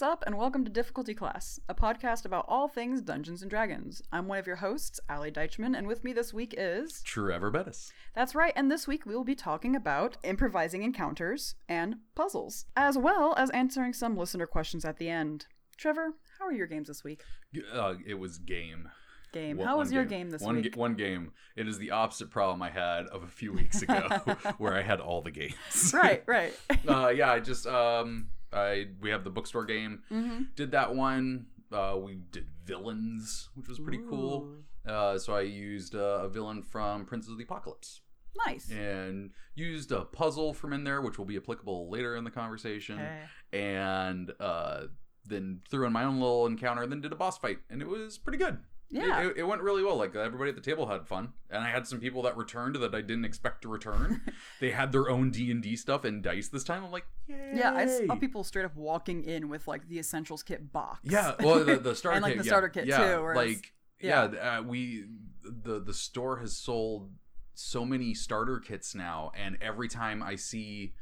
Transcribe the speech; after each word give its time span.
What's 0.00 0.12
up, 0.12 0.24
and 0.26 0.38
welcome 0.38 0.64
to 0.64 0.70
Difficulty 0.70 1.12
Class, 1.12 1.60
a 1.68 1.74
podcast 1.74 2.24
about 2.24 2.46
all 2.48 2.68
things 2.68 3.02
Dungeons 3.02 3.42
and 3.42 3.50
Dragons. 3.50 4.00
I'm 4.10 4.28
one 4.28 4.38
of 4.38 4.46
your 4.46 4.56
hosts, 4.56 4.98
Ali 5.10 5.30
Deichman, 5.30 5.76
and 5.76 5.86
with 5.86 6.04
me 6.04 6.14
this 6.14 6.32
week 6.32 6.54
is. 6.56 7.02
Trevor 7.02 7.50
Bettis. 7.50 7.92
That's 8.14 8.34
right, 8.34 8.54
and 8.56 8.70
this 8.70 8.88
week 8.88 9.04
we 9.04 9.14
will 9.14 9.24
be 9.24 9.34
talking 9.34 9.76
about 9.76 10.16
improvising 10.22 10.84
encounters 10.84 11.54
and 11.68 11.96
puzzles, 12.14 12.64
as 12.74 12.96
well 12.96 13.34
as 13.36 13.50
answering 13.50 13.92
some 13.92 14.16
listener 14.16 14.46
questions 14.46 14.86
at 14.86 14.96
the 14.96 15.10
end. 15.10 15.44
Trevor, 15.76 16.14
how 16.38 16.46
are 16.46 16.52
your 16.54 16.66
games 16.66 16.88
this 16.88 17.04
week? 17.04 17.22
Uh, 17.70 17.96
it 18.06 18.14
was 18.14 18.38
game. 18.38 18.88
Game. 19.34 19.58
One- 19.58 19.66
how 19.66 19.76
was 19.76 19.92
your 19.92 20.06
game 20.06 20.30
this 20.30 20.40
one 20.40 20.56
week? 20.56 20.72
Ga- 20.72 20.80
one 20.80 20.94
game. 20.94 21.32
It 21.56 21.68
is 21.68 21.76
the 21.76 21.90
opposite 21.90 22.30
problem 22.30 22.62
I 22.62 22.70
had 22.70 23.04
of 23.08 23.22
a 23.22 23.28
few 23.28 23.52
weeks 23.52 23.82
ago, 23.82 24.08
where 24.56 24.72
I 24.72 24.80
had 24.80 25.00
all 25.00 25.20
the 25.20 25.30
games. 25.30 25.92
right, 25.92 26.22
right. 26.26 26.54
uh, 26.88 27.08
yeah, 27.08 27.32
I 27.32 27.40
just 27.40 27.66
um, 27.66 28.28
I 28.52 28.86
we 29.00 29.10
have 29.10 29.24
the 29.24 29.30
bookstore 29.30 29.64
game. 29.64 30.02
mm-hmm. 30.10 30.42
Did 30.56 30.72
that 30.72 30.94
one. 30.94 31.46
Uh, 31.72 31.96
we 32.02 32.16
did 32.32 32.46
villains, 32.64 33.48
which 33.54 33.68
was 33.68 33.78
pretty 33.78 34.00
cool. 34.08 34.48
Uh, 34.86 35.18
so 35.18 35.34
I 35.34 35.42
used 35.42 35.94
uh, 35.94 36.20
a 36.22 36.28
villain 36.28 36.62
from 36.62 37.04
Princes 37.04 37.30
of 37.30 37.38
the 37.38 37.44
Apocalypse 37.44 38.00
Nice. 38.46 38.70
and 38.70 39.30
used 39.54 39.92
a 39.92 40.00
puzzle 40.00 40.52
from 40.52 40.72
in 40.72 40.82
there, 40.84 41.00
which 41.00 41.16
will 41.18 41.26
be 41.26 41.36
applicable 41.36 41.88
later 41.88 42.16
in 42.16 42.24
the 42.24 42.30
conversation. 42.30 42.98
Okay. 42.98 43.22
and 43.52 44.32
uh, 44.40 44.84
then 45.26 45.60
threw 45.70 45.86
in 45.86 45.92
my 45.92 46.02
own 46.04 46.18
little 46.18 46.46
encounter, 46.46 46.82
and 46.82 46.90
then 46.90 47.00
did 47.00 47.12
a 47.12 47.16
boss 47.16 47.38
fight, 47.38 47.58
and 47.68 47.80
it 47.82 47.86
was 47.88 48.18
pretty 48.18 48.38
good. 48.38 48.58
Yeah. 48.90 49.20
It, 49.20 49.26
it, 49.26 49.36
it 49.38 49.42
went 49.44 49.62
really 49.62 49.82
well. 49.82 49.96
Like 49.96 50.14
everybody 50.16 50.50
at 50.50 50.56
the 50.56 50.62
table 50.62 50.86
had 50.86 51.06
fun, 51.06 51.32
and 51.48 51.62
I 51.62 51.68
had 51.68 51.86
some 51.86 52.00
people 52.00 52.22
that 52.22 52.36
returned 52.36 52.76
that 52.76 52.94
I 52.94 53.00
didn't 53.00 53.24
expect 53.24 53.62
to 53.62 53.68
return. 53.68 54.22
they 54.60 54.70
had 54.70 54.92
their 54.92 55.08
own 55.08 55.30
D 55.30 55.50
and 55.50 55.62
D 55.62 55.76
stuff 55.76 56.04
and 56.04 56.22
dice 56.22 56.48
this 56.48 56.64
time. 56.64 56.84
I'm 56.84 56.90
like, 56.90 57.06
yay! 57.28 57.52
Yeah, 57.54 57.72
I 57.72 57.86
saw 57.86 58.16
people 58.16 58.42
straight 58.42 58.64
up 58.64 58.76
walking 58.76 59.24
in 59.24 59.48
with 59.48 59.68
like 59.68 59.88
the 59.88 59.98
essentials 59.98 60.42
kit 60.42 60.72
box. 60.72 61.00
Yeah, 61.04 61.34
well, 61.40 61.64
the, 61.64 61.76
the 61.76 61.94
starter 61.94 62.20
kit. 62.20 62.22
And, 62.22 62.22
like, 62.22 62.32
kit, 62.32 62.38
the 62.38 62.44
yeah, 62.44 62.50
starter 62.50 62.68
kit, 62.68 62.86
yeah, 62.86 63.16
too, 63.16 63.32
like 63.34 63.72
yeah, 64.00 64.22
uh, 64.22 64.62
we 64.62 65.04
the 65.44 65.80
the 65.80 65.94
store 65.94 66.38
has 66.38 66.56
sold 66.56 67.10
so 67.54 67.84
many 67.84 68.14
starter 68.14 68.58
kits 68.58 68.94
now, 68.94 69.32
and 69.36 69.58
every 69.60 69.88
time 69.88 70.22
I 70.22 70.36
see 70.36 70.94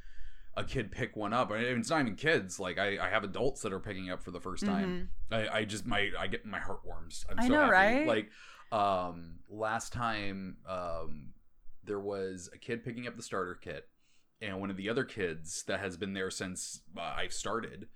a 0.59 0.65
kid 0.65 0.91
pick 0.91 1.17
one 1.17 1.33
up, 1.33 1.51
and 1.51 1.63
it's 1.65 1.91
not 1.91 2.01
even 2.01 2.17
kids. 2.17 2.59
Like 2.59 2.79
I, 2.79 2.99
I 2.99 3.09
have 3.09 3.25
adults 3.25 3.63
that 3.63 3.73
are 3.73 3.79
picking 3.81 4.11
up 4.11 4.23
for 4.23 4.31
the 4.33 4.41
first 4.41 4.67
time. 4.67 5.11
I, 5.31 5.49
I 5.61 5.65
just 5.65 5.87
my 5.87 6.11
I 6.19 6.27
get 6.27 6.45
my 6.45 6.59
heart 6.59 6.81
warms. 6.85 7.25
I'm 7.31 7.37
Mm-hmm. 7.37 7.45
I 7.45 7.49
so 7.49 7.55
know, 7.55 7.61
happy. 7.73 7.73
right? 7.73 8.07
Like 8.07 8.31
um 8.71 9.37
last 9.49 9.93
time 9.93 10.57
um 10.69 11.33
there 11.85 12.01
was 12.01 12.51
a 12.53 12.59
kid 12.59 12.85
picking 12.85 13.07
up 13.07 13.17
the 13.17 13.23
starter 13.23 13.55
kit 13.55 13.89
and 14.43 14.61
one 14.61 14.71
of 14.71 14.77
the 14.77 14.91
other 14.91 15.05
kids 15.05 15.63
that 15.69 15.81
has 15.81 15.97
been 15.97 16.13
there 16.13 16.31
since 16.31 16.83
uh, 16.97 17.01
I 17.01 17.29
started 17.29 17.87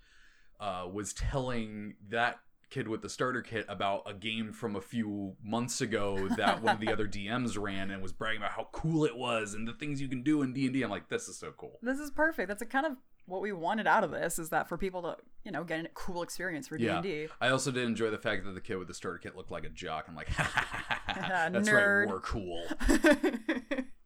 uh 0.60 0.86
was 0.90 1.12
telling 1.12 1.96
that 2.08 2.38
kid 2.72 2.88
with 2.88 3.02
the 3.02 3.08
starter 3.08 3.42
kit 3.42 3.64
about 3.68 4.02
a 4.06 4.14
game 4.14 4.52
from 4.52 4.74
a 4.76 4.80
few 4.80 5.36
months 5.44 5.80
ago 5.80 6.28
that 6.36 6.62
one 6.62 6.74
of 6.74 6.80
the 6.80 6.92
other 6.92 7.06
DMs 7.16 7.60
ran 7.60 7.90
and 7.90 8.02
was 8.02 8.12
bragging 8.12 8.38
about 8.40 8.52
how 8.52 8.68
cool 8.72 9.04
it 9.04 9.16
was 9.16 9.54
and 9.54 9.68
the 9.68 9.72
things 9.74 10.00
you 10.00 10.08
can 10.08 10.22
do 10.22 10.42
in 10.42 10.52
D&D. 10.52 10.82
I'm 10.82 10.90
like 10.90 11.08
this 11.08 11.28
is 11.28 11.36
so 11.36 11.52
cool. 11.56 11.78
This 11.82 11.98
is 11.98 12.10
perfect. 12.10 12.48
That's 12.48 12.62
a 12.62 12.66
kind 12.66 12.86
of 12.86 12.92
what 13.26 13.40
we 13.40 13.52
wanted 13.52 13.86
out 13.86 14.02
of 14.02 14.10
this 14.10 14.38
is 14.38 14.48
that 14.50 14.68
for 14.68 14.76
people 14.76 15.00
to, 15.02 15.16
you 15.44 15.52
know, 15.52 15.62
get 15.62 15.84
a 15.84 15.88
cool 15.94 16.22
experience 16.22 16.66
for 16.66 16.76
Yeah. 16.76 17.00
D&D. 17.00 17.28
I 17.40 17.50
also 17.50 17.70
did 17.70 17.84
enjoy 17.84 18.10
the 18.10 18.18
fact 18.18 18.44
that 18.44 18.52
the 18.52 18.60
kid 18.60 18.76
with 18.78 18.88
the 18.88 18.94
starter 18.94 19.18
kit 19.18 19.36
looked 19.36 19.50
like 19.52 19.64
a 19.64 19.68
jock. 19.68 20.06
I'm 20.08 20.16
like, 20.16 20.28
that's 21.06 21.70
right, 21.70 22.06
we're 22.08 22.20
cool. 22.20 22.64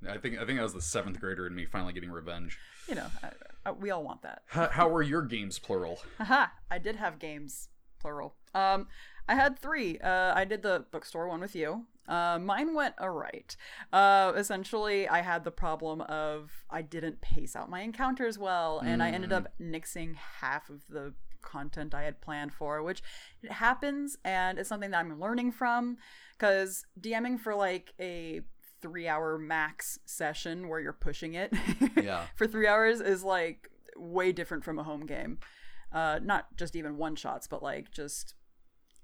I 0.09 0.19
think 0.19 0.39
I 0.39 0.45
think 0.45 0.59
that 0.59 0.63
was 0.63 0.75
the 0.75 0.83
seventh 0.83 1.19
grader 1.21 1.47
in 1.47 1.55
me 1.55 1.65
finally 1.67 1.93
getting 1.93 2.11
revenge. 2.11 2.59
you 2.89 2.95
know, 2.95 3.07
I, 3.23 3.31
I, 3.65 3.71
we 3.73 3.91
all 3.91 4.05
want 4.05 4.23
that. 4.23 4.43
How, 4.47 4.69
how 4.69 4.89
were 4.89 5.03
your 5.03 5.23
games 5.23 5.59
plural? 5.59 5.99
Haha, 6.19 6.47
I 6.71 6.79
did 6.79 6.97
have 6.97 7.19
games, 7.19 7.69
plural. 8.07 8.35
Um, 8.55 8.87
I 9.29 9.35
had 9.35 9.59
three. 9.59 9.99
Uh, 9.99 10.33
I 10.35 10.45
did 10.45 10.63
the 10.63 10.85
bookstore 10.93 11.29
one 11.29 11.41
with 11.41 11.57
you. 11.57 11.87
Uh, 12.09 12.39
mine 12.39 12.73
went 12.75 12.95
alright. 13.01 13.57
Uh, 13.93 14.33
essentially, 14.37 15.09
I 15.09 15.23
had 15.23 15.43
the 15.43 15.51
problem 15.51 16.03
of 16.03 16.53
I 16.71 16.83
didn't 16.83 17.21
pace 17.21 17.57
out 17.57 17.69
my 17.69 17.81
encounters 17.81 18.39
well, 18.39 18.79
and 18.79 19.03
I 19.03 19.11
ended 19.11 19.33
up 19.33 19.49
nixing 19.61 20.15
half 20.15 20.71
of 20.71 20.83
the 20.89 21.15
content 21.43 21.95
I 21.95 22.05
had 22.05 22.21
planned 22.21 22.53
for, 22.55 22.81
which 22.85 23.03
it 23.43 23.51
happens, 23.51 24.17
and 24.25 24.57
it's 24.59 24.69
something 24.69 24.93
that 24.93 25.01
I'm 25.01 25.19
learning 25.21 25.51
from. 25.51 25.97
Because 26.39 26.87
DMing 27.01 27.41
for 27.41 27.57
like 27.57 27.93
a 27.99 28.43
three 28.81 29.09
hour 29.09 29.37
max 29.37 29.99
session 30.05 30.69
where 30.69 30.79
you're 30.79 30.93
pushing 30.93 31.35
it 31.35 31.53
Yeah. 31.97 32.27
for 32.37 32.47
three 32.47 32.69
hours 32.69 33.01
is 33.01 33.25
like 33.25 33.69
way 33.97 34.31
different 34.31 34.63
from 34.63 34.79
a 34.79 34.85
home 34.85 35.07
game. 35.07 35.39
Uh, 35.93 36.19
not 36.23 36.55
just 36.57 36.75
even 36.77 36.97
one 36.99 37.17
shots, 37.17 37.47
but 37.47 37.63
like 37.63 37.91
just 37.91 38.35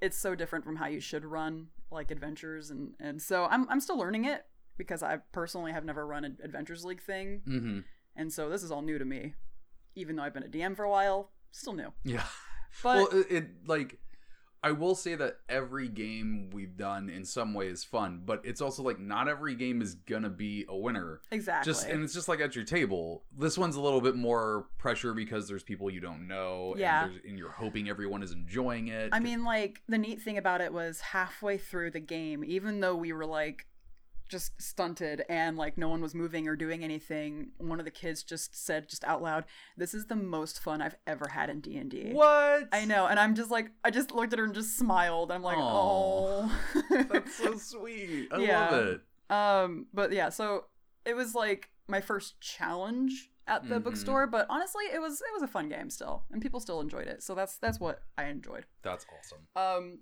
it's 0.00 0.16
so 0.16 0.34
different 0.34 0.65
from 0.65 0.76
how 0.76 0.87
you 0.87 1.00
should 1.00 1.25
run 1.25 1.69
like 1.91 2.10
adventures 2.10 2.70
and 2.70 2.94
and 2.98 3.20
so 3.22 3.47
I'm 3.50 3.69
I'm 3.69 3.81
still 3.81 3.97
learning 3.98 4.25
it 4.25 4.44
because 4.76 5.03
I 5.03 5.19
personally 5.32 5.72
have 5.72 5.84
never 5.84 6.06
run 6.06 6.25
an 6.25 6.38
Adventures 6.43 6.84
League 6.84 7.03
thing, 7.03 7.43
Mm-hmm. 7.47 7.78
and 8.16 8.32
so 8.32 8.48
this 8.48 8.62
is 8.62 8.72
all 8.72 8.82
new 8.82 8.98
to 8.98 9.04
me. 9.04 9.34
Even 9.94 10.16
though 10.16 10.22
I've 10.22 10.32
been 10.34 10.43
a 10.43 10.48
DM 10.48 10.75
for 10.75 10.84
a 10.84 10.91
while, 10.91 11.31
still 11.50 11.75
new. 11.75 11.93
Yeah. 12.04 12.25
But 12.82 12.97
well, 13.12 13.20
it, 13.20 13.26
it 13.31 13.44
like 13.66 13.99
I 14.64 14.72
will 14.72 14.94
say 14.94 15.16
that 15.16 15.38
every 15.48 15.88
game 15.88 16.50
we've 16.52 16.76
done 16.76 17.10
in 17.10 17.24
some 17.24 17.52
way 17.52 17.66
is 17.66 17.82
fun, 17.82 18.22
but 18.24 18.42
it's 18.44 18.60
also 18.60 18.82
like 18.82 19.00
not 19.00 19.28
every 19.28 19.56
game 19.56 19.82
is 19.82 19.94
gonna 19.94 20.30
be 20.30 20.64
a 20.68 20.76
winner. 20.76 21.20
exactly, 21.30 21.72
Just 21.72 21.88
and 21.88 22.04
it's 22.04 22.14
just 22.14 22.28
like 22.28 22.40
at 22.40 22.54
your 22.54 22.64
table. 22.64 23.24
This 23.36 23.58
one's 23.58 23.76
a 23.76 23.80
little 23.80 24.00
bit 24.00 24.14
more 24.14 24.66
pressure 24.78 25.14
because 25.14 25.48
there's 25.48 25.64
people 25.64 25.90
you 25.90 26.00
don't 26.00 26.28
know. 26.28 26.74
Yeah. 26.76 27.06
And, 27.06 27.20
and 27.24 27.38
you're 27.38 27.50
hoping 27.50 27.88
everyone 27.88 28.22
is 28.22 28.32
enjoying 28.32 28.88
it. 28.88 29.10
I 29.12 29.18
mean, 29.18 29.44
like 29.44 29.82
the 29.88 29.98
neat 29.98 30.22
thing 30.22 30.38
about 30.38 30.60
it 30.60 30.72
was 30.72 31.00
halfway 31.00 31.58
through 31.58 31.90
the 31.90 32.00
game, 32.00 32.44
even 32.44 32.80
though 32.80 32.94
we 32.94 33.12
were 33.12 33.26
like 33.26 33.66
just 34.32 34.60
stunted 34.60 35.22
and 35.28 35.56
like 35.56 35.78
no 35.78 35.88
one 35.88 36.00
was 36.00 36.15
moving 36.15 36.48
or 36.48 36.56
doing 36.56 36.82
anything, 36.82 37.50
one 37.59 37.78
of 37.78 37.84
the 37.84 37.91
kids 37.93 38.25
just 38.25 38.56
said 38.56 38.88
just 38.88 39.04
out 39.04 39.22
loud, 39.22 39.44
"This 39.76 39.94
is 39.94 40.06
the 40.06 40.16
most 40.16 40.59
fun 40.60 40.82
I've 40.82 40.97
ever 41.06 41.28
had 41.28 41.50
in 41.50 41.60
D 41.60 41.76
and 41.76 41.88
D." 41.91 42.10
what? 42.12 42.69
I 42.72 42.84
know, 42.84 43.06
and 43.06 43.20
I'm 43.20 43.34
just 43.37 43.50
like, 43.50 43.70
I 43.84 43.91
just 43.91 44.10
looked 44.10 44.32
at 44.32 44.41
her 44.41 44.44
and 44.47 44.54
just 44.54 44.76
smiled. 44.76 45.31
I'm 45.31 45.43
like, 45.43 45.59
Aw. 45.59 45.62
oh, 45.62 46.59
That's 47.10 47.37
so 47.37 47.56
sweet. 47.59 48.28
I 48.32 48.38
Yeah. 48.41 48.70
love 48.70 48.87
it. 48.87 49.00
um, 49.31 49.87
but 49.94 50.10
yeah, 50.12 50.31
so 50.31 50.64
it 51.04 51.14
was 51.14 51.34
like 51.34 51.69
my 51.88 52.00
first 52.00 52.41
challenge 52.41 53.31
at 53.47 53.69
the 53.69 53.81
Mhm. 53.81 53.84
bookstore, 53.84 54.26
but 54.26 54.47
honestly, 54.49 54.84
it 54.93 55.00
was 55.00 55.20
it 55.20 55.32
was 55.34 55.43
a 55.43 55.49
fun 55.49 55.69
game 55.69 55.91
still, 55.91 56.25
and 56.32 56.41
people 56.41 56.59
still 56.60 56.81
enjoyed 56.81 57.06
it. 57.06 57.22
So 57.22 57.34
that's 57.34 57.59
that's 57.59 57.78
what 57.78 58.03
I 58.16 58.25
enjoyed. 58.26 58.64
That's 58.82 59.04
awesome. 59.19 59.47
Um, 59.54 59.99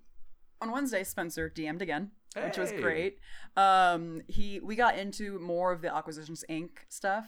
on 0.61 0.71
Wednesday, 0.71 1.03
Spencer 1.03 1.49
DM'd 1.49 1.81
again, 1.81 2.11
which 2.35 2.57
was 2.57 2.71
great. 2.71 3.19
Um, 3.57 4.21
he 4.27 4.59
we 4.61 4.75
got 4.75 4.97
into 4.97 5.39
more 5.39 5.71
of 5.71 5.81
the 5.81 5.93
Acquisitions 5.93 6.43
Inc. 6.49 6.69
stuff. 6.89 7.25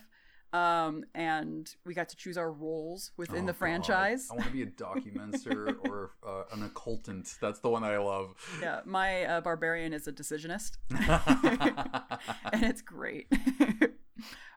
Um, 0.54 1.04
and 1.16 1.68
we 1.84 1.96
got 1.96 2.10
to 2.10 2.16
choose 2.16 2.38
our 2.38 2.52
roles 2.52 3.12
within 3.18 3.46
Oh, 3.46 3.48
the 3.48 3.54
God. 3.54 3.58
franchise. 3.58 4.28
I 4.32 4.36
want 4.36 4.46
to 4.46 4.52
be 4.54 4.62
a 4.62 4.68
documancer 4.68 5.76
or 5.90 6.12
uh, 6.24 6.44
an 6.54 6.70
occultant. 6.70 7.40
That's 7.40 7.60
the 7.60 7.70
one 7.72 7.82
that 7.82 7.90
I 7.92 7.98
love. 7.98 8.36
Yeah, 8.62 8.82
my 8.86 9.24
uh, 9.26 9.42
barbarian 9.42 9.94
is 9.94 10.08
a 10.08 10.12
decisionist, 10.12 10.74
and 12.54 12.64
it's 12.64 12.84
great. 12.84 13.32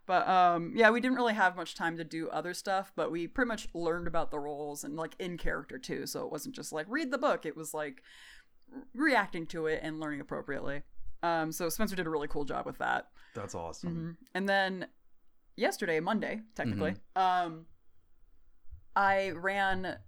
but 0.06 0.28
um, 0.28 0.72
yeah, 0.76 0.90
we 0.90 1.00
didn't 1.00 1.16
really 1.16 1.32
have 1.34 1.56
much 1.56 1.74
time 1.74 1.96
to 1.96 2.04
do 2.04 2.28
other 2.28 2.52
stuff, 2.54 2.92
but 2.94 3.10
we 3.10 3.26
pretty 3.26 3.48
much 3.48 3.68
learned 3.74 4.06
about 4.06 4.30
the 4.30 4.38
roles 4.38 4.84
and 4.84 4.96
like 4.96 5.14
in 5.18 5.38
character 5.38 5.78
too. 5.78 6.06
So 6.06 6.24
it 6.26 6.30
wasn't 6.30 6.54
just 6.54 6.72
like 6.72 6.86
read 6.90 7.10
the 7.10 7.18
book; 7.18 7.46
it 7.46 7.56
was 7.56 7.72
like 7.72 8.02
reacting 8.94 9.46
to 9.46 9.66
it 9.66 9.80
and 9.82 10.00
learning 10.00 10.20
appropriately. 10.20 10.82
Um, 11.22 11.50
so 11.52 11.68
Spencer 11.68 11.96
did 11.96 12.06
a 12.06 12.10
really 12.10 12.28
cool 12.28 12.44
job 12.44 12.66
with 12.66 12.78
that. 12.78 13.08
That's 13.34 13.54
awesome. 13.54 14.18
Mhm. 14.22 14.26
And 14.34 14.48
then 14.48 14.86
yesterday, 15.56 16.00
Monday, 16.00 16.42
technically, 16.54 16.96
um, 17.14 17.66
I 18.94 19.30
ran 19.30 19.98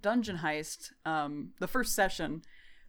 Dungeon 0.00 0.38
Heist, 0.38 0.92
um, 1.04 1.52
the 1.60 1.66
first 1.68 1.94
session 1.94 2.42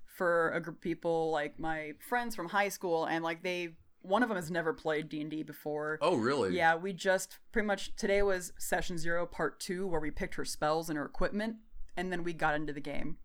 for 0.05 0.51
a 0.51 0.61
group 0.61 0.77
of 0.77 0.81
people, 0.81 1.31
like 1.31 1.59
my 1.59 1.93
friends 1.99 2.35
from 2.35 2.49
high 2.49 2.69
school, 2.69 3.05
and 3.05 3.23
like 3.23 3.43
they, 3.43 3.75
one 4.01 4.23
of 4.23 4.29
them 4.29 4.35
has 4.37 4.51
never 4.51 4.73
played 4.73 5.09
D 5.09 5.21
and 5.21 5.29
D 5.31 5.43
before. 5.43 5.97
Oh, 6.01 6.15
really? 6.15 6.55
Yeah, 6.55 6.75
we 6.75 6.93
just 6.93 7.39
pretty 7.51 7.65
much 7.65 7.95
today 7.95 8.21
was 8.21 8.53
session 8.57 8.97
zero, 8.97 9.25
part 9.25 9.59
two, 9.59 9.87
where 9.87 9.99
we 9.99 10.11
picked 10.11 10.35
her 10.35 10.45
spells 10.45 10.89
and 10.89 10.97
her 10.97 11.05
equipment, 11.05 11.57
and 11.97 12.11
then 12.11 12.23
we 12.23 12.33
got 12.33 12.55
into 12.55 12.73
the 12.73 12.81
game. 12.81 13.17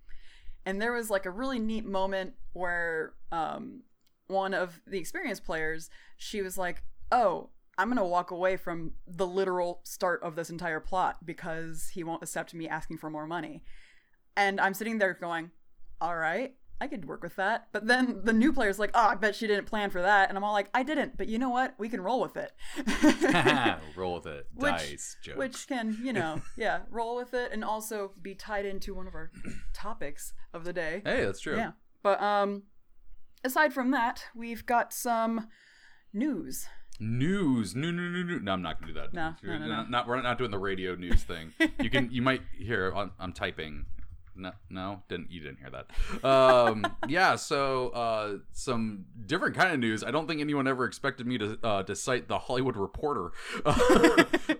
And 0.66 0.82
there 0.82 0.92
was 0.92 1.08
like 1.08 1.24
a 1.24 1.30
really 1.30 1.60
neat 1.60 1.86
moment 1.86 2.34
where 2.52 3.14
um, 3.30 3.84
one 4.26 4.52
of 4.52 4.80
the 4.86 4.98
experienced 4.98 5.44
players, 5.44 5.88
she 6.16 6.42
was 6.42 6.58
like, 6.58 6.82
"Oh, 7.12 7.50
I'm 7.78 7.88
gonna 7.88 8.04
walk 8.04 8.32
away 8.32 8.56
from 8.56 8.94
the 9.06 9.26
literal 9.26 9.80
start 9.84 10.22
of 10.24 10.34
this 10.34 10.50
entire 10.50 10.80
plot 10.80 11.24
because 11.24 11.90
he 11.94 12.02
won't 12.02 12.22
accept 12.22 12.52
me 12.52 12.68
asking 12.68 12.98
for 12.98 13.08
more 13.08 13.28
money." 13.28 13.62
And 14.36 14.60
I'm 14.60 14.74
sitting 14.74 14.98
there 14.98 15.14
going, 15.14 15.52
"All 16.00 16.16
right." 16.16 16.56
I 16.80 16.88
could 16.88 17.06
work 17.06 17.22
with 17.22 17.36
that. 17.36 17.68
But 17.72 17.86
then 17.86 18.20
the 18.24 18.32
new 18.34 18.52
player's 18.52 18.78
like, 18.78 18.90
oh, 18.94 19.06
I 19.08 19.14
bet 19.14 19.34
she 19.34 19.46
didn't 19.46 19.64
plan 19.66 19.88
for 19.90 20.02
that. 20.02 20.28
And 20.28 20.36
I'm 20.36 20.44
all 20.44 20.52
like, 20.52 20.68
I 20.74 20.82
didn't. 20.82 21.16
But 21.16 21.28
you 21.28 21.38
know 21.38 21.48
what? 21.48 21.74
We 21.78 21.88
can 21.88 22.00
roll 22.02 22.20
with 22.20 22.36
it. 22.36 22.52
roll 23.96 24.14
with 24.16 24.26
it. 24.26 24.46
Which- 24.54 24.72
Dice 24.72 25.16
jokes. 25.22 25.38
Which 25.38 25.66
can, 25.68 25.98
you 26.02 26.12
know, 26.12 26.42
yeah, 26.56 26.80
roll 26.90 27.16
with 27.16 27.32
it 27.34 27.50
and 27.52 27.64
also 27.64 28.12
be 28.20 28.34
tied 28.34 28.66
into 28.66 28.94
one 28.94 29.06
of 29.06 29.14
our 29.14 29.30
topics 29.72 30.32
of 30.52 30.64
the 30.64 30.72
day. 30.72 31.02
hey, 31.04 31.24
that's 31.24 31.40
true. 31.40 31.56
Yeah. 31.56 31.72
But 32.02 32.20
um 32.22 32.64
aside 33.42 33.72
from 33.72 33.90
that, 33.92 34.24
we've 34.34 34.66
got 34.66 34.92
some 34.92 35.48
news. 36.12 36.66
News, 36.98 37.74
no, 37.74 37.90
no, 37.90 38.02
no, 38.02 38.22
no. 38.22 38.38
No, 38.38 38.52
I'm 38.52 38.62
not 38.62 38.80
gonna 38.80 38.92
do 38.92 38.98
that. 39.00 39.12
No, 39.12 39.34
no, 39.42 39.58
no, 39.58 39.66
not, 39.66 39.84
no. 39.84 39.90
not- 39.90 40.08
we're 40.08 40.20
not 40.22 40.38
doing 40.38 40.50
the 40.50 40.58
radio 40.58 40.94
news 40.94 41.22
thing. 41.22 41.52
you 41.80 41.90
can, 41.90 42.10
you 42.10 42.22
might 42.22 42.42
hear. 42.56 42.92
I'm, 42.94 43.12
I'm 43.18 43.32
typing. 43.32 43.86
No, 44.36 44.52
no, 44.68 45.02
didn't 45.08 45.30
you 45.30 45.40
didn't 45.40 45.58
hear 45.58 45.70
that? 45.70 46.24
Um, 46.24 46.86
yeah. 47.08 47.36
So, 47.36 47.88
uh, 47.90 48.38
some 48.52 49.06
different 49.26 49.56
kind 49.56 49.72
of 49.72 49.80
news. 49.80 50.04
I 50.04 50.10
don't 50.10 50.28
think 50.28 50.40
anyone 50.40 50.66
ever 50.68 50.84
expected 50.84 51.26
me 51.26 51.38
to 51.38 51.58
uh, 51.62 51.82
to 51.84 51.96
cite 51.96 52.28
the 52.28 52.38
Hollywood 52.38 52.76
Reporter, 52.76 53.32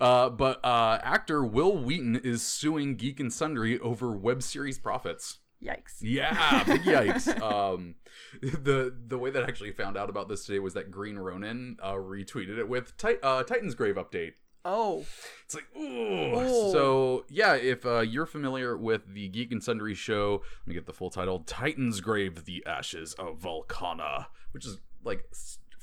uh, 0.01 0.31
but 0.31 0.65
uh, 0.65 0.99
actor 1.03 1.45
Wil 1.45 1.77
Wheaton 1.77 2.17
is 2.17 2.43
suing 2.43 2.97
Geek 2.97 3.21
and 3.21 3.33
Sundry 3.33 3.79
over 3.81 4.13
web 4.13 4.43
series 4.43 4.79
profits. 4.79 5.39
Yikes. 5.63 5.99
Yeah, 6.01 6.65
big 6.65 6.83
yikes. 6.83 7.41
um, 7.41 7.95
the 8.41 8.95
the 9.07 9.19
way 9.19 9.31
that 9.31 9.43
I 9.43 9.47
actually 9.47 9.73
found 9.73 9.97
out 9.97 10.11
about 10.11 10.29
this 10.29 10.45
today 10.45 10.59
was 10.59 10.75
that 10.75 10.91
Green 10.91 11.17
Ronin 11.19 11.79
uh, 11.83 11.95
retweeted 11.95 12.59
it 12.59 12.69
with 12.69 12.97
Tit- 12.97 13.21
uh, 13.23 13.43
Titansgrave 13.43 13.95
update. 13.95 14.33
Oh. 14.69 15.07
It's 15.45 15.55
like, 15.55 15.67
ooh. 15.77 16.33
Oh. 16.35 16.73
So 16.73 17.25
yeah, 17.31 17.55
if 17.55 17.87
uh, 17.87 18.01
you're 18.01 18.27
familiar 18.27 18.77
with 18.77 19.15
the 19.15 19.29
Geek 19.29 19.53
and 19.53 19.63
Sundry 19.63 19.95
show, 19.95 20.43
let 20.63 20.67
me 20.69 20.75
get 20.75 20.87
the 20.87 20.93
full 20.93 21.11
title: 21.11 21.41
Titansgrave: 21.45 22.45
The 22.45 22.65
Ashes 22.67 23.15
of 23.15 23.39
Valkana, 23.39 24.27
which 24.51 24.67
is 24.67 24.79
like 25.05 25.25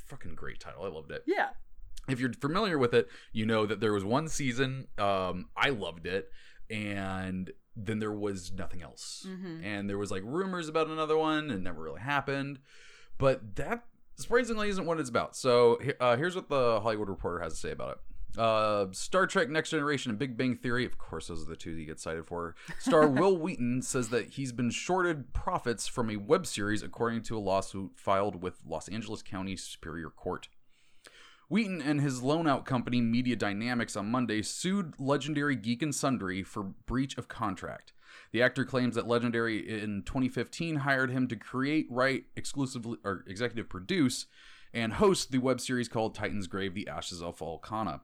fucking 0.08 0.36
great 0.36 0.60
title. 0.60 0.84
I 0.84 0.90
loved 0.90 1.12
it 1.12 1.24
Yeah. 1.26 1.50
if 2.10 2.20
you're 2.20 2.34
familiar 2.34 2.78
with 2.78 2.94
it, 2.94 3.08
you 3.32 3.46
know 3.46 3.66
that 3.66 3.80
there 3.80 3.94
was 3.94 4.04
one 4.04 4.28
season. 4.28 4.88
Um, 4.98 5.46
I 5.56 5.70
loved 5.70 6.06
it, 6.06 6.30
and 6.70 7.52
then 7.76 8.00
there 8.00 8.12
was 8.12 8.52
nothing 8.52 8.82
else. 8.82 9.26
Mhm. 9.28 9.64
And 9.64 9.90
there 9.90 9.98
was 9.98 10.12
like 10.12 10.24
rumors 10.26 10.68
about 10.68 10.88
another 10.88 11.18
one, 11.18 11.50
and 11.50 11.64
never 11.64 11.82
really 11.82 12.02
happened. 12.02 12.60
But 13.18 13.56
that 13.56 13.86
surprisingly 14.18 14.70
isn't 14.70 14.86
what 14.86 15.00
it's 15.00 15.10
about. 15.10 15.36
So 15.38 15.80
uh, 16.02 16.18
here's 16.18 16.36
what 16.36 16.50
the 16.50 16.82
Hollywood 16.82 17.08
Reporter 17.10 17.40
has 17.42 17.54
to 17.54 17.60
say 17.60 17.72
about 17.72 17.92
it. 17.92 17.98
Uh, 18.38 18.88
Star 18.92 19.28
Trek 19.28 19.50
Next 19.50 19.70
Generation 19.70 20.10
and 20.10 20.18
Big 20.18 20.36
Bang 20.36 20.56
Theory, 20.56 20.86
of 20.86 20.98
course, 20.98 21.28
those 21.28 21.44
are 21.44 21.50
the 21.50 21.56
two 21.56 21.76
he 21.76 21.86
gets 21.86 22.04
cited 22.04 22.26
for. 22.26 22.56
Star 22.80 23.08
Wil 23.10 23.38
Wheaton 23.38 23.82
says 23.82 24.10
that 24.10 24.30
he's 24.30 24.52
been 24.52 24.72
shorted 24.72 25.34
profits 25.34 25.88
from 25.88 26.10
a 26.10 26.18
web 26.18 26.48
series, 26.48 26.82
according 26.82 27.22
to 27.24 27.38
a 27.38 27.40
lawsuit 27.40 27.92
filed 27.96 28.42
with 28.42 28.62
Los 28.66 28.88
Angeles 28.88 29.22
County 29.22 29.56
Superior 29.56 30.10
Court. 30.10 30.48
Wheaton 31.50 31.82
and 31.82 32.02
his 32.02 32.24
loan 32.24 32.48
out 32.48 32.66
company 32.66 33.02
Media 33.02 33.36
Dynamics 33.36 33.96
on 33.96 34.10
Monday 34.10 34.42
sued 34.42 34.96
Legendary 34.98 35.56
Geek 35.56 35.84
and 35.84 35.94
Sundry 35.94 36.42
for 36.42 36.64
breach 36.64 37.16
of 37.18 37.28
contract. 37.28 37.94
The 38.32 38.42
actor 38.42 38.66
claims 38.66 38.96
that 38.96 39.08
Legendary 39.08 39.58
in 39.60 40.04
2015 40.04 40.78
hired 40.78 41.12
him 41.12 41.28
to 41.28 41.36
create, 41.36 41.86
write, 41.92 42.26
exclusively 42.36 42.98
or 43.04 43.24
executive 43.28 43.70
produce, 43.70 44.26
and 44.74 44.94
host 44.94 45.32
the 45.32 45.38
web 45.38 45.62
series 45.62 45.88
called 45.88 46.16
Titansgrave: 46.18 46.74
The 46.74 46.88
Ashes 46.88 47.22
of 47.22 47.38
Valkana. 47.38 48.02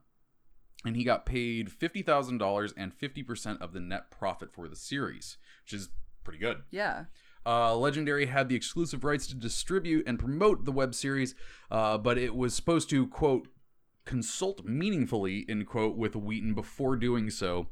And 0.86 0.96
he 0.96 1.04
got 1.04 1.26
paid 1.26 1.70
$50,000 1.70 2.74
and 2.78 2.98
50% 2.98 3.62
of 3.62 3.74
the 3.74 3.82
net 3.82 4.12
profit 4.12 4.54
for 4.54 4.68
the 4.68 4.78
series, 4.78 5.38
which 5.66 5.74
is 5.74 5.90
pretty 6.24 6.40
good. 6.40 6.64
Yeah. 6.72 7.06
Uh, 7.46 7.76
Legendary 7.76 8.28
had 8.28 8.48
the 8.48 8.56
exclusive 8.56 9.04
rights 9.04 9.28
to 9.28 9.36
distribute 9.36 10.08
and 10.08 10.20
promote 10.20 10.66
the 10.66 10.72
web 10.72 10.96
series, 10.96 11.36
uh, 11.72 11.98
but 11.98 12.18
it 12.18 12.36
was 12.36 12.54
supposed 12.54 12.90
to, 12.90 13.08
quote, 13.08 13.48
consult 14.06 14.64
meaningfully, 14.66 15.46
end 15.50 15.68
quote, 15.68 15.98
with 15.98 16.16
Wheaton 16.16 16.54
before 16.54 16.96
doing 16.96 17.30
so, 17.30 17.68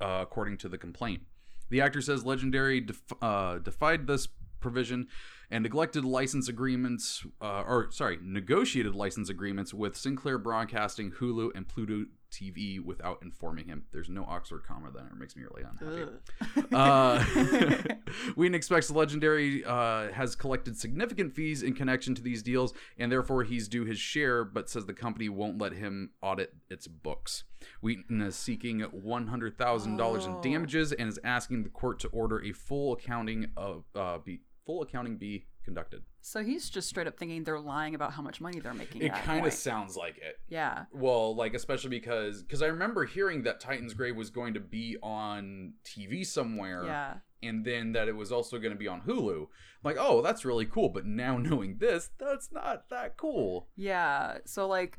uh, 0.00 0.18
according 0.22 0.56
to 0.58 0.68
the 0.68 0.78
complaint. 0.78 1.22
The 1.70 1.80
actor 1.80 2.00
says 2.00 2.24
Legendary 2.24 2.80
def- 2.80 3.02
uh, 3.20 3.58
defied 3.58 4.06
this 4.06 4.28
provision 4.60 5.08
and 5.50 5.62
neglected 5.62 6.04
license 6.04 6.48
agreements, 6.48 7.24
uh, 7.40 7.62
or 7.66 7.88
sorry, 7.90 8.18
negotiated 8.22 8.94
license 8.94 9.28
agreements 9.28 9.72
with 9.72 9.96
Sinclair 9.96 10.38
Broadcasting, 10.38 11.12
Hulu, 11.12 11.50
and 11.54 11.68
Pluto 11.68 12.06
TV 12.32 12.80
without 12.84 13.18
informing 13.22 13.68
him. 13.68 13.84
There's 13.92 14.08
no 14.08 14.24
Oxford 14.24 14.62
comma 14.66 14.90
there. 14.92 15.06
It 15.06 15.16
makes 15.16 15.36
me 15.36 15.44
really 15.44 15.62
unhappy. 15.62 16.74
Uh, 16.74 17.22
Wheaton 18.34 18.54
expects 18.54 18.90
Legendary 18.90 19.64
uh, 19.64 20.10
has 20.12 20.34
collected 20.34 20.76
significant 20.76 21.32
fees 21.32 21.62
in 21.62 21.74
connection 21.74 22.14
to 22.16 22.22
these 22.22 22.42
deals, 22.42 22.74
and 22.98 23.10
therefore 23.10 23.44
he's 23.44 23.68
due 23.68 23.84
his 23.84 23.98
share, 23.98 24.44
but 24.44 24.68
says 24.68 24.86
the 24.86 24.92
company 24.92 25.28
won't 25.28 25.58
let 25.58 25.72
him 25.72 26.10
audit 26.20 26.52
its 26.68 26.86
books. 26.88 27.44
Wheaton 27.80 28.20
is 28.20 28.36
seeking 28.36 28.80
$100,000 28.80 30.00
Oh. 30.00 30.14
in 30.36 30.40
damages 30.52 30.92
and 30.92 31.08
is 31.08 31.18
asking 31.24 31.62
the 31.62 31.68
court 31.68 31.98
to 32.00 32.08
order 32.08 32.42
a 32.42 32.52
full 32.52 32.92
accounting 32.94 33.46
of 33.56 33.84
uh, 33.94 34.18
be 34.18 34.40
full 34.66 34.82
accounting 34.82 35.16
be 35.16 35.46
conducted. 35.64 36.02
so 36.20 36.42
he's 36.44 36.68
just 36.70 36.88
straight 36.88 37.06
up 37.06 37.18
thinking 37.18 37.42
they're 37.44 37.58
lying 37.58 37.94
about 37.94 38.12
how 38.12 38.22
much 38.22 38.40
money 38.40 38.60
they're 38.60 38.74
making. 38.74 39.02
It 39.02 39.14
kind 39.14 39.46
of 39.46 39.52
sounds 39.52 39.96
like 39.96 40.16
it. 40.18 40.38
Yeah. 40.48 40.84
Well, 40.92 41.34
like 41.34 41.54
especially 41.54 41.90
because 41.90 42.42
because 42.42 42.62
I 42.62 42.66
remember 42.66 43.04
hearing 43.04 43.42
that 43.44 43.60
Titansgrave 43.60 44.14
was 44.16 44.30
going 44.30 44.54
to 44.54 44.60
be 44.60 44.96
on 45.02 45.74
TV 45.84 46.24
somewhere. 46.26 46.84
Yeah. 46.84 47.14
and 47.42 47.64
then 47.64 47.92
that 47.92 48.08
it 48.08 48.16
was 48.16 48.30
also 48.32 48.58
going 48.58 48.72
to 48.72 48.78
be 48.78 48.88
on 48.88 49.02
Hulu. 49.02 49.42
I'm 49.42 49.48
like, 49.84 49.96
oh, 49.98 50.22
that's 50.22 50.44
really 50.44 50.66
cool. 50.66 50.88
But 50.88 51.04
now 51.06 51.36
knowing 51.48 51.78
this, 51.78 52.10
that's 52.18 52.50
not 52.52 52.88
that 52.90 53.16
cool. 53.16 53.68
Yeah. 53.76 54.38
So 54.44 54.66
like 54.68 54.98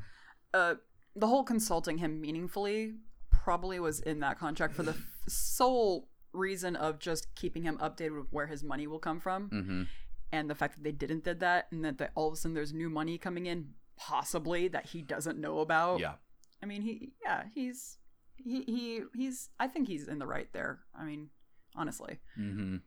uh 0.53 0.75
the 1.15 1.27
whole 1.27 1.43
consulting 1.43 1.97
him 1.97 2.19
meaningfully 2.21 2.95
probably 3.31 3.79
was 3.79 3.99
in 4.01 4.19
that 4.19 4.37
contract 4.37 4.73
for 4.75 4.83
the 4.83 4.91
f- 5.01 5.05
sole 5.29 6.09
reason 6.37 6.75
of 6.75 6.99
just 6.99 7.33
keeping 7.35 7.63
him 7.63 7.77
updated 7.79 8.15
with 8.17 8.27
where 8.31 8.47
his 8.47 8.63
money 8.63 8.87
will 8.87 8.99
come 8.99 9.19
from 9.19 9.49
Mm-hmm. 9.49 9.83
and 10.31 10.49
the 10.49 10.55
fact 10.55 10.75
that 10.75 10.83
they 10.83 10.91
didn't 10.91 11.23
did 11.23 11.39
that 11.41 11.67
and 11.71 11.83
that 11.85 12.11
all 12.15 12.27
of 12.27 12.33
a 12.33 12.37
sudden 12.37 12.53
there's 12.53 12.73
new 12.73 12.89
money 12.89 13.17
coming 13.17 13.45
in 13.45 13.69
possibly 13.97 14.67
that 14.67 14.85
he 14.87 15.01
doesn't 15.01 15.39
know 15.39 15.59
about. 15.59 15.99
Yeah. 15.99 16.13
I 16.61 16.65
mean, 16.65 16.81
he 16.81 17.11
yeah, 17.23 17.43
he's 17.53 17.97
he 18.35 18.63
he 18.63 19.01
he's 19.15 19.49
I 19.59 19.67
think 19.67 19.87
he's 19.87 20.07
in 20.07 20.19
the 20.19 20.27
right 20.27 20.47
there. 20.53 20.79
I 20.97 21.03
mean, 21.03 21.29
honestly. 21.75 22.19
Mm-hmm. 22.39 22.77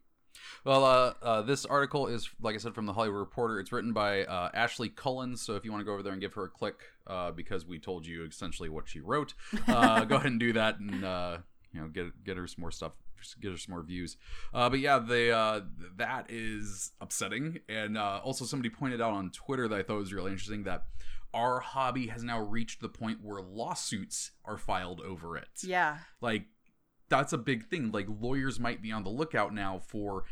Well, 0.64 0.84
uh, 0.84 1.14
uh, 1.22 1.42
this 1.42 1.64
article 1.66 2.06
is, 2.06 2.30
like 2.40 2.54
I 2.54 2.58
said, 2.58 2.74
from 2.74 2.86
the 2.86 2.92
Hollywood 2.92 3.18
Reporter. 3.18 3.58
It's 3.58 3.72
written 3.72 3.92
by 3.92 4.24
uh, 4.24 4.50
Ashley 4.54 4.88
Cullen. 4.88 5.36
So 5.36 5.56
if 5.56 5.64
you 5.64 5.72
want 5.72 5.80
to 5.80 5.84
go 5.84 5.92
over 5.92 6.04
there 6.04 6.12
and 6.12 6.20
give 6.20 6.34
her 6.34 6.44
a 6.44 6.48
click, 6.48 6.76
uh, 7.08 7.32
because 7.32 7.66
we 7.66 7.80
told 7.80 8.06
you 8.06 8.24
essentially 8.24 8.68
what 8.68 8.88
she 8.88 9.00
wrote, 9.00 9.34
uh, 9.66 10.04
go 10.04 10.16
ahead 10.16 10.30
and 10.30 10.38
do 10.40 10.52
that, 10.52 10.78
and 10.78 11.04
uh, 11.04 11.38
you 11.72 11.80
know, 11.80 11.88
get 11.88 12.22
get 12.24 12.36
her 12.36 12.46
some 12.46 12.60
more 12.62 12.70
stuff, 12.70 12.92
get 13.40 13.50
her 13.52 13.56
some 13.58 13.72
more 13.74 13.82
views. 13.82 14.16
Uh, 14.54 14.68
but 14.70 14.78
yeah, 14.80 14.98
they 14.98 15.30
uh, 15.32 15.60
that 15.96 16.26
is 16.28 16.92
upsetting, 17.00 17.60
and 17.68 17.96
uh, 17.98 18.20
also 18.24 18.44
somebody 18.44 18.70
pointed 18.70 19.00
out 19.00 19.12
on 19.12 19.30
Twitter 19.30 19.68
that 19.68 19.78
I 19.78 19.82
thought 19.82 19.98
was 19.98 20.12
really 20.12 20.30
interesting 20.32 20.64
that 20.64 20.84
our 21.32 21.60
hobby 21.60 22.08
has 22.08 22.24
now 22.24 22.40
reached 22.40 22.80
the 22.80 22.88
point 22.88 23.18
where 23.22 23.40
lawsuits 23.40 24.32
are 24.44 24.58
filed 24.58 25.00
over 25.00 25.36
it 25.36 25.48
Yeah. 25.62 25.98
like 26.20 26.46
that's 27.08 27.32
a 27.32 27.38
big 27.38 27.66
thing 27.66 27.92
like 27.92 28.06
lawyers 28.20 28.58
might 28.58 28.82
be 28.82 28.90
on 28.90 29.04
the 29.04 29.10
lookout 29.10 29.54
now 29.54 29.78
for 29.78 30.24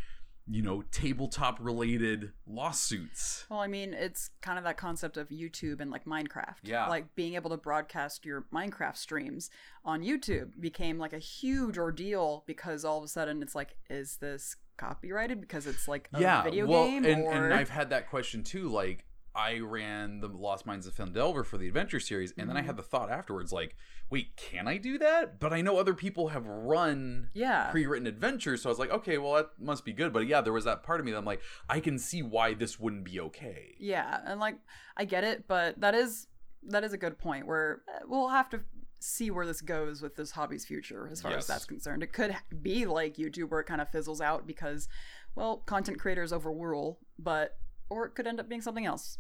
you 0.51 0.63
know 0.63 0.83
tabletop 0.91 1.59
related 1.61 2.33
lawsuits 2.47 3.45
Well, 3.51 3.61
I 3.61 3.67
mean, 3.67 3.93
it's 3.93 4.31
kind 4.41 4.59
of 4.59 4.65
that 4.65 4.77
concept 4.77 5.17
of 5.17 5.29
YouTube 5.29 5.81
and 5.81 5.91
like 5.91 6.05
Minecraft. 6.05 6.57
Yeah. 6.63 6.89
Like 6.89 7.15
being 7.15 7.35
able 7.35 7.51
to 7.51 7.57
broadcast 7.57 8.25
your 8.25 8.47
Minecraft 8.53 8.97
streams 8.97 9.51
on 9.85 10.03
YouTube 10.03 10.51
became 10.61 10.99
like 10.99 11.13
a 11.13 11.19
huge 11.19 11.79
ordeal 11.79 12.45
because 12.47 12.85
all 12.85 12.99
of 12.99 13.05
a 13.05 13.09
sudden 13.09 13.43
it's 13.43 13.55
like, 13.55 13.77
is 13.91 14.17
this 14.17 14.57
copyrighted 14.77 15.41
because 15.41 15.67
it's 15.67 15.89
like 15.89 16.09
a 16.15 16.21
yeah 16.21 16.43
video 16.43 16.65
well 16.65 16.87
game? 16.87 17.05
and, 17.05 17.25
or... 17.25 17.33
and 17.33 17.53
i've 17.53 17.69
had 17.69 17.91
that 17.91 18.09
question 18.09 18.45
too 18.45 18.69
like 18.69 19.05
i 19.39 19.59
ran 19.59 20.21
the 20.21 20.29
lost 20.29 20.67
mines 20.67 20.87
of 20.87 20.95
Phandelver 20.95 21.45
for 21.45 21.57
the 21.59 21.69
adventure 21.69 22.01
series 22.01 22.33
and 22.37 22.49
then 22.49 22.57
i 22.57 22.63
had 22.63 22.77
the 22.77 22.83
thought 22.83 23.11
afterwards 23.11 23.53
like 23.53 23.77
wait 24.11 24.37
can 24.37 24.67
i 24.67 24.77
do 24.77 24.99
that 24.99 25.39
but 25.39 25.53
i 25.53 25.61
know 25.61 25.79
other 25.79 25.95
people 25.95 26.29
have 26.29 26.47
run 26.47 27.29
yeah. 27.35 27.71
pre-written 27.71 28.07
adventures 28.07 28.63
so 28.63 28.69
i 28.69 28.73
was 28.73 28.79
like 28.79 28.91
okay 28.91 29.17
well 29.19 29.35
that 29.35 29.51
must 29.59 29.85
be 29.85 29.93
good 29.93 30.13
but 30.13 30.27
yeah 30.27 30.41
there 30.41 30.53
was 30.53 30.65
that 30.65 30.83
part 30.83 30.99
of 30.99 31.07
me 31.07 31.13
that 31.13 31.19
i'm 31.19 31.25
like 31.25 31.41
i 31.69 31.79
can 31.79 31.99
see 31.99 32.23
why 32.23 32.53
this 32.55 32.79
wouldn't 32.81 33.05
be 33.05 33.21
okay 33.21 33.75
Yeah, 33.79 34.21
and 34.27 34.41
like 34.41 34.57
I 34.97 35.05
get 35.05 35.23
it, 35.23 35.47
but 35.47 35.81
that 35.81 35.95
is 35.95 36.27
that 36.65 36.83
is 36.83 36.93
a 36.93 36.99
good 36.99 37.19
point 37.19 37.47
where 37.47 37.83
uh, 37.89 38.01
we'll 38.09 38.31
have 38.31 38.49
to 38.51 38.61
see 38.99 39.31
where 39.31 39.47
this 39.47 39.61
goes 39.61 40.03
with 40.03 40.17
this 40.17 40.33
hobby's 40.33 40.65
future 40.65 41.09
as 41.11 41.23
far 41.23 41.31
Yes. 41.31 41.43
as 41.43 41.47
that's 41.47 41.65
concerned. 41.65 42.03
It 42.03 42.13
could 42.13 42.35
be 42.63 42.85
like 42.85 43.17
YouTube 43.17 43.51
where 43.51 43.61
it 43.61 43.67
kind 43.67 43.81
of 43.81 43.89
fizzles 43.91 44.21
out 44.21 44.45
because 44.47 44.89
well, 45.37 45.59
content 45.59 46.01
creators 46.01 46.33
overrule, 46.33 46.99
but 47.17 47.57
or 47.91 48.07
it 48.07 48.17
could 48.17 48.27
end 48.27 48.41
up 48.41 48.49
being 48.49 48.61
something 48.61 48.87
else. 48.87 49.19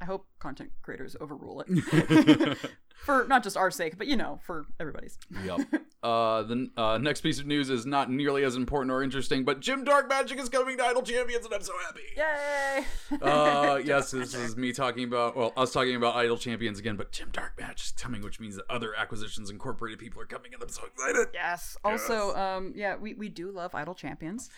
I 0.00 0.04
hope 0.04 0.26
content 0.38 0.70
creators 0.82 1.16
overrule 1.20 1.64
it. 1.66 2.58
for 3.00 3.26
not 3.28 3.42
just 3.42 3.56
our 3.56 3.70
sake, 3.70 3.96
but 3.98 4.06
you 4.06 4.16
know, 4.16 4.38
for 4.42 4.66
everybody's. 4.78 5.18
Yep. 5.44 5.60
Uh, 6.02 6.42
the 6.44 6.70
uh, 6.78 6.96
next 6.96 7.20
piece 7.20 7.38
of 7.38 7.46
news 7.46 7.68
is 7.68 7.84
not 7.84 8.10
nearly 8.10 8.42
as 8.42 8.56
important 8.56 8.90
or 8.90 9.02
interesting, 9.02 9.44
but 9.44 9.60
Jim 9.60 9.84
Darkmagic 9.84 10.38
is 10.40 10.48
coming 10.48 10.78
to 10.78 10.82
Idle 10.82 11.02
Champions, 11.02 11.44
and 11.44 11.52
I'm 11.52 11.60
so 11.60 11.74
happy. 11.84 12.00
Yay! 12.16 13.20
Uh, 13.20 13.78
yes, 13.84 14.10
this 14.10 14.32
is 14.34 14.56
me 14.56 14.72
talking 14.72 15.04
about, 15.04 15.36
well, 15.36 15.52
us 15.58 15.74
talking 15.74 15.96
about 15.96 16.16
Idle 16.16 16.38
Champions 16.38 16.78
again, 16.78 16.96
but 16.96 17.12
Jim 17.12 17.30
Darkmagic 17.32 17.84
is 17.84 17.92
coming, 17.98 18.22
which 18.22 18.40
means 18.40 18.56
that 18.56 18.64
other 18.70 18.94
acquisitions 18.96 19.50
incorporated 19.50 19.98
people 19.98 20.22
are 20.22 20.24
coming, 20.24 20.54
and 20.54 20.62
I'm 20.62 20.70
so 20.70 20.86
excited. 20.86 21.28
Yes. 21.34 21.76
Also, 21.84 22.34
um, 22.34 22.72
yeah, 22.74 22.96
we, 22.96 23.12
we 23.12 23.28
do 23.28 23.50
love 23.50 23.74
Idle 23.74 23.94
Champions. 23.94 24.48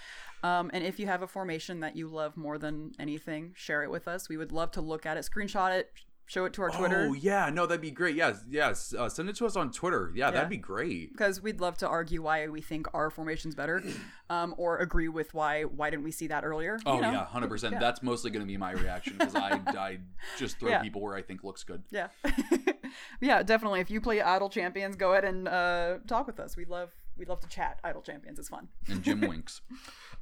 Um, 0.42 0.70
and 0.72 0.84
if 0.84 0.98
you 0.98 1.06
have 1.06 1.22
a 1.22 1.26
formation 1.28 1.80
that 1.80 1.96
you 1.96 2.08
love 2.08 2.36
more 2.36 2.58
than 2.58 2.92
anything, 2.98 3.52
share 3.54 3.82
it 3.82 3.90
with 3.90 4.08
us. 4.08 4.28
We 4.28 4.36
would 4.36 4.52
love 4.52 4.70
to 4.72 4.80
look 4.80 5.06
at 5.06 5.16
it, 5.16 5.28
screenshot 5.30 5.72
it, 5.78 5.92
show 6.26 6.44
it 6.46 6.52
to 6.54 6.62
our 6.62 6.70
Twitter. 6.70 7.08
Oh, 7.10 7.14
yeah, 7.14 7.48
no, 7.52 7.66
that'd 7.66 7.80
be 7.80 7.90
great. 7.90 8.16
Yes, 8.16 8.42
yes. 8.48 8.92
Uh, 8.92 9.08
send 9.08 9.28
it 9.28 9.36
to 9.36 9.46
us 9.46 9.54
on 9.54 9.70
Twitter. 9.70 10.10
Yeah, 10.14 10.30
that'd 10.30 10.48
be 10.48 10.56
great. 10.56 11.12
because 11.12 11.40
we'd 11.42 11.60
love 11.60 11.76
to 11.78 11.88
argue 11.88 12.22
why 12.22 12.48
we 12.48 12.60
think 12.60 12.86
our 12.94 13.08
formation's 13.10 13.54
better, 13.54 13.82
um, 14.30 14.54
or 14.58 14.78
agree 14.78 15.08
with 15.08 15.32
why 15.34 15.62
why 15.62 15.90
didn't 15.90 16.04
we 16.04 16.10
see 16.12 16.26
that 16.28 16.44
earlier? 16.44 16.78
Oh, 16.86 16.96
you 16.96 17.02
know? 17.02 17.12
yeah, 17.12 17.26
100%. 17.32 17.78
That's 17.78 18.02
mostly 18.02 18.30
going 18.30 18.42
to 18.42 18.46
be 18.46 18.56
my 18.56 18.72
reaction 18.72 19.14
because 19.18 19.34
I, 19.36 19.60
I 19.78 19.98
just 20.38 20.58
throw 20.58 20.70
Yeah. 20.70 20.82
people 20.82 21.02
where 21.02 21.14
I 21.14 21.22
think 21.22 21.44
looks 21.44 21.62
good. 21.64 21.82
yeah, 21.90 22.08
yeah, 23.20 23.42
definitely. 23.42 23.80
If 23.80 23.90
you 23.90 24.00
play 24.00 24.20
Idle 24.20 24.48
Champions, 24.48 24.96
go 24.96 25.12
ahead 25.12 25.24
and 25.24 25.46
uh, 25.48 25.98
talk 26.06 26.26
with 26.26 26.40
us. 26.40 26.56
We 26.56 26.64
love 26.64 26.90
we 27.16 27.26
love 27.26 27.40
to 27.40 27.48
chat. 27.48 27.78
Idle 27.84 28.00
Champions 28.02 28.38
is 28.38 28.48
fun. 28.48 28.68
And 28.88 29.02
Jim 29.02 29.20
winks. 29.28 29.60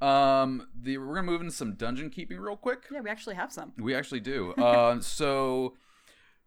Um, 0.01 0.67
the, 0.75 0.99
we're 0.99 1.15
going 1.15 1.27
to 1.27 1.33
move 1.33 1.41
into 1.41 1.53
some 1.53 1.75
dungeon 1.75 2.11
keeping 2.11 2.39
real 2.39 2.57
quick. 2.57 2.85
Yeah, 2.91 3.01
we 3.01 3.11
actually 3.11 3.35
have 3.35 3.53
some. 3.53 3.73
We 3.79 3.95
actually 3.95 4.21
do. 4.21 4.55
Uh, 4.61 5.01
so 5.01 5.75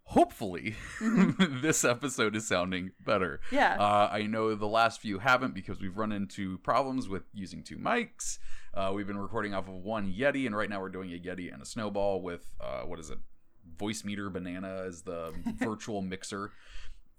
hopefully 0.03 0.75
this 1.39 1.83
episode 1.83 2.36
is 2.36 2.48
sounding 2.48 2.91
better. 3.05 3.39
Yeah. 3.51 3.75
Uh, 3.79 4.10
I 4.12 4.24
know 4.24 4.55
the 4.55 4.67
last 4.67 5.01
few 5.01 5.19
haven't 5.19 5.53
because 5.53 5.79
we've 5.79 5.98
run 5.98 6.12
into 6.12 6.57
problems 6.60 7.10
with 7.10 7.24
using 7.33 7.63
two 7.63 7.77
mics. 7.77 8.38
Uh, 8.74 8.91
we've 8.93 9.07
been 9.07 9.17
recording 9.17 9.53
off 9.53 9.67
of 9.67 9.75
one 9.75 10.12
Yeti, 10.12 10.45
and 10.45 10.55
right 10.55 10.69
now 10.69 10.79
we're 10.81 10.89
doing 10.89 11.12
a 11.12 11.17
Yeti 11.17 11.51
and 11.51 11.62
a 11.62 11.65
Snowball 11.65 12.22
with 12.22 12.53
uh, 12.62 12.81
what 12.81 13.00
is 13.00 13.10
it? 13.10 13.17
Voicemeeter 13.77 14.31
Banana 14.31 14.83
is 14.83 15.01
the 15.01 15.33
virtual 15.60 16.01
mixer. 16.01 16.51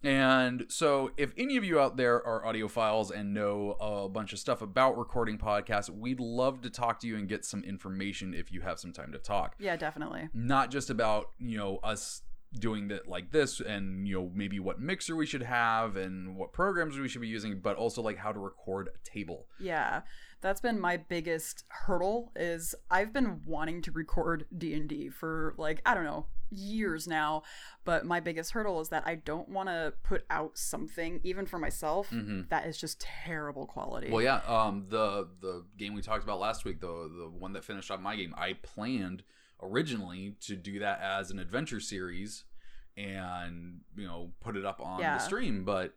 And 0.05 0.67
so, 0.69 1.13
if 1.17 1.33
any 1.39 1.57
of 1.57 1.65
you 1.65 1.81
out 1.81 1.97
there 1.97 2.25
are 2.27 2.43
audiophiles 2.45 3.11
and 3.11 3.33
know 3.33 3.77
a 3.81 4.09
bunch 4.09 4.35
of 4.35 4.39
stuff 4.39 4.61
about 4.61 4.99
recording 4.99 5.39
podcasts, 5.39 5.89
we'd 5.89 6.21
love 6.21 6.61
to 6.63 6.71
talk 6.71 7.01
to 7.01 7.07
you 7.07 7.17
and 7.17 7.27
get 7.27 7.45
some 7.45 7.65
information 7.65 8.35
if 8.35 8.53
you 8.53 8.61
have 8.61 8.79
some 8.79 8.93
time 8.93 9.13
to 9.13 9.19
talk. 9.19 9.57
Yeah, 9.59 9.77
definitely. 9.77 10.29
Not 10.35 10.71
just 10.71 10.91
about, 10.91 11.31
you 11.39 11.57
know, 11.57 11.79
us 11.83 12.21
doing 12.59 12.89
that 12.89 13.09
like 13.09 13.33
this 13.33 13.61
and, 13.61 14.07
you 14.07 14.15
know, 14.15 14.31
maybe 14.35 14.61
what 14.61 14.79
mixer 14.79 15.17
we 15.17 15.27
should 15.27 15.43
have 15.43 15.97
and 15.97 16.37
what 16.37 16.53
programs 16.53 16.99
we 16.99 17.09
should 17.09 17.21
be 17.21 17.29
using, 17.29 17.61
but 17.61 17.77
also 17.77 18.03
like 18.03 18.19
how 18.19 18.31
to 18.31 18.39
record 18.39 18.89
a 18.95 19.11
table. 19.11 19.47
Yeah, 19.59 20.03
that's 20.41 20.61
been 20.61 20.79
my 20.79 20.99
biggest 20.99 21.65
hurdle. 21.69 22.31
Is 22.37 22.75
I've 22.91 23.13
been 23.13 23.41
wanting 23.47 23.83
to 23.83 23.91
record 23.91 24.45
D 24.57 24.75
and 24.75 24.89
D 24.89 25.09
for 25.09 25.55
like 25.57 25.81
I 25.87 25.95
don't 25.95 26.05
know 26.05 26.27
years 26.57 27.07
now, 27.07 27.43
but 27.85 28.05
my 28.05 28.21
biggest 28.21 28.53
hurdle 28.53 28.81
is 28.81 28.89
that 28.91 29.03
I 29.07 29.15
don't 29.17 29.49
want 29.49 29.69
to 29.69 29.93
put 30.03 30.25
out 30.31 30.57
something 30.59 31.21
even 31.25 31.47
for 31.47 31.59
myself 31.59 32.09
that 32.51 32.67
is 32.67 32.79
just 32.79 33.01
terrible 33.01 33.67
quality. 33.67 34.11
Well, 34.11 34.23
yeah, 34.23 34.41
um, 34.47 34.87
the 34.89 35.29
the 35.41 35.65
game 35.77 35.95
we 35.95 36.03
talked 36.03 36.25
about 36.25 36.41
last 36.41 36.65
week, 36.65 36.81
the 36.81 36.87
the 36.87 37.29
one 37.31 37.53
that 37.55 37.65
finished 37.65 37.91
off 37.91 38.01
my 38.01 38.17
game, 38.17 38.35
I 38.37 38.55
planned 38.63 39.23
originally 39.63 40.37
to 40.43 40.57
do 40.57 40.79
that 40.81 41.01
as 41.01 41.31
an 41.31 41.39
adventure 41.39 41.81
series, 41.81 42.45
and 42.97 43.81
you 43.97 44.07
know 44.07 44.33
put 44.41 44.57
it 44.57 44.65
up 44.65 44.81
on 44.81 45.01
Yeah. 45.01 45.15
the 45.19 45.25
stream, 45.25 45.65
but 45.65 45.95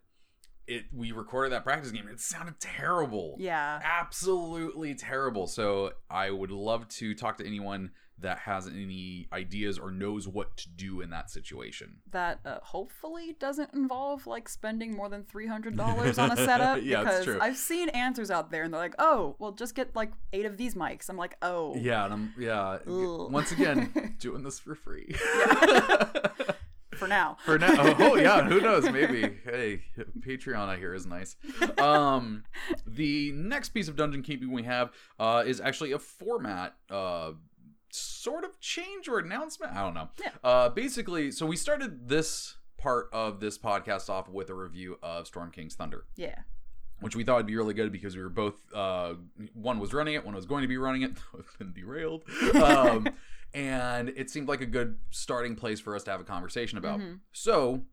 it 0.67 0.85
we 0.93 1.11
recorded 1.13 1.51
that 1.53 1.63
practice 1.63 1.91
game. 1.91 2.07
It 2.09 2.19
sounded 2.19 2.59
terrible. 2.59 3.35
yeah, 3.39 3.79
absolutely 3.83 4.95
terrible. 4.95 5.47
So 5.47 5.93
I 6.09 6.29
would 6.29 6.51
love 6.51 6.87
to 6.89 7.13
talk 7.15 7.37
to 7.37 7.45
anyone 7.45 7.91
that 8.19 8.39
has 8.39 8.67
any 8.67 9.27
ideas 9.31 9.77
or 9.77 9.91
knows 9.91 10.27
what 10.27 10.57
to 10.57 10.69
do 10.69 11.01
in 11.01 11.09
that 11.12 11.29
situation. 11.29 11.97
that 12.12 12.39
uh, 12.45 12.57
hopefully 12.63 13.36
doesn't 13.39 13.74
involve 13.74 14.25
like 14.25 14.50
spending 14.50 14.95
more 14.95 15.09
than 15.09 15.24
three 15.24 15.47
hundred 15.47 15.75
dollars 15.83 16.17
on 16.17 16.31
a 16.31 16.36
setup. 16.38 16.81
Yeah, 16.81 17.01
because 17.01 17.25
true. 17.25 17.38
I've 17.41 17.57
seen 17.57 17.89
answers 17.89 18.31
out 18.31 18.50
there, 18.51 18.63
and 18.63 18.74
they're 18.74 18.81
like, 18.81 18.95
"Oh, 19.00 19.36
well, 19.39 19.51
just 19.51 19.75
get 19.75 19.95
like 19.95 20.12
eight 20.33 20.45
of 20.45 20.57
these 20.57 20.75
mics." 20.75 21.09
I'm 21.09 21.17
like, 21.17 21.36
"Oh, 21.41 21.75
Yeah, 21.75 22.05
and 22.05 22.13
I'm 22.13 22.33
yeah. 22.39 22.79
Ugh. 22.88 23.31
Once 23.31 23.51
again, 23.51 24.15
doing 24.19 24.43
this 24.43 24.59
for 24.59 24.75
free. 24.75 25.13
for 26.95 27.07
now." 27.07 27.38
for 27.45 27.59
now. 27.59 27.75
Oh, 27.77 27.95
oh, 28.00 28.15
yeah, 28.15 28.43
who 28.43 28.59
knows? 28.59 28.89
Maybe. 28.89 29.38
Hey, 29.43 29.83
Patreon 30.19 30.67
I 30.67 30.77
hear 30.77 30.93
is 30.93 31.05
nice. 31.05 31.36
Um, 31.77 32.43
the 32.86 33.31
next 33.33 33.69
piece 33.69 33.88
of 33.88 33.95
dungeon 33.95 34.24
keeping 34.24 34.51
we 34.51 34.63
have 34.63 34.91
uh, 35.19 35.43
is 35.45 35.62
actually 35.62 35.91
a 35.91 36.00
format 36.00 36.74
uh, 36.89 37.31
sort 37.98 38.44
of 38.44 38.60
change 38.60 39.08
or 39.08 39.20
announcement. 39.20 39.74
I 39.74 39.82
don't 39.82 39.94
know. 39.94 40.10
Yeah. 40.20 40.32
Uh, 40.44 40.70
basically, 40.70 41.32
so 41.32 41.46
we 41.46 41.56
started 41.56 42.08
this 42.08 42.56
part 42.77 43.10
of 43.12 43.39
this 43.39 43.58
podcast 43.58 44.10
off 44.10 44.30
with 44.30 44.50
a 44.50 44.54
review 44.54 44.98
of 45.01 45.25
Storm 45.27 45.50
King's 45.51 45.74
Thunder 45.74 46.06
yeah, 46.16 46.36
which 47.00 47.16
we 47.16 47.24
thought 47.24 47.38
would 47.38 47.48
be 47.48 47.56
really 47.56 47.74
good 47.74 47.92
because 47.92 48.16
we 48.16 48.22
were 48.22 48.30
both 48.30 48.56
uh, 48.74 49.13
one 49.54 49.80
was 49.80 49.94
running 49.94 50.13
it, 50.13 50.24
one 50.25 50.36
was 50.36 50.46
going 50.46 50.62
to 50.62 50.68
be 50.68 50.77
running 50.77 51.01
it, 51.01 51.12
it's 51.39 51.56
been 51.58 51.74
derailed, 51.74 52.24
um, 52.63 53.08
and 53.54 54.10
it 54.10 54.30
seemed 54.30 54.48
like 54.48 54.62
a 54.62 54.66
good 54.68 54.98
starting 55.10 55.56
place 55.56 55.80
for 55.80 55.96
us 55.96 56.04
to 56.04 56.12
have 56.12 56.20
a 56.20 56.24
conversation 56.24 56.77
about. 56.77 57.00
Mhm. 57.00 57.20
So, 57.32 57.84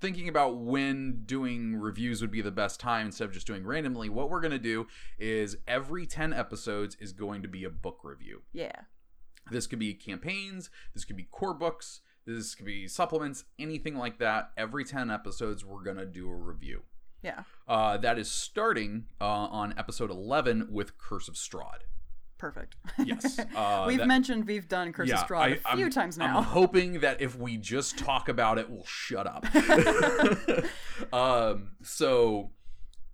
thinking 0.00 0.28
about 0.28 0.58
when 0.58 1.22
doing 1.24 1.76
reviews 1.76 2.20
would 2.20 2.30
be 2.30 2.42
the 2.42 2.50
best 2.50 2.78
time 2.78 3.06
instead 3.06 3.24
of 3.24 3.32
just 3.32 3.46
doing 3.46 3.64
randomly, 3.64 4.08
what 4.08 4.30
we're 4.30 4.40
going 4.40 4.52
to 4.52 4.58
do 4.58 4.86
is 5.18 5.56
every 5.66 6.06
ten 6.06 6.32
episodes 6.32 6.96
is 7.00 7.12
going 7.12 7.42
to 7.42 7.48
be 7.48 7.64
a 7.64 7.70
book 7.70 8.00
review. 8.04 8.42
yeah, 8.52 8.82
This 9.50 9.66
could 9.66 9.78
be 9.78 9.94
campaigns, 9.94 10.70
this 10.94 11.04
could 11.04 11.16
be 11.16 11.24
core 11.30 11.54
books, 11.54 12.00
this 12.26 12.54
could 12.54 12.66
be 12.66 12.86
supplements, 12.88 13.44
anything 13.58 13.96
like 13.96 14.18
that. 14.18 14.50
Every 14.56 14.84
10 14.84 15.10
episodes, 15.10 15.64
we're 15.64 15.82
going 15.82 15.96
to 15.96 16.06
do 16.06 16.28
a 16.28 16.34
review. 16.34 16.82
yeah. 17.22 17.42
Uh, 17.66 17.96
that 17.98 18.18
is 18.18 18.30
starting 18.30 19.06
uh, 19.20 19.24
on 19.24 19.74
episode 19.78 20.10
11 20.10 20.68
with 20.70 20.96
Curse 20.98 21.28
of 21.28 21.34
Strahd. 21.34 21.80
Perfect. 22.38 22.76
Yes. 23.04 23.40
Uh, 23.56 23.84
we've 23.88 23.98
that- 23.98 24.06
mentioned 24.06 24.46
we've 24.46 24.68
done 24.68 24.92
Curse 24.92 25.10
of 25.10 25.18
Strahd 25.18 25.58
a 25.64 25.76
few 25.76 25.84
I'm- 25.86 25.90
times 25.90 26.16
now. 26.18 26.36
I'm 26.38 26.44
hoping 26.44 27.00
that 27.00 27.20
if 27.20 27.34
we 27.36 27.56
just 27.56 27.98
talk 27.98 28.28
about 28.28 28.58
it, 28.58 28.70
we'll 28.70 28.84
shut 28.86 29.26
up. 29.26 29.44
um, 31.12 31.70
so, 31.82 32.50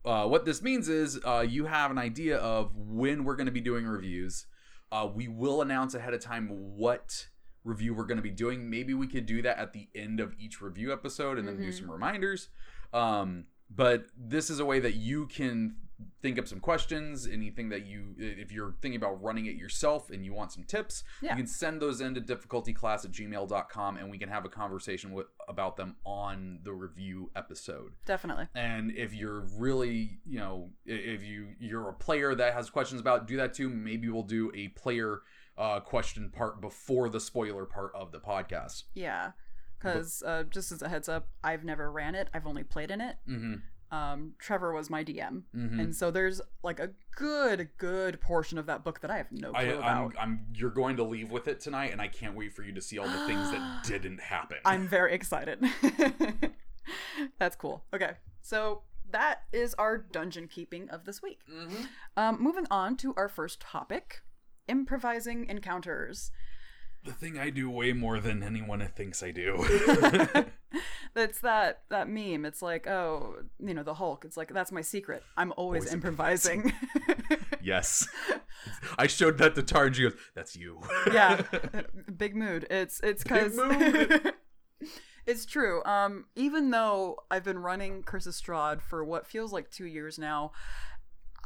uh, 0.05 0.27
what 0.27 0.45
this 0.45 0.61
means 0.63 0.89
is 0.89 1.19
uh, 1.25 1.45
you 1.49 1.65
have 1.67 1.91
an 1.91 1.99
idea 1.99 2.37
of 2.39 2.73
when 2.77 3.25
we're 3.25 3.37
going 3.37 3.47
to 3.47 3.53
be 3.53 3.61
doing 3.61 3.87
reviews. 3.87 4.47
Uh, 4.95 5.07
we 5.13 5.27
will 5.27 5.61
announce 5.61 5.93
ahead 5.95 6.15
of 6.15 6.21
time 6.21 6.47
what 6.77 7.27
review 7.65 7.93
we're 7.95 8.05
going 8.05 8.17
to 8.19 8.23
be 8.23 8.31
doing. 8.31 8.71
Maybe 8.71 8.95
we 8.95 9.09
could 9.09 9.27
do 9.27 9.43
that 9.43 9.59
at 9.59 9.73
the 9.73 9.89
end 9.93 10.21
of 10.21 10.35
each 10.39 10.61
review 10.61 10.93
episode 10.93 11.37
and 11.37 11.49
then 11.49 11.57
do 11.57 11.69
Mhm. 11.71 11.79
some 11.81 11.91
reminders. 11.91 12.49
Um, 12.93 13.47
but 13.69 14.07
this 14.17 14.51
is 14.51 14.61
a 14.61 14.65
way 14.65 14.79
that 14.79 14.95
you 14.95 15.27
can 15.27 15.75
think 16.23 16.39
up 16.39 16.49
some 16.49 16.59
questions 16.61 17.29
anything 17.31 17.69
that 17.69 17.87
you 17.87 18.15
if 18.19 18.51
you're 18.51 18.75
thinking 18.83 18.97
about 18.97 19.23
running 19.23 19.47
it 19.47 19.55
yourself 19.55 20.11
and 20.11 20.25
you 20.25 20.33
want 20.33 20.51
some 20.51 20.65
tips 20.65 21.05
Yeah. 21.23 21.31
you 21.31 21.37
can 21.37 21.47
send 21.47 21.81
those 21.81 22.01
into 22.01 22.21
difficultyclass 22.21 23.05
at 23.05 23.13
gmail.com 23.13 23.97
and 23.97 24.11
we 24.11 24.19
can 24.19 24.29
have 24.29 24.45
a 24.45 24.49
conversation 24.49 25.13
with 25.13 25.27
about 25.49 25.77
them 25.77 25.97
on 26.05 26.59
the 26.65 26.73
review 26.73 27.31
episode 27.37 27.93
Definitely. 28.07 28.49
and 28.55 28.91
if 28.97 29.15
you're 29.15 29.41
really 29.57 30.19
you 30.27 30.39
know 30.41 30.71
if 30.85 31.23
you 31.23 31.49
you're 31.61 31.89
a 31.89 31.95
player 31.95 32.35
that 32.35 32.55
has 32.55 32.71
questions 32.71 33.01
about 33.01 33.27
do 33.29 33.37
that 33.37 33.55
too 33.55 33.69
maybe 33.69 34.09
we'll 34.09 34.23
do 34.25 34.51
a 34.55 34.69
player 34.69 35.21
uh, 35.57 35.79
question 35.79 36.31
part 36.31 36.61
before 36.61 37.09
the 37.09 37.21
spoiler 37.21 37.65
part 37.67 37.93
of 37.95 38.11
the 38.11 38.19
podcast 38.19 38.85
Yeah. 38.95 39.31
Because 39.79 40.23
uh, 40.23 40.45
just 40.45 40.73
as 40.73 40.81
a 40.81 40.89
heads 40.89 41.11
up, 41.11 41.29
I've 41.43 41.63
never 41.63 41.93
ran 41.93 42.15
it. 42.15 42.31
I've 42.33 42.47
only 42.47 42.65
played 42.65 42.91
in 42.91 43.03
it. 43.03 43.17
mm-hmm. 43.29 43.57
Um, 43.91 44.33
Trevor 44.41 44.73
was 44.73 44.91
my 44.91 45.05
DM, 45.05 45.43
Mm-hmm. 45.55 45.79
and 45.81 45.95
so 45.95 46.11
there's 46.11 46.41
like 46.65 46.81
a 46.81 46.91
good, 47.17 47.69
good 47.79 48.21
portion 48.21 48.59
of 48.59 48.67
that 48.67 48.83
book 48.85 49.01
that 49.03 49.11
I 49.11 49.19
have 49.19 49.31
no 49.31 49.51
clue 49.53 49.59
I, 49.61 49.63
about. 49.65 50.15
I'm, 50.19 50.19
I'm 50.19 50.47
you're 50.55 50.71
going 50.71 50.97
to 50.97 51.05
leave 51.05 51.31
with 51.31 51.47
it 51.47 51.61
tonight 51.61 51.93
and 51.93 52.01
i 52.01 52.09
can't 52.09 52.35
wait 52.35 52.53
for 52.55 52.63
you 52.65 52.73
to 52.73 52.81
see 52.83 52.99
all 52.99 53.07
the 53.09 53.27
things 53.27 53.51
that 53.53 53.85
didn't 53.87 54.21
happen 54.21 54.57
I'm 54.65 54.89
very 54.89 55.15
excited. 55.15 55.63
That's 57.39 57.57
cool. 57.57 57.85
Okay, 57.95 58.13
so 58.43 58.83
that 59.11 59.43
is 59.53 59.75
our 59.75 59.97
dungeon 59.97 60.49
keeping 60.49 60.91
of 60.91 61.05
this 61.05 61.23
week. 61.23 61.41
Mhm. 61.51 61.87
Um, 62.17 62.43
moving 62.43 62.67
on 62.71 62.97
to 62.99 63.15
our 63.17 63.29
first 63.29 63.61
topic 63.61 64.23
improvising 64.67 65.47
encounters. 65.47 66.31
The 67.05 67.13
thing 67.13 67.39
i 67.39 67.51
do 67.51 67.71
way 67.71 67.93
more 67.93 68.21
than 68.21 68.43
anyone 68.43 68.87
thinks 68.97 69.23
i 69.23 69.31
do 69.31 69.65
That's 71.15 71.41
that 71.41 71.83
that 71.91 72.09
meme. 72.09 72.45
It's 72.45 72.61
like, 72.61 72.87
oh, 72.89 73.37
you 73.61 73.75
know, 73.75 73.85
the 73.85 73.95
Hulk. 73.95 74.25
It's 74.25 74.37
like 74.37 74.53
that's 74.53 74.73
my 74.73 74.81
secret. 74.81 75.23
I'm 75.37 75.53
always, 75.57 75.83
Always 75.83 75.95
improvising. 75.95 76.73
yes 77.63 78.07
i 78.99 79.07
showed 79.07 79.39
that 79.39 79.55
to 79.55 79.63
tar 79.63 79.87
and 79.87 79.97
she 79.97 80.03
goes 80.03 80.15
that's 80.35 80.55
you 80.55 80.81
yeah, 81.13 81.43
big 82.17 82.35
mood. 82.35 82.67
It's 82.71 83.01
it's 83.03 83.25
mood. 83.29 84.33
It's 85.27 85.47
true. 85.47 85.83
Um, 85.85 86.27
even 86.37 86.71
though 86.71 87.17
I've 87.31 87.45
been 87.45 87.59
running 87.59 88.03
Curse 88.03 88.27
of 88.27 88.35
Strahd 88.35 88.83
for 88.83 89.03
what 89.03 89.27
feels 89.27 89.53
like 89.53 89.71
two 89.71 89.87
years 89.87 90.19
now, 90.19 90.53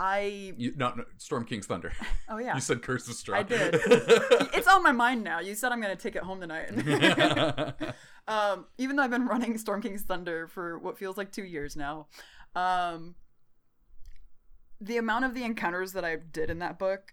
I 0.01 0.55
You, 0.57 0.73
no, 0.77 0.93
no, 0.95 1.05
Storm 1.17 1.45
King's 1.45 1.67
Thunder. 1.67 1.93
oh 2.29 2.39
yeah, 2.39 2.55
You 2.57 2.61
said 2.61 2.83
Curse 2.83 3.09
of 3.09 3.15
Strahd. 3.15 3.35
I 3.35 3.43
did. 3.43 3.75
it's 4.55 4.69
on 4.69 4.83
my 4.83 4.93
mind 4.93 5.25
now. 5.25 5.41
You 5.41 5.55
said 5.55 5.73
I'm 5.73 5.81
gonna 5.81 5.97
take 5.97 6.15
it 6.17 6.23
home 6.23 6.41
tonight. 6.41 6.71
um, 8.29 8.67
even 8.79 8.97
though 8.97 9.03
I've 9.03 9.11
been 9.11 9.27
running 9.27 9.59
Storm 9.59 9.83
King's 9.83 10.03
Thunder 10.03 10.47
for 10.47 10.79
what 10.79 10.99
feels 10.99 11.17
like 11.17 11.33
two 11.33 11.45
years 11.45 11.75
now, 11.77 12.07
um, 12.55 13.15
the 14.81 14.97
amount 14.99 15.25
of 15.25 15.35
the 15.35 15.43
encounters 15.45 15.93
that 15.95 16.05
I 16.05 16.17
did 16.17 16.51
in 16.51 16.61
that 16.61 16.79
book 16.79 17.13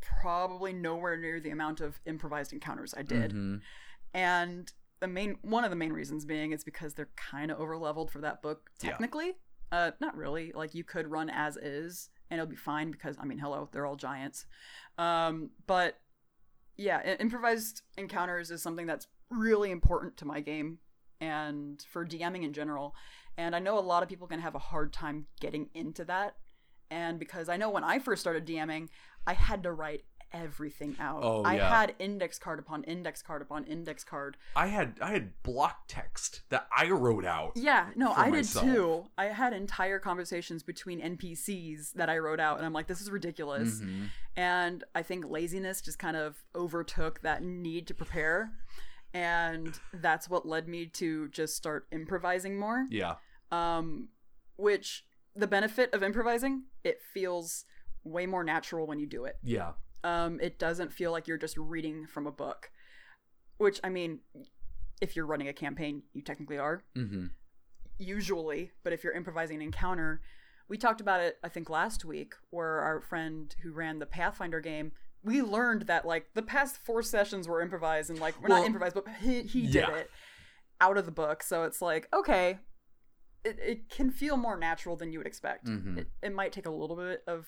probably 0.00 0.72
nowhere 0.72 1.16
near 1.16 1.38
the 1.38 1.50
amount 1.50 1.80
of 1.80 2.00
improvised 2.06 2.52
encounters 2.52 2.92
I 2.96 3.02
did. 3.02 3.32
Mhm. 3.32 3.60
and 4.12 4.72
the 4.98 5.06
main 5.06 5.38
one 5.42 5.62
of 5.64 5.70
the 5.70 5.76
main 5.76 5.92
reasons 5.92 6.24
being 6.24 6.52
it's 6.52 6.64
because 6.64 6.94
they're 6.94 7.10
kind 7.16 7.50
of 7.52 7.58
over 7.60 7.76
leveled 7.76 8.10
for 8.10 8.20
that 8.20 8.42
book 8.42 8.70
Yeah. 8.82 8.96
Uh 9.72 9.90
not 10.00 10.16
really. 10.16 10.52
Like 10.54 10.74
you 10.74 10.84
could 10.84 11.10
run 11.10 11.30
as 11.30 11.56
is 11.56 12.10
and 12.30 12.38
it'll 12.38 12.50
be 12.50 12.56
fine 12.56 12.90
because 12.90 13.16
i 13.18 13.24
mean 13.24 13.38
hello 13.38 13.68
they're 13.72 13.86
all 13.86 13.96
giants. 13.96 14.46
Um 14.98 15.50
but 15.66 15.98
yeah 16.76 17.16
improvised 17.18 17.82
encounters 17.98 18.50
is 18.50 18.62
something 18.62 18.86
that's 18.86 19.08
really 19.30 19.70
important 19.70 20.16
to 20.18 20.24
my 20.24 20.40
game 20.40 20.78
and 21.20 21.84
for 21.90 22.06
dming 22.06 22.44
in 22.44 22.52
general. 22.52 22.94
And 23.36 23.56
i 23.56 23.58
know 23.58 23.78
a 23.78 23.80
lot 23.80 24.02
of 24.02 24.08
people 24.08 24.28
can 24.28 24.40
have 24.40 24.54
a 24.54 24.60
hard 24.60 24.92
time 24.92 25.26
getting 25.40 25.70
into 25.74 26.04
that. 26.04 26.36
And 26.90 27.18
because 27.18 27.48
i 27.48 27.56
know 27.56 27.70
when 27.70 27.84
i 27.84 27.98
first 27.98 28.20
started 28.20 28.46
dming 28.46 28.88
i 29.26 29.32
had 29.32 29.62
to 29.62 29.72
write 29.72 30.04
everything 30.32 30.96
out 31.00 31.20
Oh, 31.22 31.42
i 31.44 31.56
yeah. 31.56 31.68
had 31.80 31.94
index 31.98 32.38
card 32.38 32.58
upon 32.58 32.84
index 32.84 33.22
card 33.22 33.42
upon 33.42 33.64
index 33.64 34.02
card 34.04 34.36
I 34.56 34.68
had 34.68 34.98
I 35.00 35.10
had 35.10 35.42
block 35.42 35.84
text 35.88 36.42
that 36.48 36.66
I 36.76 36.90
wrote 36.90 37.24
out. 37.24 37.52
yeah 37.56 37.88
no 37.96 38.12
i 38.12 38.30
did 38.30 38.44
too 38.46 39.04
i 39.18 39.26
had 39.26 39.52
entire 39.52 39.98
conversations 39.98 40.62
between 40.62 41.00
npcs 41.00 41.92
that 41.94 42.08
i 42.08 42.18
wrote 42.18 42.40
out 42.40 42.56
and 42.56 42.66
i'm 42.66 42.72
like 42.72 42.86
this 42.86 43.00
is 43.00 43.10
ridiculous 43.10 43.80
Mhm. 43.80 44.08
and 44.36 44.84
i 44.94 45.02
think 45.02 45.24
laziness 45.28 45.80
just 45.80 45.98
kind 45.98 46.16
of 46.16 46.42
overtook 46.54 47.20
that 47.22 47.42
need 47.42 47.86
to 47.88 47.94
prepare 47.94 48.52
and 49.14 49.78
that's 49.92 50.28
what 50.28 50.46
led 50.46 50.68
me 50.68 50.86
to 50.86 51.28
just 51.28 51.54
start 51.56 51.86
improvising 51.92 52.58
more 52.58 52.86
Yeah. 52.90 53.16
um, 53.50 54.08
which 54.56 55.04
the 55.34 55.46
benefit 55.46 55.92
of 55.94 56.02
improvising 56.02 56.64
it 56.84 57.00
feels 57.02 57.64
way 58.04 58.26
more 58.26 58.42
natural 58.44 58.86
when 58.86 58.98
you 58.98 59.06
do 59.06 59.24
it 59.24 59.36
Yeah. 59.42 59.72
Um, 60.04 60.40
it 60.40 60.58
doesn't 60.58 60.92
feel 60.92 61.12
like 61.12 61.28
you're 61.28 61.38
just 61.38 61.56
reading 61.56 62.06
from 62.06 62.26
a 62.26 62.32
book 62.32 62.70
which 63.58 63.78
i 63.84 63.88
mean 63.88 64.20
if 65.00 65.14
you're 65.16 65.26
running 65.26 65.48
a 65.48 65.52
campaign 65.52 66.02
you 66.12 66.22
technically 66.22 66.58
are 66.58 66.82
Mm-hmm. 66.96 67.26
usually 67.98 68.72
but 68.82 68.92
if 68.92 69.04
you're 69.04 69.12
improvising 69.12 69.56
an 69.56 69.62
encounter 69.62 70.20
we 70.68 70.76
talked 70.76 71.00
about 71.00 71.20
it 71.20 71.38
i 71.44 71.48
think 71.48 71.68
last 71.70 72.04
week 72.04 72.34
where 72.50 72.80
our 72.80 73.00
friend 73.00 73.54
who 73.62 73.72
ran 73.72 73.98
the 73.98 74.06
pathfinder 74.06 74.60
game 74.60 74.92
we 75.22 75.40
learned 75.42 75.82
that 75.82 76.04
like 76.04 76.26
the 76.34 76.42
past 76.42 76.78
four 76.84 77.02
sessions 77.02 77.46
were 77.46 77.60
improvised 77.60 78.10
and 78.10 78.18
like 78.18 78.40
we're 78.42 78.48
Well, 78.48 78.58
not 78.58 78.66
improvised 78.66 78.94
but 78.94 79.06
he, 79.20 79.42
he 79.42 79.62
did 79.66 79.74
yeah. 79.74 79.94
it 79.94 80.10
out 80.80 80.96
of 80.98 81.04
the 81.06 81.12
book 81.12 81.42
so 81.42 81.62
it's 81.64 81.80
like 81.80 82.08
okay 82.12 82.58
it, 83.44 83.58
it 83.60 83.88
can 83.88 84.10
feel 84.10 84.36
more 84.36 84.56
natural 84.56 84.96
than 84.96 85.12
you 85.12 85.18
would 85.18 85.26
expect 85.26 85.66
Mhm. 85.66 85.98
it, 85.98 86.08
it 86.22 86.32
might 86.34 86.52
take 86.52 86.66
a 86.66 86.70
little 86.70 86.96
bit 86.96 87.22
of 87.26 87.46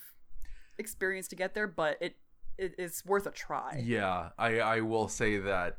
experience 0.78 1.26
to 1.28 1.36
get 1.36 1.54
there 1.54 1.66
but 1.66 1.96
it, 2.00 2.16
it 2.58 2.74
it's 2.78 3.04
worth 3.04 3.26
a 3.26 3.30
try 3.30 3.82
Yeah, 3.84 4.30
I 4.38 4.60
I 4.60 4.80
will 4.80 5.08
say 5.08 5.38
that 5.38 5.78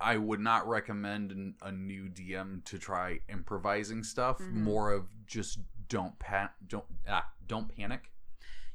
I 0.00 0.16
would 0.18 0.40
not 0.40 0.68
recommend 0.68 1.32
an, 1.32 1.54
a 1.62 1.72
new 1.72 2.08
DM 2.08 2.64
to 2.66 2.78
try 2.78 3.20
improvising 3.30 4.02
stuff. 4.04 4.38
Mhm. 4.38 4.52
More 4.52 4.90
of 4.92 5.06
just 5.26 5.58
don't 5.88 6.18
pan 6.18 6.50
don't 6.66 6.84
ah, 7.08 7.26
don't 7.46 7.74
panic. 7.76 8.10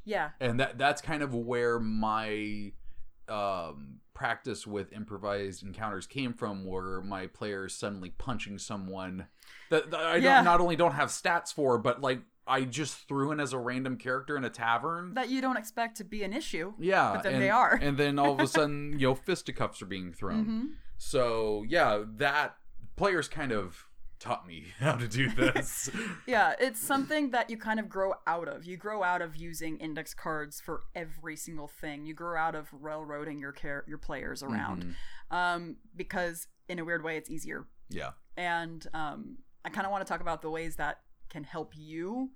yeah 0.05 0.31
And 0.39 0.59
that 0.59 0.77
that's 0.77 1.01
kind 1.01 1.21
of 1.23 1.33
where 1.35 1.79
my 1.79 2.71
um 3.27 3.99
practice 4.13 4.67
with 4.67 4.91
improvised 4.93 5.63
encounters 5.63 6.05
came 6.05 6.33
from 6.33 6.65
where 6.65 7.01
my 7.01 7.27
players 7.27 7.73
suddenly 7.73 8.09
punching 8.17 8.57
someone 8.59 9.27
that, 9.69 9.89
that 9.91 9.99
I 9.99 10.15
Yeah. 10.17 10.35
don't, 10.35 10.45
not 10.45 10.59
only 10.61 10.75
don't 10.75 10.91
have 10.93 11.09
stats 11.09 11.53
for 11.53 11.77
but 11.77 12.01
like 12.01 12.21
I 12.51 12.65
just 12.65 13.07
threw 13.07 13.31
in 13.31 13.39
as 13.39 13.53
a 13.53 13.57
random 13.59 13.95
character 13.97 14.35
in 14.37 14.43
a 14.43 14.49
tavern. 14.49 15.13
that 15.15 15.29
you 15.29 15.41
don't 15.41 15.57
expect 15.57 15.97
to 15.97 16.03
be 16.03 16.23
an 16.23 16.33
issue 16.33 16.73
yeah, 16.79 17.13
but 17.13 17.23
then 17.23 17.33
and, 17.35 17.41
they 17.43 17.49
are. 17.49 17.79
and 17.81 17.97
then 17.97 18.19
all 18.19 18.33
of 18.33 18.39
a 18.39 18.47
sudden, 18.57 18.93
you 18.99 19.07
know, 19.07 19.15
fisticuffs 19.15 19.81
are 19.81 19.85
being 19.87 20.11
thrown. 20.13 20.45
Mhm. 20.45 20.75
So 20.97 21.63
yeah, 21.67 22.03
that 22.17 22.57
players 22.95 23.27
kind 23.27 23.51
of 23.51 23.87
taught 24.19 24.45
me 24.47 24.65
how 24.79 24.93
to 24.95 25.07
do 25.07 25.29
this. 25.35 25.89
Yeah, 26.27 26.53
it's 26.59 26.79
something 26.79 27.31
that 27.31 27.49
you 27.49 27.57
kind 27.57 27.79
of 27.79 27.89
grow 27.89 28.13
out 28.27 28.47
of. 28.47 28.65
You 28.65 28.77
grow 28.77 29.01
out 29.03 29.21
of 29.21 29.35
using 29.35 29.77
index 29.77 30.13
cards 30.13 30.61
for 30.61 30.81
every 30.93 31.35
single 31.35 31.67
thing. 31.67 32.05
You 32.05 32.13
grow 32.13 32.37
out 32.39 32.53
of 32.55 32.67
railroading 32.71 33.39
your 33.39 33.51
care 33.51 33.83
your 33.87 33.97
players 33.97 34.43
around, 34.43 34.95
Mhm. 35.31 35.35
um, 35.35 35.75
because 35.95 36.47
in 36.67 36.77
a 36.79 36.85
weird 36.85 37.03
way, 37.03 37.17
it's 37.17 37.29
easier. 37.29 37.65
Yeah. 37.89 38.11
And 38.37 38.85
um, 38.93 39.37
I 39.65 39.69
kind 39.69 39.85
of 39.87 39.91
want 39.91 40.05
to 40.05 40.09
talk 40.11 40.21
about 40.21 40.41
the 40.43 40.49
ways 40.51 40.75
that 40.75 41.01
can 41.29 41.43
help 41.43 41.73
you 41.75 42.29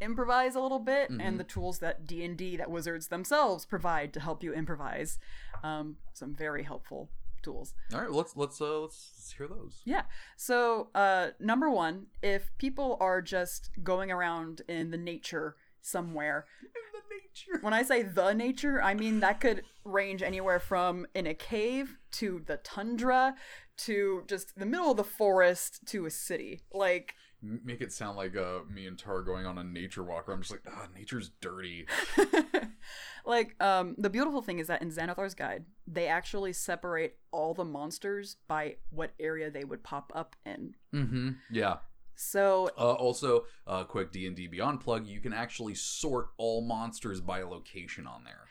improvise 0.00 0.54
a 0.54 0.60
little 0.60 0.78
bit, 0.78 1.10
Mhm. 1.10 1.20
and 1.22 1.40
the 1.40 1.44
tools 1.44 1.78
that 1.80 2.06
D 2.06 2.24
and 2.24 2.36
D 2.36 2.56
that 2.56 2.70
wizards 2.70 3.08
themselves 3.08 3.66
provide 3.66 4.12
to 4.14 4.20
help 4.20 4.42
you 4.42 4.52
improvise. 4.52 5.18
Um, 5.62 5.98
some 6.12 6.34
very 6.34 6.62
helpful 6.62 7.10
tools. 7.42 7.74
All 7.94 8.00
right, 8.00 8.10
let's 8.10 8.36
let's 8.36 8.60
uh 8.60 8.80
let's, 8.80 9.12
let's 9.16 9.32
hear 9.32 9.48
those. 9.48 9.80
Yeah. 9.84 10.02
So, 10.36 10.90
uh, 10.94 11.30
number 11.38 11.70
one, 11.70 12.06
if 12.22 12.50
people 12.58 12.96
are 13.00 13.22
just 13.22 13.70
going 13.82 14.10
around 14.10 14.62
in 14.68 14.90
the 14.90 14.98
nature 14.98 15.56
somewhere, 15.80 16.46
In 16.62 16.68
the 16.92 17.14
nature. 17.14 17.62
when 17.62 17.72
I 17.72 17.82
say 17.82 18.02
the 18.02 18.32
nature, 18.34 18.82
I 18.82 18.92
mean 18.94 19.20
that 19.20 19.40
could 19.40 19.64
range 19.84 20.22
anywhere 20.22 20.60
from 20.60 21.06
in 21.14 21.26
a 21.26 21.34
cave 21.34 21.96
to 22.12 22.42
the 22.46 22.58
tundra 22.58 23.34
to 23.78 24.24
just 24.26 24.58
the 24.58 24.66
middle 24.66 24.90
of 24.90 24.98
the 24.98 25.04
forest 25.04 25.80
to 25.86 26.04
a 26.04 26.10
city. 26.10 26.60
Like, 26.70 27.14
Make 27.42 27.80
it 27.80 27.92
sound 27.92 28.16
like 28.16 28.36
uh 28.36 28.60
me 28.70 28.86
and 28.86 28.98
Tar 28.98 29.22
going 29.22 29.46
on 29.46 29.56
a 29.58 29.64
nature 29.64 30.02
walk 30.02 30.26
where 30.28 30.34
I'm 30.36 30.42
just 30.42 30.52
like, 30.52 30.62
ah, 30.68 30.88
nature's 30.94 31.30
dirty. 31.40 31.86
like 33.24 33.54
um, 33.62 33.94
the 33.98 34.10
beautiful 34.10 34.42
thing 34.42 34.58
is 34.58 34.66
that 34.68 34.82
in 34.82 34.90
Xanathar's 34.90 35.34
guide, 35.34 35.64
they 35.86 36.06
actually 36.06 36.52
separate 36.52 37.18
all 37.30 37.54
the 37.54 37.64
monsters 37.64 38.36
by 38.48 38.76
what 38.90 39.12
area 39.18 39.50
they 39.50 39.64
would 39.64 39.82
pop 39.82 40.12
up 40.14 40.36
in. 40.44 40.74
Mm-hmm. 40.94 41.30
Yeah. 41.50 41.76
So 42.16 42.70
Uh, 42.76 42.92
also, 42.92 43.44
uh, 43.66 43.84
quick 43.84 44.12
D 44.12 44.26
and 44.26 44.36
D 44.36 44.46
Beyond 44.46 44.80
plug. 44.80 45.06
You 45.06 45.20
can 45.20 45.32
actually 45.32 45.74
sort 45.74 46.28
all 46.36 46.60
monsters 46.60 47.20
by 47.20 47.42
location 47.42 48.06
on 48.06 48.24
there. 48.24 48.44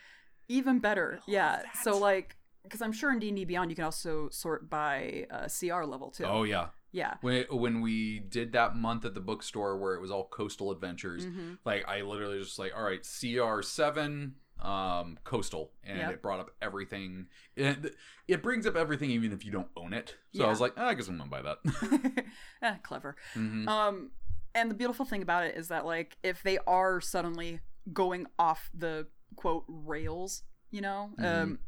even 0.48 0.80
better 0.80 1.20
yeah 1.28 1.58
that. 1.58 1.78
so 1.84 1.96
like 2.00 2.36
because 2.64 2.82
i'm 2.82 2.92
sure 2.92 3.12
in 3.12 3.20
d&d 3.20 3.46
beyond 3.46 3.70
you 3.70 3.76
can 3.76 3.86
also 3.86 4.28
sort 4.30 4.68
by 4.68 5.28
uh, 5.30 5.48
cr 5.48 5.84
level 5.84 6.10
too 6.10 6.24
Oh 6.26 6.42
yeah. 6.42 6.70
Yeah 6.92 7.16
When 7.22 7.46
when 7.52 7.82
we 7.82 8.20
did 8.20 8.52
that 8.54 8.76
month 8.76 9.06
at 9.06 9.14
the 9.14 9.20
bookstore 9.22 9.78
where 9.78 9.94
it 9.96 10.02
was 10.02 10.12
all 10.12 10.26
coastal 10.28 10.72
adventures, 10.72 11.26
hmm 11.26 11.54
like 11.66 11.88
I 11.88 12.02
literally 12.02 12.40
just 12.40 12.58
like, 12.60 12.72
all 12.76 12.84
right, 12.84 13.02
CR 13.06 13.62
seven, 13.62 14.36
um, 14.60 15.18
coastal, 15.24 15.72
and 15.84 16.00
Yep. 16.00 16.12
it 16.12 16.22
brought 16.22 16.40
up 16.40 16.52
everything. 16.62 17.28
It, 17.56 17.96
it 18.28 18.42
brings 18.42 18.66
up 18.66 18.76
everything 18.76 19.10
even 19.12 19.32
if 19.32 19.46
you 19.46 19.52
don't 19.52 19.68
own 19.76 19.94
it. 19.94 20.16
So 20.34 20.46
I 20.46 20.50
was 20.50 20.60
like, 20.62 20.74
ah, 20.78 20.88
I 20.88 20.94
guess 20.96 21.08
I'm 21.08 21.18
gonna 21.18 21.30
buy 21.30 21.42
that. 21.42 22.24
eh, 22.62 22.76
clever 22.84 23.16
Mhm. 23.36 23.68
um 23.68 24.12
and 24.56 24.72
the 24.72 24.76
beautiful 24.76 25.06
thing 25.06 25.22
about 25.22 25.44
it 25.46 25.56
is 25.56 25.68
that 25.68 25.86
like 25.86 26.18
if 26.24 26.42
they 26.44 26.58
are 26.66 27.00
suddenly 27.02 27.60
going 27.94 28.26
off 28.40 28.70
the 28.74 29.08
quote 29.36 29.64
rails 29.68 30.44
you 30.72 30.82
know 30.82 31.12
Mhm. 31.20 31.26
um 31.44 31.60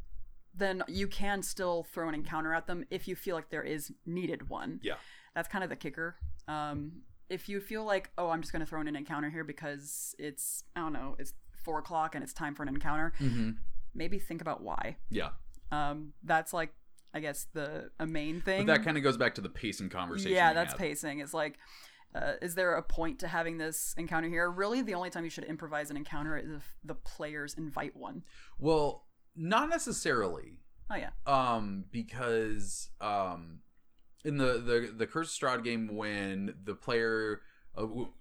then 0.54 0.82
you 0.88 1.06
can 1.08 1.42
still 1.42 1.84
throw 1.92 2.08
an 2.08 2.14
encounter 2.14 2.52
at 2.54 2.66
them 2.66 2.84
if 2.90 3.08
you 3.08 3.16
feel 3.16 3.34
like 3.34 3.50
there 3.50 3.62
is 3.62 3.92
needed 4.06 4.48
one 4.48 4.80
Yeah. 4.82 4.94
that's 5.34 5.48
kind 5.48 5.64
of 5.64 5.70
the 5.70 5.76
kicker 5.76 6.16
um 6.48 7.02
if 7.30 7.48
you 7.48 7.60
feel 7.60 7.84
like 7.84 8.10
oh 8.18 8.28
i'm 8.30 8.40
just 8.42 8.52
going 8.52 8.60
to 8.60 8.66
throw 8.66 8.80
in 8.80 8.88
an 8.88 8.96
encounter 8.96 9.30
here 9.30 9.44
because 9.44 10.14
it's 10.18 10.64
i 10.76 10.80
don't 10.80 10.92
know 10.92 11.16
it's 11.18 11.32
four 11.64 11.78
o'clock 11.78 12.14
and 12.14 12.22
it's 12.24 12.32
time 12.32 12.54
for 12.54 12.62
an 12.62 12.68
encounter 12.68 13.12
Mhm. 13.20 13.56
maybe 13.94 14.18
think 14.18 14.40
about 14.42 14.62
why 14.62 14.96
Yeah, 15.10 15.30
um 15.70 16.12
that's 16.24 16.52
like 16.52 16.74
i 17.14 17.20
guess 17.20 17.46
the 17.52 17.90
a 17.98 18.06
main 18.06 18.40
thing 18.40 18.66
but 18.66 18.74
that 18.78 18.84
kind 18.84 18.96
of 18.96 19.02
goes 19.02 19.16
back 19.16 19.34
to 19.36 19.40
the 19.40 19.48
pacing 19.48 19.88
conversation. 19.88 20.32
yeah 20.32 20.52
that's 20.52 20.72
had. 20.72 20.78
pacing 20.78 21.20
it's 21.20 21.32
like 21.34 21.58
uh, 22.14 22.34
is 22.42 22.54
there 22.56 22.74
a 22.74 22.82
point 22.82 23.18
to 23.20 23.26
having 23.28 23.56
this 23.56 23.94
encounter 23.96 24.28
here 24.28 24.50
really 24.50 24.82
the 24.82 24.92
only 24.92 25.08
time 25.08 25.24
you 25.24 25.30
should 25.30 25.44
improvise 25.44 25.90
an 25.90 25.96
encounter 25.96 26.36
is 26.36 26.50
if 26.50 26.74
the 26.84 26.94
players 26.94 27.54
invite 27.54 27.96
one. 27.96 28.22
Well, 28.58 29.06
not 29.36 29.68
necessarily. 29.70 30.58
Oh 30.90 30.96
yeah 30.96 31.10
um 31.26 31.84
because 31.90 32.90
um 33.00 33.60
in 34.24 34.36
the 34.36 34.58
the 34.58 34.92
the 34.94 35.06
curse 35.06 35.34
of 35.34 35.40
Strahd 35.48 35.64
game 35.64 35.96
when 35.96 36.54
the 36.64 36.74
player 36.74 37.40
uh, 37.76 37.80
w- 37.82 38.12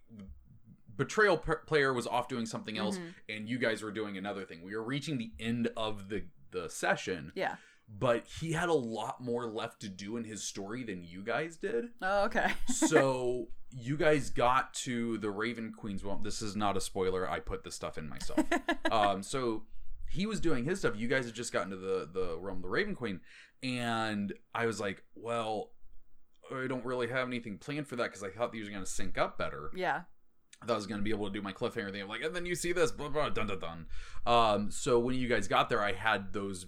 betrayal 0.95 1.37
p- 1.37 1.51
player 1.65 1.93
was 1.93 2.07
off 2.07 2.27
doing 2.27 2.45
something 2.45 2.77
else 2.77 2.97
Mhm. 2.97 3.13
and 3.29 3.49
you 3.49 3.57
guys 3.57 3.81
were 3.81 3.91
doing 3.91 4.17
another 4.17 4.45
thing 4.45 4.61
we 4.61 4.75
were 4.75 4.83
reaching 4.83 5.17
the 5.17 5.31
end 5.39 5.69
of 5.75 6.09
the 6.09 6.23
the 6.51 6.69
session 6.69 7.31
yeah 7.35 7.55
but 7.89 8.25
he 8.39 8.53
had 8.53 8.69
a 8.69 8.73
lot 8.73 9.19
more 9.19 9.47
left 9.47 9.81
to 9.81 9.89
do 9.89 10.15
in 10.15 10.23
his 10.23 10.41
story 10.43 10.81
than 10.83 11.03
you 11.03 11.21
guys 11.21 11.57
did. 11.57 11.89
Oh, 12.01 12.23
okay. 12.23 12.53
so 12.67 13.49
you 13.69 13.97
guys 13.97 14.29
got 14.29 14.73
to 14.75 15.17
the 15.17 15.29
Raven 15.29 15.73
Queen's. 15.73 16.01
Well, 16.01 16.15
this 16.23 16.41
is 16.41 16.55
not 16.55 16.77
a 16.77 16.79
spoiler. 16.81 17.29
I 17.29 17.41
put 17.41 17.65
this 17.65 17.75
stuff 17.75 17.97
in 17.97 18.07
myself. 18.07 18.39
um, 18.91 19.21
so 19.21 19.63
he 20.11 20.25
was 20.25 20.39
doing 20.39 20.65
his 20.65 20.79
stuff. 20.79 20.93
You 20.95 21.07
guys 21.07 21.25
had 21.25 21.33
just 21.33 21.53
gotten 21.53 21.69
to 21.71 21.77
the 21.77 22.09
the 22.11 22.37
realm 22.37 22.57
of 22.57 22.63
the 22.63 22.69
Raven 22.69 22.95
Queen, 22.95 23.21
and 23.63 24.33
I 24.53 24.65
was 24.65 24.79
like, 24.79 25.03
well, 25.15 25.71
I 26.53 26.67
don't 26.67 26.85
really 26.85 27.07
have 27.07 27.27
anything 27.27 27.57
planned 27.57 27.87
for 27.87 27.95
that 27.95 28.05
because 28.05 28.23
I 28.23 28.29
thought 28.29 28.51
these 28.51 28.65
were 28.65 28.71
going 28.71 28.83
to 28.83 28.89
sync 28.89 29.17
up 29.17 29.37
better. 29.37 29.71
yeah. 29.75 30.01
I 30.63 30.67
thought 30.67 30.73
I 30.73 30.75
was 30.75 30.85
going 30.85 30.99
to 30.99 31.03
be 31.03 31.09
able 31.09 31.25
to 31.25 31.33
do 31.33 31.41
my 31.41 31.53
cliffhanger 31.53 31.91
thing. 31.91 32.03
I'm 32.03 32.07
like, 32.07 32.21
and 32.21 32.35
then 32.35 32.45
you 32.45 32.53
see 32.53 32.71
this, 32.71 32.91
blah, 32.91 33.09
blah, 33.09 33.29
dun, 33.29 33.47
dun, 33.47 33.57
dun. 33.57 33.85
Um, 34.27 34.69
so 34.69 34.99
when 34.99 35.15
you 35.15 35.27
guys 35.27 35.47
got 35.47 35.69
there, 35.69 35.81
I 35.81 35.93
had 35.93 36.33
those 36.33 36.67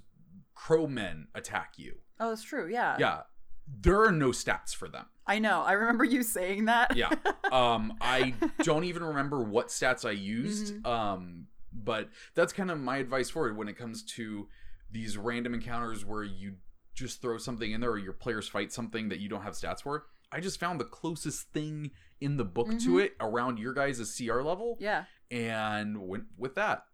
crow 0.56 0.88
men 0.88 1.27
attack 1.36 1.73
you. 1.77 1.99
Oh, 2.19 2.29
that's 2.29 2.41
true. 2.41 2.67
Yeah. 2.67 2.95
Yeah. 2.99 3.19
There 3.67 4.03
are 4.03 4.12
no 4.12 4.29
stats 4.29 4.73
for 4.73 4.88
them. 4.88 5.06
I 5.27 5.38
know. 5.38 5.62
I 5.62 5.73
remember 5.73 6.03
you 6.06 6.23
saying 6.23 6.65
that. 6.65 6.95
Yeah. 6.97 7.12
Um, 7.51 7.93
I 8.01 8.34
don't 8.63 8.86
even 8.86 9.03
remember 9.03 9.43
what 9.43 9.67
stats 9.67 10.08
I 10.08 10.12
used. 10.12 10.73
Mm-hmm. 10.73 10.86
Um, 10.88 11.47
but 11.83 12.09
that's 12.35 12.53
kind 12.53 12.71
of 12.71 12.79
my 12.79 12.97
advice 12.97 13.29
for 13.29 13.47
it 13.47 13.55
when 13.55 13.67
it 13.67 13.77
comes 13.77 14.03
to 14.03 14.47
these 14.91 15.17
random 15.17 15.53
encounters 15.53 16.05
where 16.05 16.23
you 16.23 16.55
just 16.93 17.21
throw 17.21 17.37
something 17.37 17.71
in 17.71 17.81
there 17.81 17.91
or 17.91 17.97
your 17.97 18.13
players 18.13 18.47
fight 18.47 18.71
something 18.71 19.09
that 19.09 19.19
you 19.19 19.27
don't 19.29 19.41
have 19.41 19.53
stats 19.53 19.81
for. 19.81 20.05
I 20.31 20.39
just 20.39 20.59
found 20.59 20.79
the 20.79 20.85
closest 20.85 21.49
thing 21.51 21.91
in 22.21 22.37
the 22.37 22.45
book 22.45 22.69
to 22.79 22.89
Mhm. 22.93 23.03
it 23.05 23.15
around 23.19 23.59
your 23.59 23.73
guys' 23.73 24.15
CR 24.15 24.41
level 24.41 24.77
yeah. 24.79 25.05
and 25.31 26.07
went 26.07 26.25
with 26.37 26.55
that. 26.55 26.85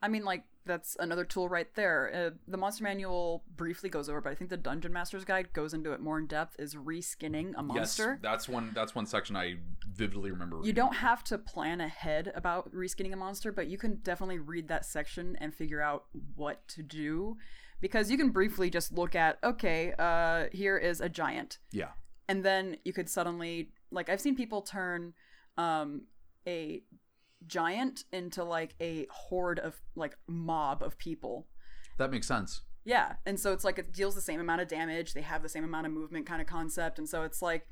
I 0.00 0.08
mean, 0.08 0.24
like 0.24 0.44
that's 0.68 0.96
another 1.00 1.24
tool 1.24 1.48
right 1.48 1.74
there. 1.74 2.12
Uh, 2.14 2.36
the 2.46 2.56
monster 2.56 2.84
manual 2.84 3.42
briefly 3.56 3.90
goes 3.90 4.08
over, 4.08 4.20
but 4.20 4.30
I 4.30 4.36
think 4.36 4.50
the 4.50 4.56
dungeon 4.56 4.92
master's 4.92 5.24
guide 5.24 5.52
goes 5.52 5.74
into 5.74 5.92
it 5.92 6.00
more 6.00 6.18
in 6.18 6.26
depth. 6.26 6.54
Is 6.60 6.76
reskinning 6.76 7.54
a 7.56 7.62
monster. 7.64 8.12
Yes, 8.12 8.18
that's 8.22 8.48
one. 8.48 8.70
That's 8.74 8.94
one 8.94 9.06
section 9.06 9.34
I 9.34 9.56
vividly 9.92 10.30
remember. 10.30 10.60
You 10.62 10.72
don't 10.72 10.94
have 10.94 11.24
to 11.24 11.38
plan 11.38 11.80
ahead 11.80 12.30
about 12.36 12.72
reskinning 12.72 13.12
a 13.12 13.16
monster, 13.16 13.50
but 13.50 13.66
you 13.66 13.78
can 13.78 13.96
definitely 13.96 14.38
read 14.38 14.68
that 14.68 14.84
section 14.84 15.36
and 15.40 15.52
figure 15.52 15.82
out 15.82 16.04
what 16.36 16.68
to 16.68 16.84
do. 16.84 17.36
Because 17.80 18.10
you 18.10 18.18
can 18.18 18.30
briefly 18.30 18.70
just 18.70 18.92
look 18.92 19.14
at, 19.14 19.38
okay, 19.42 19.94
uh, 19.98 20.46
here 20.52 20.76
is 20.76 21.00
a 21.00 21.08
giant. 21.08 21.58
Yeah. 21.70 21.90
And 22.28 22.44
then 22.44 22.76
you 22.84 22.92
could 22.92 23.08
suddenly, 23.08 23.70
like, 23.90 24.08
I've 24.08 24.20
seen 24.20 24.34
people 24.34 24.62
turn 24.62 25.14
um, 25.56 26.02
a 26.46 26.82
giant 27.46 28.04
into, 28.12 28.44
like, 28.44 28.74
a 28.80 29.06
horde 29.10 29.58
of, 29.58 29.80
like, 29.94 30.16
mob 30.26 30.82
of 30.82 30.98
people. 30.98 31.46
That 31.98 32.10
makes 32.10 32.26
sense. 32.26 32.62
Yeah, 32.84 33.14
and 33.26 33.38
so 33.38 33.52
it's 33.52 33.64
like 33.64 33.78
it 33.78 33.92
deals 33.92 34.14
the 34.14 34.20
same 34.22 34.40
amount 34.40 34.62
of 34.62 34.68
damage. 34.68 35.12
They 35.12 35.20
have 35.20 35.42
the 35.42 35.48
same 35.48 35.64
amount 35.64 35.86
of 35.86 35.92
movement, 35.92 36.24
kind 36.26 36.40
of 36.40 36.46
concept, 36.46 36.98
and 36.98 37.06
so 37.08 37.22
it's 37.22 37.42
like 37.42 37.66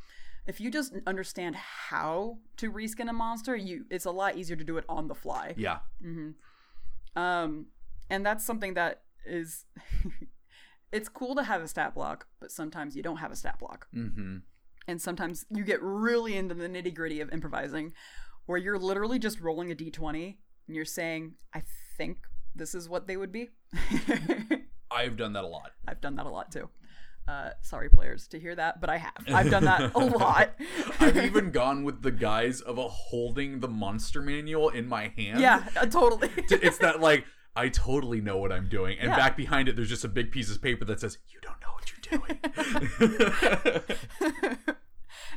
if 0.46 0.60
you 0.60 0.70
just 0.70 0.92
understand 1.06 1.56
how 1.56 2.38
to 2.58 2.70
reskin 2.70 3.08
a 3.08 3.12
monster, 3.14 3.56
you 3.56 3.86
it's 3.90 4.04
a 4.04 4.10
lot 4.10 4.36
easier 4.36 4.56
to 4.56 4.64
do 4.64 4.76
it 4.76 4.84
on 4.90 5.08
the 5.08 5.14
fly. 5.14 5.54
Yeah. 5.56 5.78
hmm 6.02 6.30
Um, 7.14 7.66
and 8.10 8.26
that's 8.26 8.44
something 8.44 8.74
that 8.74 9.02
is 9.24 9.64
it's 10.92 11.08
cool 11.08 11.34
to 11.34 11.42
have 11.44 11.62
a 11.62 11.68
stat 11.68 11.94
block, 11.94 12.26
but 12.40 12.50
sometimes 12.50 12.94
you 12.96 13.02
don't 13.02 13.16
have 13.18 13.32
a 13.32 13.36
stat 13.36 13.58
block, 13.58 13.86
Mm-hmm. 13.94 14.38
and 14.86 15.00
sometimes 15.00 15.46
you 15.50 15.64
get 15.64 15.80
really 15.82 16.36
into 16.36 16.54
the 16.54 16.68
nitty 16.68 16.94
gritty 16.94 17.20
of 17.20 17.32
improvising, 17.32 17.92
where 18.46 18.58
you're 18.58 18.78
literally 18.78 19.18
just 19.18 19.40
rolling 19.40 19.70
a 19.70 19.74
d20 19.74 20.36
and 20.66 20.76
you're 20.76 20.84
saying, 20.84 21.34
"I 21.54 21.62
think 21.96 22.18
this 22.54 22.74
is 22.74 22.88
what 22.88 23.06
they 23.06 23.16
would 23.16 23.32
be." 23.32 23.50
I've 24.90 25.16
done 25.16 25.32
that 25.34 25.44
a 25.44 25.48
lot. 25.48 25.72
I've 25.86 26.00
done 26.00 26.16
that 26.16 26.26
a 26.26 26.30
lot 26.30 26.50
too. 26.50 26.68
Uh, 27.28 27.50
sorry, 27.60 27.88
players, 27.90 28.28
to 28.28 28.38
hear 28.38 28.54
that, 28.54 28.80
but 28.80 28.88
I 28.88 28.98
have. 28.98 29.12
I've 29.26 29.50
done 29.50 29.64
that 29.64 29.92
a 29.94 29.98
lot. 30.18 30.54
I've 31.00 31.16
even 31.16 31.50
gone 31.62 31.82
with 31.82 32.02
the 32.02 32.12
guise 32.12 32.60
of 32.60 32.78
a 32.78 32.86
holding 32.88 33.58
the 33.58 33.66
monster 33.68 34.22
manual 34.22 34.68
in 34.68 34.86
my 34.88 35.08
hand. 35.16 35.40
yeah, 35.40 35.66
uh, 35.76 35.86
totally. 35.86 36.28
To- 36.28 36.64
It's 36.64 36.78
that 36.78 37.00
like 37.00 37.24
I 37.56 37.68
totally 37.68 38.20
know 38.20 38.36
what 38.36 38.52
I'm 38.52 38.68
doing, 38.68 38.96
and 39.00 39.08
Yeah. 39.10 39.16
back 39.16 39.36
behind 39.36 39.68
it, 39.68 39.74
there's 39.74 39.88
just 39.88 40.04
a 40.04 40.08
big 40.08 40.30
piece 40.30 40.54
of 40.54 40.62
paper 40.62 40.84
that 40.84 41.00
says 41.00 41.18
you 41.28 41.40
don't 41.40 41.60
know 41.60 41.72
what 41.72 41.90
you're 41.90 42.20
doing. 44.60 44.80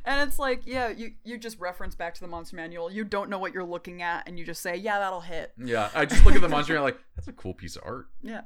And 0.05 0.27
it's 0.27 0.39
like, 0.39 0.61
yeah, 0.65 0.89
you 0.89 1.11
you 1.23 1.37
just 1.37 1.59
reference 1.59 1.95
back 1.95 2.13
to 2.15 2.21
the 2.21 2.27
monster 2.27 2.55
manual. 2.55 2.91
You 2.91 3.03
don't 3.03 3.29
know 3.29 3.39
what 3.39 3.53
you're 3.53 3.63
looking 3.63 4.01
at, 4.01 4.27
and 4.27 4.37
you 4.39 4.45
just 4.45 4.61
say, 4.61 4.75
yeah, 4.75 4.99
that'll 4.99 5.21
hit. 5.21 5.53
yeah, 5.57 5.89
I 5.95 6.05
just 6.05 6.25
look 6.25 6.35
at 6.35 6.41
the 6.41 6.49
monster 6.49 6.73
and 6.73 6.79
I'm 6.79 6.83
like, 6.85 6.99
that's 7.15 7.27
a 7.27 7.33
cool 7.33 7.53
piece 7.53 7.75
of 7.75 7.83
art. 7.85 8.07
Yeah. 8.21 8.41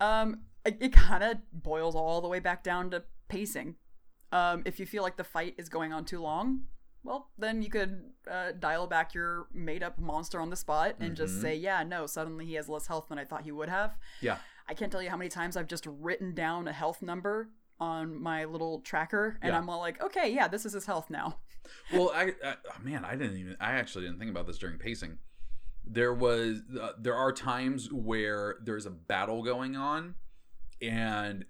Um, 0.00 0.42
it, 0.64 0.76
it 0.80 0.92
kind 0.92 1.22
of 1.24 1.38
boils 1.52 1.94
all 1.94 2.20
the 2.20 2.28
way 2.28 2.38
back 2.40 2.62
down 2.62 2.90
to 2.90 3.04
pacing. 3.28 3.76
Um, 4.32 4.62
if 4.66 4.78
you 4.78 4.86
feel 4.86 5.02
like 5.02 5.16
the 5.16 5.24
fight 5.24 5.54
is 5.58 5.68
going 5.68 5.92
on 5.92 6.04
too 6.04 6.20
long, 6.20 6.62
well, 7.02 7.30
then 7.38 7.62
you 7.62 7.70
could 7.70 8.02
uh, 8.30 8.52
dial 8.58 8.86
back 8.86 9.14
your 9.14 9.46
made 9.54 9.82
up 9.82 9.98
monster 9.98 10.40
on 10.40 10.50
the 10.50 10.56
spot 10.56 10.96
and 11.00 11.16
just 11.16 11.36
Mhm. 11.38 11.42
say, 11.42 11.54
yeah, 11.56 11.82
no, 11.82 12.06
suddenly 12.06 12.44
he 12.44 12.54
has 12.54 12.68
less 12.68 12.86
health 12.86 13.06
than 13.08 13.18
I 13.18 13.24
thought 13.24 13.42
he 13.42 13.52
would 13.52 13.68
have. 13.70 13.96
Yeah. 14.20 14.38
I 14.68 14.74
can't 14.74 14.92
tell 14.92 15.02
you 15.02 15.08
how 15.08 15.16
many 15.16 15.30
times 15.30 15.56
I've 15.56 15.66
just 15.66 15.86
written 15.86 16.34
down 16.34 16.68
a 16.68 16.72
health 16.74 17.00
number 17.00 17.48
on 17.80 18.20
my 18.20 18.44
little 18.44 18.80
tracker 18.80 19.38
and 19.42 19.52
Yeah. 19.52 19.58
I'm 19.58 19.68
all 19.70 19.78
like, 19.80 20.02
okay, 20.02 20.32
yeah, 20.32 20.48
this 20.48 20.66
is 20.66 20.72
his 20.72 20.86
health 20.86 21.10
now. 21.10 21.38
Well, 21.92 22.10
I, 22.14 22.32
I 22.42 22.54
oh, 22.66 22.82
man, 22.82 23.04
I 23.04 23.14
didn't 23.14 23.36
even. 23.36 23.54
I 23.60 23.72
actually 23.72 24.04
didn't 24.06 24.18
think 24.18 24.30
about 24.30 24.46
this 24.46 24.56
during 24.56 24.78
pacing. 24.78 25.18
There 25.84 26.14
was, 26.14 26.62
uh, 26.80 26.92
there 26.98 27.14
are 27.14 27.30
times 27.30 27.92
where 27.92 28.56
there's 28.64 28.86
a 28.86 28.90
battle 28.90 29.42
going 29.42 29.76
on, 29.76 30.14
and 30.80 31.44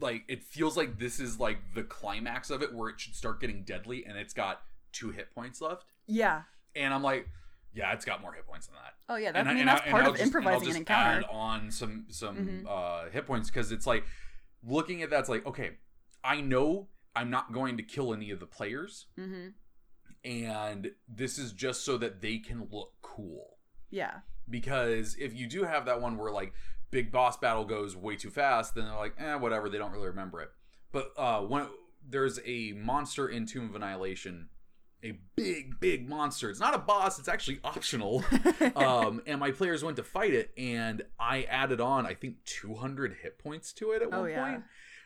like 0.00 0.22
it 0.28 0.44
feels 0.44 0.76
like 0.76 1.00
this 1.00 1.18
is 1.18 1.40
like 1.40 1.58
the 1.74 1.82
climax 1.82 2.50
of 2.50 2.62
it, 2.62 2.72
where 2.72 2.90
it 2.90 3.00
should 3.00 3.16
start 3.16 3.40
getting 3.40 3.62
deadly, 3.64 4.04
and 4.06 4.16
it's 4.16 4.34
got 4.34 4.62
two 4.92 5.10
hit 5.10 5.34
points 5.34 5.60
left, 5.60 5.84
Yeah. 6.06 6.42
and 6.76 6.94
I'm 6.94 7.02
like, 7.02 7.28
yeah, 7.74 7.92
it's 7.94 8.04
got 8.04 8.22
more 8.22 8.32
hit 8.32 8.46
points 8.46 8.66
than 8.68 8.76
that. 8.76 8.94
Oh, 9.08 9.16
yeah. 9.16 9.32
That, 9.32 9.40
and 9.40 9.48
I 9.48 9.54
mean, 9.54 9.66
that's 9.66 9.82
and 9.82 9.90
part 9.90 10.04
of 10.06 10.12
just- 10.12 10.22
and 10.22 10.28
improvising 10.28 10.70
an 10.70 10.76
encounter. 10.76 11.18
Add 11.24 11.24
on 11.30 11.70
some 11.72 12.06
some 12.08 12.36
Mhm. 12.36 12.66
uh, 12.68 13.10
hit 13.10 13.26
points 13.26 13.50
because 13.50 13.72
it's 13.72 13.86
like 13.86 14.04
looking 14.62 15.02
at 15.02 15.10
that's 15.10 15.28
like 15.28 15.46
okay, 15.46 15.78
I 16.22 16.40
know 16.40 16.88
I'm 17.16 17.30
not 17.30 17.52
going 17.52 17.76
to 17.78 17.82
kill 17.82 18.12
any 18.12 18.30
of 18.30 18.40
the 18.40 18.46
players 18.46 19.06
hmm 19.16 19.48
and 20.24 20.90
this 21.08 21.38
is 21.38 21.52
just 21.52 21.84
so 21.84 21.96
that 21.98 22.20
they 22.20 22.38
can 22.38 22.68
look 22.70 22.92
cool. 23.02 23.58
Yeah. 23.90 24.18
Because 24.48 25.16
if 25.18 25.34
you 25.34 25.46
do 25.46 25.64
have 25.64 25.86
that 25.86 26.00
one 26.00 26.16
where 26.16 26.32
like 26.32 26.52
big 26.90 27.12
boss 27.12 27.36
battle 27.36 27.64
goes 27.64 27.96
way 27.96 28.16
too 28.16 28.30
fast, 28.30 28.74
then 28.74 28.84
they're 28.84 28.96
like, 28.96 29.14
eh, 29.18 29.34
whatever, 29.36 29.68
they 29.68 29.78
don't 29.78 29.92
really 29.92 30.08
remember 30.08 30.40
it. 30.40 30.50
But 30.92 31.12
uh, 31.16 31.40
when 31.40 31.66
there's 32.06 32.40
a 32.44 32.72
monster 32.72 33.28
in 33.28 33.46
Tomb 33.46 33.68
of 33.68 33.74
Annihilation, 33.74 34.48
a 35.04 35.12
big, 35.36 35.78
big 35.80 36.08
monster. 36.08 36.50
It's 36.50 36.60
not 36.60 36.74
a 36.74 36.78
boss; 36.78 37.18
it's 37.18 37.28
actually 37.28 37.60
optional. 37.64 38.24
um, 38.76 39.22
and 39.26 39.40
my 39.40 39.50
players 39.50 39.84
went 39.84 39.96
to 39.96 40.02
fight 40.02 40.34
it, 40.34 40.50
and 40.56 41.02
I 41.18 41.42
added 41.44 41.80
on, 41.80 42.06
I 42.06 42.14
think, 42.14 42.44
200 42.44 43.16
hit 43.22 43.38
points 43.38 43.72
to 43.74 43.92
it 43.92 44.02
at 44.02 44.08
oh, 44.12 44.22
one 44.22 44.30
yeah. 44.30 44.50
point. 44.50 44.64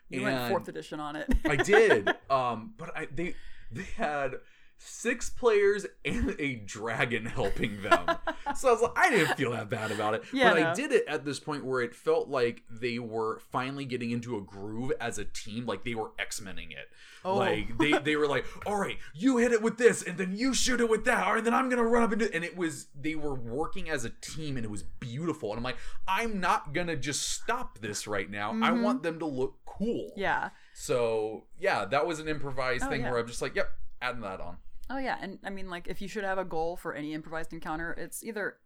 You 0.08 0.22
went 0.22 0.50
fourth 0.50 0.68
edition 0.68 1.00
on 1.00 1.16
it. 1.16 1.32
I 1.44 1.56
did. 1.56 2.10
Um, 2.30 2.72
but 2.78 2.96
I 2.96 3.08
they 3.14 3.34
they 3.70 3.86
had 3.96 4.36
six 4.84 5.30
players 5.30 5.86
and 6.04 6.34
a 6.38 6.56
dragon 6.56 7.26
helping 7.26 7.82
them. 7.82 8.06
so 8.56 8.68
I 8.68 8.72
was 8.72 8.82
like, 8.82 8.92
I 8.96 9.10
didn't 9.10 9.36
feel 9.36 9.52
that 9.52 9.68
bad 9.70 9.90
about 9.90 10.14
it. 10.14 10.24
Yeah, 10.32 10.52
but 10.52 10.62
I 10.62 10.74
did 10.74 10.92
it 10.92 11.04
at 11.06 11.24
this 11.24 11.38
point 11.40 11.64
where 11.64 11.80
it 11.80 11.94
felt 11.94 12.28
like 12.28 12.62
they 12.70 12.98
were 12.98 13.40
finally 13.50 13.84
getting 13.84 14.10
into 14.10 14.36
a 14.36 14.40
groove 14.40 14.92
as 15.00 15.18
a 15.18 15.24
team, 15.24 15.66
like 15.66 15.84
they 15.84 15.94
were 15.94 16.10
X-Menning 16.18 16.72
it. 16.72 16.88
Oh. 17.24 17.36
Like 17.36 17.78
they, 17.78 17.92
they 18.04 18.16
were 18.16 18.26
like, 18.26 18.44
all 18.66 18.76
right, 18.76 18.98
you 19.14 19.36
hit 19.36 19.52
it 19.52 19.62
with 19.62 19.78
this, 19.78 20.02
and 20.02 20.18
then 20.18 20.34
you 20.36 20.52
shoot 20.54 20.80
it 20.80 20.88
with 20.90 21.04
that, 21.04 21.26
or 21.28 21.40
then 21.40 21.54
I'm 21.54 21.68
gonna 21.68 21.84
run 21.84 22.02
up 22.02 22.10
and 22.12 22.20
do 22.20 22.28
and 22.32 22.44
it 22.44 22.56
was 22.56 22.86
they 23.00 23.14
were 23.14 23.34
working 23.34 23.88
as 23.88 24.04
a 24.04 24.10
team 24.10 24.56
and 24.56 24.64
it 24.64 24.70
was 24.70 24.82
beautiful. 24.82 25.50
And 25.50 25.58
I'm 25.58 25.64
like, 25.64 25.76
I'm 26.08 26.40
not 26.40 26.72
gonna 26.72 26.96
just 26.96 27.28
stop 27.30 27.78
this 27.78 28.06
right 28.06 28.28
now. 28.30 28.50
I 28.50 28.70
Mhm. 28.70 28.82
want 28.82 29.02
them 29.02 29.18
to 29.20 29.26
look 29.26 29.56
cool. 29.64 30.12
yeah. 30.16 30.50
So 30.74 31.44
yeah, 31.58 31.84
that 31.84 32.06
was 32.06 32.18
an 32.18 32.28
improvised 32.28 32.84
Oh, 32.84 32.88
thing 32.88 33.02
yeah. 33.02 33.10
where 33.10 33.20
I'm 33.20 33.26
just 33.26 33.42
like, 33.42 33.54
yep, 33.54 33.70
adding 34.00 34.22
that 34.22 34.40
on. 34.40 34.56
Oh 34.92 34.98
yeah, 34.98 35.16
and 35.22 35.38
I 35.42 35.48
mean 35.48 35.70
like 35.70 35.88
if 35.88 36.02
you 36.02 36.08
should 36.08 36.24
have 36.24 36.36
a 36.36 36.44
goal 36.44 36.76
for 36.76 36.92
any 36.92 37.14
improvised 37.14 37.54
encounter, 37.54 37.92
it's 37.92 38.22
either 38.22 38.58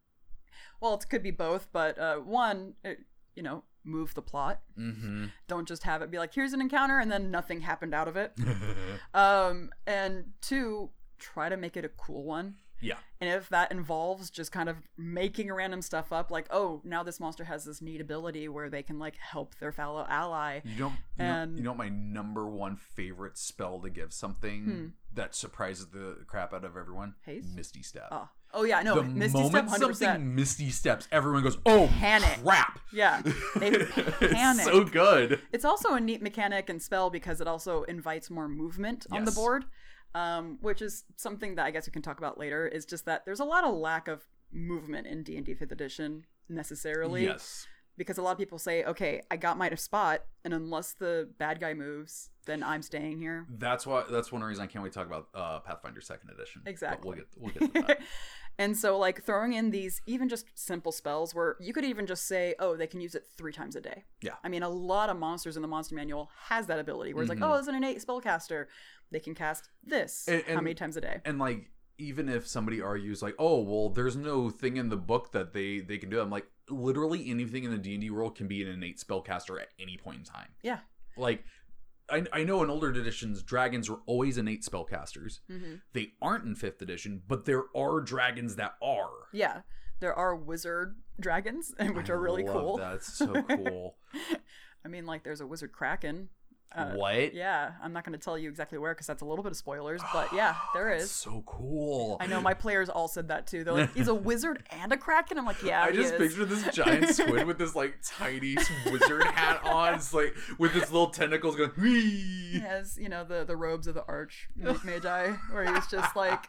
well, 0.81 0.95
it 0.95 1.09
could 1.09 1.23
be 1.23 1.31
both, 1.31 1.69
but 1.73 1.97
uh 1.99 2.17
one, 2.17 2.75
it, 2.83 2.99
you 3.37 3.45
know, 3.45 3.62
move 3.85 4.12
the 4.15 4.23
plot. 4.23 4.61
Mm-hmm. 4.77 5.27
Don't 5.47 5.69
just 5.69 5.85
have 5.85 6.03
it 6.03 6.11
be 6.11 6.19
like 6.19 6.35
here's 6.35 6.53
an 6.53 6.61
encounter 6.61 6.99
and 6.99 7.12
then 7.12 7.31
nothing 7.31 7.61
happened 7.61 7.95
out 7.95 8.09
of 8.09 8.17
it. 8.17 8.33
Um 9.15 9.71
and 9.87 10.33
two, 10.41 10.91
try 11.19 11.49
to 11.49 11.57
make 11.57 11.77
it 11.77 11.85
a 11.85 11.89
cool 11.91 12.25
one. 12.25 12.57
Yeah. 12.81 12.97
And 13.21 13.31
if 13.31 13.49
that 13.49 13.73
involves 13.73 14.29
just 14.31 14.53
kind 14.53 14.69
of 14.69 14.77
making 14.99 15.51
random 15.53 15.81
stuff 15.83 16.12
up 16.12 16.31
like, 16.31 16.47
oh, 16.51 16.81
now 16.85 17.03
this 17.03 17.19
monster 17.19 17.45
has 17.45 17.65
this 17.65 17.81
neat 17.81 18.01
ability 18.01 18.49
where 18.49 18.69
they 18.69 18.83
can 18.83 18.99
like 18.99 19.17
help 19.17 19.55
their 19.59 19.73
fellow 19.73 20.05
ally. 20.09 20.61
You 20.65 20.77
don't. 20.79 20.93
You, 21.19 21.25
And- 21.25 21.53
know, 21.53 21.57
you 21.59 21.65
know 21.65 21.71
what 21.71 21.79
my 21.79 21.89
number 21.89 22.47
one 22.47 22.77
favorite 22.77 23.39
spell 23.39 23.81
to 23.81 23.89
give 23.91 24.12
something 24.12 24.65
Hmm. 24.65 24.87
that 25.15 25.35
surprises 25.35 25.87
the 25.89 26.19
crap 26.27 26.53
out 26.53 26.65
of 26.65 26.77
everyone? 26.77 27.15
Haste? 27.25 27.55
Misty 27.57 27.83
Step. 27.83 28.09
Oh. 28.11 28.29
Oh 28.55 28.62
yeah, 28.62 28.81
no, 28.83 28.95
the 28.97 29.03
Misty 29.03 29.39
moment 29.43 29.69
Step, 29.71 29.81
100%. 29.91 29.97
something 29.97 30.35
Misty 30.35 30.71
steps, 30.71 31.09
everyone 31.12 31.43
goes, 31.43 31.59
"Oh, 31.67 31.89
Panic. 31.99 32.39
crap!" 32.43 32.79
Yeah, 32.93 33.21
they 33.57 33.69
it's 33.73 33.93
panic. 34.33 34.65
so 34.65 34.85
good. 34.85 35.43
It's 35.53 35.65
also 35.65 35.93
a 35.95 36.01
neat 36.01 36.23
mechanic 36.23 36.71
and 36.71 36.81
spell 36.81 37.11
because 37.11 37.41
it 37.43 37.49
also 37.49 37.83
invites 37.83 38.31
more 38.31 38.49
movement 38.49 39.05
on 39.11 39.25
the 39.25 39.33
board, 39.33 39.65
um, 40.14 40.59
which 40.61 40.81
is 40.83 41.05
something 41.16 41.55
that 41.57 41.66
I 41.66 41.71
guess 41.71 41.87
we 41.87 41.92
can 41.92 42.03
talk 42.03 42.19
about 42.19 42.38
later. 42.38 42.66
Is 42.66 42.85
just 42.87 43.05
that 43.07 43.25
there's 43.25 43.40
a 43.40 43.45
lot 43.45 43.64
of 43.64 43.75
lack 43.75 44.09
of 44.09 44.23
movement 44.53 45.07
in 45.07 45.23
D 45.23 45.37
and 45.37 45.45
D 45.45 45.55
Fifth 45.55 45.73
Edition 45.73 46.25
necessarily, 46.49 47.25
Yes. 47.25 47.66
because 47.99 48.19
a 48.19 48.23
lot 48.23 48.33
of 48.33 48.38
people 48.38 48.59
say, 48.59 48.85
"Okay, 48.85 49.21
I 49.31 49.37
got 49.37 49.59
my 49.59 49.69
spot, 49.75 50.23
and 50.45 50.55
unless 50.55 50.92
the 50.92 51.29
bad 51.38 51.61
guy 51.61 51.75
moves, 51.75 52.31
then 52.47 52.62
I'm 52.62 52.83
staying 52.83 53.19
here." 53.19 53.47
That's 53.51 53.87
why. 53.87 54.05
That's 54.11 54.31
one 54.33 54.42
reason 54.42 54.62
I 54.64 54.66
can't 54.66 54.83
wait 54.83 54.92
to 54.92 54.99
talk 54.99 55.07
about 55.07 55.29
uh, 55.35 55.61
Pathfinder 55.61 56.01
Second 56.01 56.31
Edition. 56.31 56.62
But 56.64 56.71
Exactly. 56.71 57.09
we'll 57.09 57.16
get 57.19 57.27
we'll 57.37 57.53
get 57.53 57.75
to 57.75 57.83
that. 57.88 58.01
and 58.59 58.77
so, 58.77 58.97
like 58.99 59.23
throwing 59.25 59.53
in 59.55 59.71
these 59.71 60.01
even 60.07 60.29
just 60.29 60.47
simple 60.55 60.92
spells 60.92 61.35
where 61.35 61.57
you 61.61 61.73
could 61.73 61.85
even 61.85 62.07
just 62.07 62.27
say, 62.27 62.55
"Oh, 62.59 62.77
they 62.77 62.87
can 62.87 63.01
use 63.01 63.14
it 63.14 63.25
three 63.37 63.53
times 63.53 63.75
a 63.77 63.81
day." 63.81 64.05
Yeah. 64.23 64.35
I 64.45 64.49
mean, 64.49 64.62
a 64.62 64.69
lot 64.69 65.11
of 65.11 65.19
monsters 65.19 65.57
in 65.57 65.62
the 65.62 65.69
monster 65.69 65.95
manual 65.95 66.31
has 66.49 66.66
that 66.69 66.79
ability 66.79 67.12
where 67.12 67.25
it's 67.25 67.33
Mhm. 67.33 67.40
like, 67.40 67.51
"Oh, 67.51 67.55
it's 67.59 67.69
an 67.69 67.75
innate 67.75 67.99
spellcaster. 68.07 68.66
They 69.11 69.21
can 69.21 69.35
cast 69.35 69.71
this 69.85 70.27
And- 70.29 70.42
how 70.45 70.61
many 70.61 70.75
times 70.75 70.97
a 70.97 71.01
day?" 71.01 71.21
and 71.25 71.38
like 71.38 71.71
even 71.99 72.29
if 72.29 72.47
somebody 72.47 72.81
argues 72.83 73.23
like 73.23 73.35
oh 73.38 73.61
well 73.62 73.88
there's 73.88 74.16
no 74.16 74.51
thing 74.51 74.77
in 74.77 74.88
the 74.90 74.97
book 74.99 75.33
that 75.33 75.53
they 75.55 75.81
they 75.81 75.97
can 75.97 76.11
do 76.11 76.21
i'm 76.21 76.29
like 76.29 76.47
literally 76.69 77.31
anything 77.31 77.64
in 77.64 77.71
the 77.71 77.79
d&d 77.79 78.11
world 78.11 78.37
can 78.37 78.47
be 78.47 78.61
an 78.61 78.69
innate 78.69 78.99
spellcaster 78.99 79.59
at 79.59 79.69
any 79.81 79.97
point 79.97 80.19
in 80.19 80.25
time 80.25 80.49
Yeah. 80.62 80.81
like 81.16 81.42
I, 82.11 82.25
I 82.35 82.45
know 82.45 82.62
in 82.62 82.69
older 82.69 82.90
editions 82.90 83.42
dragons 83.42 83.88
were 83.88 84.01
always 84.05 84.37
innate 84.37 84.62
spellcasters 84.62 85.38
hmm 85.49 85.77
they 85.95 86.12
aren't 86.21 86.45
in 86.45 86.55
fifth 86.55 86.83
edition 86.83 87.23
but 87.27 87.47
there 87.47 87.64
are 87.75 88.01
dragons 88.03 88.57
that 88.57 88.75
are 88.83 89.29
Yeah, 89.33 89.62
there 90.01 90.12
are 90.14 90.37
wizard 90.37 90.97
dragons, 91.19 91.73
which 91.95 92.11
I 92.11 92.12
are 92.12 92.21
really 92.21 92.45
cool. 92.45 92.77
That's 92.77 93.11
so 93.11 93.42
cool 93.42 93.97
I 94.85 94.88
mean, 94.88 95.07
like 95.07 95.25
there's 95.25 95.40
a 95.40 95.47
wizard 95.47 95.73
kraken. 95.73 96.29
Uh, 96.74 96.92
what 96.92 97.33
Yeah, 97.33 97.72
I'm 97.83 97.92
not 97.92 98.05
going 98.05 98.18
to 98.18 98.22
tell 98.22 98.37
you 98.37 98.48
exactly 98.50 98.76
where 98.76 98.92
because 98.92 99.07
that's 99.07 99.22
a 99.22 99.24
little 99.24 99.42
bit 99.42 99.52
of 99.52 99.57
spoilers, 99.57 100.02
but 100.12 100.33
yeah, 100.33 100.57
there 100.74 100.92
is. 100.92 101.11
so 101.11 101.42
cool 101.46 102.16
I 102.20 102.26
know 102.26 102.40
my 102.40 102.55
players 102.55 102.88
all 102.88 103.09
said 103.09 103.29
that 103.29 103.46
too. 103.46 103.64
They're 103.64 103.72
like, 103.74 103.94
"He's 103.94 104.09
a 104.09 104.14
wizard 104.31 104.62
and 104.70 104.92
a 104.92 104.96
kraken." 104.96 105.38
I'm 105.38 105.46
like, 105.46 105.62
"Yeah, 105.62 105.83
I 105.83 105.92
just 105.92 106.14
is." 106.14 106.18
picture 106.18 106.44
this 106.44 106.74
giant 106.74 107.09
squid 107.14 107.46
with 107.46 107.57
this 107.59 107.74
like 107.74 107.96
tiny 108.05 108.57
wizard 108.90 109.24
hat 109.24 109.61
on, 109.64 109.94
it's 109.94 110.12
like 110.12 110.35
with 110.59 110.72
his 110.72 110.90
little 110.92 111.11
tentacles 111.11 111.57
going. 111.57 111.70
He 111.76 112.61
has, 112.61 112.98
you 112.98 113.09
know, 113.09 113.24
the 113.24 113.44
the 113.44 113.57
robes 113.57 113.87
of 113.87 113.94
the 113.94 114.05
arch 114.07 114.48
magi, 114.85 115.33
where 115.52 115.72
he's 115.74 115.87
just 115.87 116.14
like, 116.16 116.46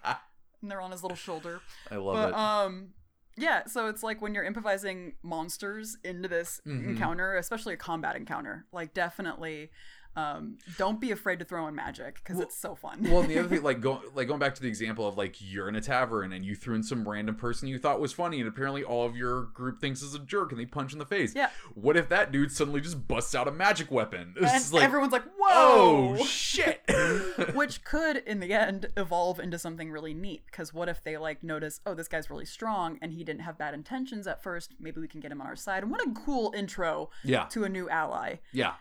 and 0.62 0.70
they're 0.72 0.82
on 0.82 0.92
his 0.92 1.04
little 1.04 1.18
shoulder. 1.18 1.62
I 1.92 1.96
love 1.98 2.16
but 2.16 2.30
it. 2.30 2.36
um, 2.36 2.90
yeah. 3.38 3.66
So 3.68 3.88
it's 3.88 4.02
like 4.04 4.22
when 4.22 4.34
you're 4.34 4.44
improvising 4.44 5.14
monsters 5.24 5.96
into 6.04 6.28
this 6.28 6.60
Mhm. 6.68 6.90
encounter, 6.90 7.36
especially 7.38 7.76
a 7.76 7.78
combat 7.78 8.16
encounter, 8.16 8.66
like 8.72 8.94
definitely, 8.96 9.70
um, 10.18 10.58
don't 10.78 11.00
be 11.00 11.12
afraid 11.12 11.38
to 11.40 11.46
throw 11.46 11.68
in 11.68 11.76
magic 11.76 12.16
because 12.16 12.38
Well- 12.38 12.48
it's 12.48 12.58
so 12.58 12.74
fun. 12.76 13.04
well, 13.04 13.22
and 13.22 13.30
the 13.30 13.38
other 13.38 13.48
thing, 13.48 13.62
like 13.64 13.80
going 13.80 14.02
like 14.16 14.28
going 14.28 14.40
back 14.40 14.56
to 14.56 14.62
the 14.62 14.68
example 14.68 15.08
of 15.08 15.16
like 15.16 15.36
you're 15.40 15.70
in 15.70 15.76
a 15.76 15.82
tavern 15.82 16.34
and 16.34 16.44
you 16.44 16.56
threw 16.56 16.74
in 16.76 16.82
some 16.82 17.08
random 17.08 17.36
person 17.36 17.68
you 17.68 17.78
thought 17.78 18.00
was 18.00 18.12
funny, 18.12 18.40
and 18.40 18.50
apparently 18.50 18.84
all 18.84 19.06
of 19.06 19.16
your 19.16 19.44
group 19.44 19.80
thinks 19.80 20.02
is 20.02 20.16
a 20.16 20.20
jerk 20.20 20.52
and 20.52 20.60
they 20.60 20.66
punch 20.66 20.92
in 20.92 21.00
the 21.00 21.06
face. 21.06 21.36
Yeah. 21.36 21.50
What 21.76 21.96
if 21.96 22.10
that 22.10 22.32
dude 22.32 22.52
suddenly 22.52 22.82
just 22.82 23.08
busts 23.08 23.36
out 23.36 23.48
a 23.48 23.52
magic 23.52 23.92
weapon? 23.92 24.34
It's 24.48 24.66
and 24.66 24.74
like, 24.74 24.84
everyone's 24.84 25.14
like, 25.14 25.26
"Whoa!" 25.38 26.16
oh 26.18 26.26
shit. 26.26 26.82
which 27.54 27.84
could 27.84 28.18
in 28.18 28.40
the 28.40 28.54
end 28.54 28.88
evolve 28.98 29.40
into 29.40 29.60
something 29.60 29.92
really 29.92 30.14
neat 30.14 30.44
because 30.46 30.74
what 30.74 30.90
if 30.90 31.04
they 31.04 31.18
like 31.18 31.44
notice 31.44 31.80
oh 31.86 31.94
this 31.94 32.08
guy's 32.08 32.30
really 32.30 32.46
strong 32.46 32.98
and 33.02 33.14
he 33.14 33.24
didn't 33.24 33.42
have 33.42 33.58
bad 33.58 33.74
intentions 33.74 34.26
at 34.26 34.42
first 34.42 34.74
maybe 34.80 35.00
we 35.00 35.08
can 35.08 35.20
get 35.20 35.32
him 35.32 35.42
on 35.42 35.48
our 35.48 35.56
side 35.56 35.84
and 35.84 35.92
what 35.92 36.02
a 36.02 36.12
cool 36.12 36.54
intro 36.56 37.10
yeah, 37.24 37.44
to 37.46 37.64
a 37.64 37.70
new 37.70 37.90
ally 37.90 38.36
yeah. 38.52 38.74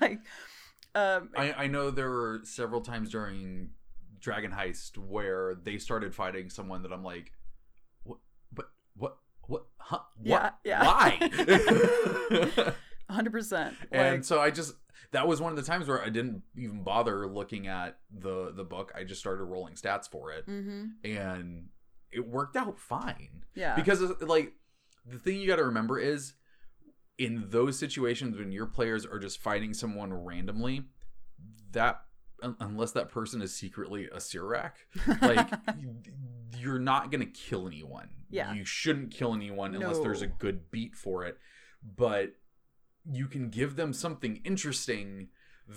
like 0.00 0.20
um 0.94 1.30
I, 1.36 1.52
I 1.52 1.66
know 1.66 1.90
there 1.90 2.10
were 2.10 2.40
several 2.44 2.80
times 2.80 3.10
during 3.10 3.70
Dragon 4.20 4.50
Heist 4.52 4.98
where 4.98 5.54
they 5.54 5.78
started 5.78 6.14
fighting 6.14 6.50
someone 6.50 6.82
that 6.82 6.92
I'm 6.92 7.04
like, 7.04 7.32
what? 8.02 8.18
But 8.52 8.70
what? 8.96 9.16
What? 9.46 9.66
Huh? 9.78 10.00
What? 10.16 10.58
Yeah, 10.64 10.82
yeah. 10.82 10.86
Why? 10.86 12.74
100% 13.10 13.74
and 13.90 14.14
like 14.14 14.24
so 14.24 14.40
I 14.40 14.50
just 14.50 14.74
that 15.12 15.26
was 15.26 15.40
one 15.40 15.50
of 15.50 15.56
the 15.56 15.64
times 15.64 15.88
where 15.88 16.00
I 16.00 16.08
didn't 16.08 16.42
even 16.56 16.82
bother 16.84 17.26
looking 17.26 17.66
at 17.66 17.98
the 18.16 18.52
the 18.54 18.64
book. 18.64 18.92
I 18.94 19.02
just 19.04 19.20
started 19.20 19.42
rolling 19.44 19.74
stats 19.74 20.08
for 20.08 20.30
it, 20.30 20.44
hmm 20.44 20.84
and 21.02 21.68
it 22.12 22.26
worked 22.26 22.56
out 22.56 22.78
fine 22.78 23.44
yeah 23.54 23.74
because 23.76 24.00
like 24.20 24.52
the 25.06 25.18
thing 25.18 25.40
you 25.40 25.46
got 25.46 25.56
to 25.56 25.64
remember 25.64 25.98
is 25.98 26.34
in 27.20 27.44
those 27.50 27.78
situations 27.78 28.38
when 28.38 28.50
your 28.50 28.64
players 28.64 29.04
are 29.04 29.18
just 29.18 29.38
fighting 29.38 29.74
someone 29.74 30.10
randomly 30.10 30.84
that 31.72 32.00
unless 32.58 32.92
that 32.92 33.10
person 33.10 33.42
is 33.42 33.54
secretly 33.54 34.06
a 34.06 34.16
Sirak, 34.16 34.72
like 35.20 35.50
you're 36.58 36.78
not 36.78 37.12
gonna 37.12 37.26
kill 37.26 37.66
anyone. 37.66 38.08
Yeah. 38.30 38.54
you 38.54 38.64
shouldn't 38.64 39.10
kill 39.10 39.34
anyone 39.34 39.74
unless 39.74 39.98
there's 39.98 40.22
a 40.22 40.28
good 40.28 40.70
beat 40.70 40.94
for 40.96 41.26
it. 41.26 41.36
But 41.96 42.36
you 43.04 43.26
can 43.26 43.50
give 43.50 43.76
them 43.76 43.92
something 43.92 44.40
interesting 44.42 45.28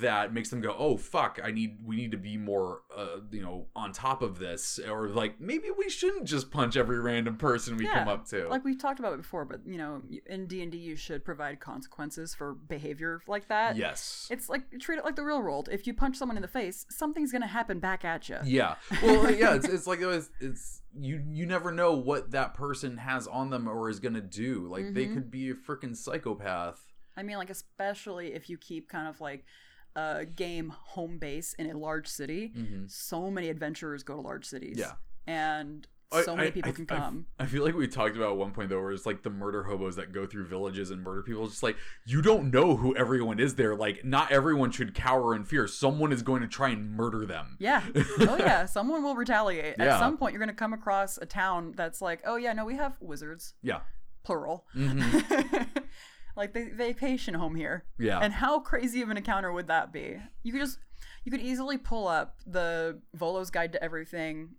that 0.02 0.34
makes 0.34 0.50
them 0.50 0.60
go, 0.62 0.76
"Oh 0.78 0.98
fuck, 0.98 1.40
I 1.44 1.52
need 1.52 1.78
we 1.84 1.96
need 1.96 2.12
to 2.12 2.18
be 2.18 2.36
more 2.38 2.82
uh, 2.96 3.18
you 3.32 3.42
know, 3.42 3.68
on 3.76 3.92
top 3.92 4.22
of 4.22 4.40
this." 4.40 4.80
Or 4.80 5.08
like 5.10 5.40
maybe 5.40 5.68
we 5.78 5.90
shouldn't 5.90 6.26
just 6.26 6.50
punch 6.52 6.76
every 6.78 7.00
random 7.00 7.38
person 7.38 7.78
we 7.78 7.86
Yeah, 7.86 8.00
come 8.00 8.08
up 8.08 8.28
to. 8.30 8.48
like 8.50 8.64
we've 8.64 8.78
talked 8.80 9.00
about 9.00 9.14
it 9.14 9.18
before 9.18 9.46
but 9.46 9.62
you 9.66 9.78
know 9.78 10.02
in 10.28 10.48
d&d 10.48 10.78
you 10.78 10.96
should 10.96 11.24
provide 11.24 11.60
consequences 11.60 12.34
for 12.34 12.54
behavior 12.54 13.22
like 13.28 13.48
that 13.50 13.76
yes. 13.76 14.28
it's 14.32 14.50
like 14.50 14.64
treat 14.80 14.98
it 14.98 15.06
like 15.06 15.16
the 15.16 15.24
real 15.24 15.42
world 15.42 15.70
if 15.72 15.86
you 15.88 15.94
punch 15.94 16.16
someone 16.18 16.38
in 16.38 16.42
the 16.42 16.48
face 16.48 16.86
something's 16.90 17.32
gonna 17.32 17.48
happen 17.48 17.80
back 17.80 18.04
at 18.06 18.30
you 18.30 18.38
Yeah. 18.44 18.76
Well, 19.02 19.30
yeah, 19.36 19.56
it's, 19.56 19.68
it's 19.68 19.88
like 19.88 20.00
it's, 20.02 20.30
it's 20.40 20.82
you 21.00 21.24
you 21.28 21.46
never 21.46 21.72
know 21.72 21.94
what 21.94 22.32
that 22.32 22.54
person 22.54 22.98
has 22.98 23.28
on 23.28 23.50
them 23.50 23.68
or 23.68 23.90
is 23.90 24.00
going 24.00 24.14
to 24.14 24.22
do. 24.22 24.68
Like 24.70 24.94
they 24.94 25.06
Mhm. 25.06 25.14
could 25.16 25.32
be 25.32 25.50
a 25.50 25.56
freaking 25.56 25.96
psychopath. 25.96 26.80
I 27.18 27.24
mean, 27.24 27.38
like 27.38 27.50
especially 27.50 28.34
if 28.34 28.50
you 28.50 28.58
keep 28.58 28.90
kind 28.90 29.08
of 29.08 29.20
like 29.22 29.46
a 29.96 30.26
game 30.26 30.74
home 30.76 31.18
base 31.18 31.54
in 31.56 31.70
a 31.70 31.78
large 31.78 32.08
city. 32.08 32.52
Mm-hmm. 32.58 32.86
So 32.88 33.30
many 33.30 33.50
adventurers 33.50 34.04
go 34.04 34.16
to 34.16 34.22
large 34.22 34.46
cities. 34.46 34.78
Yeah. 34.80 34.94
and 35.28 35.88
I- 36.12 36.22
so 36.22 36.36
many 36.36 36.50
I- 36.50 36.52
people 36.52 36.70
I- 36.70 36.74
can 36.74 36.86
I- 36.92 36.96
come. 36.96 37.26
I 37.40 37.46
feel 37.48 37.64
like 37.64 37.74
we 37.76 37.88
talked 37.88 38.16
about 38.16 38.32
at 38.34 38.38
one 38.38 38.52
point 38.52 38.70
though, 38.70 38.80
where 38.80 38.92
it's 38.92 39.06
like 39.08 39.24
the 39.24 39.32
murder 39.32 39.64
hobos 39.64 39.96
that 39.96 40.12
go 40.12 40.28
through 40.28 40.46
villages 40.46 40.92
and 40.92 41.02
murder 41.02 41.24
people. 41.24 41.44
It's 41.46 41.54
just 41.54 41.64
like 41.64 41.76
you 42.06 42.22
don't 42.22 42.52
know 42.52 42.76
who 42.76 42.96
everyone 42.96 43.40
is 43.40 43.56
there. 43.56 43.76
Like 43.76 44.06
not 44.06 44.32
everyone 44.32 44.70
should 44.70 44.94
cower 44.94 45.34
in 45.36 45.44
fear. 45.44 45.66
Someone 45.68 46.12
is 46.12 46.22
going 46.22 46.42
to 46.44 46.48
try 46.48 46.70
and 46.70 46.92
murder 46.92 47.26
them. 47.26 47.58
yeah. 47.60 47.82
Oh 48.20 48.38
yeah. 48.38 48.66
Someone 48.68 49.02
will 49.04 49.16
retaliate. 49.16 49.76
Yeah. 49.80 49.94
At 49.96 50.00
some 50.00 50.18
point, 50.18 50.34
you're 50.34 50.40
gonna 50.40 50.54
come 50.54 50.74
across 50.74 51.18
a 51.18 51.26
town 51.26 51.74
that's 51.76 52.00
like, 52.00 52.22
oh 52.26 52.36
yeah, 52.36 52.54
no, 52.54 52.64
we 52.66 52.76
have 52.76 52.96
wizards, 53.02 53.56
Yeah. 53.64 53.80
plural. 54.24 54.66
Mhm. 54.76 55.68
like 56.36 56.54
they 56.54 56.66
vacation 56.70 57.34
home 57.34 57.56
here. 57.56 57.86
Yeah. 58.00 58.20
And 58.20 58.34
how 58.34 58.60
crazy 58.60 59.02
of 59.02 59.10
an 59.10 59.18
encounter 59.18 59.52
would 59.52 59.68
that 59.68 59.92
be? 59.92 60.18
You 60.44 60.52
could 60.52 60.62
just 60.62 60.80
you 61.24 61.32
could 61.32 61.42
easily 61.42 61.78
pull 61.78 62.08
up 62.08 62.38
the 62.46 63.00
Volo's 63.16 63.50
Guide 63.50 63.72
to 63.74 63.84
Everything. 63.84 64.56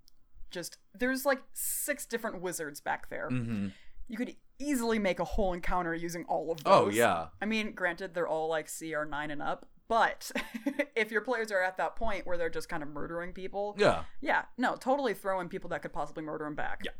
Just 0.51 0.79
there's 0.95 1.25
like 1.27 1.43
six 1.53 2.07
different 2.07 2.41
wizards 2.41 2.81
back 2.81 3.11
there. 3.11 3.29
hmm 3.29 3.69
You 4.09 4.17
could 4.17 4.37
easily 4.59 4.99
make 4.99 5.19
a 5.19 5.25
whole 5.25 5.53
encounter 5.53 5.95
using 5.95 6.25
all 6.29 6.53
of 6.53 6.63
those. 6.63 6.73
Oh 6.73 6.89
yeah. 6.89 7.27
I 7.43 7.45
mean, 7.47 7.73
granted, 7.73 8.15
they're 8.15 8.29
all 8.29 8.49
like 8.49 8.69
CR 8.69 9.05
nine 9.05 9.31
and 9.31 9.43
up, 9.43 9.67
but 9.89 10.31
if 10.97 11.11
your 11.11 11.21
players 11.21 11.51
are 11.53 11.63
at 11.63 11.77
that 11.77 11.97
point 11.97 12.27
where 12.27 12.37
they're 12.39 12.51
just 12.51 12.69
kind 12.69 12.83
of 12.83 12.89
murdering 12.89 13.33
people, 13.33 13.75
Yeah. 13.79 14.05
yeah, 14.21 14.45
no, 14.57 14.77
totally 14.77 15.15
throw 15.15 15.41
in 15.41 15.49
people 15.49 15.69
that 15.71 15.83
could 15.83 15.93
possibly 15.93 16.23
murder 16.23 16.45
them 16.45 16.55
back. 16.55 16.83
Yeah. 16.85 16.91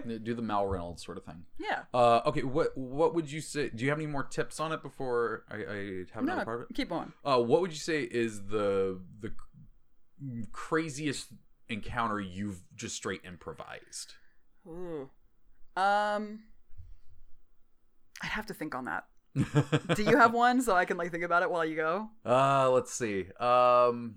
Do 0.22 0.34
the 0.34 0.40
Mal 0.42 0.66
Reynolds 0.66 1.04
sort 1.04 1.18
of 1.18 1.24
thing. 1.24 1.44
yeah. 1.58 1.82
Uh, 1.92 2.20
okay, 2.26 2.42
what 2.42 2.76
what 2.78 3.14
would 3.14 3.30
you 3.30 3.40
say? 3.42 3.68
Do 3.68 3.84
you 3.84 3.90
have 3.90 3.98
any 3.98 4.06
more 4.06 4.22
tips 4.24 4.58
on 4.58 4.72
it 4.72 4.82
before 4.82 5.44
I, 5.50 5.54
I 5.56 6.04
have 6.14 6.22
another 6.22 6.38
No, 6.40 6.44
part 6.44 6.60
of 6.62 6.70
it? 6.70 6.74
keep 6.74 6.88
going. 6.88 7.12
Uh, 7.24 7.38
what 7.40 7.60
would 7.60 7.70
you 7.70 7.76
say 7.78 8.02
is 8.02 8.46
the 8.46 9.00
the 9.20 9.32
craziest 10.52 11.28
encounter 11.68 12.20
you've 12.20 12.62
just 12.74 12.96
straight 12.96 13.20
improvised? 13.24 14.14
Ooh. 14.66 15.10
Um, 15.76 16.44
I'd 18.22 18.30
have 18.30 18.46
to 18.46 18.54
think 18.54 18.74
on 18.74 18.84
that. 18.86 19.04
Do 19.34 20.02
you 20.02 20.16
have 20.16 20.32
one 20.32 20.62
so 20.62 20.74
I 20.74 20.84
can 20.84 20.96
like 20.96 21.10
think 21.10 21.24
about 21.24 21.42
it 21.42 21.50
while 21.50 21.64
you 21.64 21.76
go? 21.76 22.10
uh, 22.24 22.70
let's 22.70 22.92
see. 22.92 23.26
Um, 23.40 24.16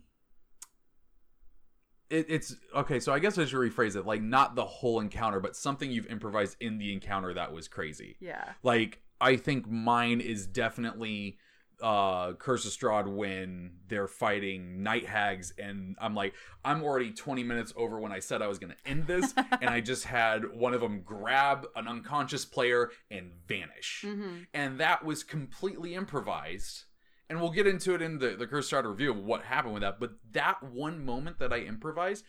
it, 2.09 2.27
it's 2.29 2.55
okay. 2.75 2.99
So 2.99 3.11
I 3.13 3.19
guess 3.19 3.37
I 3.37 3.45
should 3.45 3.59
rephrase 3.59 3.95
it. 3.95 4.05
Like 4.05 4.21
not 4.21 4.55
the 4.55 4.65
whole 4.65 4.99
encounter, 4.99 5.39
but 5.39 5.55
something 5.55 5.91
you've 5.91 6.07
improvised 6.07 6.57
in 6.59 6.77
the 6.77 6.93
encounter 6.93 7.33
that 7.33 7.51
was 7.51 7.67
crazy. 7.67 8.17
Yeah. 8.19 8.43
Like 8.63 9.01
I 9.19 9.37
think 9.37 9.67
mine 9.69 10.21
is 10.21 10.45
definitely 10.45 11.37
uh 11.81 12.33
Curse 12.33 12.65
of 12.65 12.71
Strahd 12.71 13.07
when 13.07 13.73
they're 13.87 14.07
fighting 14.07 14.81
night 14.81 15.05
hags 15.05 15.53
and 15.57 15.95
I'm 15.99 16.15
like 16.15 16.33
I'm 16.65 16.83
already 16.83 17.11
20 17.11 17.43
minutes 17.43 17.71
over 17.75 17.99
when 17.99 18.11
I 18.11 18.19
said 18.19 18.41
I 18.41 18.47
was 18.47 18.57
going 18.57 18.73
to 18.73 18.89
end 18.89 19.05
this 19.07 19.33
and 19.61 19.69
I 19.69 19.81
just 19.81 20.05
had 20.05 20.55
one 20.55 20.73
of 20.73 20.81
them 20.81 21.01
grab 21.01 21.67
an 21.75 21.87
unconscious 21.87 22.45
player 22.45 22.91
and 23.11 23.31
vanish. 23.47 24.03
hmm 24.07 24.39
And 24.53 24.79
that 24.79 25.05
was 25.05 25.23
completely 25.23 25.93
improvised. 25.93 26.85
And 27.29 27.41
we'll 27.41 27.51
get 27.51 27.67
into 27.67 27.93
it 27.93 28.01
in 28.01 28.19
the 28.19 28.29
the 28.29 28.47
Curse 28.47 28.71
of 28.71 28.83
Strahd 28.83 28.89
review 28.89 29.11
of 29.11 29.17
what 29.23 29.43
happened 29.43 29.73
with 29.73 29.81
that, 29.81 29.99
but 29.99 30.11
that 30.31 30.63
one 30.63 31.03
moment 31.05 31.39
that 31.39 31.53
I 31.53 31.59
improvised 31.59 32.23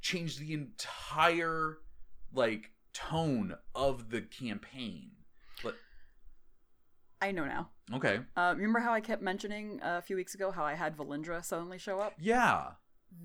changed 0.00 0.40
the 0.40 0.52
entire 0.52 1.78
like 2.34 2.72
tone 2.92 3.54
of 3.74 4.10
the 4.10 4.20
campaign. 4.20 5.12
I 7.22 7.30
know 7.32 7.44
now. 7.44 7.70
okay. 7.94 8.18
Uh, 8.36 8.52
remember 8.56 8.80
how 8.80 8.92
I 8.92 9.00
kept 9.00 9.22
mentioning 9.22 9.80
uh, 9.82 9.96
a 9.98 10.02
few 10.02 10.16
weeks 10.16 10.34
ago 10.34 10.50
how 10.50 10.64
I 10.64 10.74
had 10.74 10.96
Valindra 10.96 11.44
suddenly 11.44 11.78
show 11.78 11.98
up? 12.00 12.12
Yeah. 12.20 12.72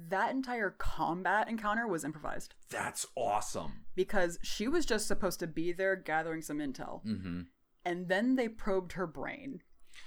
That 0.09 0.31
entire 0.31 0.75
combat 0.77 1.49
encounter 1.49 1.87
was 1.87 2.03
improvised 2.03 2.53
That's 2.69 3.05
awesome. 3.15 3.85
because 3.95 4.37
she 4.43 4.67
was 4.67 4.85
just 4.85 5.07
supposed 5.07 5.39
to 5.39 5.47
be 5.47 5.71
there 5.71 5.95
gathering 5.95 6.41
some 6.41 6.59
intel. 6.59 7.03
Mm-hmm. 7.05 7.41
And 7.85 8.07
then 8.07 8.35
they 8.35 8.49
probed 8.49 8.93
her 8.93 9.07
brain. 9.07 9.61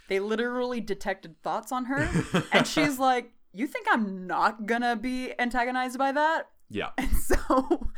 They 0.09 0.21
literally 0.21 0.81
detected 0.81 1.43
thoughts 1.43 1.73
on 1.73 1.87
her. 1.87 2.09
and 2.53 2.67
she's 2.67 2.99
like, 2.99 3.33
You 3.53 3.67
think 3.67 3.87
I'm 3.91 4.27
not 4.27 4.67
gonna 4.67 4.97
be 4.97 5.33
antagonized 5.39 5.99
by 5.99 6.13
that? 6.13 6.49
Yeah. 6.69 6.91
And 6.99 7.17
so 7.17 7.89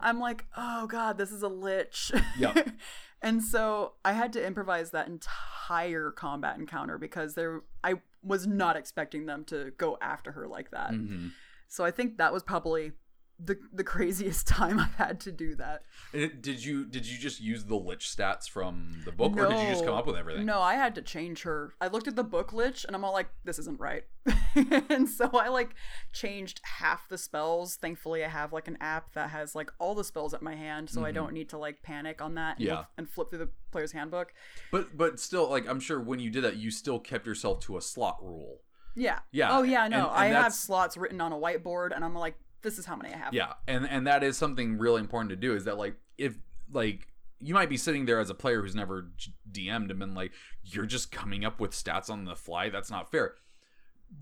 I'm 0.00 0.18
like, 0.18 0.46
oh 0.56 0.86
god, 0.86 1.18
this 1.18 1.30
is 1.30 1.42
a 1.42 1.48
lich. 1.48 2.10
Yep. 2.38 2.70
and 3.22 3.42
so 3.42 3.92
I 4.04 4.12
had 4.12 4.32
to 4.34 4.44
improvise 4.44 4.90
that 4.90 5.08
entire 5.08 6.10
combat 6.10 6.58
encounter 6.58 6.98
because 6.98 7.34
there 7.34 7.62
I 7.84 7.94
was 8.22 8.46
not 8.46 8.76
expecting 8.76 9.26
them 9.26 9.44
to 9.46 9.72
go 9.78 9.98
after 10.00 10.32
her 10.32 10.46
like 10.46 10.70
that. 10.70 10.92
Mm-hmm. 10.92 11.28
So 11.68 11.84
I 11.84 11.90
think 11.90 12.18
that 12.18 12.32
was 12.32 12.42
probably 12.42 12.92
the 13.38 13.56
the 13.72 13.84
craziest 13.84 14.46
time 14.58 14.78
I've 14.78 14.94
had 14.94 15.20
to 15.20 15.32
do 15.32 15.54
that. 15.56 15.82
Did 16.12 16.64
you 16.64 16.84
did 16.86 17.06
you 17.06 17.18
just 17.18 17.40
use 17.40 17.64
the 17.64 17.74
lich 17.76 18.06
stats 18.06 18.48
from 18.48 19.02
the 19.04 19.12
book, 19.12 19.36
or 19.36 19.48
did 19.48 19.60
you 19.60 19.68
just 19.68 19.84
come 19.84 19.94
up 19.94 20.06
with 20.06 20.16
everything? 20.16 20.46
No, 20.46 20.60
I 20.60 20.74
had 20.74 20.94
to 20.96 21.02
change 21.02 21.42
her. 21.42 21.72
I 21.80 21.88
looked 21.88 22.06
at 22.08 22.16
the 22.16 22.24
book 22.24 22.52
lich 22.52 22.84
and 22.84 22.94
I'm 22.94 23.04
all 23.04 23.12
like, 23.12 23.28
this 23.44 23.58
isn't 23.58 23.80
right. 23.80 24.04
and 24.90 25.08
so 25.08 25.28
I 25.32 25.48
like 25.48 25.74
changed 26.12 26.60
half 26.64 27.08
the 27.08 27.18
spells. 27.18 27.76
Thankfully, 27.76 28.24
I 28.24 28.28
have 28.28 28.52
like 28.52 28.68
an 28.68 28.78
app 28.80 29.12
that 29.14 29.30
has 29.30 29.54
like 29.54 29.70
all 29.78 29.94
the 29.94 30.04
spells 30.04 30.34
at 30.34 30.42
my 30.42 30.54
hand, 30.54 30.88
so 30.90 31.04
I 31.04 31.10
Mhm. 31.10 31.14
don't 31.14 31.32
need 31.32 31.48
to 31.50 31.58
like 31.58 31.82
panic 31.82 32.20
on 32.22 32.34
that 32.36 32.58
and, 32.58 32.66
Yeah. 32.66 32.76
look- 32.78 32.86
and 32.98 33.10
flip 33.10 33.30
through 33.30 33.38
the 33.40 33.50
player's 33.72 33.92
handbook. 33.92 34.32
But 34.70 34.96
but 34.96 35.18
still, 35.18 35.48
like 35.50 35.68
I'm 35.68 35.80
sure 35.80 36.00
when 36.00 36.20
you 36.20 36.30
did 36.30 36.44
that, 36.44 36.56
you 36.56 36.70
still 36.70 37.00
kept 37.00 37.26
yourself 37.26 37.60
to 37.60 37.76
a 37.76 37.80
slot 37.80 38.18
rule. 38.22 38.60
Yeah. 38.94 39.20
Yeah, 39.30 39.56
Oh 39.56 39.62
yeah, 39.62 39.88
no. 39.88 39.96
and- 39.96 40.06
and 40.26 40.36
I 40.36 40.42
have 40.42 40.52
slots 40.52 40.96
written 40.98 41.20
on 41.20 41.32
a 41.32 41.36
whiteboard, 41.36 41.94
and 41.96 42.04
I'm 42.04 42.14
like, 42.14 42.36
this 42.62 42.78
is 42.78 42.86
how 42.86 42.96
many 42.96 43.12
I 43.12 43.16
have. 43.16 43.34
Yeah, 43.34 43.52
and 43.66 43.88
and 43.88 44.06
that 44.06 44.22
is 44.22 44.36
something 44.36 44.78
really 44.78 45.00
important 45.00 45.30
to 45.30 45.36
do. 45.36 45.54
Is 45.54 45.64
that 45.64 45.76
like 45.78 45.96
if 46.18 46.36
like 46.72 47.08
you 47.40 47.54
might 47.54 47.68
be 47.68 47.76
sitting 47.76 48.06
there 48.06 48.20
as 48.20 48.30
a 48.30 48.34
player 48.34 48.62
who's 48.62 48.74
never 48.74 49.10
DM'd 49.50 49.90
and 49.90 49.98
been 49.98 50.14
like, 50.14 50.32
you're 50.62 50.86
just 50.86 51.10
coming 51.10 51.44
up 51.44 51.58
with 51.60 51.72
stats 51.72 52.08
on 52.08 52.24
the 52.24 52.36
fly. 52.36 52.70
That's 52.70 52.90
not 52.90 53.10
fair. 53.10 53.34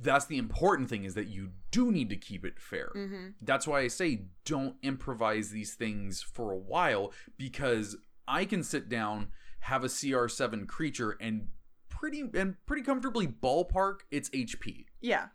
That's 0.02 0.24
the 0.24 0.38
important 0.38 0.88
thing 0.88 1.04
is 1.04 1.14
that 1.14 1.26
you 1.26 1.50
do 1.70 1.90
need 1.92 2.08
to 2.10 2.16
keep 2.16 2.44
it 2.46 2.58
fair. 2.58 2.92
Mm-hmm. 2.96 3.26
That's 3.42 3.66
why 3.66 3.80
I 3.80 3.88
say 3.88 4.22
don't 4.46 4.76
improvise 4.82 5.50
these 5.50 5.74
things 5.74 6.22
for 6.22 6.50
a 6.52 6.56
while 6.56 7.12
because 7.36 7.96
I 8.26 8.44
can 8.46 8.62
sit 8.62 8.88
down, 8.88 9.28
have 9.60 9.84
a 9.84 9.88
CR7 9.88 10.66
creature, 10.66 11.16
and 11.20 11.48
pretty 11.90 12.24
and 12.32 12.54
pretty 12.64 12.82
comfortably 12.82 13.26
ballpark 13.26 14.00
its 14.10 14.30
HP 14.30 14.86
Yeah. 15.02 15.26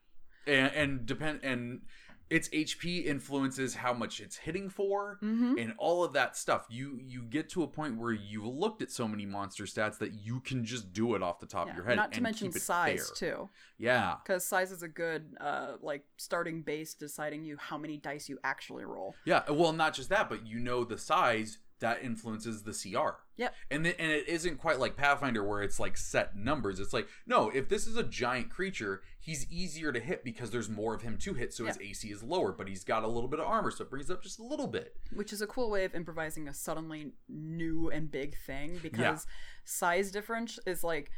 and, 0.48 0.72
and 0.74 1.06
depend 1.06 1.41
and 1.44 1.82
its 2.30 2.50
HP 2.50 3.06
influences 3.06 3.76
how 3.76 3.94
much 3.94 4.20
it's 4.20 4.38
hitting 4.38 4.70
for 4.70 5.20
Mm-hmm. 5.24 5.58
and 5.60 5.74
all 5.78 6.04
of 6.04 6.14
that 6.14 6.36
stuff. 6.36 6.66
You 6.70 7.00
you 7.02 7.22
get 7.22 7.50
to 7.50 7.64
a 7.64 7.68
point 7.68 7.98
where 7.98 8.12
you've 8.12 8.46
looked 8.46 8.82
at 8.82 8.92
so 8.92 9.08
many 9.08 9.26
monster 9.26 9.66
stats 9.66 9.98
that 10.00 10.14
you 10.14 10.40
can 10.40 10.66
just 10.66 10.92
do 10.94 11.16
it 11.16 11.22
off 11.22 11.40
the 11.40 11.46
top 11.46 11.70
of 11.70 11.76
your 11.76 11.86
head. 11.86 11.96
Not 11.98 12.12
to 12.14 12.18
and 12.18 12.24
mention 12.24 12.48
keep 12.48 12.56
it 12.58 12.62
size 12.64 13.12
fair. 13.20 13.32
too, 13.32 13.50
Yeah, 13.78 14.16
because 14.24 14.46
size 14.46 14.72
is 14.72 14.82
a 14.84 14.88
good 14.88 15.36
uh 15.40 15.74
like 15.82 16.04
starting 16.18 16.62
base 16.64 16.94
deciding 16.96 17.44
you 17.46 17.58
how 17.58 17.78
many 17.78 17.98
dice 17.98 18.28
you 18.30 18.40
actually 18.44 18.86
roll. 18.86 19.16
yeah. 19.26 19.44
Well, 19.50 19.74
not 19.74 19.94
just 19.94 20.10
that, 20.10 20.30
but 20.30 20.46
you 20.48 20.60
know 20.60 20.84
the 20.84 20.98
size 20.98 21.60
that 21.82 22.02
influences 22.02 22.64
the 22.64 22.72
CR. 22.72 23.18
Yeah. 23.36 23.50
And 23.70 23.84
th- 23.84 23.98
and 24.00 24.10
it 24.12 24.28
isn't 24.30 24.58
quite 24.58 24.80
like 24.80 24.96
Pathfinder 24.96 25.44
where 25.44 25.62
it's 25.62 25.80
like 25.80 25.98
set 25.98 26.36
numbers. 26.36 26.80
It's 26.80 26.94
like 26.94 27.08
no, 27.28 27.50
if 27.50 27.68
this 27.68 27.86
is 27.86 27.98
a 27.98 28.04
giant 28.04 28.50
creature, 28.50 29.02
he's 29.20 29.46
easier 29.52 29.92
to 29.92 30.00
hit 30.00 30.24
because 30.24 30.52
there's 30.52 30.70
more 30.70 30.94
of 30.94 31.02
him 31.02 31.18
to 31.18 31.34
hit, 31.34 31.54
so 31.54 31.66
his 31.66 31.78
AC 31.82 32.10
is 32.10 32.24
lower, 32.24 32.54
but 32.54 32.70
he's 32.70 32.84
got 32.86 33.04
a 33.04 33.08
little 33.08 33.28
bit 33.30 33.40
of 33.42 33.46
armor, 33.48 33.72
so 33.72 33.84
it 33.84 33.90
brings 33.90 34.10
up 34.10 34.24
just 34.24 34.40
a 34.40 34.44
little 34.44 34.68
bit. 34.68 34.96
which 35.14 35.34
is 35.34 35.42
a 35.42 35.48
cool 35.48 35.70
way 35.70 35.84
of 35.84 35.94
improvising 35.94 36.48
a 36.48 36.54
suddenly 36.54 37.12
new 37.28 37.90
and 37.90 38.10
big 38.10 38.38
thing 38.46 38.80
because 38.82 39.28
size 39.66 40.12
difference 40.12 40.60
is 40.66 40.84
like 40.84 41.12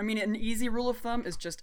i 0.00 0.02
mean 0.02 0.18
an 0.18 0.34
easy 0.34 0.68
rule 0.68 0.88
of 0.88 0.96
thumb 0.98 1.24
is 1.26 1.36
just 1.36 1.62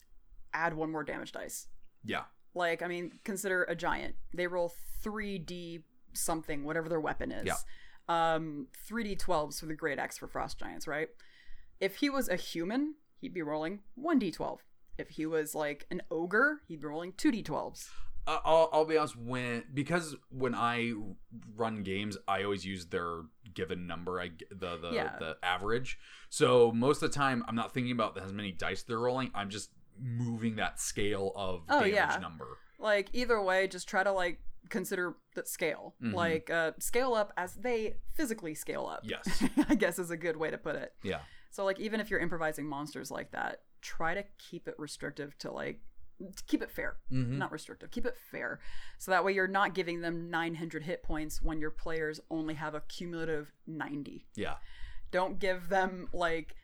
add 0.54 0.74
one 0.76 0.92
more 0.92 1.04
damage 1.04 1.32
dice 1.34 1.68
Yeah. 2.06 2.24
like 2.54 2.82
i 2.82 2.88
mean 2.88 3.20
consider 3.26 3.64
a 3.64 3.76
giant 3.76 4.16
they 4.34 4.48
roll 4.48 4.72
3d 5.04 5.84
something 6.14 6.64
whatever 6.64 6.88
their 6.88 7.02
weapon 7.02 7.32
is 7.32 7.46
Yeah. 7.46 7.56
Um 8.10 8.68
3d12s 8.90 9.60
for 9.60 9.66
the 9.66 9.76
great 9.76 10.00
axe 10.00 10.18
for 10.18 10.28
frost 10.28 10.60
giants 10.60 10.88
right 10.88 11.10
if 11.80 11.98
he 11.98 12.10
was 12.10 12.28
a 12.30 12.36
human 12.36 12.96
he'd 13.22 13.34
be 13.34 13.42
rolling 13.42 13.80
1d12 14.02 14.60
if 14.98 15.10
he 15.12 15.26
was 15.26 15.56
like 15.56 15.86
an 15.90 16.02
ogre 16.12 16.62
he'd 16.68 16.82
be 16.82 16.88
rolling 16.88 17.14
2d12s 17.14 17.90
Uh, 18.26 18.40
I'll, 18.46 18.70
I'll 18.72 18.86
be 18.86 18.96
honest 18.98 19.18
when 19.18 19.64
because 19.74 20.16
when 20.30 20.56
I 20.56 20.94
run 21.58 21.84
games, 21.84 22.18
I 22.26 22.44
always 22.44 22.64
use 22.66 22.86
their 22.86 23.24
given 23.54 23.86
number. 23.86 24.18
I 24.22 24.30
the 24.50 24.78
the, 24.78 24.92
Yeah. 24.94 25.18
the 25.20 25.36
average. 25.44 26.00
So 26.30 26.72
most 26.72 27.04
of 27.04 27.12
the 27.12 27.16
time, 27.16 27.44
I'm 27.50 27.56
not 27.56 27.74
thinking 27.74 27.92
about 27.92 28.18
how 28.18 28.28
many 28.32 28.54
dice 28.54 28.84
they're 28.84 28.98
rolling. 29.00 29.30
I'm 29.36 29.50
just 29.50 29.72
moving 30.00 30.56
that 30.56 30.80
scale 30.80 31.34
of 31.36 31.64
Oh, 31.68 31.80
damage 31.82 31.94
yeah. 31.96 32.18
number. 32.22 32.48
like 32.80 33.10
either 33.12 33.42
way 33.42 33.68
just 33.68 33.90
try 33.90 34.04
to 34.06 34.12
like 34.14 34.40
consider 34.70 35.16
the 35.36 35.46
scale 35.46 35.96
Mhm. 36.02 36.14
like 36.14 36.50
uh 36.50 36.72
scale 36.80 37.14
up 37.14 37.34
as 37.38 37.56
they 37.56 37.98
physically 38.14 38.56
scale 38.56 38.86
up 38.88 39.02
Yes. 39.04 39.44
i 39.70 39.76
guess 39.76 40.00
is 40.00 40.10
a 40.12 40.18
good 40.18 40.38
way 40.38 40.50
to 40.52 40.58
put 40.58 40.76
it 40.76 40.94
Yeah. 41.04 41.20
so 41.52 41.66
like 41.66 41.80
even 41.80 42.00
if 42.00 42.10
you're 42.10 42.20
improvising 42.20 42.68
monsters 42.68 43.12
like 43.12 43.32
that 43.32 43.62
try 43.82 44.14
to 44.14 44.24
keep 44.38 44.68
it 44.68 44.76
restrictive 44.78 45.38
to 45.40 45.52
like 45.52 45.82
to 46.38 46.44
keep 46.46 46.62
it 46.62 46.72
fair 46.72 46.96
Mm-hmm. 47.12 47.38
not 47.38 47.52
restrictive 47.52 47.92
keep 47.92 48.06
it 48.06 48.16
fair 48.32 48.60
so 48.98 49.12
that 49.12 49.26
way 49.26 49.34
you're 49.34 49.48
not 49.48 49.74
giving 49.76 50.02
them 50.02 50.30
900 50.30 50.84
hit 50.84 51.04
points 51.04 51.42
when 51.42 51.60
your 51.60 51.72
players 51.72 52.20
only 52.30 52.54
have 52.54 52.74
a 52.76 52.82
cumulative 52.82 53.52
90 53.68 54.26
Yeah. 54.36 54.56
don't 55.12 55.40
give 55.40 55.70
them 55.70 56.08
like 56.14 56.56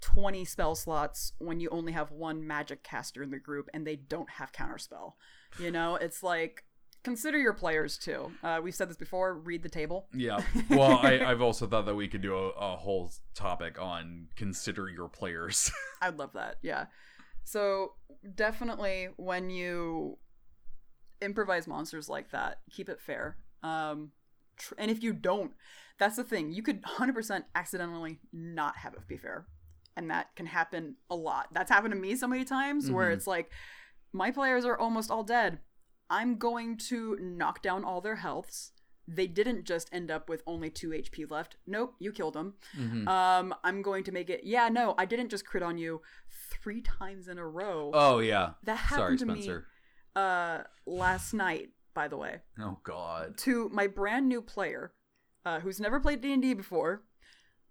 20 0.00 0.44
spell 0.44 0.74
slots 0.74 1.32
when 1.38 1.60
you 1.60 1.68
only 1.70 1.92
have 1.92 2.10
one 2.10 2.46
magic 2.46 2.82
caster 2.82 3.22
in 3.22 3.30
the 3.30 3.38
group 3.38 3.68
and 3.72 3.86
they 3.86 3.96
don't 3.96 4.28
have 4.28 4.52
counterspell. 4.52 5.14
You 5.58 5.70
know, 5.70 5.94
it's 5.96 6.22
like 6.22 6.64
consider 7.04 7.38
your 7.38 7.52
players 7.52 7.96
too. 7.98 8.32
Uh, 8.42 8.60
we've 8.62 8.74
said 8.74 8.88
this 8.90 8.96
before. 8.96 9.34
Read 9.34 9.62
the 9.62 9.68
table. 9.68 10.08
Yeah. 10.14 10.40
Well, 10.70 10.98
I, 11.02 11.18
I've 11.24 11.40
also 11.42 11.66
thought 11.66 11.86
that 11.86 11.94
we 11.94 12.08
could 12.08 12.22
do 12.22 12.34
a, 12.34 12.48
a 12.50 12.76
whole 12.76 13.12
topic 13.34 13.80
on 13.80 14.28
consider 14.34 14.88
your 14.88 15.08
players. 15.08 15.70
I'd 16.02 16.18
love 16.18 16.32
that. 16.32 16.56
Yeah. 16.62 16.86
So 17.44 17.92
definitely 18.34 19.08
when 19.16 19.50
you 19.50 20.18
improvise 21.20 21.66
monsters 21.66 22.08
like 22.08 22.30
that, 22.30 22.60
keep 22.70 22.88
it 22.88 23.00
fair. 23.00 23.36
Um, 23.62 24.12
tr- 24.56 24.74
and 24.78 24.90
if 24.90 25.02
you 25.02 25.12
don't, 25.12 25.52
that's 25.98 26.16
the 26.16 26.24
thing. 26.24 26.52
You 26.52 26.62
could 26.62 26.82
100% 26.82 27.44
accidentally 27.54 28.18
not 28.32 28.76
have 28.78 28.94
it 28.94 29.06
be 29.06 29.16
fair. 29.16 29.46
And 29.96 30.10
that 30.10 30.34
can 30.34 30.46
happen 30.46 30.96
a 31.08 31.14
lot. 31.14 31.48
That's 31.52 31.70
happened 31.70 31.94
to 31.94 32.00
me 32.00 32.16
so 32.16 32.26
many 32.26 32.44
times 32.44 32.90
where 32.90 33.10
Mhm. 33.10 33.14
it's 33.14 33.26
like, 33.26 33.50
my 34.12 34.30
players 34.30 34.64
are 34.64 34.78
almost 34.78 35.10
all 35.10 35.22
dead. 35.22 35.58
I'm 36.10 36.36
going 36.36 36.76
to 36.88 37.16
knock 37.20 37.62
down 37.62 37.84
all 37.84 38.00
their 38.00 38.16
healths. 38.16 38.72
They 39.06 39.26
didn't 39.26 39.64
just 39.64 39.88
end 39.92 40.10
up 40.10 40.28
with 40.30 40.42
only 40.46 40.70
2 40.70 40.90
HP 40.90 41.30
left. 41.30 41.56
Nope, 41.66 41.94
you 41.98 42.10
killed 42.12 42.34
them. 42.34 42.54
Mhm. 42.76 43.06
Um, 43.06 43.54
I'm 43.62 43.82
going 43.82 44.02
to 44.04 44.12
make 44.12 44.30
it. 44.30 44.40
Yeah, 44.44 44.68
no, 44.70 44.94
I 44.96 45.04
didn't 45.04 45.28
just 45.28 45.44
crit 45.44 45.62
on 45.62 45.76
you 45.76 46.00
three 46.62 46.80
times 46.80 47.28
in 47.28 47.36
a 47.38 47.46
row. 47.46 47.90
oh 47.92 48.18
yeah. 48.20 48.52
that 48.62 48.78
Sorry, 48.88 49.00
happened 49.02 49.18
to 49.20 49.24
Spencer. 49.26 49.58
me 49.58 49.64
uh 50.22 50.62
last 50.86 51.34
night, 51.34 51.70
by 51.92 52.08
the 52.08 52.16
way, 52.16 52.40
Oh 52.60 52.78
God. 52.82 53.36
to 53.38 53.68
my 53.70 53.86
brand 53.88 54.28
new 54.28 54.40
player, 54.40 54.92
uh, 55.44 55.60
who's 55.60 55.80
never 55.80 56.00
played 56.00 56.20
D 56.22 56.32
and 56.32 56.40
D 56.40 56.54
before. 56.54 57.02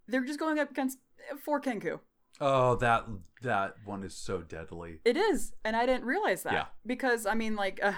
They're 0.08 0.26
just 0.26 0.40
going 0.40 0.60
up 0.60 0.70
against 0.70 1.00
uh, 1.32 1.38
four 1.38 1.60
Kenku. 1.62 2.00
Oh, 2.42 2.76
that 2.76 3.06
that 3.42 3.76
one 3.86 4.04
is 4.04 4.16
so 4.16 4.42
deadly. 4.42 5.00
It 5.06 5.18
is, 5.18 5.54
and 5.64 5.76
I 5.76 5.86
didn't 5.86 6.04
realize 6.06 6.44
that 6.44 6.54
Yeah. 6.54 6.66
because 6.86 7.26
I 7.26 7.34
mean, 7.34 7.56
like, 7.56 7.80
uh, 7.82 7.94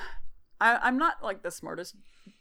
I, 0.62 0.78
I'm 0.78 0.98
not 0.98 1.22
like 1.24 1.44
the 1.44 1.52
smartest 1.52 1.96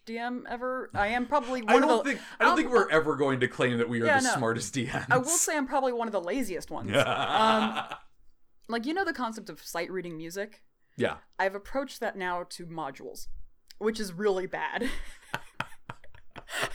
DM 0.06 0.42
ever. 0.48 0.90
I 0.94 1.08
am 1.08 1.26
probably 1.26 1.62
I 1.66 1.72
one 1.74 1.82
don't 1.82 1.90
of 1.90 2.04
the. 2.04 2.10
think 2.10 2.20
I 2.38 2.44
don't 2.44 2.50
I'll- 2.52 2.56
think 2.56 2.70
we're 2.70 2.88
ever 2.90 3.16
going 3.16 3.40
to 3.40 3.48
claim 3.48 3.78
that 3.78 3.88
we 3.88 4.00
are 4.02 4.06
Yeah, 4.06 4.18
the 4.20 4.28
no. 4.28 4.34
smartest 4.34 4.74
DMs. 4.74 5.06
I 5.10 5.18
will 5.18 5.24
say 5.26 5.56
I'm 5.56 5.66
probably 5.66 5.92
one 5.92 6.06
of 6.08 6.12
the 6.12 6.20
laziest 6.20 6.70
ones. 6.70 6.94
um, 6.96 7.82
like 8.68 8.86
you 8.86 8.94
know 8.94 9.04
the 9.04 9.12
concept 9.12 9.48
of 9.50 9.60
sight 9.62 9.90
reading 9.90 10.16
music. 10.16 10.62
Yeah. 10.96 11.16
I've 11.38 11.54
approached 11.56 11.98
that 12.00 12.16
now 12.16 12.44
to 12.50 12.66
modules, 12.66 13.26
which 13.78 13.98
is 13.98 14.12
really 14.12 14.46
bad. 14.46 14.88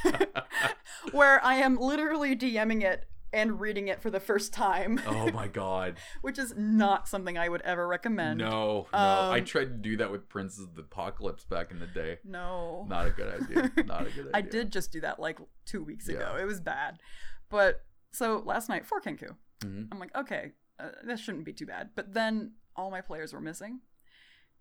Where 1.12 1.44
I 1.44 1.56
am 1.56 1.78
literally 1.78 2.36
DMing 2.36 2.84
it 2.84 3.06
and 3.32 3.60
reading 3.60 3.88
it 3.88 4.02
for 4.02 4.10
the 4.10 4.20
first 4.20 4.54
time, 4.54 5.00
Oh 5.06 5.32
my 5.32 5.48
god. 5.64 5.98
which 6.22 6.40
is 6.40 6.54
not 6.58 7.08
something 7.08 7.38
I 7.38 7.48
would 7.50 7.62
ever 7.62 7.88
recommend. 7.88 8.40
No, 8.40 8.88
no. 8.92 8.98
I 8.98 9.38
Um, 9.40 9.46
tried 9.46 9.66
to 9.66 9.78
do 9.78 9.98
that 9.98 10.12
with 10.12 10.28
Princes 10.30 10.60
of 10.64 10.76
the 10.76 10.82
Apocalypse 10.82 11.44
back 11.46 11.72
in 11.72 11.80
the 11.80 11.88
day. 11.88 12.18
No. 12.24 12.86
Not 12.90 13.08
a 13.08 13.12
good 13.12 13.42
idea. 13.44 13.72
Not 13.86 14.02
a 14.08 14.12
good 14.12 14.28
idea. 14.28 14.32
I 14.34 14.42
did 14.42 14.72
just 14.72 14.92
do 14.92 15.02
that 15.02 15.20
like 15.20 15.38
two 15.66 15.84
weeks 15.84 16.08
ago. 16.10 16.38
It 16.40 16.46
was 16.46 16.60
bad. 16.60 17.00
But 17.50 17.84
so 18.12 18.42
last 18.46 18.68
night 18.70 18.86
for 18.86 19.00
Kenku, 19.00 19.36
Mhm. 19.62 19.88
I'm 19.92 20.00
like, 20.00 20.16
okay, 20.16 20.54
uh, 20.80 20.90
this 21.04 21.20
shouldn't 21.20 21.46
be 21.46 21.54
too 21.54 21.66
bad. 21.66 21.90
But 21.96 22.14
then 22.14 22.54
all 22.76 22.90
my 22.90 23.02
players 23.02 23.34
were 23.34 23.42
missing. 23.42 23.82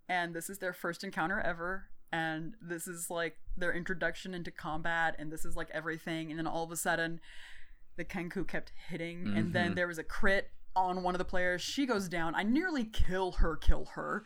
And 0.09 0.35
this 0.35 0.51
is 0.51 0.59
their 0.59 0.73
first 0.73 1.05
encounter 1.05 1.41
ever. 1.41 1.89
And 2.11 2.55
this 2.61 2.89
is 2.89 3.11
like 3.11 3.37
their 3.57 3.73
introduction 3.73 4.35
into 4.35 4.51
combat. 4.51 5.15
And 5.19 5.31
this 5.31 5.45
is 5.45 5.57
like 5.57 5.71
everything. 5.73 6.31
And 6.31 6.39
then 6.39 6.47
all 6.47 6.65
of 6.65 6.73
a 6.73 6.77
sudden, 6.77 7.21
the 7.99 8.05
Kenku 8.05 8.49
kept 8.49 8.73
hitting. 8.89 9.31
And 9.37 9.53
then 9.53 9.73
Mhm. 9.73 9.77
there 9.77 9.87
was 9.87 9.99
a 9.99 10.05
crit 10.05 10.51
on 10.75 11.03
one 11.03 11.15
of 11.15 11.19
the 11.19 11.25
players. 11.25 11.61
She 11.61 11.85
goes 11.85 12.09
down. 12.09 12.35
I 12.35 12.43
nearly 12.45 12.85
kill 12.85 13.33
her, 13.33 13.57
kill 13.57 13.85
her. 13.95 14.25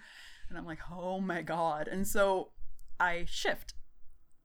And 0.48 0.56
I'm 0.56 0.66
like, 0.66 0.78
oh 0.90 1.20
my 1.20 1.42
God. 1.42 1.88
And 1.88 2.06
so 2.06 2.52
I 3.00 3.24
shift. 3.24 3.74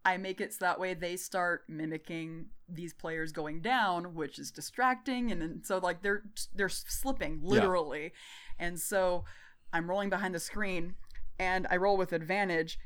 I 0.05 0.15
make 0.15 0.39
it 0.39 0.53
so 0.53 0.59
that 0.65 0.79
way 0.79 0.93
they 0.93 1.17
start 1.17 1.65
mimicking 1.67 2.49
these 2.69 2.93
players 2.93 3.33
going 3.33 3.61
down, 3.61 4.15
which 4.15 4.39
is 4.39 4.51
distracting, 4.51 5.31
and 5.31 5.41
then 5.41 5.61
so 5.63 5.79
like 5.79 6.01
they're 6.01 6.23
they're 6.55 6.69
slipping 6.69 7.41
literally, 7.43 8.13
and 8.57 8.79
so 8.79 9.25
I'm 9.73 9.89
rolling 9.89 10.09
behind 10.09 10.33
the 10.33 10.39
screen, 10.39 10.95
and 11.37 11.67
I 11.69 11.75
roll 11.75 11.97
with 11.97 12.13
advantage, 12.13 12.79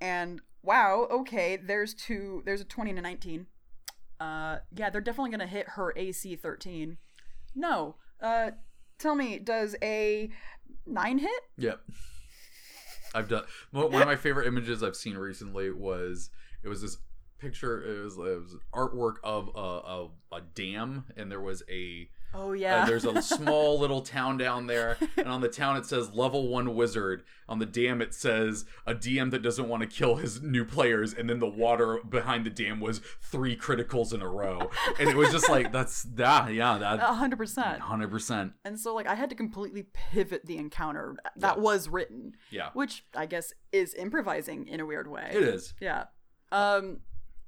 and 0.00 0.40
wow, 0.62 1.06
okay, 1.10 1.56
there's 1.56 1.92
two, 1.92 2.42
there's 2.46 2.62
a 2.62 2.64
twenty 2.64 2.90
and 2.90 2.98
a 2.98 3.02
nineteen, 3.02 3.46
uh, 4.20 4.58
yeah, 4.74 4.90
they're 4.90 5.00
definitely 5.00 5.30
gonna 5.30 5.46
hit 5.46 5.70
her 5.70 5.92
AC 5.96 6.36
thirteen. 6.36 6.98
No, 7.54 7.96
uh, 8.20 8.52
tell 8.98 9.14
me, 9.14 9.38
does 9.38 9.76
a 9.82 10.30
nine 10.86 11.18
hit? 11.18 11.42
Yep. 11.56 11.80
I've 13.14 13.28
done 13.28 13.44
one 13.70 13.92
one 13.92 14.02
of 14.02 14.08
my 14.08 14.16
favorite 14.16 14.46
images 14.46 14.82
I've 14.82 14.96
seen 14.96 15.16
recently 15.16 15.70
was 15.70 16.30
it 16.62 16.68
was 16.68 16.82
this 16.82 16.96
picture 17.38 17.82
it 17.82 18.04
was, 18.04 18.14
it 18.14 18.18
was 18.18 18.56
artwork 18.72 19.16
of 19.22 19.50
a, 19.54 19.58
a, 19.58 20.08
a 20.36 20.40
dam 20.54 21.04
and 21.16 21.30
there 21.30 21.40
was 21.40 21.62
a 21.70 22.08
Oh 22.36 22.50
uh, 22.50 22.52
yeah, 22.52 22.84
there's 22.84 23.04
a 23.04 23.22
small 23.22 23.78
little 23.84 24.00
town 24.00 24.36
down 24.36 24.66
there 24.66 24.96
and 25.16 25.28
on 25.28 25.40
the 25.40 25.48
town 25.48 25.76
it 25.76 25.86
says 25.86 26.12
level 26.12 26.48
1 26.48 26.74
wizard 26.74 27.22
on 27.48 27.58
the 27.58 27.66
dam 27.66 28.00
it 28.02 28.12
says 28.14 28.64
a 28.86 28.94
DM 28.94 29.30
that 29.30 29.42
doesn't 29.42 29.68
want 29.68 29.82
to 29.82 29.86
kill 29.86 30.16
his 30.16 30.42
new 30.42 30.64
players 30.64 31.12
and 31.14 31.28
then 31.30 31.38
the 31.38 31.46
water 31.48 31.98
behind 32.08 32.44
the 32.44 32.50
dam 32.50 32.80
was 32.80 33.00
three 33.22 33.56
criticals 33.56 34.12
in 34.12 34.20
a 34.22 34.28
row 34.28 34.70
and 34.98 35.08
it 35.08 35.16
was 35.16 35.30
just 35.30 35.48
like 35.48 35.70
that's 35.72 36.02
that 36.04 36.52
yeah 36.52 36.76
that 36.78 36.98
a 37.00 37.14
hundred 37.14 37.36
percent. 37.38 37.80
100% 37.80 38.52
And 38.64 38.78
so 38.80 38.94
like 38.94 39.06
I 39.06 39.14
had 39.14 39.30
to 39.30 39.36
completely 39.36 39.86
pivot 39.92 40.44
the 40.46 40.56
encounter 40.58 41.16
that 41.36 41.56
Yeah. 41.56 41.62
was 41.62 41.88
written, 41.88 42.32
yeah 42.50 42.70
which 42.74 43.04
I 43.14 43.26
guess 43.26 43.52
is 43.72 43.94
improvising 43.94 44.66
in 44.66 44.80
a 44.80 44.86
weird 44.86 45.06
way. 45.08 45.30
it 45.32 45.42
is 45.42 45.74
Yeah. 45.80 46.04
Um 46.50 47.00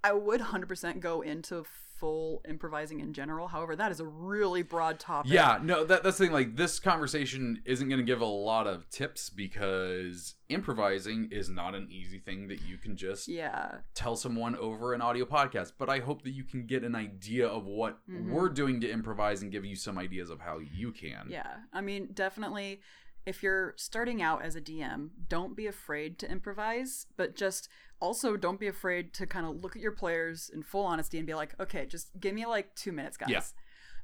I 0.04 0.12
would 0.12 0.40
100% 0.40 1.00
go 1.00 1.20
into 1.22 1.64
full 1.98 2.42
improvising 2.48 3.00
in 3.00 3.12
general. 3.12 3.48
However, 3.48 3.76
that 3.76 3.90
is 3.90 4.00
a 4.00 4.04
really 4.06 4.62
broad 4.62 4.98
topic. 4.98 5.32
Yeah, 5.32 5.58
no, 5.62 5.84
that, 5.84 6.02
that's 6.02 6.18
the 6.18 6.24
thing. 6.26 6.32
Like, 6.32 6.56
this 6.56 6.78
conversation 6.78 7.62
isn't 7.64 7.88
going 7.88 7.98
to 8.00 8.04
give 8.04 8.20
a 8.20 8.24
lot 8.26 8.66
of 8.66 8.88
tips 8.90 9.30
because 9.30 10.34
improvising 10.48 11.28
is 11.32 11.48
not 11.48 11.74
an 11.74 11.88
easy 11.90 12.18
thing 12.18 12.48
that 12.48 12.62
you 12.62 12.76
can 12.78 12.96
just 12.96 13.28
Yeah. 13.28 13.78
tell 13.94 14.16
someone 14.16 14.56
over 14.56 14.92
an 14.94 15.00
audio 15.00 15.24
podcast. 15.24 15.72
But 15.78 15.88
I 15.88 15.98
hope 16.00 16.22
that 16.22 16.30
you 16.30 16.44
can 16.44 16.66
get 16.66 16.84
an 16.84 16.94
idea 16.94 17.46
of 17.46 17.64
what 17.66 17.98
Mhm. 18.08 18.30
we're 18.30 18.48
doing 18.48 18.80
to 18.80 18.88
improvise 18.90 19.42
and 19.42 19.50
give 19.50 19.64
you 19.64 19.76
some 19.76 19.98
ideas 19.98 20.30
of 20.30 20.40
how 20.40 20.58
you 20.58 20.92
can. 20.92 21.26
Yeah. 21.28 21.56
I 21.72 21.80
mean, 21.80 22.08
definitely 22.12 22.80
if 23.24 23.42
you're 23.42 23.74
starting 23.76 24.22
out 24.22 24.42
as 24.44 24.54
a 24.54 24.60
DM, 24.60 25.10
don't 25.28 25.56
be 25.56 25.66
afraid 25.66 26.16
to 26.20 26.30
improvise, 26.30 27.08
but 27.16 27.34
just 27.34 27.68
also 28.00 28.36
don't 28.36 28.60
be 28.60 28.66
afraid 28.66 29.14
to 29.14 29.26
kind 29.26 29.46
of 29.46 29.62
look 29.62 29.76
at 29.76 29.82
your 29.82 29.92
players 29.92 30.50
in 30.52 30.62
full 30.62 30.84
honesty 30.84 31.18
and 31.18 31.26
be 31.26 31.34
like, 31.34 31.54
"Okay, 31.60 31.86
just 31.86 32.08
give 32.18 32.34
me 32.34 32.46
like 32.46 32.74
2 32.74 32.92
minutes, 32.92 33.16
guys." 33.16 33.30
Yeah. 33.30 33.42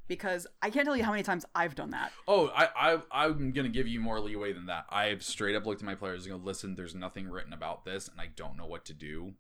Because 0.09 0.47
I 0.61 0.71
can't 0.71 0.85
tell 0.85 0.97
you 0.97 1.05
how 1.05 1.13
many 1.13 1.23
times 1.23 1.47
I've 1.55 1.75
done 1.75 1.91
that. 1.91 2.13
Oh, 2.27 2.49
I, 2.49 2.69
I, 2.77 2.99
I'm 3.13 3.53
going 3.53 3.65
to 3.65 3.73
give 3.73 3.87
you 3.87 4.01
more 4.01 4.21
leeway 4.21 4.53
than 4.53 4.67
that. 4.67 4.85
I've 4.91 5.23
straight 5.23 5.55
up 5.55 5.65
looked 5.65 5.81
at 5.81 5.87
my 5.87 5.95
players 5.95 6.27
and 6.27 6.35
go, 6.35 6.45
listen, 6.45 6.75
there's 6.75 6.95
nothing 6.95 7.29
written 7.29 7.53
about 7.53 7.85
this, 7.85 8.09
and 8.09 8.21
I 8.21 8.27
don't 8.35 8.57
know 8.57 8.67
what 8.67 8.85
to 8.87 8.95
do. 8.95 9.35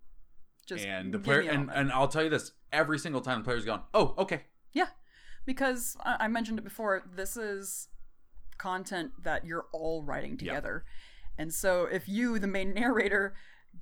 Just 0.64 0.86
and 0.86 1.12
the 1.12 1.18
player, 1.18 1.40
and, 1.40 1.68
and 1.74 1.90
I'll 1.90 2.06
tell 2.06 2.22
you 2.22 2.30
this 2.30 2.52
every 2.72 2.98
single 2.98 3.20
time 3.20 3.38
the 3.38 3.44
player's 3.44 3.64
gone, 3.64 3.82
oh, 3.92 4.14
okay. 4.16 4.42
Yeah, 4.72 4.86
because 5.44 5.96
I 6.04 6.16
I 6.20 6.28
mentioned 6.28 6.58
it 6.58 6.64
before, 6.64 7.02
this 7.12 7.36
is 7.36 7.88
content 8.62 9.10
that 9.24 9.44
you're 9.44 9.66
all 9.72 10.04
writing 10.04 10.36
together. 10.36 10.84
And 11.36 11.52
so 11.52 11.86
if 11.86 12.08
you, 12.08 12.38
the 12.38 12.46
main 12.46 12.72
narrator, 12.74 13.34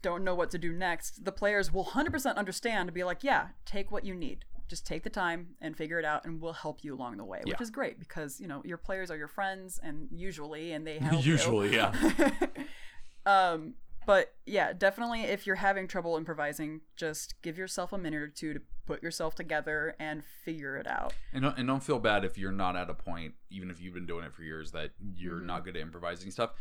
don't 0.03 0.25
know 0.25 0.35
what 0.35 0.51
to 0.53 0.59
do 0.59 0.73
next, 0.73 1.25
the 1.25 1.33
players 1.33 1.73
will 1.73 1.85
100% 1.87 2.37
understand 2.37 2.89
to 2.89 2.93
be 2.93 3.05
like, 3.05 3.23
yeah, 3.25 3.49
take 3.67 3.91
what 3.91 4.05
you 4.05 4.15
need. 4.15 4.45
Just 4.69 4.87
take 4.87 5.03
the 5.03 5.11
time 5.11 5.49
and 5.61 5.77
figure 5.77 5.99
it 5.99 6.05
out, 6.05 6.25
and 6.25 6.41
we'll 6.41 6.53
help 6.53 6.85
you 6.85 6.95
along 6.95 7.17
the 7.17 7.25
way, 7.25 7.41
which 7.45 7.57
Yeah. 7.59 7.63
is 7.63 7.71
great 7.71 7.99
because 7.99 8.39
you 8.41 8.47
know 8.47 8.63
your 8.65 8.77
players 8.79 9.11
are 9.11 9.17
your 9.17 9.27
friends, 9.29 9.81
and 9.83 10.07
usually, 10.13 10.73
and 10.73 10.87
they 10.87 10.99
help. 11.01 11.13
you. 11.25 11.33
Usually, 11.33 11.75
yeah. 11.75 11.93
um, 13.27 13.75
but 14.07 14.33
yeah, 14.47 14.73
definitely, 14.73 15.23
if 15.23 15.47
you're 15.47 15.57
having 15.57 15.87
trouble 15.87 16.17
improvising, 16.17 16.81
just 16.97 17.35
give 17.43 17.59
yourself 17.59 17.93
a 17.93 17.99
minute 17.99 18.23
or 18.23 18.29
two 18.29 18.55
to 18.55 18.61
put 18.87 19.03
yourself 19.03 19.35
together 19.35 19.95
and 20.01 20.23
figure 20.45 20.77
it 20.77 20.87
out. 20.87 21.13
And 21.33 21.43
don't, 21.43 21.59
and 21.59 21.69
don't 21.69 21.83
feel 21.83 21.99
bad 21.99 22.25
if 22.25 22.39
you're 22.39 22.51
not 22.51 22.77
at 22.77 22.89
a 22.91 22.95
point, 22.95 23.35
even 23.51 23.71
if 23.71 23.81
you've 23.81 23.95
been 23.95 24.07
doing 24.07 24.25
it 24.25 24.33
for 24.33 24.43
years, 24.43 24.73
that 24.73 24.93
you're 25.15 25.41
Mhm. 25.41 25.45
not 25.47 25.65
good 25.65 25.77
at 25.77 25.83
improvising 25.83 26.31
stuff. 26.31 26.53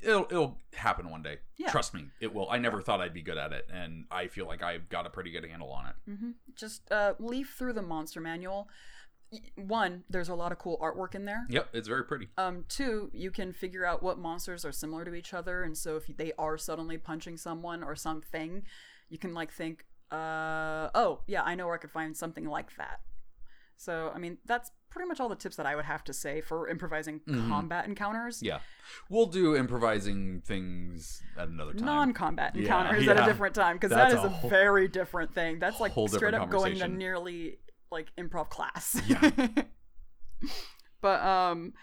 It'll 0.00 0.26
it'll 0.30 0.60
happen 0.74 1.10
one 1.10 1.22
day. 1.22 1.38
Yeah. 1.56 1.70
Trust 1.70 1.94
me, 1.94 2.06
it 2.20 2.34
will. 2.34 2.48
I 2.50 2.58
never 2.58 2.80
thought 2.82 3.00
I'd 3.00 3.14
be 3.14 3.22
good 3.22 3.38
at 3.38 3.52
it, 3.52 3.66
and 3.72 4.04
I 4.10 4.26
feel 4.28 4.46
like 4.46 4.62
I've 4.62 4.88
got 4.88 5.06
a 5.06 5.10
pretty 5.10 5.30
good 5.30 5.44
handle 5.44 5.70
on 5.72 5.86
it. 5.86 5.94
hmm 6.06 6.30
Just 6.54 6.90
uh, 6.90 7.14
leaf 7.18 7.54
through 7.58 7.72
the 7.72 7.82
monster 7.82 8.20
manual. 8.20 8.68
One, 9.56 10.04
there's 10.08 10.28
a 10.28 10.34
lot 10.34 10.52
of 10.52 10.58
cool 10.58 10.78
artwork 10.80 11.14
in 11.16 11.24
there. 11.24 11.46
Yep, 11.48 11.70
it's 11.72 11.88
very 11.88 12.04
pretty. 12.04 12.28
Um, 12.38 12.64
two, 12.68 13.10
you 13.12 13.30
can 13.32 13.52
figure 13.52 13.84
out 13.84 14.02
what 14.02 14.18
monsters 14.18 14.64
are 14.64 14.70
similar 14.72 15.04
to 15.04 15.14
each 15.14 15.34
other, 15.34 15.62
and 15.64 15.76
so 15.76 15.96
if 15.96 16.06
they 16.16 16.32
are 16.38 16.56
suddenly 16.56 16.96
punching 16.96 17.36
someone 17.36 17.82
or 17.82 17.96
something, 17.96 18.62
you 19.08 19.18
can 19.18 19.34
like 19.34 19.52
think, 19.52 19.84
uh, 20.12 20.90
oh 20.94 21.22
yeah, 21.26 21.42
I 21.42 21.56
know 21.56 21.66
where 21.66 21.74
I 21.74 21.78
could 21.78 21.90
find 21.90 22.16
something 22.16 22.44
like 22.46 22.76
that. 22.76 23.00
So 23.76 24.12
I 24.14 24.18
mean, 24.18 24.38
that's 24.44 24.70
pretty 24.96 25.08
much 25.08 25.20
all 25.20 25.28
the 25.28 25.36
tips 25.36 25.56
that 25.56 25.66
I 25.66 25.76
would 25.76 25.84
have 25.84 26.02
to 26.04 26.12
say 26.12 26.40
for 26.40 26.68
improvising 26.68 27.20
Mhm. 27.20 27.48
combat 27.48 27.84
encounters. 27.86 28.42
Yeah, 28.42 28.60
we'll 29.10 29.26
do 29.26 29.54
improvising 29.54 30.40
things 30.40 31.22
at 31.36 31.48
another 31.48 31.74
time. 31.74 31.84
Non-combat 31.86 32.56
Yeah, 32.56 32.62
encounters 32.62 33.06
at 33.08 33.20
a 33.20 33.24
different 33.26 33.54
time 33.54 33.76
because 33.76 33.90
That's 33.90 34.14
a 34.14 34.22
a 34.22 34.28
whole- 34.30 34.48
very 34.50 34.88
different 34.88 35.34
thing. 35.34 35.58
That's 35.58 35.78
like 35.80 35.92
straight 36.08 36.34
up 36.34 36.48
going 36.50 36.78
to 36.78 36.88
nearly 36.88 37.58
like 37.90 38.10
improv 38.16 38.48
class. 38.48 39.00
Yeah. 39.06 39.30
but 41.00 41.20
um, 41.22 41.74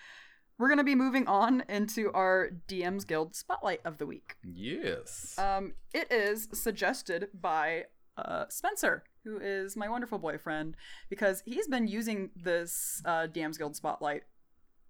we're 0.57 0.69
gonna 0.69 0.83
be 0.83 0.95
moving 0.95 1.27
on 1.27 1.63
into 1.69 2.11
our 2.13 2.49
DM's 2.67 3.05
Guild 3.05 3.35
spotlight 3.35 3.81
of 3.85 3.97
the 3.99 4.05
week. 4.05 4.35
yes. 4.43 5.37
Um, 5.37 5.73
it 5.93 6.11
is 6.11 6.47
suggested 6.53 7.29
by 7.33 7.85
uh, 8.17 8.45
Spencer, 8.49 9.03
who 9.23 9.37
is 9.39 9.75
my 9.75 9.87
wonderful 9.89 10.17
boyfriend, 10.19 10.75
because 11.09 11.41
he's 11.45 11.67
been 11.67 11.87
using 11.87 12.29
this 12.35 13.01
uh, 13.05 13.27
DM's 13.31 13.57
Guild 13.57 13.75
spotlight 13.75 14.23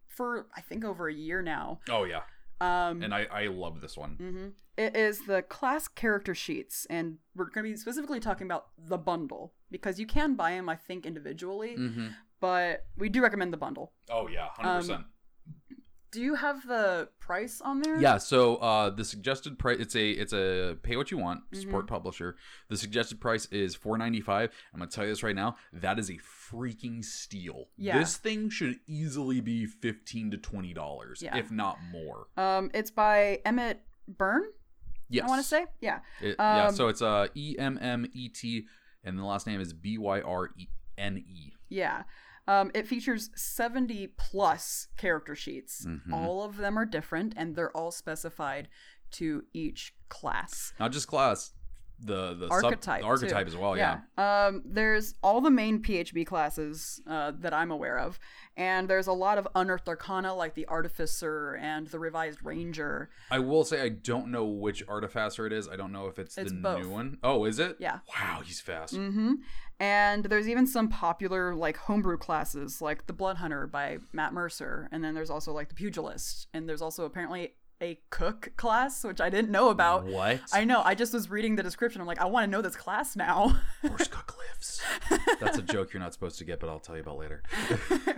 for 0.07 0.47
I 0.55 0.61
think 0.61 0.83
over 0.85 1.07
a 1.07 1.13
year 1.13 1.41
now. 1.41 1.79
oh 1.89 2.03
yeah, 2.03 2.21
Um, 2.61 3.01
and 3.01 3.13
I 3.13 3.25
I 3.31 3.47
love 3.47 3.81
this 3.81 3.97
one. 3.97 4.15
hmm 4.15 4.47
It 4.77 4.95
is 4.95 5.25
the 5.25 5.41
class 5.41 5.87
character 5.87 6.35
sheets, 6.35 6.85
and 6.89 7.17
we're 7.35 7.45
going 7.45 7.65
to 7.65 7.71
be 7.71 7.77
specifically 7.77 8.19
talking 8.19 8.47
about 8.47 8.67
the 8.77 8.97
bundle 8.97 9.53
because 9.71 9.99
you 9.99 10.05
can 10.07 10.35
buy 10.35 10.51
them, 10.51 10.69
I 10.69 10.75
think, 10.75 11.05
individually, 11.05 11.75
Mm-hmm. 11.77 12.07
but 12.39 12.85
we 12.97 13.09
do 13.09 13.21
recommend 13.21 13.53
the 13.53 13.57
bundle. 13.57 13.93
Oh 14.09 14.27
yeah, 14.27 14.47
hundred 14.55 14.69
Um, 14.69 14.77
percent. 14.81 15.05
Do 16.13 16.21
you 16.21 16.35
have 16.35 16.65
the 16.67 17.09
price 17.19 17.59
on 17.59 17.81
there? 17.81 17.99
Yeah, 17.99 18.17
so 18.17 18.55
uh, 18.57 18.89
the 18.91 19.03
suggested 19.03 19.57
price 19.59 19.77
it's 19.79 19.95
a 19.95 20.11
it's 20.11 20.31
a 20.33 20.77
pay 20.83 20.95
what 20.95 21.11
you 21.11 21.17
want 21.17 21.41
Mm-hmm. 21.51 21.61
support 21.61 21.87
publisher. 21.87 22.35
The 22.69 22.77
suggested 22.77 23.19
price 23.19 23.47
is 23.47 23.75
four 23.75 23.97
ninety 23.97 24.21
five. 24.21 24.51
I'm 24.73 24.79
gonna 24.79 24.89
tell 24.91 25.03
you 25.03 25.09
this 25.09 25.23
right 25.23 25.35
now. 25.35 25.55
That 25.73 25.99
is 25.99 26.09
a 26.09 26.17
freaking 26.17 27.03
steal. 27.03 27.67
Yeah. 27.77 27.97
This 27.99 28.17
thing 28.17 28.49
should 28.49 28.79
easily 28.87 29.41
be 29.41 29.65
fifteen 29.65 30.31
to 30.31 30.37
twenty 30.37 30.73
dollars, 30.73 31.21
Yeah. 31.21 31.35
if 31.35 31.51
not 31.51 31.77
more. 31.91 32.27
Um, 32.37 32.69
it's 32.73 32.91
by 32.91 33.39
Emmet 33.45 33.81
Byrne. 34.07 34.45
Yes, 35.09 35.25
I 35.25 35.27
want 35.27 35.41
to 35.41 35.47
say, 35.47 35.65
yeah. 35.81 35.99
It- 36.21 36.35
yeah. 36.39 36.67
um, 36.67 36.75
So 36.75 36.87
it's 36.87 37.01
uh, 37.01 37.27
E 37.35 37.55
M 37.59 37.77
M 37.81 38.05
E 38.13 38.29
T, 38.29 38.65
and 39.03 39.17
the 39.19 39.23
last 39.25 39.45
name 39.47 39.59
is 39.61 39.73
B 39.73 39.97
Y 39.97 40.21
R 40.21 40.49
E 40.57 40.67
N 40.97 41.17
E. 41.17 41.53
Yeah. 41.69 42.03
Um, 42.47 42.71
it 42.73 42.87
features 42.87 43.29
70 43.35 44.07
plus 44.17 44.87
character 44.97 45.35
sheets. 45.35 45.85
Mhm. 45.85 46.11
All 46.13 46.43
of 46.43 46.57
them 46.57 46.77
are 46.77 46.85
different 46.85 47.33
and 47.37 47.55
they're 47.55 47.71
all 47.75 47.91
specified 47.91 48.67
to 49.11 49.43
each 49.53 49.95
class. 50.09 50.73
Not 50.79 50.91
just 50.91 51.07
class, 51.07 51.53
the 51.99 52.33
the 52.33 52.47
sub- 52.49 52.65
Archetype. 52.65 53.01
the 53.01 53.07
archetype 53.07 53.45
too. 53.47 53.53
as 53.53 53.55
well. 53.55 53.77
Yeah. 53.77 54.01
Um, 54.17 54.61
there's 54.65 55.15
all 55.23 55.39
the 55.39 55.51
main 55.51 55.81
PHB 55.81 56.25
classes 56.25 56.99
uh, 57.07 57.31
that 57.39 57.53
I'm 57.53 57.71
aware 57.71 57.97
of, 57.99 58.19
and 58.57 58.89
there's 58.89 59.07
a 59.07 59.13
lot 59.13 59.37
of 59.37 59.47
unearthed 59.55 59.87
arcana 59.87 60.33
like 60.33 60.53
the 60.55 60.67
Artificer 60.67 61.53
and 61.55 61.87
the 61.87 61.99
Revised 61.99 62.43
Ranger. 62.43 63.09
I 63.31 63.39
will 63.39 63.63
say 63.63 63.81
I 63.81 63.89
don't 63.89 64.29
know 64.31 64.43
which 64.45 64.83
artificer 64.89 65.45
it 65.45 65.53
is. 65.53 65.69
I 65.69 65.77
don't 65.77 65.91
know 65.93 66.07
if 66.07 66.19
it's, 66.19 66.37
It's 66.37 66.51
the 66.51 66.57
both. 66.57 66.81
new 66.81 66.89
one. 66.89 67.19
Oh, 67.23 67.45
is 67.45 67.59
it? 67.59 67.77
Yeah. 67.79 67.99
Wow, 68.13 68.41
he's 68.43 68.59
fast. 68.59 68.95
Mm-hmm. 68.95 69.33
And 69.83 70.23
there's 70.23 70.47
even 70.47 70.65
some 70.65 70.87
popular 70.87 71.53
like 71.53 71.75
homebrew 71.75 72.17
classes 72.17 72.81
like 72.81 73.05
the 73.05 73.11
Blood 73.11 73.35
Hunter 73.35 73.67
by 73.67 73.97
Matt 74.13 74.31
Mercer, 74.31 74.87
and 74.93 75.03
then 75.03 75.13
there's 75.13 75.29
also 75.29 75.51
like 75.51 75.67
the 75.67 75.75
Pugilist, 75.75 76.47
and 76.53 76.69
there's 76.69 76.81
also 76.81 77.03
apparently 77.03 77.55
a 77.81 77.99
cook 78.09 78.53
class 78.55 79.03
which 79.03 79.19
I 79.19 79.29
didn't 79.29 79.51
know 79.51 79.67
about. 79.67 80.05
What? 80.05 80.39
I 80.53 80.63
know. 80.63 80.81
I 80.85 80.95
just 80.95 81.11
was 81.11 81.29
reading 81.29 81.57
the 81.57 81.63
description. 81.63 81.99
I'm 81.99 82.07
like, 82.07 82.21
I 82.21 82.25
want 82.27 82.45
to 82.45 82.49
know 82.49 82.61
this 82.61 82.77
class 82.77 83.17
now. 83.17 83.59
Horse 83.81 84.07
cook 84.07 84.37
lives. 84.37 84.81
That's 85.41 85.57
a 85.57 85.61
joke 85.61 85.91
you're 85.91 86.01
not 86.01 86.13
supposed 86.13 86.37
to 86.37 86.45
get, 86.45 86.61
but 86.61 86.69
I'll 86.69 86.79
tell 86.79 86.95
you 86.95 87.01
about 87.01 87.17
later. 87.17 87.43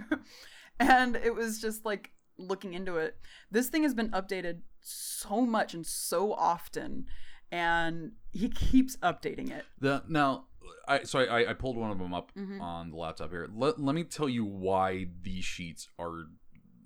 and 0.79 1.15
it 1.15 1.33
was 1.33 1.59
just 1.59 1.83
like 1.83 2.11
looking 2.37 2.75
into 2.75 2.97
it. 2.97 3.17
This 3.49 3.69
thing 3.69 3.81
has 3.81 3.95
been 3.95 4.11
updated 4.11 4.59
so 4.81 5.41
much 5.41 5.73
and 5.73 5.83
so 5.83 6.31
often, 6.31 7.07
and 7.51 8.11
he 8.31 8.49
keeps 8.49 8.97
updating 8.97 9.49
it. 9.49 9.65
The 9.79 10.03
now, 10.07 10.45
I 10.87 11.03
so 11.03 11.19
I, 11.19 11.49
I 11.51 11.53
pulled 11.53 11.77
one 11.77 11.91
of 11.91 11.97
them 11.99 12.13
up 12.13 12.31
Mhm. 12.35 12.61
on 12.61 12.91
the 12.91 12.97
laptop 12.97 13.31
here. 13.31 13.47
Let, 13.53 13.79
let 13.79 13.95
me 13.95 14.03
tell 14.03 14.29
you 14.29 14.45
why 14.45 15.07
these 15.21 15.45
sheets 15.45 15.87
are, 15.99 16.25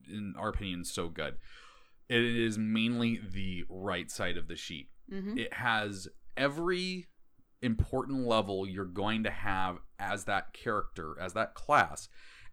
in 0.08 0.34
our 0.38 0.50
opinion, 0.50 0.86
so 0.86 1.10
good. 1.10 1.36
It 2.08 2.24
is 2.24 2.58
mainly 2.58 3.20
the 3.32 3.66
right 3.70 4.10
side 4.10 4.38
of 4.38 4.48
the 4.48 4.56
sheet. 4.56 4.90
hmm 5.10 5.38
It 5.38 5.54
has 5.54 6.08
every 6.38 7.08
important 7.62 8.26
level 8.26 8.66
you're 8.68 8.86
going 8.86 9.24
to 9.24 9.30
have 9.30 9.78
as 10.00 10.24
that 10.26 10.54
character, 10.54 11.16
as 11.20 11.34
that 11.34 11.54
class. 11.54 12.08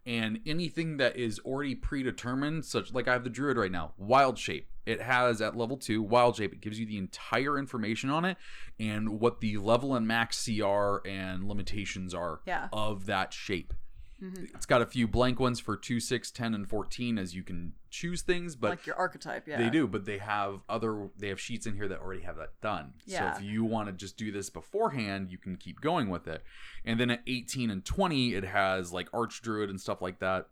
And 0.07 0.39
anything 0.47 0.97
that 0.97 1.17
is 1.17 1.37
already 1.39 1.75
predetermined, 1.75 2.63
such 2.63 2.93
like 2.93 3.09
I 3.09 3.13
have 3.13 3.25
the 3.25 3.29
druid 3.29 3.57
right 3.57 3.71
now, 3.71 3.91
wild 3.97 4.39
shape. 4.39 4.69
It 4.85 5.01
has 5.01 5.41
at 5.41 5.57
level 5.57 5.75
two 5.75 6.01
wild 6.01 6.37
shape. 6.37 6.53
It 6.53 6.61
gives 6.61 6.79
you 6.79 6.85
the 6.85 6.97
entire 6.97 7.59
information 7.59 8.09
on 8.09 8.23
it 8.23 8.37
and 8.79 9.19
what 9.19 9.41
the 9.41 9.57
level 9.57 9.93
and 9.95 10.07
max 10.07 10.45
CR 10.45 11.05
and 11.05 11.43
limitations 11.43 12.13
are 12.13 12.39
Yeah. 12.45 12.69
of 12.71 13.05
that 13.07 13.33
shape. 13.33 13.73
Mhm. 14.21 14.53
It's 14.55 14.65
got 14.65 14.81
a 14.81 14.85
few 14.85 15.07
blank 15.07 15.39
ones 15.39 15.59
for 15.59 15.77
2, 15.77 15.99
6, 15.99 16.31
10, 16.31 16.53
and 16.53 16.67
14 16.67 17.17
as 17.17 17.35
you 17.35 17.43
can 17.43 17.73
choose 17.89 18.21
things, 18.21 18.55
but 18.55 18.71
like 18.71 18.85
your 18.85 18.95
archetype, 18.95 19.47
yeah. 19.47 19.57
they 19.57 19.69
do, 19.69 19.87
but 19.87 20.05
they 20.05 20.17
have 20.17 20.61
other 20.67 21.09
they 21.17 21.29
have 21.29 21.39
sheets 21.39 21.65
in 21.65 21.75
here 21.75 21.87
that 21.87 21.99
already 21.99 22.21
have 22.21 22.37
that 22.37 22.59
done. 22.61 22.93
Yeah. 23.05 23.33
So 23.33 23.39
if 23.39 23.45
you 23.45 23.63
want 23.63 23.87
to 23.87 23.93
just 23.93 24.17
do 24.17 24.31
this 24.31 24.49
beforehand, 24.49 25.31
you 25.31 25.37
can 25.37 25.55
keep 25.55 25.81
going 25.81 26.09
with 26.09 26.27
it. 26.27 26.43
And 26.83 26.99
then 26.99 27.09
at 27.11 27.21
18 27.27 27.69
and 27.69 27.85
20, 27.85 28.33
it 28.33 28.43
has 28.43 28.91
like 28.91 29.09
Archdruid 29.11 29.69
and 29.69 29.79
stuff 29.79 30.01
like 30.01 30.19
that. 30.19 30.47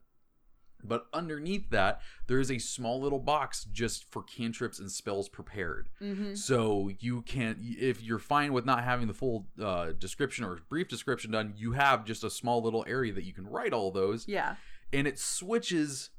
But 0.86 1.06
underneath 1.14 1.70
that, 1.72 2.02
there 2.28 2.40
is 2.40 2.50
a 2.52 2.58
small 2.60 3.00
little 3.02 3.20
box 3.20 3.66
just 3.66 4.10
for 4.12 4.24
cantrips 4.24 4.80
and 4.80 4.92
spells 4.92 5.28
prepared. 5.30 5.90
hmm 6.00 6.34
So 6.36 6.90
you 7.00 7.22
can, 7.24 7.58
if 7.62 8.02
you're 8.02 8.20
fine 8.20 8.54
with 8.54 8.66
not 8.66 8.84
having 8.84 9.08
the 9.08 9.14
full 9.14 9.48
uh, 9.62 9.92
description 9.98 10.46
or 10.46 10.60
brief 10.70 10.88
description 10.88 11.32
done, 11.32 11.54
you 11.58 11.74
have 11.74 12.06
just 12.06 12.24
a 12.24 12.30
small 12.30 12.62
little 12.62 12.86
area 12.88 13.14
that 13.14 13.24
you 13.24 13.34
can 13.34 13.48
write 13.48 13.74
all 13.74 13.92
those 13.92 14.28
Yeah. 14.28 14.56
and 14.94 15.08
it 15.08 15.20
switches 15.20 16.10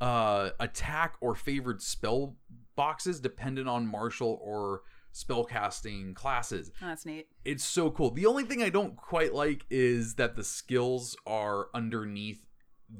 uh 0.00 0.50
attack 0.58 1.16
or 1.20 1.34
favored 1.34 1.82
spell 1.82 2.36
boxes 2.74 3.20
dependent 3.20 3.68
on 3.68 3.86
martial 3.86 4.40
or 4.42 4.80
spellcasting 5.12 6.14
classes. 6.14 6.70
Oh, 6.82 6.86
that's 6.86 7.04
neat. 7.06 7.28
It's 7.44 7.64
so 7.64 7.90
cool. 7.90 8.10
The 8.10 8.26
only 8.26 8.44
thing 8.44 8.62
I 8.62 8.70
don't 8.70 8.96
quite 8.96 9.34
like 9.34 9.64
is 9.70 10.14
that 10.14 10.36
the 10.36 10.44
skills 10.44 11.16
are 11.26 11.68
underneath 11.74 12.46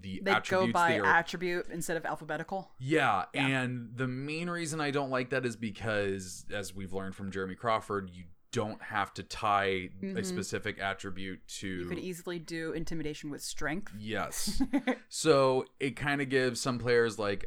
the 0.01 0.21
They 0.23 0.31
attributes 0.31 0.73
go 0.73 0.73
by 0.73 0.99
are 0.99 1.05
attribute 1.07 1.67
instead 1.71 1.97
of 1.97 2.05
alphabetical. 2.07 2.71
yeah, 2.79 3.25
Yeah. 3.35 3.47
and 3.47 3.97
the 3.97 4.07
main 4.07 4.49
reason 4.49 4.81
I 4.81 4.91
don't 4.91 5.11
like 5.11 5.31
that 5.31 5.45
is 5.45 5.57
because, 5.57 6.47
as 6.53 6.75
we've 6.75 6.93
learned 6.93 7.15
from 7.17 7.31
Jeremy 7.31 7.55
Crawford, 7.57 8.11
you 8.13 8.25
don't 8.53 8.83
have 8.83 9.15
to 9.15 9.23
tie 9.23 9.65
a 9.65 9.91
Mhm. 10.03 10.25
specific 10.27 10.81
attribute 10.81 11.47
to. 11.47 11.69
You 11.69 11.87
could 11.89 11.99
easily 12.01 12.39
do 12.41 12.73
intimidation 12.73 13.31
with 13.31 13.43
strength. 13.43 13.93
Yes. 13.99 14.61
so 15.09 15.65
it 15.79 15.97
kind 15.97 16.21
of 16.21 16.29
gives 16.29 16.61
some 16.61 16.79
players 16.79 17.19
like 17.19 17.47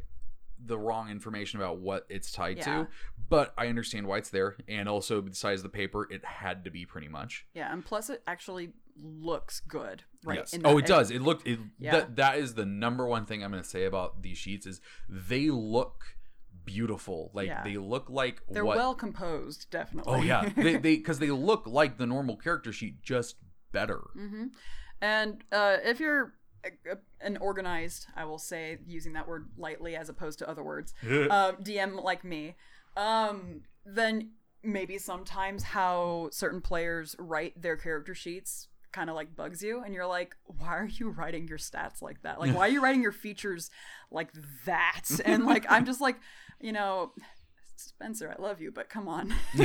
the 0.66 0.78
wrong 0.80 1.10
information 1.10 1.60
about 1.60 1.80
what 1.80 2.06
it's 2.08 2.32
tied 2.32 2.58
Yeah. 2.58 2.64
to, 2.84 2.88
but 3.28 3.54
I 3.58 3.68
understand 3.68 4.08
why 4.08 4.20
it's 4.20 4.30
there. 4.30 4.56
And 4.70 4.88
also, 4.88 5.20
the 5.20 5.36
size 5.36 5.60
of 5.60 5.64
the 5.64 5.70
paper, 5.78 6.08
it 6.10 6.24
had 6.24 6.64
to 6.64 6.72
be 6.72 6.86
pretty 6.86 7.10
much. 7.10 7.46
yeah, 7.54 7.72
and 7.74 7.84
plus 7.84 8.10
it 8.10 8.24
actually 8.26 8.72
looks 9.02 9.60
good, 9.62 10.04
right? 10.24 10.40
Yes. 10.40 10.58
Oh, 10.64 10.78
it 10.78 10.86
does. 10.86 11.12
It 11.12 11.22
looked. 11.22 11.48
It, 11.48 11.60
Yeah. 11.80 11.92
that 11.92 12.16
that 12.18 12.38
is 12.38 12.54
the 12.56 12.66
number 12.66 13.08
one 13.08 13.26
thing 13.26 13.44
I'm 13.44 13.52
going 13.52 13.64
to 13.64 13.70
say 13.70 13.86
about 13.86 14.22
these 14.22 14.38
sheets 14.38 14.66
is 14.66 14.82
they 15.10 15.50
look 15.50 16.04
beautiful. 16.66 17.32
Like 17.34 17.48
Yeah. 17.48 17.64
they 17.64 17.78
look 17.78 18.10
like 18.10 18.42
They're 18.50 18.66
what. 18.66 18.78
well 18.78 18.96
composed, 18.96 19.70
definitely. 19.70 20.14
oh 20.14 20.22
yeah, 20.22 20.50
they 20.56 20.74
they 20.78 20.98
because 20.98 21.20
they 21.20 21.32
look 21.32 21.68
like 21.68 21.98
the 21.98 22.06
normal 22.06 22.36
character 22.38 22.72
sheet, 22.72 23.02
just 23.02 23.36
better. 23.72 24.02
hmm 24.14 24.46
And 25.02 25.44
uh, 25.52 25.78
if 25.84 26.00
you're 26.00 26.34
a- 26.64 26.92
a- 26.94 26.98
an 27.26 27.38
organized, 27.38 28.08
I 28.16 28.24
will 28.26 28.38
say, 28.38 28.78
using 28.86 29.14
that 29.14 29.28
word 29.28 29.50
lightly 29.58 29.96
as 29.98 30.08
opposed 30.10 30.40
to 30.40 30.50
other 30.50 30.64
words, 30.64 30.94
uh, 31.04 31.54
DM 31.54 32.02
like 32.02 32.24
me, 32.24 32.56
um, 32.96 33.64
then 33.86 34.32
maybe 34.64 34.98
sometimes 34.98 35.64
how 35.64 36.30
certain 36.32 36.62
players 36.62 37.18
write 37.20 37.62
their 37.62 37.76
character 37.76 38.16
sheets 38.16 38.70
kind 38.94 39.10
of 39.10 39.16
like 39.16 39.36
bugs 39.36 39.62
you 39.62 39.82
and 39.84 39.94
you're 39.94 40.06
like 40.08 40.36
why 40.46 40.78
are 40.78 40.86
you 40.88 41.10
writing 41.10 41.48
your 41.48 41.58
stats 41.58 42.02
like 42.02 42.22
that? 42.22 42.40
Like 42.40 42.56
why 42.56 42.68
are 42.68 42.70
you 42.72 42.82
writing 42.82 43.02
your 43.02 43.12
features 43.12 43.70
like 44.12 44.30
that? 44.66 45.10
And 45.26 45.46
like 45.46 45.66
i'm 45.70 45.86
just 45.86 46.00
like 46.00 46.18
you 46.62 46.72
know 46.72 47.12
spencer 47.76 48.34
i 48.38 48.42
love 48.42 48.62
you 48.62 48.72
but 48.72 48.90
come 48.90 49.08
on. 49.08 49.34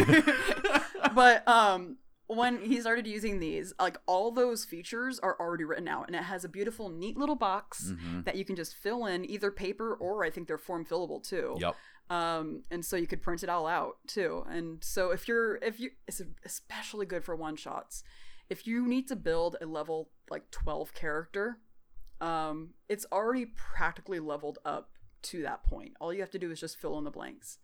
But 1.14 1.47
um 1.49 1.99
when 2.26 2.61
he 2.61 2.79
started 2.81 3.07
using 3.07 3.41
these 3.41 3.72
like 3.81 3.97
all 4.07 4.31
those 4.31 4.64
features 4.64 5.18
are 5.20 5.35
already 5.41 5.64
written 5.64 5.89
out 5.89 6.07
and 6.09 6.14
it 6.16 6.22
has 6.24 6.45
a 6.45 6.49
beautiful 6.49 6.91
neat 6.91 7.16
little 7.16 7.37
box 7.37 7.93
Mhm. 7.93 8.24
that 8.26 8.37
you 8.37 8.45
can 8.45 8.55
just 8.57 8.74
fill 8.74 9.07
in 9.07 9.29
either 9.31 9.51
paper 9.51 9.95
or 9.95 10.24
i 10.24 10.31
think 10.31 10.47
they're 10.47 10.59
form 10.59 10.85
fillable 10.85 11.22
too. 11.26 11.57
Yep. 11.59 11.74
um 12.11 12.62
and 12.70 12.85
so 12.85 12.97
you 12.97 13.07
could 13.07 13.22
print 13.22 13.43
it 13.43 13.49
all 13.49 13.66
out 13.66 13.97
too. 14.07 14.45
And 14.51 14.83
so 14.85 15.11
if 15.11 15.26
you're 15.29 15.57
if 15.57 15.81
you 15.81 15.91
it's 16.07 16.20
especially 16.45 17.07
good 17.07 17.24
for 17.24 17.35
one 17.35 17.57
shots 17.57 18.03
if 18.51 18.66
you 18.66 18.86
need 18.86 19.07
to 19.09 19.16
build 19.16 19.57
a 19.61 19.66
level 19.66 20.11
like 20.30 20.51
12 20.51 20.94
character 20.94 21.59
um 22.20 22.70
it's 22.88 23.07
already 23.12 23.46
practically 23.46 24.18
leveled 24.20 24.59
up 24.64 24.90
to 25.20 25.42
that 25.42 25.64
point. 25.64 25.94
All 26.01 26.12
you 26.12 26.20
have 26.20 26.30
to 26.30 26.38
do 26.38 26.51
is 26.51 26.61
just 26.61 26.76
fill 26.78 26.96
in 26.99 27.05
the 27.05 27.11
blanks. 27.11 27.59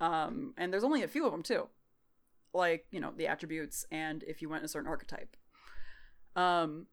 Um 0.00 0.54
and 0.56 0.72
there's 0.72 0.84
only 0.84 1.02
a 1.02 1.08
few 1.08 1.26
of 1.26 1.32
them 1.32 1.42
too. 1.42 1.68
Like 2.52 2.86
you 2.90 3.00
know 3.00 3.12
the 3.16 3.26
attributes 3.26 3.84
and 3.90 4.22
if 4.24 4.40
you 4.42 4.48
went 4.48 4.64
a 4.64 4.68
certain 4.68 4.88
archetype. 4.88 5.36
Um 6.36 6.86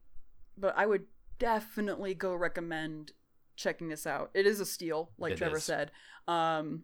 but 0.57 0.77
i 0.77 0.85
would 0.85 1.05
definitely 1.39 2.13
go 2.13 2.35
recommend 2.35 3.13
checking 3.55 3.89
this 3.89 4.05
out. 4.07 4.29
It 4.33 4.45
is 4.45 4.59
a 4.59 4.65
steal 4.65 5.11
like 5.17 5.33
It 5.33 5.37
trevor 5.37 5.57
is. 5.57 5.63
said. 5.63 5.91
Um 6.27 6.83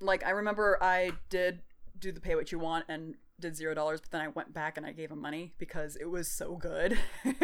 like 0.00 0.24
i 0.26 0.30
remember 0.30 0.78
i 0.82 1.10
did 1.30 1.62
do 1.98 2.12
the 2.12 2.20
pay 2.20 2.34
what 2.34 2.52
you 2.52 2.58
want 2.58 2.84
and 2.88 3.14
did 3.40 3.56
zero 3.56 3.74
dollars 3.74 4.00
but 4.00 4.10
then 4.10 4.20
i 4.20 4.28
went 4.28 4.52
back 4.52 4.76
and 4.76 4.86
i 4.86 4.92
gave 4.92 5.10
him 5.10 5.20
money 5.20 5.52
because 5.58 5.96
it 5.96 6.10
was 6.10 6.28
so 6.28 6.56
good. 6.56 6.98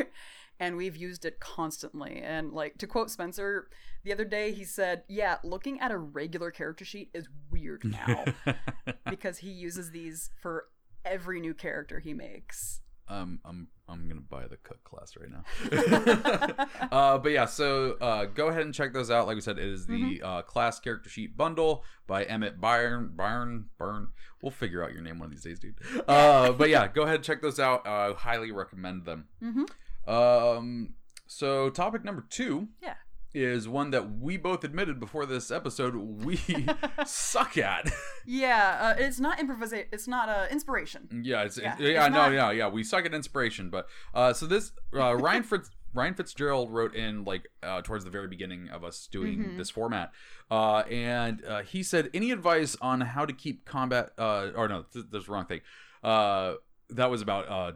And 0.61 0.77
we've 0.77 0.97
used 0.97 1.25
it 1.25 1.41
constantly. 1.41 2.21
And 2.23 2.53
like 2.53 2.79
to 2.79 2.87
quote 2.87 3.11
spencer 3.11 3.69
the 4.05 4.13
other 4.13 4.25
day 4.25 4.53
he 4.53 4.65
said 4.65 5.03
yeah 5.09 5.39
looking 5.43 5.81
at 5.81 5.91
a 5.91 5.97
regular 5.97 6.51
character 6.51 6.85
sheet 6.85 7.11
is 7.13 7.29
weird 7.51 7.83
now 7.85 8.25
because 9.11 9.39
he 9.39 9.51
uses 9.51 9.91
these 9.91 10.31
for 10.41 10.67
every 11.05 11.41
new 11.41 11.55
character 11.55 11.99
he 12.01 12.15
makes 12.15 12.81
um, 13.13 13.41
I'm 13.45 13.69
I'm 13.89 14.09
gonna 14.09 14.21
buy 14.23 14.47
the 14.47 14.57
cook 14.57 14.83
class 14.85 15.15
right 15.21 15.31
now. 15.31 15.45
uh, 16.93 17.19
but 17.19 17.31
yeah, 17.33 17.45
so 17.47 17.97
uh, 18.01 18.25
go 18.27 18.49
ahead 18.49 18.63
and 18.63 18.73
check 18.75 18.93
those 18.93 19.11
out. 19.11 19.27
Like 19.27 19.35
we 19.35 19.41
said, 19.41 19.59
it 19.59 19.65
is 19.69 19.87
the 19.87 19.93
Mm-hmm. 19.93 20.25
uh, 20.25 20.43
class 20.43 20.81
character 20.81 21.11
sheet 21.11 21.37
bundle 21.37 21.85
by 22.07 22.25
Emmet 22.25 22.61
Byron. 22.61 23.11
Byron 23.15 23.67
Burn. 23.79 24.09
We'll 24.43 24.51
figure 24.53 24.83
out 24.83 24.93
your 24.93 25.03
name 25.03 25.19
one 25.19 25.27
of 25.27 25.33
these 25.33 25.45
days, 25.45 25.59
dude. 25.59 25.75
Uh, 26.09 26.53
but 26.53 26.69
yeah, 26.71 26.89
go 26.89 27.03
ahead 27.03 27.17
and 27.17 27.25
check 27.25 27.43
those 27.43 27.61
out. 27.61 27.87
Uh, 27.87 28.15
highly 28.15 28.51
recommend 28.51 29.05
them. 29.05 29.27
mm-hmm. 29.43 29.65
Um, 30.13 30.95
so 31.27 31.71
topic 31.71 32.05
number 32.05 32.25
two. 32.29 32.69
Yeah. 32.83 32.95
Is 33.35 33.67
one 33.67 33.91
that 33.93 34.19
we 34.19 34.37
both 34.37 34.63
admitted 34.63 35.01
before 35.01 35.25
this 35.25 35.51
episode 35.51 35.95
we 35.97 36.37
suck 37.07 37.57
at. 37.57 37.91
yeah 38.27 38.95
uh, 38.99 39.03
it's 39.03 39.19
not 39.19 39.41
improvisation 39.41 39.87
it's 39.91 40.07
not 40.07 40.29
uh, 40.29 40.47
inspiration 40.51 41.09
Yeah, 41.25 41.43
it's 41.45 41.57
Yeah, 41.59 41.77
yeah, 41.79 42.07
it's 42.07 42.15
no, 42.15 42.23
not- 42.29 42.33
yeah, 42.33 42.51
yeah. 42.51 42.69
We 42.69 42.85
suck 42.85 43.07
at 43.07 43.15
inspiration, 43.15 43.71
but 43.71 43.87
uh, 44.15 44.33
so 44.35 44.47
this 44.47 44.73
uh, 44.95 45.15
Ryan 45.17 45.43
Fitz 45.45 45.71
Ryan 45.95 46.15
Fitzgerald 46.15 46.71
wrote 46.71 46.95
in 46.95 47.25
like 47.25 47.49
uh, 47.63 47.81
towards 47.83 48.05
the 48.05 48.11
very 48.11 48.29
beginning 48.29 48.69
of 48.71 48.83
us 48.85 49.07
doing 49.11 49.39
Mhm. 49.39 49.57
this 49.59 49.69
format, 49.71 50.11
uh, 50.51 50.79
and 50.91 51.45
uh, 51.45 51.61
he 51.63 51.83
said, 51.83 52.09
"Any 52.15 52.31
advice 52.31 52.77
on 52.81 53.03
how 53.03 53.27
to 53.27 53.33
keep 53.35 53.67
combat?" 53.67 54.13
Uh, 54.17 54.51
or 54.57 54.69
no, 54.69 54.85
th- 54.93 55.05
that's 55.11 55.27
the 55.27 55.33
wrong 55.33 55.45
thing. 55.45 55.61
Uh, 56.03 56.55
that 56.89 57.11
was 57.11 57.21
about 57.21 57.47
uh, 57.49 57.73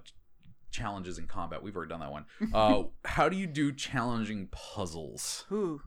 challenges 0.77 1.19
in 1.19 1.27
combat. 1.27 1.63
We've 1.63 1.75
already 1.75 1.91
done 1.91 2.01
that 2.01 2.13
one. 2.13 2.27
Uh, 2.53 2.85
how 3.05 3.29
do 3.29 3.37
you 3.37 3.47
do 3.47 3.73
challenging 3.73 4.49
puzzles? 4.51 5.45
Ooh. 5.51 5.81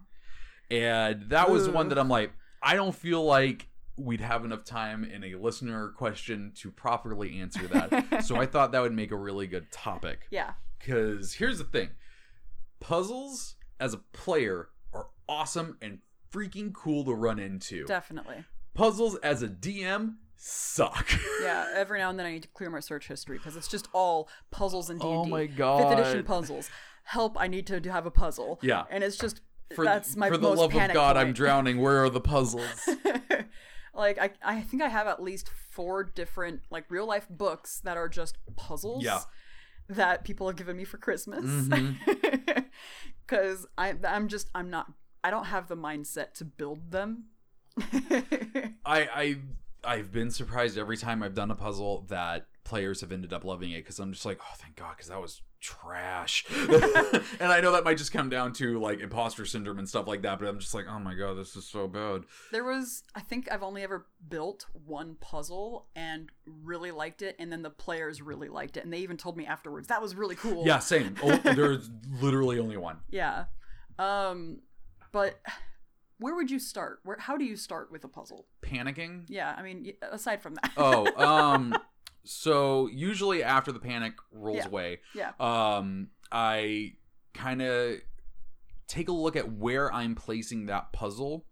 And 0.71 1.29
that 1.29 1.49
was 1.49 1.69
one 1.69 1.89
that 1.89 1.97
I'm 1.97 2.09
like, 2.09 2.31
I 2.61 2.75
don't 2.75 2.95
feel 2.95 3.23
like 3.23 3.67
we'd 3.97 4.21
have 4.21 4.45
enough 4.45 4.63
time 4.63 5.03
in 5.03 5.23
a 5.23 5.35
listener 5.35 5.89
question 5.89 6.51
to 6.55 6.71
properly 6.71 7.39
answer 7.39 7.67
that. 7.67 8.23
so 8.25 8.37
I 8.37 8.45
thought 8.45 8.71
that 8.71 8.81
would 8.81 8.93
make 8.93 9.11
a 9.11 9.15
really 9.15 9.47
good 9.47 9.71
topic. 9.71 10.21
Yeah. 10.31 10.53
Because 10.79 11.33
here's 11.33 11.57
the 11.57 11.63
thing 11.65 11.89
puzzles 12.79 13.55
as 13.79 13.93
a 13.93 13.97
player 13.97 14.69
are 14.93 15.07
awesome 15.27 15.77
and 15.81 15.99
freaking 16.31 16.73
cool 16.73 17.03
to 17.05 17.13
run 17.13 17.39
into. 17.39 17.85
Definitely. 17.85 18.45
Puzzles 18.73 19.15
as 19.17 19.43
a 19.43 19.47
DM 19.47 20.15
suck. 20.41 21.07
Yeah. 21.41 21.67
Every 21.73 21.99
now 21.99 22.09
and 22.09 22.19
then 22.19 22.25
I 22.25 22.31
need 22.31 22.43
to 22.43 22.49
clear 22.49 22.69
my 22.69 22.79
search 22.81 23.07
history 23.07 23.37
because 23.37 23.55
it's 23.55 23.67
just 23.67 23.87
all 23.93 24.27
puzzles 24.51 24.89
and 24.89 24.99
D&D. 24.99 25.13
Oh 25.13 25.25
my 25.25 25.45
god. 25.45 25.89
Fifth 25.89 25.99
edition 25.99 26.23
puzzles. 26.25 26.69
Help! 27.03 27.39
I 27.39 27.47
need 27.47 27.65
to 27.67 27.79
have 27.91 28.05
a 28.05 28.11
puzzle. 28.11 28.59
Yeah. 28.61 28.83
And 28.89 29.03
it's 29.03 29.17
just 29.17 29.41
For, 29.75 29.85
that's 29.85 30.15
my 30.15 30.29
for 30.29 30.37
the 30.37 30.49
love 30.49 30.73
of 30.75 30.93
God, 30.93 31.15
I'm 31.17 31.31
drowning. 31.33 31.79
Where 31.79 32.03
are 32.03 32.09
the 32.09 32.19
puzzles? 32.21 32.87
like 33.93 34.17
I, 34.19 34.31
I 34.43 34.61
think 34.61 34.81
I 34.83 34.89
have 34.89 35.07
at 35.07 35.21
least 35.21 35.49
four 35.71 36.03
different 36.03 36.61
like 36.69 36.85
real 36.89 37.07
life 37.07 37.27
books 37.29 37.79
that 37.83 37.97
are 37.97 38.09
just 38.09 38.37
puzzles 38.55 39.03
Yeah. 39.03 39.21
that 39.87 40.23
people 40.23 40.47
have 40.47 40.55
given 40.57 40.75
me 40.77 40.83
for 40.85 40.97
Christmas. 40.97 41.45
Mhm. 41.45 42.65
Cause 43.27 43.65
I 43.77 43.95
I'm 44.07 44.27
just 44.27 44.49
I'm 44.53 44.69
not 44.69 44.91
I 45.23 45.31
don't 45.31 45.45
have 45.45 45.67
the 45.67 45.77
mindset 45.77 46.33
to 46.35 46.45
build 46.45 46.91
them. 46.91 47.25
I 47.81 48.75
I 48.85 49.37
I've 49.83 50.11
been 50.11 50.31
surprised 50.31 50.77
every 50.77 50.97
time 50.97 51.23
I've 51.23 51.35
done 51.35 51.51
a 51.51 51.55
puzzle 51.55 52.05
that 52.09 52.47
players 52.63 53.01
have 53.01 53.11
ended 53.11 53.33
up 53.33 53.43
loving 53.43 53.71
it 53.71 53.77
because 53.77 53.99
I'm 53.99 54.13
just 54.13 54.25
like, 54.25 54.39
oh, 54.41 54.53
thank 54.57 54.75
God, 54.75 54.91
because 54.95 55.09
that 55.09 55.21
was 55.21 55.41
trash. 55.61 56.45
and 57.39 57.51
I 57.51 57.59
know 57.61 57.71
that 57.71 57.83
might 57.83 57.97
just 57.97 58.11
come 58.11 58.29
down 58.29 58.53
to 58.53 58.79
like 58.79 58.99
imposter 58.99 59.45
syndrome 59.45 59.79
and 59.79 59.87
stuff 59.87 60.07
like 60.07 60.21
that, 60.21 60.39
but 60.39 60.47
I'm 60.47 60.59
just 60.59 60.73
like, 60.73 60.85
oh 60.89 60.99
my 60.99 61.13
God, 61.13 61.37
this 61.37 61.55
is 61.55 61.65
so 61.65 61.87
bad. 61.87 62.23
there 62.51 62.63
was 62.63 63.03
I 63.15 63.21
think 63.21 63.51
I've 63.51 63.63
only 63.63 63.83
ever 63.83 64.05
built 64.27 64.65
one 64.85 65.15
puzzle 65.19 65.87
and 65.95 66.31
really 66.45 66.91
liked 66.91 67.21
it 67.21 67.35
and 67.39 67.51
then 67.51 67.61
the 67.61 67.69
players 67.69 68.21
really 68.21 68.49
liked 68.49 68.77
it 68.77 68.83
and 68.83 68.93
they 68.93 68.99
even 68.99 69.17
told 69.17 69.37
me 69.37 69.45
afterwards 69.45 69.87
that 69.87 70.01
was 70.01 70.15
really 70.15 70.35
cool. 70.35 70.65
Yeah, 70.65 70.79
same. 70.79 71.15
Oh, 71.23 71.35
there's 71.43 71.89
literally 72.21 72.59
only 72.59 72.77
one. 72.77 72.97
Yeah. 73.09 73.45
Um 73.97 74.61
but 75.11 75.39
where 76.19 76.35
would 76.35 76.51
you 76.51 76.59
start? 76.59 76.99
Where 77.03 77.17
how 77.17 77.37
do 77.37 77.45
you 77.45 77.55
start 77.55 77.91
with 77.91 78.03
a 78.03 78.07
puzzle? 78.07 78.45
Panicking. 78.61 79.23
Yeah, 79.27 79.55
I 79.57 79.61
mean, 79.63 79.93
aside 80.01 80.41
from 80.41 80.55
that. 80.55 80.71
Oh, 80.77 81.07
um, 81.25 81.73
so 82.23 82.87
usually 82.87 83.43
after 83.43 83.71
the 83.71 83.79
panic 83.79 84.13
rolls 84.31 84.57
Yeah. 84.57 84.67
away, 84.67 84.99
yeah. 85.15 85.31
um, 85.39 86.09
I 86.31 86.93
kind 87.33 87.61
of 87.61 87.95
take 88.87 89.07
a 89.09 89.13
look 89.13 89.35
at 89.35 89.51
where 89.53 89.91
I'm 89.93 90.15
placing 90.15 90.65
that 90.67 90.91
puzzle, 90.93 91.45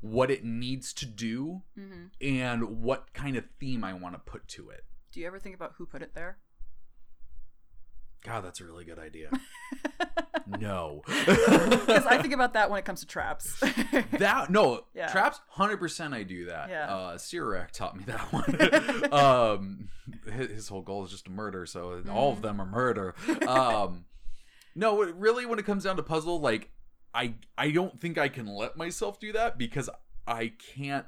what 0.00 0.30
it 0.30 0.44
needs 0.44 0.92
to 0.94 1.06
do, 1.06 1.62
hmm 1.76 2.06
and 2.20 2.82
what 2.82 3.12
kind 3.14 3.36
of 3.36 3.44
theme 3.58 3.82
I 3.84 3.92
want 3.94 4.14
to 4.14 4.18
put 4.20 4.46
to 4.48 4.70
it. 4.70 4.84
Do 5.12 5.20
you 5.20 5.26
ever 5.26 5.38
think 5.38 5.54
about 5.54 5.74
who 5.78 5.86
put 5.86 6.02
it 6.02 6.14
there? 6.14 6.38
God, 8.24 8.44
that's 8.44 8.60
a 8.60 8.64
really 8.64 8.84
good 8.84 8.98
idea. 8.98 9.30
no. 10.46 11.02
Because 11.06 12.06
I 12.06 12.18
think 12.20 12.32
about 12.34 12.54
that 12.54 12.70
when 12.70 12.78
it 12.78 12.84
comes 12.84 13.00
to 13.00 13.06
traps. 13.06 13.60
that 14.18 14.50
no 14.50 14.84
Yeah. 14.94 15.08
traps 15.08 15.40
100% 15.56 16.12
i 16.14 16.22
do 16.22 16.46
that 16.46 16.68
Yeah. 16.70 16.94
uh 16.94 17.16
Sirak 17.16 17.70
taught 17.70 17.96
me 17.96 18.04
that 18.06 18.32
one 18.32 19.12
um 19.12 19.88
his, 20.32 20.50
his 20.50 20.68
whole 20.68 20.82
goal 20.82 21.04
is 21.04 21.10
just 21.10 21.26
to 21.26 21.30
murder 21.30 21.66
so 21.66 22.02
all 22.10 22.32
of 22.32 22.38
Mhm. 22.38 22.42
them 22.42 22.60
are 22.60 22.66
murder 22.66 23.14
um 23.46 24.04
no 24.74 25.02
really 25.02 25.46
when 25.46 25.58
it 25.58 25.64
comes 25.66 25.84
down 25.84 25.96
to 25.96 26.02
puzzle 26.02 26.40
like 26.40 26.70
i 27.14 27.34
i 27.56 27.70
don't 27.70 27.98
think 28.00 28.18
i 28.18 28.28
can 28.28 28.46
let 28.46 28.76
myself 28.76 29.18
do 29.20 29.32
that 29.32 29.56
because 29.58 29.88
i 30.26 30.52
can't 30.74 31.06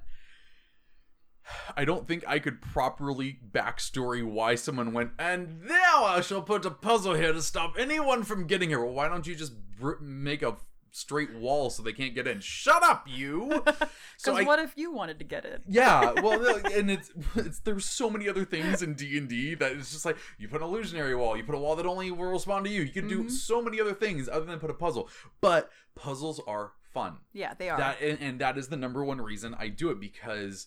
I 1.76 1.84
don't 1.84 2.06
think 2.08 2.24
I 2.26 2.38
could 2.38 2.60
properly 2.60 3.38
backstory 3.52 4.24
why 4.24 4.54
someone 4.56 4.92
went, 4.92 5.10
and 5.18 5.62
now 5.62 6.04
I 6.04 6.20
shall 6.20 6.42
put 6.42 6.64
a 6.66 6.70
puzzle 6.70 7.14
here 7.14 7.32
to 7.32 7.42
stop 7.42 7.74
anyone 7.78 8.22
from 8.24 8.46
getting 8.46 8.68
here. 8.70 8.82
Well, 8.84 8.94
why 8.94 9.08
don't 9.08 9.26
you 9.26 9.34
just 9.34 9.52
br- 9.78 10.00
make 10.00 10.42
a 10.42 10.56
straight 10.90 11.34
wall 11.34 11.68
so 11.70 11.82
they 11.82 11.92
can't 11.92 12.14
get 12.14 12.26
in? 12.26 12.40
Shut 12.40 12.82
up, 12.82 13.06
you! 13.08 13.62
Because 14.18 14.40
I, 14.40 14.44
what 14.44 14.58
if 14.58 14.72
you 14.76 14.92
wanted 14.92 15.18
to 15.18 15.24
get 15.26 15.44
it? 15.44 15.60
yeah, 15.68 16.12
well, 16.22 16.40
no, 16.42 16.56
and 16.70 16.90
it's, 16.90 17.10
it's 17.36 17.58
there's 17.60 17.84
so 17.84 18.08
many 18.08 18.28
other 18.30 18.46
things 18.46 18.82
in 18.82 18.94
D 18.94 19.18
and 19.18 19.28
D 19.28 19.54
that 19.56 19.72
it's 19.72 19.92
just 19.92 20.06
like 20.06 20.16
you 20.38 20.48
put 20.48 20.62
an 20.62 20.66
illusionary 20.66 21.14
wall, 21.14 21.36
you 21.36 21.44
put 21.44 21.54
a 21.54 21.58
wall 21.58 21.76
that 21.76 21.84
only 21.84 22.10
will 22.10 22.30
respond 22.32 22.64
to 22.64 22.70
you. 22.70 22.80
You 22.80 22.90
can 22.92 23.08
do 23.08 23.24
Mhm. 23.24 23.30
so 23.30 23.60
many 23.60 23.78
other 23.78 23.92
things 23.92 24.26
other 24.26 24.46
than 24.46 24.58
put 24.58 24.70
a 24.70 24.74
puzzle. 24.74 25.10
But 25.42 25.70
puzzles 25.94 26.40
are 26.46 26.72
fun. 26.94 27.18
Yeah, 27.34 27.52
they 27.58 27.68
are. 27.68 27.76
That 27.78 28.00
and, 28.00 28.18
and 28.22 28.38
that 28.40 28.56
is 28.56 28.68
the 28.68 28.76
number 28.78 29.04
one 29.04 29.20
reason 29.20 29.54
I 29.58 29.68
do 29.68 29.90
it 29.90 30.00
because 30.00 30.66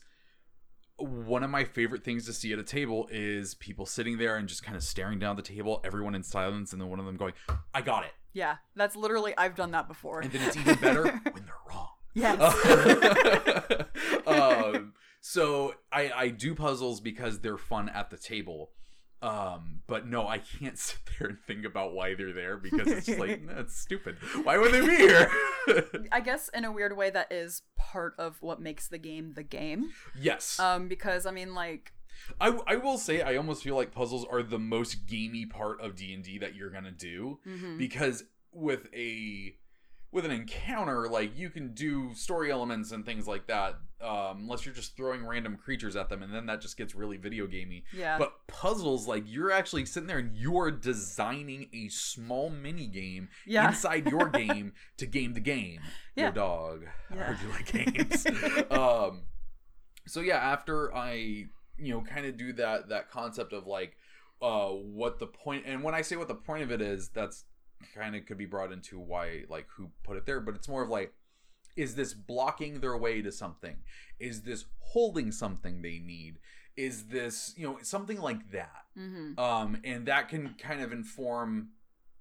one 0.99 1.43
of 1.43 1.49
my 1.49 1.63
favorite 1.63 2.03
things 2.03 2.25
to 2.25 2.33
see 2.33 2.53
at 2.53 2.59
a 2.59 2.63
table 2.63 3.07
is 3.11 3.55
people 3.55 3.85
sitting 3.85 4.17
there 4.17 4.37
and 4.37 4.47
just 4.47 4.63
kind 4.63 4.75
of 4.75 4.83
staring 4.83 5.19
down 5.19 5.35
the 5.35 5.41
table, 5.41 5.81
everyone 5.83 6.15
in 6.15 6.23
silence, 6.23 6.71
and 6.73 6.81
then 6.81 6.89
one 6.89 6.99
of 6.99 7.05
them 7.05 7.17
going, 7.17 7.33
"I 7.73 7.81
got 7.81 8.03
it," 8.05 8.11
yeah, 8.33 8.57
that's 8.75 8.95
literally 8.95 9.33
I've 9.37 9.55
done 9.55 9.71
that 9.71 9.87
before. 9.87 10.21
and 10.21 10.31
then 10.31 10.41
it's 10.47 10.57
even 10.57 10.75
better 10.75 11.03
when 11.31 11.45
they're 11.45 11.55
wrong. 11.69 11.89
yes. 12.13 12.39
um, 14.27 14.93
so 15.21 15.73
I, 15.91 16.11
I 16.15 16.27
do 16.29 16.55
puzzles 16.55 17.01
because 17.01 17.39
they're 17.39 17.57
fun 17.57 17.89
at 17.89 18.09
the 18.09 18.17
table. 18.17 18.71
Um, 19.21 19.81
but 19.87 20.07
no, 20.07 20.27
I 20.27 20.37
can't 20.37 20.77
sit 20.77 20.99
there 21.17 21.29
and 21.29 21.39
think 21.45 21.65
about 21.65 21.93
why 21.93 22.15
they're 22.15 22.33
there 22.33 22.57
because 22.57 22.87
it's 22.87 23.05
just 23.05 23.19
like 23.19 23.45
that's 23.47 23.75
stupid. 23.75 24.17
Why 24.43 24.57
would 24.57 24.71
they 24.71 24.81
be 24.81 24.95
here? 24.95 25.29
I 26.11 26.21
guess 26.21 26.49
in 26.53 26.65
a 26.65 26.71
weird 26.71 26.95
way 26.95 27.09
that 27.09 27.31
is 27.31 27.63
part 27.77 28.15
of 28.17 28.41
what 28.41 28.61
makes 28.61 28.87
the 28.87 28.97
game 28.97 29.33
the 29.35 29.43
game. 29.43 29.91
yes, 30.19 30.59
Um, 30.59 30.87
because 30.87 31.25
I 31.25 31.31
mean, 31.31 31.53
like, 31.53 31.93
I, 32.39 32.57
I 32.67 32.75
will 32.77 32.97
say 32.97 33.21
I 33.21 33.35
almost 33.35 33.63
feel 33.63 33.75
like 33.75 33.91
puzzles 33.91 34.25
are 34.25 34.43
the 34.43 34.59
most 34.59 35.05
gamey 35.07 35.45
part 35.45 35.81
of 35.81 35.95
D 35.95 36.13
and 36.13 36.23
D 36.23 36.37
that 36.39 36.55
you're 36.55 36.69
gonna 36.69 36.91
do 36.91 37.39
mhm. 37.45 37.77
because 37.77 38.23
with 38.51 38.87
a 38.93 39.55
with 40.11 40.25
an 40.25 40.31
encounter 40.31 41.07
like 41.07 41.37
you 41.37 41.49
can 41.49 41.73
do 41.73 42.13
story 42.15 42.51
elements 42.51 42.91
and 42.91 43.05
things 43.05 43.27
like 43.27 43.47
that 43.47 43.75
um, 44.01 44.39
unless 44.39 44.65
you're 44.65 44.73
just 44.73 44.95
throwing 44.95 45.25
random 45.25 45.57
creatures 45.57 45.95
at 45.95 46.09
them 46.09 46.23
and 46.23 46.33
then 46.33 46.45
that 46.45 46.61
just 46.61 46.77
gets 46.77 46.95
really 46.95 47.17
video 47.17 47.47
gamey. 47.47 47.83
Yeah, 47.93 48.17
but 48.17 48.33
puzzles 48.47 49.07
like 49.07 49.23
you're 49.25 49.51
actually 49.51 49.85
sitting 49.85 50.07
there 50.07 50.19
and 50.19 50.35
you're 50.35 50.71
designing 50.71 51.69
a 51.73 51.89
small 51.89 52.49
mini 52.49 52.87
game 52.87 53.29
yeah, 53.45 53.67
inside 53.67 54.09
your 54.09 54.29
game 54.29 54.73
to 54.97 55.05
game 55.05 55.33
the 55.33 55.39
game. 55.39 55.81
Yeah. 56.15 56.25
your 56.25 56.31
dog. 56.33 56.85
I 57.11 57.15
heard 57.15 57.37
you 57.41 57.49
like 57.49 57.71
games. 57.95 58.25
Um 58.71 59.23
so 60.09 60.21
yeah 60.21 60.37
after 60.37 60.93
i 60.95 61.13
you 61.77 61.93
know 61.93 62.01
kind 62.01 62.25
of 62.25 62.35
do 62.35 62.51
that 62.53 62.89
that 62.89 63.09
concept 63.09 63.53
of 63.53 63.67
like 63.67 63.95
uh 64.41 64.67
what 64.67 65.19
the 65.19 65.27
point 65.27 65.63
and 65.65 65.83
when 65.83 65.93
i 65.93 66.01
say 66.01 66.15
what 66.15 66.27
the 66.27 66.35
point 66.35 66.63
of 66.63 66.71
it 66.71 66.81
is 66.81 67.09
that's 67.09 67.45
kind 67.95 68.15
of 68.15 68.25
could 68.25 68.37
be 68.37 68.45
brought 68.45 68.71
into 68.71 68.99
why 68.99 69.43
like 69.49 69.67
who 69.77 69.89
put 70.03 70.17
it 70.17 70.25
there 70.25 70.41
but 70.41 70.55
it's 70.55 70.67
more 70.67 70.81
of 70.83 70.89
like 70.89 71.13
is 71.79 71.95
this 71.95 72.13
blocking 72.13 72.81
their 72.81 72.97
way 72.97 73.21
to 73.21 73.31
something? 73.31 73.77
Is 74.19 74.41
this 74.41 74.65
holding 74.79 75.31
something 75.31 75.81
they 75.81 75.99
need? 75.99 76.39
Is 76.75 77.05
this 77.07 77.53
you 77.55 77.65
know 77.65 77.79
something 77.81 78.19
like 78.19 78.51
that. 78.51 78.85
Hmm 78.95 79.39
um, 79.39 79.77
and 79.83 80.05
that 80.07 80.27
can 80.27 80.55
kind 80.59 80.81
of 80.81 80.91
inform 80.91 81.69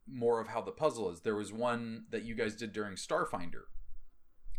more 0.07 0.41
of 0.41 0.49
how 0.49 0.61
the 0.61 0.71
puzzle 0.71 1.11
is. 1.11 1.21
There 1.21 1.35
was 1.35 1.53
one 1.53 2.05
that 2.11 2.23
you 2.23 2.35
guys 2.35 2.55
did 2.55 2.73
during 2.73 2.95
Starfinder. 2.95 3.65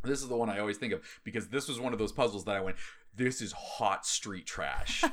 This 0.03 0.21
is 0.21 0.27
the 0.27 0.35
one 0.37 0.49
I 0.49 0.59
always 0.59 0.77
think 0.77 0.93
of 0.93 1.01
because 1.23 1.47
this 1.47 1.67
was 1.67 1.79
one 1.79 1.93
of 1.93 1.99
those 1.99 2.11
puzzles 2.11 2.45
that 2.45 2.55
I 2.55 2.61
went, 2.61 2.77
"This 3.15 3.41
is 3.41 3.53
hot 3.53 4.05
street 4.05 4.45
trash," 4.45 5.03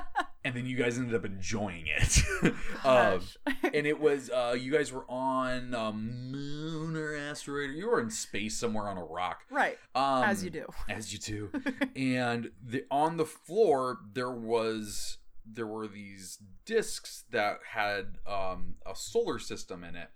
and 0.44 0.54
then 0.56 0.66
you 0.66 0.76
guys 0.76 0.98
ended 0.98 1.14
up 1.14 1.24
enjoying 1.24 1.86
it. 1.86 2.20
um, 2.84 3.20
and 3.74 3.86
it 3.86 4.00
was 4.00 4.28
uh, 4.30 4.56
you 4.58 4.72
guys 4.72 4.92
were 4.92 5.04
on 5.08 5.72
a 5.74 5.92
moon 5.92 6.96
or 6.96 7.14
asteroid, 7.14 7.70
or 7.70 7.72
you 7.72 7.88
were 7.88 8.00
in 8.00 8.10
space 8.10 8.56
somewhere 8.56 8.88
on 8.88 8.96
a 8.98 9.04
rock. 9.04 9.40
right, 9.50 9.78
Um, 9.94 10.24
as 10.24 10.42
you 10.44 10.50
do. 10.50 10.66
as 10.88 11.12
you 11.12 11.18
do 11.18 11.50
and 11.96 12.50
the 12.62 12.84
on 12.90 13.16
the 13.16 13.24
floor 13.26 13.98
there 14.12 14.30
was 14.32 15.18
there 15.44 15.66
were 15.66 15.86
these 15.88 16.38
discs 16.64 17.24
that 17.30 17.58
had 17.72 18.18
um, 18.26 18.76
a 18.86 18.94
solar 18.94 19.38
system 19.38 19.82
in 19.84 19.96
it 19.96 20.08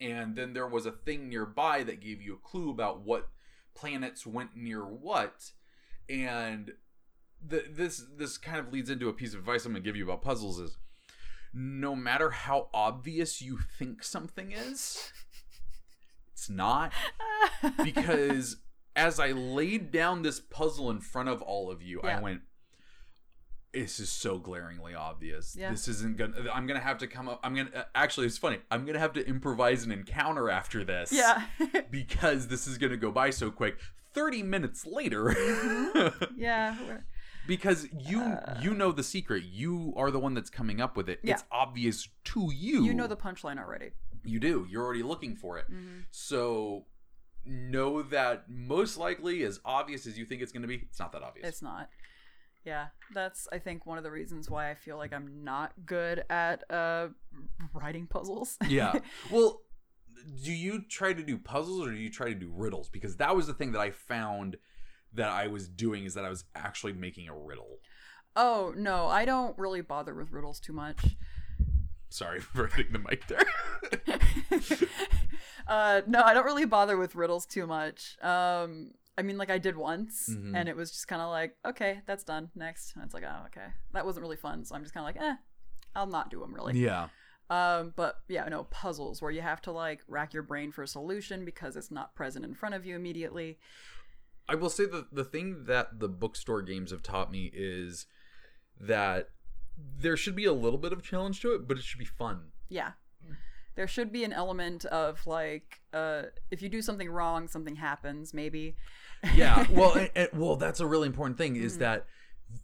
and 0.00 0.36
then 0.36 0.54
there 0.54 0.66
was 0.66 0.86
a 0.86 0.90
thing 0.92 1.28
nearby 1.28 1.82
that 1.82 2.00
gave 2.00 2.22
you 2.22 2.32
a 2.34 2.48
clue 2.48 2.70
about 2.70 3.02
what 3.02 3.28
planets 3.74 4.26
went 4.26 4.56
near 4.56 4.82
what 4.82 5.52
and 6.08 6.72
the, 7.46 7.64
this 7.70 8.04
this 8.16 8.38
kind 8.38 8.58
of 8.58 8.72
leads 8.72 8.90
into 8.90 9.08
a 9.08 9.12
piece 9.12 9.32
of 9.34 9.40
advice 9.40 9.64
i'm 9.64 9.72
going 9.72 9.82
to 9.82 9.88
give 9.88 9.96
you 9.96 10.04
about 10.04 10.22
puzzles 10.22 10.58
is 10.60 10.76
no 11.54 11.96
matter 11.96 12.30
how 12.30 12.68
obvious 12.74 13.40
you 13.42 13.58
think 13.78 14.02
something 14.02 14.52
is 14.52 15.12
it's 16.32 16.48
not 16.50 16.92
because 17.84 18.56
as 18.96 19.20
I 19.20 19.28
laid 19.32 19.90
down 19.92 20.22
this 20.22 20.40
puzzle 20.40 20.90
in 20.90 21.00
front 21.00 21.28
of 21.28 21.42
all 21.42 21.70
of 21.70 21.80
you, 21.80 22.00
Yeah. 22.02 22.18
I 22.18 22.20
went, 22.20 22.40
"This 23.72 24.00
is 24.00 24.10
so 24.10 24.38
glaringly 24.38 24.94
obvious. 24.94 25.54
Yeah. 25.56 25.70
This 25.70 25.86
isn't 25.86 26.16
gonna. 26.16 26.50
I'm 26.52 26.66
gonna 26.66 26.80
have 26.80 26.98
to 26.98 27.06
come 27.06 27.28
up. 27.28 27.40
I'm 27.44 27.54
gonna 27.54 27.70
uh, 27.74 27.84
actually. 27.94 28.26
It's 28.26 28.36
funny. 28.38 28.58
I'm 28.70 28.84
gonna 28.84 28.98
have 28.98 29.12
to 29.12 29.26
improvise 29.26 29.84
an 29.84 29.92
encounter 29.92 30.50
after 30.50 30.84
this. 30.84 31.12
yeah. 31.12 31.44
because 31.90 32.48
this 32.48 32.66
is 32.66 32.78
gonna 32.78 32.96
go 32.96 33.12
by 33.12 33.30
so 33.30 33.50
quick. 33.50 33.78
Thirty 34.12 34.42
minutes 34.42 34.84
later, 34.86 35.36
yeah. 36.36 36.76
Because 37.46 37.86
you 37.98 38.20
Uh. 38.20 38.58
you 38.62 38.74
know 38.74 38.92
the 38.92 39.02
secret. 39.02 39.44
You 39.44 39.92
are 39.96 40.10
the 40.10 40.18
one 40.20 40.34
that's 40.34 40.50
coming 40.50 40.80
up 40.80 40.96
with 40.96 41.08
it. 41.08 41.20
Yeah. 41.22 41.34
It's 41.34 41.44
obvious 41.50 42.08
to 42.24 42.50
you. 42.52 42.84
You 42.84 42.94
know 42.94 43.06
the 43.06 43.16
punchline 43.16 43.58
already. 43.58 43.90
You 44.24 44.38
do. 44.40 44.66
You're 44.68 44.84
already 44.84 45.02
looking 45.02 45.36
for 45.36 45.58
it. 45.58 45.70
Mhm. 45.70 46.04
So 46.10 46.86
know 47.46 48.02
that 48.02 48.50
most 48.50 48.98
likely, 48.98 49.42
as 49.44 49.60
obvious 49.64 50.06
as 50.06 50.18
you 50.18 50.26
think 50.26 50.42
it's 50.42 50.52
going 50.52 50.62
to 50.62 50.68
be, 50.68 50.76
it's 50.76 50.98
not 50.98 51.10
that 51.12 51.22
obvious. 51.22 51.48
It's 51.48 51.62
not. 51.62 51.88
Yeah, 52.66 52.88
that's 53.14 53.48
I 53.50 53.58
think 53.58 53.86
one 53.86 53.96
of 53.96 54.04
the 54.04 54.10
reasons 54.10 54.50
why 54.50 54.70
I 54.70 54.74
feel 54.74 54.98
like 54.98 55.14
I'm 55.14 55.42
not 55.42 55.72
good 55.86 56.24
at 56.28 56.70
uh 56.70 57.08
writing 57.72 58.06
puzzles. 58.06 58.58
yeah. 58.68 58.92
Well, 59.30 59.62
do 60.44 60.52
you 60.52 60.82
try 60.86 61.14
to 61.14 61.22
do 61.22 61.38
puzzles 61.38 61.86
or 61.86 61.90
do 61.92 61.96
you 61.96 62.10
try 62.10 62.28
to 62.28 62.34
do 62.34 62.50
riddles? 62.54 62.90
Because 62.90 63.16
that 63.16 63.34
was 63.34 63.46
the 63.46 63.54
thing 63.54 63.72
that 63.72 63.80
I 63.80 63.90
found 63.90 64.58
that 65.14 65.28
I 65.30 65.46
was 65.48 65.68
doing 65.68 66.04
is 66.04 66.14
that 66.14 66.24
I 66.24 66.28
was 66.30 66.44
actually 66.54 66.92
making 66.92 67.28
a 67.28 67.34
riddle. 67.36 67.78
oh 68.36 68.72
no, 68.76 69.06
I 69.06 69.24
don't 69.24 69.58
really 69.58 69.80
bother 69.80 70.14
with 70.14 70.30
riddles 70.32 70.60
too 70.60 70.72
much. 70.72 71.16
Sorry 72.08 72.40
for 72.54 72.66
hitting 72.68 72.92
the 72.92 72.98
mic 72.98 73.26
there. 73.28 73.46
uh 75.66 76.02
no, 76.06 76.22
I 76.22 76.34
don't 76.34 76.44
really 76.44 76.64
bother 76.64 76.96
with 76.96 77.14
riddles 77.14 77.46
too 77.46 77.66
much. 77.66 78.16
Um 78.22 78.92
I 79.18 79.22
mean 79.22 79.36
like 79.38 79.50
I 79.50 79.58
did 79.58 79.76
once 79.76 80.28
Mhm. 80.30 80.56
and 80.56 80.68
it 80.68 80.76
was 80.76 80.90
just 80.90 81.08
kind 81.08 81.20
of 81.22 81.30
like, 81.30 81.56
okay, 81.66 82.00
that's 82.06 82.24
done. 82.24 82.50
Next. 82.54 82.94
And 82.94 83.04
it's 83.04 83.14
like, 83.14 83.24
oh, 83.24 83.42
okay. 83.46 83.66
That 83.92 84.06
wasn't 84.06 84.22
really 84.22 84.36
fun, 84.36 84.64
so 84.64 84.74
I'm 84.74 84.82
just 84.82 84.94
kind 84.94 85.08
of 85.08 85.14
like, 85.14 85.22
eh, 85.30 85.36
I'll 85.94 86.06
not 86.06 86.30
do 86.30 86.40
them 86.40 86.54
really. 86.54 86.78
yeah. 86.78 87.08
Um, 87.50 87.92
but 87.96 88.14
yeah, 88.28 88.48
no 88.48 88.62
puzzles 88.64 89.20
where 89.20 89.32
you 89.32 89.40
have 89.40 89.60
to 89.62 89.72
like 89.72 90.02
rack 90.06 90.32
your 90.32 90.44
brain 90.44 90.70
for 90.70 90.82
a 90.84 90.88
solution 90.88 91.44
because 91.44 91.74
it's 91.76 91.90
not 91.90 92.14
present 92.14 92.44
in 92.44 92.54
front 92.54 92.76
of 92.76 92.86
you 92.86 92.94
immediately. 92.94 93.58
I 94.50 94.56
will 94.56 94.68
say 94.70 94.84
that 94.86 95.14
the 95.14 95.24
thing 95.24 95.64
that 95.66 96.00
the 96.00 96.08
bookstore 96.08 96.60
games 96.62 96.90
have 96.90 97.02
taught 97.02 97.30
me 97.30 97.50
is 97.54 98.06
that 98.80 99.30
there 99.98 100.16
should 100.16 100.34
be 100.34 100.44
a 100.44 100.52
little 100.52 100.78
bit 100.78 100.92
of 100.92 101.02
challenge 101.02 101.40
to 101.42 101.52
it, 101.54 101.68
but 101.68 101.78
it 101.78 101.84
should 101.84 101.98
be 102.00 102.04
fun. 102.04 102.48
Yeah, 102.68 102.92
there 103.76 103.86
should 103.86 104.10
be 104.12 104.24
an 104.24 104.32
element 104.32 104.84
of 104.86 105.26
like, 105.26 105.80
uh, 105.92 106.22
if 106.50 106.60
you 106.62 106.68
do 106.68 106.82
something 106.82 107.08
wrong, 107.10 107.46
something 107.48 107.76
happens. 107.76 108.34
Maybe. 108.34 108.74
Yeah, 109.34 109.66
well, 109.70 109.92
and, 109.94 110.10
and- 110.16 110.28
well, 110.34 110.56
that's 110.56 110.80
a 110.80 110.86
really 110.86 111.06
important 111.06 111.38
thing 111.38 111.56
is 111.56 111.76
Mhm. 111.76 111.80
that 111.80 112.06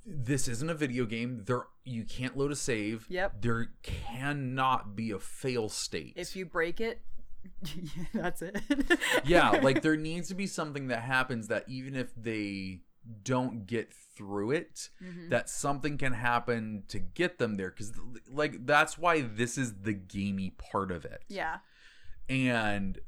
this 0.05 0.49
isn't 0.49 0.69
a 0.69 0.75
video 0.75 1.05
game. 1.07 1.45
There, 1.47 1.67
you 1.85 2.05
can't 2.05 2.37
load 2.37 2.51
a 2.51 2.57
save. 2.57 3.07
Yep. 3.09 3.41
There 3.41 3.69
cannot 3.85 4.97
be 4.97 5.13
a 5.13 5.19
fail 5.21 5.69
state. 5.69 6.15
If 6.17 6.35
you 6.35 6.45
break 6.45 6.81
it, 6.81 7.01
that's 8.15 8.43
it. 8.43 8.61
yeah, 9.25 9.51
like 9.51 9.83
there 9.83 9.97
needs 9.97 10.29
to 10.29 10.35
be 10.35 10.47
something 10.47 10.89
that 10.89 11.03
happens 11.03 11.49
that 11.49 11.65
even 11.69 11.95
if 11.97 12.15
they 12.17 12.81
don't 13.23 13.67
get 13.67 13.93
through 13.93 14.51
it, 14.53 14.89
Mhm. 15.03 15.31
that 15.31 15.49
something 15.49 15.97
can 15.99 16.13
happen 16.13 16.83
to 16.89 16.99
get 16.99 17.39
them 17.39 17.55
there. 17.55 17.71
Because 17.71 17.93
like 18.31 18.67
that's 18.67 18.99
why 18.99 19.21
this 19.23 19.57
is 19.59 19.75
the 19.83 19.93
gamey 19.93 20.51
part 20.51 20.91
of 20.91 21.05
it. 21.05 21.23
yeah. 21.29 21.59
and 22.29 22.99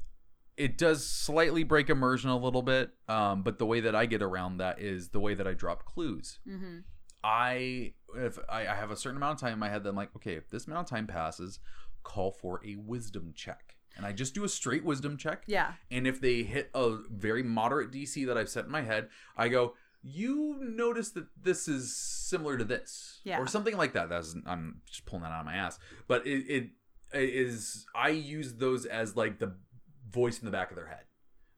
it 0.55 0.77
does 0.77 1.05
slightly 1.05 1.63
break 1.63 1.89
immersion 1.89 2.29
a 2.29 2.37
little 2.37 2.61
bit 2.61 2.91
um, 3.07 3.43
but 3.43 3.59
the 3.59 3.65
way 3.65 3.79
that 3.81 3.95
i 3.95 4.05
get 4.05 4.21
around 4.21 4.57
that 4.57 4.79
is 4.79 5.09
the 5.09 5.19
way 5.19 5.33
that 5.33 5.45
i 5.47 5.53
drop 5.53 5.83
clues 5.85 6.39
hmm 6.45 6.79
i 7.23 7.93
if 8.15 8.39
I, 8.47 8.61
I 8.67 8.75
have 8.75 8.91
a 8.91 8.95
certain 8.95 9.17
amount 9.17 9.33
of 9.35 9.41
time 9.41 9.53
in 9.53 9.59
my 9.59 9.67
head 9.69 9.83
that 9.83 9.89
i'm 9.89 9.95
like 9.95 10.15
okay 10.15 10.33
if 10.35 10.49
this 10.49 10.67
amount 10.67 10.85
of 10.85 10.89
time 10.89 11.05
passes 11.07 11.59
call 12.03 12.31
for 12.31 12.61
a 12.65 12.75
wisdom 12.77 13.33
check 13.35 13.75
and 13.99 14.05
i 14.07 14.13
just 14.13 14.33
do 14.33 14.45
a 14.45 14.49
straight 14.49 14.83
wisdom 14.85 15.17
check 15.17 15.43
Yeah. 15.45 15.73
and 15.91 16.07
if 16.07 16.21
they 16.21 16.43
hit 16.43 16.69
a 16.73 16.97
very 17.11 17.43
moderate 17.43 17.91
dc 17.91 18.25
that 18.27 18.37
i've 18.37 18.47
set 18.49 18.63
in 18.65 18.71
my 18.71 18.81
head 18.81 19.09
i 19.37 19.49
go 19.49 19.73
you 20.01 20.57
notice 20.61 21.11
that 21.11 21.25
this 21.41 21.67
is 21.67 21.93
similar 21.93 22.57
to 22.57 22.63
this 22.63 23.19
Yeah. 23.25 23.37
or 23.39 23.45
something 23.47 23.75
like 23.75 23.91
that 23.93 24.07
that's 24.09 24.35
i'm 24.47 24.81
just 24.89 25.05
pulling 25.05 25.23
that 25.23 25.31
out 25.33 25.41
of 25.41 25.45
my 25.45 25.55
ass 25.55 25.77
but 26.07 26.25
it, 26.25 26.45
it 26.49 26.69
it 27.13 27.29
is 27.29 27.85
i 27.93 28.07
use 28.09 28.53
those 28.53 28.85
as 28.85 29.15
like 29.17 29.39
the 29.39 29.53
voice 30.09 30.39
in 30.39 30.45
the 30.45 30.51
back 30.51 30.69
of 30.71 30.77
their 30.77 30.87
head 30.87 31.03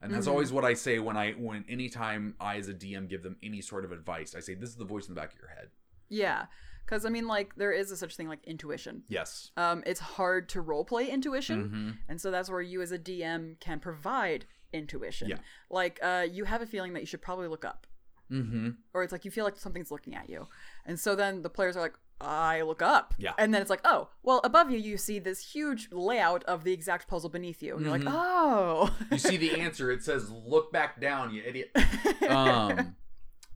and 0.02 0.12
that's 0.12 0.26
Mhm. 0.26 0.32
always 0.32 0.52
what 0.52 0.66
i 0.66 0.74
say 0.74 0.98
when 0.98 1.16
i 1.16 1.34
when 1.34 1.64
anytime 1.70 2.34
i 2.40 2.58
as 2.58 2.68
a 2.68 2.74
dm 2.74 3.08
give 3.08 3.22
them 3.22 3.38
any 3.44 3.62
sort 3.62 3.86
of 3.86 3.92
advice 3.92 4.34
i 4.36 4.40
say 4.40 4.56
this 4.56 4.70
is 4.70 4.76
the 4.78 4.86
voice 4.86 5.08
in 5.08 5.14
the 5.14 5.22
back 5.22 5.32
of 5.34 5.40
your 5.40 5.50
head 5.50 5.70
Yeah. 6.10 6.48
Because 6.86 7.06
I 7.06 7.10
mean, 7.10 7.28
like, 7.28 7.56
there 7.56 7.72
is 7.72 7.92
a 7.92 7.98
such 7.98 8.16
thing 8.16 8.28
like 8.28 8.44
intuition. 8.44 9.04
yes 9.08 9.52
Um, 9.58 9.82
it's 9.86 10.00
hard 10.00 10.50
to 10.50 10.62
roleplay 10.64 11.10
intuition. 11.10 11.70
Mhm. 11.70 11.98
And 12.10 12.20
so 12.22 12.32
that's 12.32 12.50
where 12.50 12.62
you 12.62 12.82
as 12.82 12.92
a 12.92 13.00
DM 13.00 13.60
can 13.60 13.80
provide 13.80 14.46
intuition. 14.74 15.30
Yeah. 15.30 15.38
Like 15.70 16.00
uh, 16.04 16.26
you 16.30 16.46
have 16.46 16.62
a 16.62 16.66
feeling 16.66 16.94
that 16.94 17.00
you 17.00 17.06
should 17.06 17.22
probably 17.22 17.48
look 17.48 17.64
up. 17.66 17.88
mm-hmm. 18.32 18.70
Or 18.94 19.04
it's 19.04 19.12
like 19.12 19.26
you 19.26 19.32
feel 19.32 19.44
like 19.46 19.58
something's 19.58 19.92
looking 19.92 20.16
at 20.16 20.30
you. 20.30 20.48
And 20.86 21.00
so 21.00 21.16
then 21.16 21.42
the 21.42 21.50
players 21.50 21.76
are 21.78 21.82
like, 21.82 21.96
I 22.24 22.62
look 22.62 22.82
up. 22.82 23.14
Yeah. 23.18 23.34
And 23.40 23.52
then 23.54 23.62
it's 23.62 23.70
like, 23.70 23.82
oh, 23.84 24.10
well, 24.24 24.42
above 24.44 24.70
you, 24.70 24.78
you 24.78 24.96
see 24.98 25.18
this 25.20 25.54
huge 25.54 25.90
layout 25.92 26.44
of 26.46 26.64
the 26.64 26.72
exact 26.72 27.08
puzzle 27.08 27.30
beneath 27.32 27.62
you. 27.64 27.76
And 27.76 27.86
you're 27.86 27.96
Mhm. 27.98 28.06
like, 28.06 28.14
oh. 28.16 28.96
you 29.12 29.18
see 29.18 29.38
the 29.38 29.60
answer 29.66 29.90
it 29.92 30.04
says 30.04 30.30
look 30.30 30.72
back 30.72 31.02
down 31.02 31.34
you 31.34 31.42
idiot 31.44 31.72
um 32.30 32.96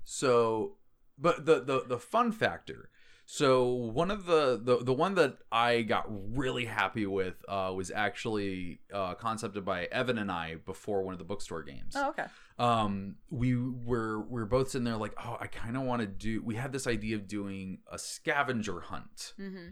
so 0.03 0.77
but 1.17 1.45
the 1.45 1.61
the 1.63 1.83
the 1.87 1.99
fun 1.99 2.31
factor 2.31 2.89
so 3.25 3.65
one 3.73 4.11
of 4.11 4.25
the 4.25 4.59
the, 4.63 4.77
the 4.83 4.93
one 4.93 5.15
that 5.15 5.37
i 5.51 5.81
got 5.81 6.05
really 6.37 6.65
happy 6.65 7.05
with 7.07 7.33
uh 7.47 7.71
was 7.75 7.89
actually 7.89 8.79
uh 8.93 9.13
concepted 9.15 9.65
by 9.65 9.85
evan 9.85 10.17
and 10.17 10.31
i 10.31 10.55
before 10.65 11.01
one 11.03 11.13
of 11.13 11.17
the 11.17 11.25
bookstore 11.25 11.63
games 11.63 11.93
oh, 11.95 12.09
okay. 12.09 12.25
um 12.59 13.15
we 13.31 13.55
were 13.55 14.21
we 14.21 14.39
are 14.41 14.45
both 14.45 14.69
sitting 14.69 14.85
there 14.85 14.95
like 14.95 15.13
oh 15.23 15.37
i 15.39 15.47
kind 15.47 15.75
of 15.75 15.81
want 15.83 16.01
to 16.01 16.07
do 16.07 16.41
we 16.43 16.55
had 16.55 16.71
this 16.71 16.85
idea 16.85 17.15
of 17.15 17.27
doing 17.27 17.79
a 17.91 17.97
scavenger 17.97 18.79
hunt 18.81 19.33
hmm 19.37 19.67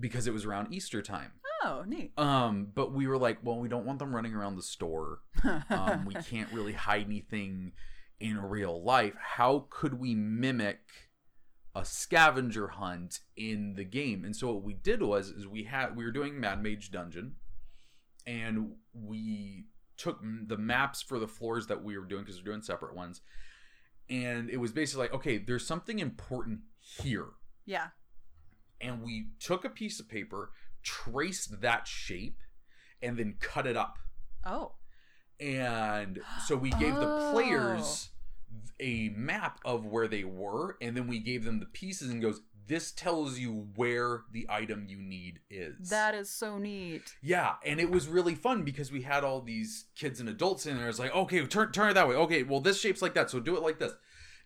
because 0.00 0.28
it 0.28 0.32
was 0.32 0.44
around 0.44 0.72
easter 0.72 1.02
time 1.02 1.32
Oh, 1.64 1.82
neat. 1.86 2.12
um 2.16 2.68
but 2.72 2.92
we 2.92 3.08
were 3.08 3.18
like 3.18 3.38
well 3.42 3.58
we 3.58 3.68
don't 3.68 3.84
want 3.84 3.98
them 3.98 4.14
running 4.14 4.32
around 4.32 4.54
the 4.56 4.62
store 4.62 5.18
um, 5.70 6.04
we 6.06 6.14
can't 6.30 6.50
really 6.52 6.72
hide 6.72 7.04
anything 7.06 7.72
in 8.20 8.40
real 8.40 8.82
life. 8.82 9.14
How 9.20 9.66
could 9.70 9.94
we 9.94 10.14
mimic 10.14 10.80
a 11.78 11.84
scavenger 11.84 12.68
hunt 12.68 13.20
in 13.36 13.74
the 13.74 13.84
game? 13.84 14.24
And 14.24 14.34
so 14.34 14.52
what 14.52 14.62
we 14.62 14.74
did 14.74 15.02
was 15.02 15.28
is 15.30 15.46
we 15.46 15.64
had 15.64 15.96
we 15.96 16.04
were 16.04 16.10
doing 16.10 16.38
Mad 16.40 16.62
Mage 16.62 16.90
Dungeon, 16.90 17.36
and 18.26 18.72
we 18.92 19.66
took 19.96 20.20
the 20.22 20.56
maps 20.56 21.02
for 21.02 21.18
the 21.18 21.28
floors 21.28 21.66
that 21.66 21.82
we 21.82 21.98
were 21.98 22.04
doing 22.04 22.22
because 22.22 22.38
we're 22.38 22.44
doing 22.52 22.62
separate 22.62 22.94
ones, 22.94 23.20
and 24.08 24.50
it 24.50 24.58
was 24.58 24.72
basically 24.72 25.04
like 25.04 25.14
okay, 25.14 25.38
there's 25.38 25.66
something 25.66 25.98
important 25.98 26.60
here, 26.80 27.28
yeah. 27.66 27.88
and 28.80 29.02
we 29.02 29.28
took 29.40 29.64
a 29.64 29.68
piece 29.70 29.98
of 30.00 30.08
paper, 30.08 30.50
traced 30.82 31.60
that 31.60 31.86
shape, 31.86 32.38
and 33.02 33.16
then 33.18 33.34
cut 33.40 33.66
it 33.66 33.76
up 33.76 33.98
Oh. 34.46 34.72
and 35.40 36.20
so 36.46 36.56
we 36.56 36.70
gave 36.70 36.94
the 36.94 37.30
players 37.32 38.08
oh. 38.10 38.17
A 38.80 39.10
map 39.10 39.60
of 39.64 39.84
where 39.84 40.06
they 40.08 40.24
were 40.24 40.76
and 40.80 40.96
then 40.96 41.06
we 41.06 41.18
gave 41.18 41.44
them 41.44 41.58
the 41.60 41.66
pieces 41.66 42.10
and 42.10 42.22
goes 42.22 42.40
this 42.68 42.92
tells 42.92 43.38
you 43.38 43.66
where 43.76 44.24
the 44.30 44.44
item 44.50 44.84
you 44.90 44.98
need 44.98 45.40
is. 45.48 45.88
That 45.88 46.14
is 46.14 46.28
so 46.28 46.58
neat. 46.58 47.14
yeah 47.22 47.54
and 47.64 47.80
it 47.80 47.90
was 47.90 48.06
really 48.06 48.34
fun 48.34 48.62
because 48.62 48.92
we 48.92 49.02
had 49.02 49.24
all 49.24 49.40
these 49.40 49.86
kids 49.96 50.20
and 50.20 50.28
adults 50.28 50.66
in 50.66 50.76
there. 50.76 50.88
It's 50.88 50.98
like 50.98 51.14
okay 51.14 51.44
turn 51.46 51.72
turn 51.72 51.90
it 51.90 51.94
that 51.94 52.08
way. 52.08 52.14
Okay 52.14 52.42
well 52.42 52.60
this 52.60 52.78
shape's 52.78 53.02
like 53.02 53.14
that 53.14 53.30
so 53.30 53.40
do 53.40 53.56
it 53.56 53.62
like 53.62 53.78
this. 53.78 53.92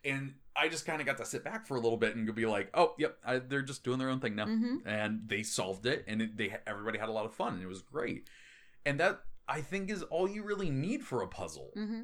And 0.04 0.34
i 0.54 0.68
just 0.68 0.86
kind 0.86 1.00
of 1.00 1.06
got 1.06 1.16
to 1.16 1.24
sit 1.24 1.42
back 1.44 1.66
for 1.66 1.76
a 1.76 1.80
little 1.80 1.96
bit 1.96 2.14
and 2.14 2.26
go 2.26 2.32
be 2.32 2.46
like 2.46 2.70
oh 2.74 2.94
yep 2.98 3.16
I, 3.24 3.38
they're 3.38 3.62
just 3.62 3.82
doing 3.84 3.98
their 3.98 4.08
own 4.08 4.20
thing 4.20 4.36
now. 4.36 4.46
Hmm 4.46 4.76
and 4.86 5.22
they 5.26 5.42
solved 5.42 5.84
it 5.86 6.04
and 6.06 6.22
it, 6.22 6.36
they 6.36 6.54
everybody 6.66 6.98
had 6.98 7.08
a 7.08 7.12
lot 7.12 7.26
of 7.26 7.34
fun 7.34 7.54
and 7.54 7.62
it 7.62 7.68
was 7.68 7.82
great. 7.82 8.28
And 8.86 9.00
that 9.00 9.20
i 9.48 9.60
think 9.60 9.90
is 9.90 10.02
all 10.04 10.28
you 10.28 10.44
really 10.44 10.70
need 10.70 11.02
for 11.04 11.22
a 11.22 11.28
puzzle. 11.28 11.70
Hmm 11.74 12.02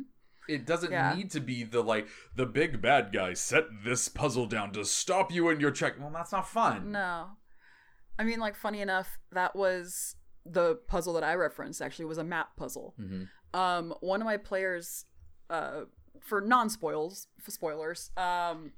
it 0.49 0.65
doesn't 0.67 0.91
Yeah. 0.91 1.15
need 1.15 1.31
to 1.33 1.41
be 1.41 1.63
the 1.63 1.83
like 1.83 2.09
the 2.35 2.47
big 2.47 2.81
bad 2.81 3.13
guy 3.13 3.35
set 3.35 3.65
this 3.85 4.09
puzzle 4.09 4.47
down 4.47 4.73
to 4.73 4.85
stop 4.85 5.31
you 5.33 5.49
in 5.51 5.61
your 5.61 5.71
check 5.71 6.01
well 6.01 6.11
that's 6.11 6.33
not 6.33 6.49
fun 6.49 6.91
No. 6.93 7.31
I 8.21 8.25
mean, 8.25 8.41
like, 8.41 8.57
funny 8.57 8.81
enough, 8.81 9.17
that 9.31 9.55
was 9.55 10.17
the 10.45 10.75
puzzle 10.89 11.13
that 11.15 11.23
I 11.23 11.35
referenced, 11.35 11.81
actually, 11.81 12.07
was 12.07 12.19
a 12.19 12.25
map 12.25 12.57
puzzle. 12.57 12.95
hmm 12.97 13.25
Um, 13.55 13.95
one 14.01 14.21
of 14.21 14.25
my 14.25 14.37
players, 14.39 15.05
uh, 15.49 15.83
for 16.21 16.41
non 16.41 16.69
spoils, 16.69 17.29
for 17.41 17.53
spoilers, 17.53 18.11
um, 18.17 18.73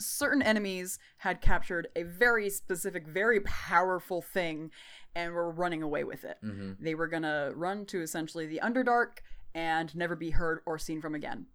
certain 0.00 0.40
enemies 0.42 0.98
had 1.18 1.40
captured 1.42 1.88
a 1.94 2.02
very 2.04 2.48
specific, 2.48 3.06
very 3.06 3.40
powerful 3.40 4.22
thing 4.22 4.70
and 5.14 5.32
were 5.34 5.50
running 5.50 5.82
away 5.82 6.04
with 6.04 6.24
it. 6.24 6.38
hmm 6.40 6.72
They 6.80 6.94
were 6.94 7.06
gonna 7.06 7.52
run 7.54 7.84
to 7.86 8.00
essentially 8.00 8.46
the 8.46 8.60
Underdark 8.62 9.18
and 9.54 9.94
never 9.94 10.16
be 10.16 10.30
heard 10.30 10.60
or 10.66 10.78
seen 10.78 11.00
from 11.00 11.14
again. 11.14 11.46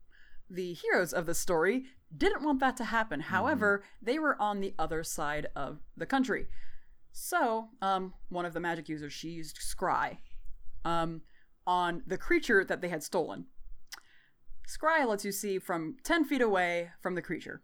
The 0.50 0.74
heroes 0.74 1.14
of 1.14 1.26
the 1.26 1.34
story 1.34 1.86
didn't 2.16 2.44
want 2.44 2.60
that 2.62 2.78
to 2.78 2.86
happen. 2.86 3.20
However, 3.20 3.84
they 4.02 4.18
were 4.18 4.42
on 4.42 4.62
the 4.62 4.74
other 4.80 5.04
side 5.04 5.48
of 5.56 5.80
the 5.96 6.06
country. 6.06 6.48
So, 7.12 7.70
um, 7.82 8.14
one 8.30 8.46
of 8.46 8.54
the 8.54 8.60
magic 8.60 8.88
users, 8.88 9.12
she 9.12 9.30
used 9.30 9.58
Scry 9.58 10.18
um, 10.86 11.22
on 11.66 12.04
the 12.08 12.18
creature 12.18 12.64
that 12.64 12.82
they 12.82 12.90
had 12.90 13.04
stolen. 13.04 13.46
Scry 14.68 15.06
lets 15.06 15.26
you 15.26 15.32
see 15.32 15.60
from 15.60 15.98
10 16.04 16.26
feet 16.26 16.42
away 16.42 16.92
from 17.02 17.16
the 17.16 17.22
creature. 17.22 17.62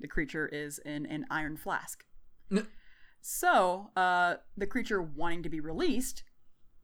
The 0.00 0.08
creature 0.08 0.48
is 0.48 0.78
in 0.78 1.06
an 1.06 1.26
iron 1.30 1.56
flask. 1.56 2.04
So, 3.26 3.90
uh, 3.96 4.34
the 4.54 4.66
creature 4.66 5.00
wanting 5.00 5.44
to 5.44 5.48
be 5.48 5.60
released 5.60 6.24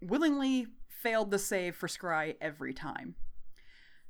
willingly 0.01 0.69
failed 1.03 1.31
the 1.31 1.39
save 1.39 1.77
for 1.77 1.89
Scry 1.89 2.37
every 2.41 2.75
time. 2.75 3.15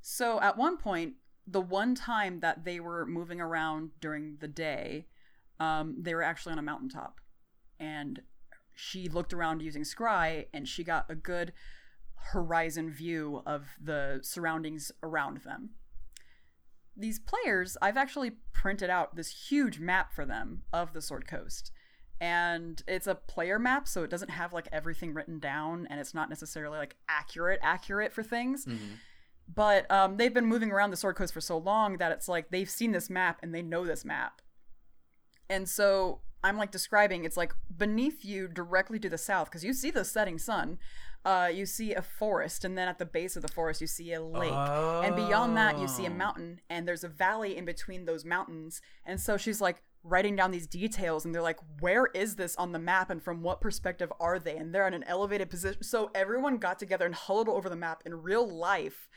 So, 0.00 0.40
at 0.40 0.56
one 0.56 0.76
point, 0.76 1.14
the 1.46 1.60
one 1.60 1.94
time 1.94 2.40
that 2.40 2.64
they 2.64 2.80
were 2.80 3.06
moving 3.06 3.40
around 3.40 3.90
during 4.00 4.36
the 4.40 4.48
day, 4.48 5.06
um, 5.58 5.96
they 6.00 6.14
were 6.14 6.22
actually 6.22 6.52
on 6.52 6.58
a 6.58 6.62
mountaintop. 6.62 7.20
And 7.78 8.22
she 8.74 9.08
looked 9.08 9.32
around 9.32 9.62
using 9.62 9.82
Scry, 9.82 10.46
and 10.54 10.66
she 10.66 10.84
got 10.84 11.10
a 11.10 11.14
good 11.14 11.52
horizon 12.32 12.90
view 12.90 13.42
of 13.46 13.66
the 13.82 14.20
surroundings 14.22 14.92
around 15.02 15.38
them. 15.38 15.70
These 16.96 17.18
players, 17.18 17.76
I've 17.80 17.96
actually 17.96 18.32
printed 18.52 18.90
out 18.90 19.16
this 19.16 19.48
huge 19.48 19.80
map 19.80 20.12
for 20.12 20.24
them 20.24 20.62
of 20.72 20.92
the 20.92 21.02
Sword 21.02 21.26
Coast. 21.26 21.72
And 22.20 22.82
it's 22.86 23.06
a 23.06 23.14
player 23.14 23.58
map, 23.58 23.88
so 23.88 24.02
it 24.02 24.10
doesn't 24.10 24.30
have 24.30 24.52
like 24.52 24.68
everything 24.72 25.14
written 25.14 25.38
down, 25.38 25.86
and 25.88 25.98
it's 25.98 26.12
not 26.14 26.28
necessarily 26.28 26.76
like 26.78 26.96
accurate, 27.08 27.60
accurate 27.62 28.12
for 28.12 28.22
things. 28.22 28.64
hmm 28.64 28.76
But 29.52 29.90
um, 29.90 30.16
they've 30.18 30.34
been 30.34 30.46
moving 30.46 30.70
around 30.70 30.90
the 30.90 30.96
Sword 30.96 31.16
Coast 31.16 31.32
for 31.32 31.40
so 31.40 31.56
long 31.58 31.96
that 31.96 32.12
it's 32.12 32.28
like 32.28 32.50
they've 32.50 32.68
seen 32.70 32.92
this 32.92 33.08
map 33.10 33.38
and 33.42 33.54
they 33.54 33.62
know 33.62 33.86
this 33.86 34.04
map. 34.04 34.42
And 35.48 35.68
so 35.68 36.20
I'm 36.44 36.56
like 36.56 36.70
describing 36.70 37.24
it's 37.24 37.36
like 37.36 37.52
beneath 37.76 38.24
you, 38.24 38.48
directly 38.48 38.98
to 39.00 39.08
the 39.08 39.18
south, 39.18 39.48
because 39.50 39.64
you 39.64 39.72
see 39.72 39.90
the 39.90 40.04
setting 40.04 40.38
sun. 40.38 40.78
Uh, 41.22 41.50
you 41.52 41.66
see 41.66 41.92
a 41.92 42.00
forest, 42.00 42.64
and 42.64 42.78
then 42.78 42.88
at 42.88 42.98
the 42.98 43.04
base 43.04 43.36
of 43.36 43.42
the 43.42 43.48
forest, 43.48 43.80
you 43.82 43.86
see 43.86 44.12
a 44.14 44.22
lake. 44.22 44.54
And 45.02 45.14
beyond 45.14 45.54
that, 45.58 45.78
you 45.78 45.86
see 45.86 46.06
a 46.06 46.10
Oh. 46.10 46.14
mountain, 46.14 46.60
and 46.70 46.88
there's 46.88 47.04
a 47.04 47.08
valley 47.08 47.56
in 47.58 47.66
between 47.66 48.06
those 48.06 48.24
mountains. 48.24 48.80
And 49.04 49.20
so 49.20 49.36
she's 49.36 49.60
like 49.60 49.82
writing 50.02 50.34
down 50.34 50.50
these 50.50 50.66
details, 50.66 51.24
and 51.24 51.34
they're 51.34 51.42
like, 51.42 51.58
where 51.80 52.06
is 52.06 52.36
this 52.36 52.56
on 52.56 52.72
the 52.72 52.78
map, 52.78 53.10
and 53.10 53.22
from 53.22 53.42
what 53.42 53.60
perspective 53.60 54.12
are 54.18 54.38
they? 54.38 54.56
And 54.56 54.74
they're 54.74 54.86
in 54.86 54.94
an 54.94 55.04
elevated 55.04 55.50
position. 55.50 55.82
So 55.82 56.10
everyone 56.14 56.56
got 56.56 56.78
together 56.78 57.04
and 57.04 57.14
huddled 57.14 57.48
over 57.48 57.68
the 57.68 57.76
map 57.76 58.02
in 58.06 58.22
real 58.22 58.48
life, 58.48 59.08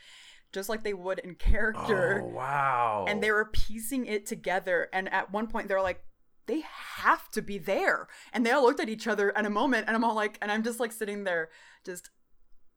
just 0.52 0.68
like 0.68 0.82
they 0.82 0.94
would 0.94 1.18
in 1.20 1.36
character. 1.36 2.22
Oh 2.22 2.28
wow! 2.28 3.06
And 3.08 3.22
they 3.22 3.30
were 3.30 3.46
piecing 3.46 4.06
it 4.06 4.26
together. 4.26 4.88
And 4.92 5.12
at 5.12 5.32
one 5.32 5.46
point, 5.46 5.68
they're 5.68 5.80
like, 5.80 6.04
they 6.46 6.62
have 6.96 7.30
to 7.30 7.40
be 7.40 7.56
there. 7.56 8.06
And 8.32 8.44
they 8.44 8.50
all 8.50 8.62
looked 8.62 8.80
at 8.80 8.90
each 8.90 9.06
other 9.06 9.30
in 9.30 9.46
a 9.46 9.50
moment, 9.50 9.86
and 9.86 9.96
I'm 9.96 10.04
all 10.04 10.14
like, 10.14 10.36
and 10.42 10.52
I'm 10.52 10.62
just 10.62 10.80
like 10.80 10.92
sitting 10.92 11.24
there, 11.24 11.48
just 11.84 12.10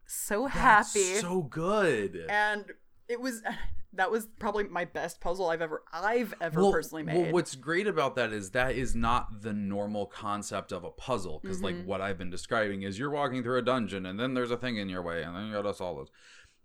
so 0.05 0.43
That's 0.43 0.55
happy 0.93 1.15
so 1.15 1.41
good. 1.41 2.25
and 2.29 2.65
it 3.09 3.19
was 3.19 3.41
that 3.93 4.11
was 4.11 4.27
probably 4.39 4.65
my 4.65 4.85
best 4.85 5.19
puzzle 5.21 5.49
I've 5.49 5.61
ever 5.61 5.83
I've 5.91 6.33
ever 6.41 6.61
well, 6.61 6.71
personally 6.71 7.03
made. 7.03 7.17
Well, 7.17 7.31
what's 7.33 7.55
great 7.55 7.87
about 7.87 8.15
that 8.15 8.31
is 8.33 8.51
that 8.51 8.75
is 8.75 8.95
not 8.95 9.41
the 9.41 9.53
normal 9.53 10.05
concept 10.05 10.71
of 10.71 10.83
a 10.83 10.91
puzzle 10.91 11.39
because, 11.41 11.61
like, 11.63 11.75
Mhm. 11.75 11.85
what 11.85 12.01
I've 12.01 12.17
been 12.17 12.29
describing 12.29 12.83
is 12.83 12.99
you're 12.99 13.09
walking 13.09 13.43
through 13.43 13.57
a 13.57 13.61
dungeon 13.61 14.05
and 14.05 14.19
then 14.19 14.33
there's 14.33 14.51
a 14.51 14.57
thing 14.57 14.77
in 14.77 14.89
your 14.89 15.01
way 15.01 15.23
and 15.23 15.35
then 15.35 15.47
you 15.47 15.53
gotta 15.53 15.73
solve 15.73 15.99
it. 16.01 16.09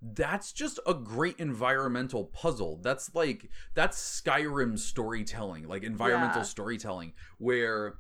That's 0.03 0.53
just 0.53 0.81
a 0.85 0.95
great 0.95 1.39
environmental 1.39 2.25
puzzle. 2.25 2.81
That's 2.83 3.15
like 3.15 3.49
that's 3.75 4.21
Skyrim 4.21 4.79
storytelling, 4.79 5.69
like 5.69 5.85
environmental 5.85 6.39
Yeah. 6.39 6.43
storytelling, 6.43 7.13
where 7.39 7.95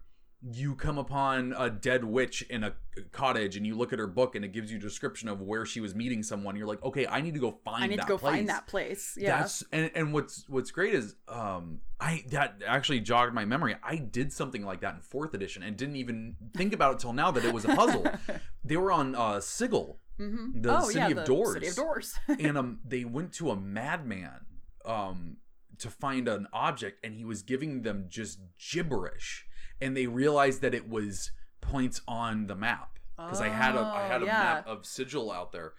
you 0.51 0.75
come 0.75 0.99
upon 0.99 1.55
a 1.57 1.71
dead 1.71 2.05
witch 2.05 2.43
in 2.43 2.65
a 2.65 2.75
cottage 3.13 3.57
and 3.57 3.65
you 3.65 3.77
look 3.77 3.93
at 3.93 3.99
her 3.99 4.09
book 4.09 4.35
and 4.35 4.45
it 4.45 4.53
gives 4.53 4.73
you 4.73 4.79
a 4.79 4.81
description 4.81 5.29
of 5.29 5.41
where 5.41 5.65
she 5.65 5.81
was 5.81 5.95
meeting 5.95 6.23
someone. 6.23 6.57
You're 6.57 6.67
like, 6.67 6.83
okay, 6.83 7.07
I 7.07 7.21
need 7.21 7.35
to 7.35 7.41
go 7.41 7.53
find. 7.65 7.85
I 7.85 7.87
need 7.87 7.95
to 7.95 7.99
that 7.99 8.09
go 8.09 8.19
place. 8.19 8.35
find 8.35 8.49
that 8.49 8.67
place. 8.67 9.17
Yeah. 9.19 9.39
That's 9.39 9.63
and 9.71 9.91
and 9.95 10.13
what's 10.13 10.45
what's 10.49 10.73
great 10.73 10.95
is 10.95 11.15
um 11.29 11.81
I 12.01 12.25
that 12.31 12.57
actually 12.67 13.01
jogged 13.01 13.35
my 13.35 13.45
memory. 13.45 13.77
I 13.85 13.97
did 13.97 14.33
something 14.33 14.65
like 14.65 14.81
that 14.81 14.95
in 14.95 15.01
fourth 15.01 15.33
edition 15.33 15.63
and 15.63 15.77
didn't 15.77 15.97
even 15.97 16.37
think 16.57 16.73
about 16.73 16.95
it 16.95 16.99
till 16.99 17.13
now 17.13 17.31
that 17.31 17.45
it 17.45 17.55
was 17.55 17.65
a 17.65 17.75
puzzle. 17.77 18.05
they 18.65 18.77
were 18.77 18.91
on 18.91 19.15
uh 19.15 19.39
Sigil 19.41 20.01
mm-hmm. 20.19 20.61
the 20.61 20.77
oh, 20.77 20.85
City 20.87 20.99
yeah, 20.99 21.09
of 21.09 21.17
the 21.17 21.25
Doors. 21.25 21.55
City 21.55 21.69
of 21.69 21.77
Doors. 21.77 22.15
and 22.29 22.59
um 22.59 22.81
they 22.85 23.05
went 23.05 23.33
to 23.35 23.51
a 23.51 23.57
madman 23.57 24.47
um 24.85 25.37
to 25.79 25.89
find 25.89 26.27
an 26.27 26.49
object 26.53 27.05
and 27.05 27.15
he 27.15 27.25
was 27.25 27.43
giving 27.43 27.83
them 27.83 28.07
just 28.09 28.41
gibberish 28.59 29.47
and 29.83 29.97
they 29.97 30.07
realized 30.07 30.63
that 30.63 30.75
it 30.75 30.89
was 30.89 31.33
points 31.61 32.01
on 32.09 32.47
the 32.47 32.55
map. 32.57 32.99
Because 33.17 33.41
I 33.41 33.49
had 33.49 33.77
a 33.77 33.81
I 33.81 34.07
Oh, 34.07 34.09
had 34.09 34.23
a 34.23 34.27
yeah. 34.27 34.33
map 34.43 34.67
of 34.67 34.87
sigil 34.87 35.31
out 35.31 35.53
there. 35.53 35.75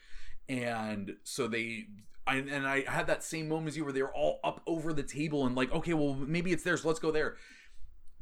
And 0.47 1.16
so 1.24 1.47
they 1.47 1.88
I, 2.26 2.36
and 2.38 2.66
I 2.66 2.89
had 2.89 3.08
that 3.08 3.22
same 3.24 3.49
moment 3.49 3.70
as 3.70 3.78
you 3.78 3.84
where 3.84 3.91
they 3.91 4.01
were 4.01 4.14
all 4.14 4.39
up 4.45 4.62
over 4.66 4.93
the 4.93 5.04
table 5.04 5.45
and 5.45 5.56
like 5.56 5.72
okay 5.74 5.93
well 5.93 6.14
maybe 6.16 6.51
it's 6.54 6.64
there 6.64 6.78
so 6.78 6.88
let's 6.88 6.99
go 6.99 7.12
there. 7.12 7.36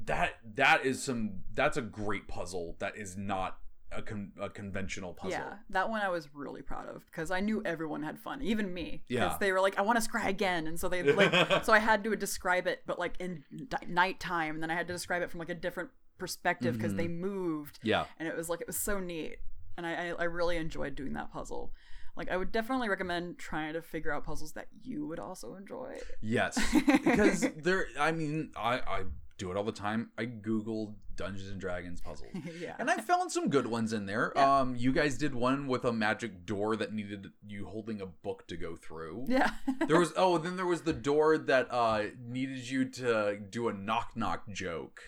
That 0.06 0.34
that 0.56 0.86
is 0.86 1.04
some 1.04 1.42
that's 1.54 1.78
a 1.78 1.82
great 1.84 2.28
puzzle 2.28 2.76
that 2.80 2.98
is 2.98 3.16
not 3.16 3.58
a, 3.92 4.02
con, 4.02 4.32
a 4.40 4.50
conventional 4.50 5.14
puzzle 5.14 5.32
Yeah, 5.32 5.54
that 5.70 5.90
one 5.90 6.02
I 6.02 6.10
was 6.10 6.30
really 6.34 6.62
proud 6.62 6.88
of 6.88 7.06
because 7.06 7.32
I 7.32 7.40
knew 7.40 7.62
everyone 7.66 8.04
had 8.04 8.18
fun, 8.20 8.42
even 8.42 8.74
me. 8.74 9.04
Yeah. 9.08 9.26
Because 9.26 9.40
they 9.40 9.52
were 9.52 9.62
like, 9.62 9.78
"I 9.78 9.82
want 9.82 10.02
to 10.02 10.10
scry 10.10 10.28
again," 10.28 10.68
and 10.68 10.80
so 10.80 10.88
they 10.90 11.04
like, 11.04 11.34
so 11.66 11.74
I 11.74 11.80
had 11.80 12.04
to 12.06 12.16
describe 12.16 12.68
it, 12.68 12.84
but 12.86 12.98
like 13.00 13.16
in 13.20 13.44
di- 13.68 13.78
nighttime, 13.88 14.56
and 14.56 14.64
then 14.64 14.72
I 14.72 14.76
had 14.76 14.88
to 14.88 14.94
describe 14.94 15.22
it 15.22 15.30
from 15.32 15.40
like 15.40 15.50
a 15.50 15.56
different 15.56 15.90
perspective 16.18 16.78
because 16.78 16.94
Mhm. 16.94 16.98
they 16.98 17.08
moved, 17.08 17.80
yeah 17.84 18.06
and 18.20 18.28
it 18.28 18.36
was 18.38 18.48
like 18.48 18.62
it 18.62 18.68
was 18.68 18.78
so 18.78 19.00
neat, 19.00 19.38
and 19.78 19.86
I, 19.86 20.10
I 20.10 20.14
I 20.20 20.24
really 20.26 20.58
enjoyed 20.58 20.96
doing 20.96 21.14
that 21.14 21.32
puzzle. 21.32 21.74
Like 22.16 22.30
I 22.30 22.38
would 22.38 22.52
definitely 22.52 22.90
recommend 22.90 23.40
trying 23.40 23.74
to 23.74 23.82
figure 23.82 24.12
out 24.14 24.26
puzzles 24.26 24.52
that 24.54 24.68
you 24.84 25.08
would 25.08 25.18
also 25.20 25.56
enjoy. 25.56 25.98
Yes, 26.22 26.60
because 27.04 27.46
there. 27.58 27.88
I 28.00 28.12
mean, 28.12 28.52
I 28.56 28.80
I 28.80 29.04
do 29.42 29.52
it 29.52 29.58
all 29.58 29.64
the 29.64 29.72
time. 29.72 30.12
I 30.18 30.26
Google 30.26 30.96
Dungeons 31.16 31.50
and 31.50 31.60
Dragons 31.60 32.00
puzzles, 32.00 32.30
yeah. 32.60 32.76
and 32.78 32.90
I 32.90 32.98
found 32.98 33.32
some 33.32 33.50
good 33.50 33.66
ones 33.66 33.92
in 33.92 34.06
there. 34.06 34.32
Yeah. 34.36 34.60
Um, 34.60 34.76
you 34.76 34.94
guys 34.94 35.18
did 35.18 35.34
one 35.34 35.68
with 35.68 35.84
a 35.84 35.92
magic 35.92 36.46
door 36.46 36.76
that 36.76 36.94
needed 36.94 37.32
you 37.48 37.66
holding 37.66 38.02
a 38.02 38.06
book 38.06 38.48
to 38.48 38.56
go 38.56 38.76
through. 38.76 39.26
yeah. 39.28 39.52
There 39.88 40.00
was 40.00 40.14
oh, 40.18 40.38
then 40.38 40.58
there 40.58 40.66
was 40.66 40.84
the 40.84 40.94
door 40.94 41.38
that 41.38 41.68
uh 41.72 42.04
needed 42.24 42.70
you 42.70 42.86
to 42.86 43.40
do 43.50 43.68
a 43.68 43.74
knock 43.74 44.12
knock 44.16 44.48
joke. 44.52 45.02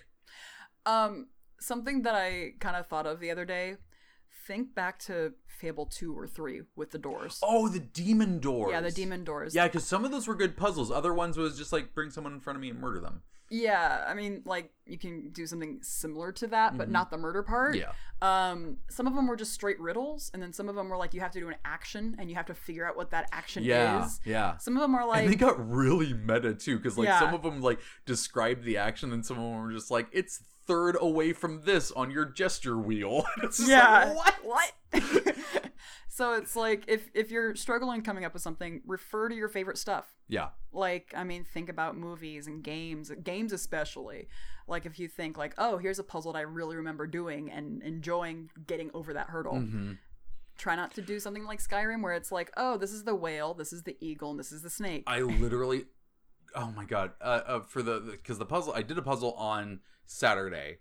Um, 0.86 1.28
something 1.60 2.02
that 2.02 2.16
I 2.16 2.54
kind 2.60 2.76
of 2.76 2.88
thought 2.88 3.06
of 3.06 3.20
the 3.20 3.32
other 3.32 3.46
day. 3.46 3.78
Think 4.46 4.76
back 4.76 5.00
to 5.00 5.34
Fable 5.48 5.86
two 5.86 6.18
or 6.18 6.28
three 6.28 6.64
with 6.76 6.92
the 6.92 6.98
doors. 6.98 7.40
Oh, 7.42 7.70
the 7.70 7.80
demon 7.80 8.40
doors. 8.40 8.72
yeah, 8.72 8.82
the 8.82 8.92
demon 8.92 9.24
doors. 9.24 9.56
Yeah, 9.56 9.68
because 9.68 9.86
some 9.86 10.04
of 10.04 10.12
those 10.12 10.28
were 10.28 10.36
good 10.36 10.58
puzzles. 10.58 10.92
Other 10.92 11.14
ones 11.14 11.38
was 11.38 11.58
just 11.58 11.72
like 11.72 11.94
bring 11.94 12.10
someone 12.10 12.34
in 12.34 12.42
front 12.42 12.58
of 12.58 12.62
me 12.62 12.70
and 12.70 12.80
murder 12.82 13.00
them. 13.00 13.22
Yeah, 13.56 14.04
I 14.08 14.16
mean, 14.16 14.41
like 14.45 14.72
you 14.88 14.97
can 14.97 15.30
do 15.30 15.45
something 15.45 15.78
similar 15.84 16.32
to 16.32 16.47
that, 16.47 16.76
but 16.76 16.88
Mhm. 16.89 16.91
not 16.91 17.12
the 17.12 17.18
murder 17.20 17.43
part. 17.43 17.76
Yeah. 17.76 17.91
Um, 18.20 18.78
some 18.89 19.06
of 19.06 19.14
them 19.14 19.28
were 19.28 19.36
just 19.36 19.54
straight 19.54 19.80
riddles, 19.80 20.32
and 20.34 20.41
then 20.41 20.51
some 20.54 20.68
of 20.70 20.74
them 20.76 20.89
were 20.89 20.97
like 20.97 21.14
you 21.14 21.20
have 21.20 21.32
to 21.34 21.39
do 21.39 21.49
an 21.49 21.56
action, 21.64 22.16
and 22.18 22.32
you 22.32 22.36
have 22.36 22.47
to 22.47 22.56
figure 22.56 22.84
out 22.88 22.97
what 22.97 23.12
that 23.12 23.30
action 23.32 23.64
Yeah. 23.64 24.06
is. 24.06 24.20
Yeah. 24.26 24.58
Some 24.58 24.76
of 24.76 24.82
them 24.82 24.95
are 24.95 25.06
like, 25.06 25.24
and 25.26 25.32
they 25.32 25.36
got 25.36 25.56
really 25.70 26.14
meta 26.14 26.56
too, 26.56 26.78
because 26.78 26.97
like 26.97 27.08
Yeah. 27.10 27.20
some 27.20 27.36
of 27.36 27.43
them 27.43 27.62
like 27.62 27.80
described 28.06 28.64
the 28.64 28.78
action, 28.78 29.14
and 29.14 29.24
some 29.24 29.38
of 29.38 29.43
them 29.43 29.62
were 29.62 29.72
just 29.72 29.91
like, 29.91 30.08
"It's 30.12 30.41
third 30.66 30.97
away 30.99 31.34
from 31.34 31.64
this 31.64 31.91
on 31.91 32.11
your 32.11 32.26
gesture 32.26 32.78
wheel." 32.78 33.26
it's 33.43 33.57
just 33.57 33.70
yeah, 33.70 34.14
like, 34.16 34.43
what? 34.43 34.72
What? 34.91 35.36
so 36.07 36.34
it's 36.34 36.55
like 36.55 36.84
if 36.88 37.09
if 37.14 37.32
you're 37.32 37.55
struggling 37.55 38.01
coming 38.01 38.26
up 38.26 38.34
with 38.34 38.41
something, 38.41 38.82
refer 38.86 39.30
to 39.30 39.36
your 39.36 39.49
favorite 39.49 39.78
stuff. 39.78 40.16
Yeah, 40.28 40.49
Like, 40.72 41.14
I 41.16 41.24
mean, 41.26 41.43
think 41.43 41.70
about 41.70 41.95
movies 41.97 42.47
and 42.47 42.64
games, 42.64 43.11
games 43.24 43.51
especially. 43.53 44.30
Like, 44.68 44.86
if 44.86 44.97
you 44.97 45.07
think 45.07 45.38
like, 45.38 45.53
oh, 45.57 45.78
here's 45.78 45.99
a 45.99 46.03
puzzle 46.03 46.32
that 46.34 46.39
I 46.39 46.43
really 46.43 46.76
remember 46.78 47.05
doing 47.05 47.51
and 47.51 47.84
enjoying 47.84 48.49
getting 48.66 48.89
over 48.93 49.14
that 49.14 49.28
hurdle. 49.30 49.55
Mhm. 49.55 49.97
try 50.55 50.76
not 50.76 50.93
to 50.93 51.01
do 51.01 51.20
something 51.20 51.45
like 51.45 51.59
Skyrim 51.59 52.03
where 52.03 52.14
it's 52.14 52.32
like, 52.32 52.51
oh, 52.57 52.78
this 52.78 52.91
is 52.91 53.03
the 53.03 53.16
whale, 53.16 53.53
this 53.55 53.74
is 53.74 53.84
the 53.84 53.97
eagle, 53.99 54.30
and 54.32 54.39
this 54.39 54.51
is 54.51 54.61
the 54.61 54.70
snake. 54.70 55.03
I 55.07 55.22
literally, 55.22 55.86
oh 56.56 56.72
my 56.76 56.86
god, 56.86 57.12
uh, 57.22 57.41
uh 57.45 57.60
for 57.62 57.82
the 57.82 57.99
because 58.12 58.38
the 58.39 58.45
puzzle, 58.45 58.74
I 58.74 58.82
did 58.82 58.97
a 58.97 59.01
puzzle 59.01 59.34
on 59.34 59.80
Saturday, 60.06 60.80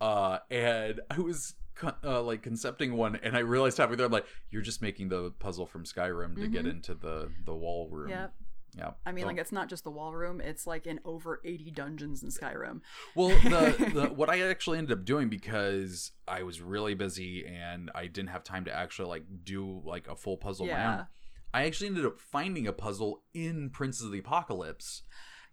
uh, 0.00 0.38
and 0.50 1.00
I 1.10 1.18
was. 1.20 1.54
co- 1.74 1.92
Uh, 2.04 2.22
like 2.22 2.40
concepting 2.42 2.92
one, 2.96 3.16
and 3.16 3.36
I 3.36 3.40
realized 3.40 3.78
halfway 3.78 3.96
there, 3.96 4.06
I'm 4.06 4.12
like, 4.12 4.26
"You're 4.50 4.62
just 4.62 4.80
making 4.80 5.08
the 5.08 5.32
puzzle 5.32 5.66
from 5.66 5.82
Skyrim 5.84 6.36
to 6.36 6.46
get 6.46 6.64
Mhm. 6.66 6.70
into 6.70 6.94
the 6.94 7.32
the 7.44 7.54
wall 7.54 7.88
room." 7.90 8.10
Yep. 8.10 8.34
Yeah. 8.76 8.90
I 9.06 9.10
mean, 9.12 9.26
like 9.26 9.38
it's 9.38 9.50
not 9.52 9.68
just 9.68 9.82
the 9.82 9.90
wall 9.90 10.14
room; 10.14 10.40
it's 10.40 10.66
like 10.68 10.86
in 10.86 11.00
over 11.04 11.40
eighty 11.44 11.72
dungeons 11.72 12.22
in 12.22 12.28
Skyrim. 12.30 12.80
Well, 13.16 13.30
the, 13.40 13.90
the 13.92 14.06
what 14.14 14.30
I 14.30 14.40
actually 14.42 14.78
ended 14.78 14.96
up 14.98 15.04
doing 15.04 15.28
because 15.28 16.12
I 16.28 16.44
was 16.44 16.60
really 16.60 16.94
busy 16.94 17.44
and 17.44 17.90
I 17.94 18.06
didn't 18.06 18.30
have 18.30 18.44
time 18.44 18.64
to 18.66 18.72
actually 18.72 19.08
like 19.08 19.24
do 19.44 19.80
like 19.84 20.06
a 20.08 20.14
full 20.14 20.36
puzzle 20.36 20.66
Yeah. 20.66 21.06
I 21.54 21.64
actually 21.66 21.86
ended 21.86 22.04
up 22.04 22.18
finding 22.18 22.66
a 22.66 22.72
puzzle 22.72 23.22
in 23.32 23.70
Princes 23.70 24.04
of 24.06 24.10
the 24.12 24.18
Apocalypse 24.18 25.02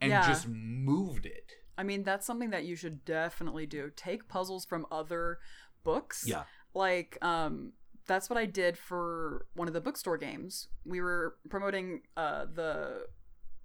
and 0.01 0.09
Yeah. 0.09 0.27
just 0.27 0.47
moved 0.47 1.25
it. 1.27 1.51
I 1.77 1.83
mean, 1.83 2.03
that's 2.03 2.25
something 2.25 2.49
that 2.49 2.65
you 2.65 2.75
should 2.75 3.05
definitely 3.05 3.67
do. 3.67 3.91
Take 3.95 4.27
puzzles 4.27 4.65
from 4.65 4.85
other 4.91 5.39
books. 5.83 6.23
Yeah. 6.25 6.43
Like, 6.73 7.17
um, 7.23 7.73
that's 8.07 8.29
what 8.31 8.37
I 8.37 8.45
did 8.47 8.77
for 8.79 9.45
one 9.53 9.67
of 9.67 9.75
the 9.75 9.81
bookstore 9.81 10.17
games. 10.17 10.69
We 10.85 11.01
were 11.01 11.37
promoting 11.49 12.01
uh, 12.17 12.45
the 12.45 13.07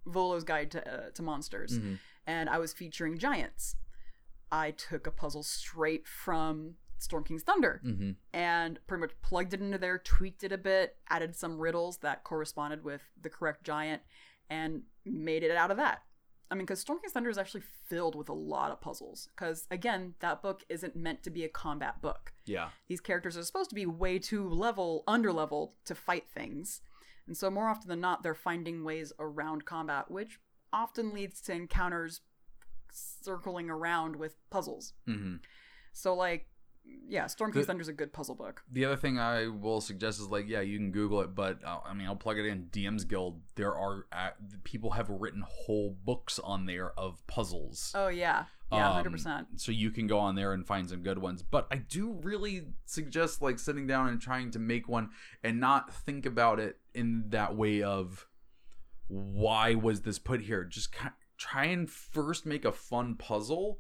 Volo's 0.06 0.44
Guide 0.44 0.70
to, 0.72 0.86
uh, 1.06 1.10
to 1.10 1.22
Monsters, 1.22 1.78
Mhm. 1.78 1.98
and 2.26 2.48
I 2.50 2.58
was 2.58 2.72
featuring 2.74 3.16
giants. 3.18 3.76
I 4.52 4.70
took 4.72 5.06
a 5.06 5.10
puzzle 5.10 5.42
straight 5.42 6.06
from 6.06 6.76
Storm 6.98 7.24
King's 7.24 7.42
Thunder 7.42 7.80
Mm-hmm. 7.84 8.10
and 8.32 8.78
pretty 8.86 9.00
much 9.00 9.12
plugged 9.22 9.54
it 9.54 9.60
into 9.60 9.78
there, 9.78 9.98
tweaked 9.98 10.44
it 10.44 10.52
a 10.52 10.58
bit, 10.58 10.96
added 11.08 11.36
some 11.36 11.58
riddles 11.58 11.98
that 11.98 12.24
corresponded 12.24 12.84
with 12.84 13.02
the 13.20 13.30
correct 13.30 13.64
giant, 13.64 14.02
and 14.48 14.82
made 15.04 15.42
it 15.42 15.50
out 15.56 15.70
of 15.70 15.76
that. 15.76 16.02
I 16.50 16.54
mean, 16.54 16.64
because 16.64 16.80
Storm 16.80 17.00
King's 17.00 17.12
Thunder 17.12 17.28
is 17.30 17.38
actually 17.38 17.64
filled 17.88 18.14
with 18.14 18.28
a 18.28 18.32
lot 18.32 18.70
of 18.70 18.80
puzzles. 18.80 19.28
Because 19.34 19.66
again, 19.70 20.14
that 20.20 20.42
book 20.42 20.62
isn't 20.68 20.94
meant 20.94 21.24
to 21.24 21.30
be 21.30 21.42
a 21.44 21.48
combat 21.48 22.00
book. 22.00 22.32
Yeah. 22.44 22.68
These 22.86 23.00
characters 23.00 23.36
are 23.36 23.42
supposed 23.42 23.70
to 23.70 23.74
be 23.74 23.84
way 23.86 24.20
too 24.20 24.48
level, 24.48 25.02
under 25.08 25.32
level 25.32 25.74
to 25.86 25.94
fight 25.94 26.28
things, 26.32 26.80
and 27.26 27.36
so 27.36 27.50
more 27.50 27.68
often 27.68 27.88
than 27.88 28.00
not, 28.00 28.22
they're 28.22 28.34
finding 28.34 28.84
ways 28.84 29.12
around 29.18 29.64
combat, 29.64 30.08
which 30.08 30.38
often 30.72 31.12
leads 31.12 31.40
to 31.42 31.52
encounters 31.52 32.20
circling 32.92 33.68
around 33.68 34.16
with 34.16 34.36
puzzles. 34.50 34.92
Mm-hmm. 35.08 35.36
So 35.92 36.14
like, 36.14 36.46
yeah, 37.08 37.26
Storm 37.28 37.52
King's 37.52 37.64
The- 37.66 37.70
Thunder 37.70 37.82
is 37.82 37.88
a 37.88 37.92
good 37.92 38.12
puzzle 38.12 38.34
book. 38.34 38.62
The 38.70 38.84
other 38.84 38.96
thing 38.96 39.18
I 39.18 39.46
will 39.46 39.80
suggest 39.80 40.20
is 40.20 40.26
like, 40.28 40.48
yeah, 40.48 40.60
you 40.60 40.76
can 40.78 40.90
Google 40.90 41.20
it, 41.20 41.34
but 41.34 41.64
uh, 41.64 41.78
I 41.84 41.94
mean, 41.94 42.06
I'll 42.06 42.16
plug 42.16 42.38
it 42.38 42.46
in. 42.46 42.64
DM's 42.66 43.04
Guild. 43.04 43.40
There 43.54 43.74
are 43.76 44.06
uh, 44.12 44.30
people 44.64 44.90
have 44.92 45.08
written 45.08 45.44
whole 45.46 45.96
books 46.04 46.38
on 46.40 46.66
there 46.66 46.92
of 46.98 47.24
puzzles. 47.28 47.92
Oh 47.94 48.08
yeah, 48.08 48.46
yeah, 48.72 48.88
Um, 48.88 48.94
hundred 48.94 49.12
percent. 49.12 49.46
so 49.56 49.70
you 49.70 49.90
can 49.92 50.06
go 50.08 50.18
on 50.18 50.34
there 50.34 50.52
and 50.52 50.66
find 50.66 50.88
some 50.90 51.02
good 51.04 51.18
ones 51.18 51.40
but 51.40 51.68
i 51.70 51.76
do 51.76 52.18
really 52.24 52.66
suggest 52.84 53.40
like 53.40 53.60
sitting 53.60 53.86
down 53.86 54.08
and 54.08 54.20
trying 54.20 54.50
to 54.50 54.58
make 54.58 54.88
one 54.88 55.10
and 55.44 55.60
not 55.60 55.94
think 55.94 56.26
about 56.26 56.58
it 56.58 56.80
in 56.92 57.26
that 57.28 57.54
way 57.56 57.80
of 57.80 58.26
why 59.08 59.74
was 59.76 60.02
this 60.02 60.18
put 60.18 60.40
here 60.42 60.64
just 60.64 60.92
ki 60.92 61.08
try 61.38 61.66
and 61.66 61.88
first 61.90 62.44
make 62.44 62.64
a 62.64 62.72
fun 62.72 63.14
puzzle 63.14 63.78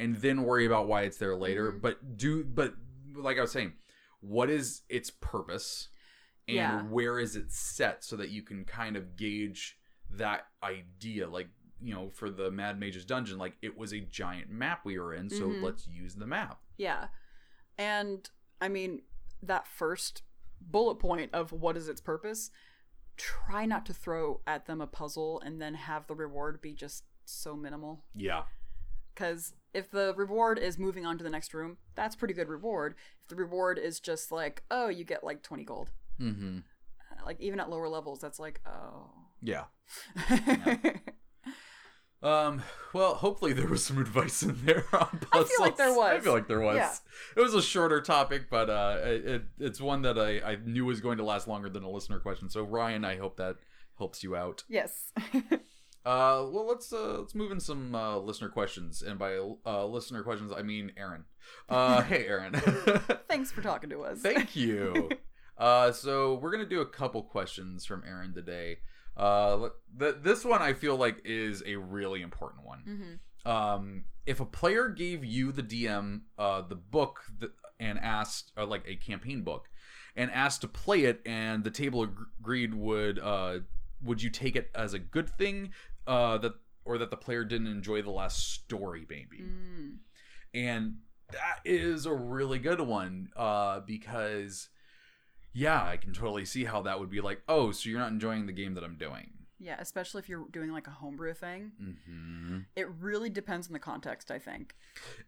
and 0.00 0.16
then 0.16 0.42
worry 0.42 0.64
about 0.66 0.86
why 0.86 1.02
it's 1.02 1.16
there 1.18 1.36
later 1.36 1.72
Mhm. 1.72 1.80
but 1.80 2.16
do 2.16 2.44
but 2.44 2.74
like 3.14 3.38
i 3.38 3.40
was 3.40 3.52
saying 3.52 3.72
what 4.20 4.50
is 4.50 4.82
its 4.88 5.10
purpose 5.10 5.88
and 6.46 6.56
Yeah. 6.56 6.82
where 6.84 7.18
is 7.18 7.36
it 7.36 7.50
set 7.52 8.02
so 8.04 8.16
that 8.16 8.30
you 8.30 8.42
can 8.42 8.64
kind 8.64 8.96
of 8.96 9.16
gauge 9.16 9.78
that 10.10 10.46
idea 10.62 11.28
like 11.28 11.48
you 11.80 11.92
know 11.94 12.10
for 12.10 12.30
the 12.30 12.50
mad 12.50 12.78
mage's 12.80 13.04
dungeon 13.04 13.38
like 13.38 13.56
it 13.62 13.76
was 13.76 13.92
a 13.92 14.00
giant 14.00 14.50
map 14.50 14.84
we 14.84 14.98
were 14.98 15.14
in 15.14 15.28
so 15.30 15.48
Mhm. 15.48 15.62
let's 15.62 15.86
use 15.86 16.14
the 16.16 16.26
map 16.26 16.60
Yeah, 16.76 17.08
and 17.76 18.28
I 18.60 18.68
mean 18.68 19.02
that 19.42 19.66
first 19.66 20.22
bullet 20.60 20.96
point 20.96 21.32
of 21.34 21.52
what 21.52 21.76
is 21.76 21.88
its 21.88 22.00
purpose. 22.00 22.50
Try 23.16 23.64
not 23.66 23.84
to 23.86 23.94
throw 23.94 24.40
at 24.46 24.66
them 24.66 24.80
a 24.80 24.86
puzzle 24.86 25.40
and 25.40 25.60
then 25.60 25.74
have 25.74 26.06
the 26.08 26.14
reward 26.16 26.60
be 26.60 26.72
just 26.72 27.04
so 27.24 27.54
minimal. 27.56 28.04
yeah 28.14 28.44
Because 29.14 29.54
if 29.78 29.90
the 29.90 30.14
reward 30.16 30.58
is 30.58 30.78
moving 30.78 31.06
on 31.06 31.16
to 31.18 31.24
the 31.24 31.30
next 31.30 31.54
room, 31.54 31.78
that's 31.94 32.16
pretty 32.16 32.34
good 32.34 32.48
reward. 32.48 32.94
If 33.22 33.28
the 33.28 33.36
reward 33.36 33.78
is 33.78 34.00
just 34.00 34.30
like, 34.30 34.62
oh, 34.70 34.88
you 34.88 35.04
get 35.04 35.24
like 35.24 35.42
twenty 35.42 35.64
gold, 35.64 35.90
mm-hmm 36.20 36.58
like 37.24 37.40
even 37.40 37.60
at 37.60 37.70
lower 37.70 37.88
levels, 37.88 38.20
that's 38.20 38.38
like, 38.38 38.60
oh. 38.66 39.10
yeah 39.42 39.64
um 42.22 42.62
well 42.92 43.14
hopefully 43.14 43.52
there 43.52 43.68
was 43.68 43.84
some 43.84 43.98
advice 44.06 44.42
in 44.42 44.64
there 44.64 44.84
on 44.92 45.20
I 45.32 45.44
feel 45.44 45.60
like 45.60 45.76
there 45.76 45.94
was. 45.94 46.12
i 46.12 46.18
feel 46.18 46.32
like 46.32 46.48
there 46.48 46.60
was 46.60 46.76
Yeah. 46.76 46.92
it 47.36 47.40
was 47.40 47.54
a 47.54 47.62
shorter 47.62 48.00
topic 48.00 48.50
but 48.50 48.68
uh 48.68 48.96
it 49.04 49.44
it's 49.60 49.80
one 49.80 50.02
that 50.02 50.18
i 50.18 50.40
i 50.40 50.56
knew 50.56 50.84
was 50.84 51.00
going 51.00 51.18
to 51.18 51.24
last 51.24 51.46
longer 51.46 51.68
than 51.68 51.84
a 51.84 51.90
listener 51.90 52.18
question 52.18 52.50
so 52.50 52.64
ryan 52.64 53.04
i 53.04 53.16
hope 53.16 53.36
that 53.36 53.56
helps 53.98 54.24
you 54.24 54.34
out 54.34 54.64
yes. 54.68 55.12
Uh, 56.08 56.46
well, 56.50 56.66
let's 56.66 56.90
uh, 56.90 57.18
let's 57.18 57.34
move 57.34 57.52
in 57.52 57.60
some 57.60 57.94
uh, 57.94 58.16
listener 58.16 58.48
questions, 58.48 59.02
and 59.02 59.18
by 59.18 59.36
uh, 59.66 59.84
listener 59.84 60.22
questions, 60.22 60.50
I 60.56 60.62
mean 60.62 60.90
Aaron. 60.96 61.24
Uh, 61.68 62.00
hey, 62.10 62.24
Aaron. 62.26 62.54
Thanks 63.28 63.52
for 63.52 63.60
talking 63.60 63.90
to 63.90 64.00
us. 64.02 64.20
Thank 64.20 64.56
you. 64.56 65.10
Uh, 65.58 65.90
so 65.90 66.34
we're 66.36 66.52
gonna 66.52 66.64
do 66.64 66.80
a 66.82 66.86
couple 66.86 67.20
questions 67.20 67.84
from 67.84 68.04
Aaron 68.06 68.32
today. 68.32 68.78
Uh, 69.16 69.70
th- 69.98 70.14
this 70.22 70.44
one 70.44 70.62
I 70.62 70.72
feel 70.72 70.94
like 70.96 71.16
is 71.24 71.64
a 71.66 71.74
really 71.74 72.22
important 72.22 72.64
one. 72.64 73.18
hmm 73.44 73.50
Um, 73.50 74.04
if 74.24 74.38
a 74.38 74.44
player 74.44 74.88
gave 74.88 75.24
you 75.24 75.50
the 75.50 75.64
DM 75.64 76.20
uh, 76.38 76.62
the 76.62 76.76
book 76.76 77.22
th- 77.40 77.50
and 77.80 77.98
asked, 77.98 78.52
or 78.56 78.66
like 78.66 78.84
a 78.86 78.94
campaign 78.94 79.42
book, 79.42 79.68
and 80.14 80.30
asked 80.30 80.60
to 80.60 80.68
play 80.68 81.06
it, 81.06 81.22
and 81.26 81.64
the 81.64 81.72
table 81.72 82.04
ag- 82.04 82.10
agreed, 82.38 82.72
would 82.74 83.18
uh, 83.18 83.58
would 84.00 84.22
you 84.22 84.30
take 84.30 84.54
it 84.54 84.70
as 84.76 84.94
a 84.94 85.00
good 85.00 85.28
thing 85.28 85.70
uh, 86.08 86.38
that 86.38 86.54
or 86.84 86.98
that 86.98 87.10
the 87.10 87.16
player 87.16 87.44
didn't 87.44 87.66
enjoy 87.68 88.02
the 88.02 88.10
last 88.10 88.52
story, 88.52 89.06
maybe? 89.08 89.44
Mm. 89.44 89.98
and 90.54 90.96
that 91.30 91.60
is 91.66 92.06
a 92.06 92.14
really 92.14 92.58
good 92.58 92.80
one 92.80 93.28
uh, 93.36 93.80
because 93.80 94.70
yeah, 95.52 95.82
I 95.82 95.96
can 95.98 96.12
totally 96.14 96.44
see 96.46 96.64
how 96.64 96.82
that 96.82 96.98
would 97.00 97.10
be 97.10 97.20
like. 97.20 97.42
Oh, 97.48 97.70
so 97.72 97.88
you're 97.90 97.98
not 97.98 98.10
enjoying 98.12 98.46
the 98.46 98.52
game 98.52 98.74
that 98.74 98.84
I'm 98.84 98.96
doing? 98.96 99.30
Yeah, 99.60 99.76
especially 99.80 100.20
if 100.20 100.28
you're 100.28 100.46
doing 100.52 100.70
like 100.70 100.86
a 100.86 100.90
homebrew 100.90 101.34
thing. 101.34 101.72
hmm 101.78 102.58
It 102.76 102.88
really 103.00 103.28
depends 103.28 103.66
on 103.66 103.72
the 103.72 103.78
context, 103.80 104.30
I 104.30 104.38
think. 104.38 104.74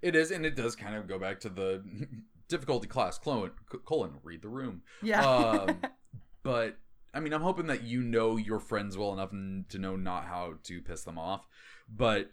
It 0.02 0.14
is, 0.14 0.30
and 0.30 0.46
it 0.46 0.54
does 0.56 0.76
kind 0.76 0.94
of 0.94 1.06
go 1.08 1.18
back 1.18 1.40
to 1.40 1.48
the 1.48 1.82
difficulty 2.48 2.86
class. 2.86 3.18
Colon, 3.18 3.50
colon 3.84 4.12
read 4.22 4.42
the 4.42 4.48
room. 4.48 4.82
Yeah. 5.02 5.26
Um, 5.26 5.80
but 6.44 6.78
I 7.12 7.20
mean, 7.20 7.32
I'm 7.32 7.42
hoping 7.42 7.66
that 7.66 7.82
you 7.82 8.02
know 8.02 8.36
your 8.36 8.60
friends 8.60 8.96
well 8.96 9.12
enough 9.12 9.30
to 9.30 9.78
know 9.78 9.96
not 9.96 10.24
how 10.26 10.54
to 10.64 10.80
piss 10.80 11.02
them 11.02 11.18
off. 11.18 11.46
But 11.88 12.30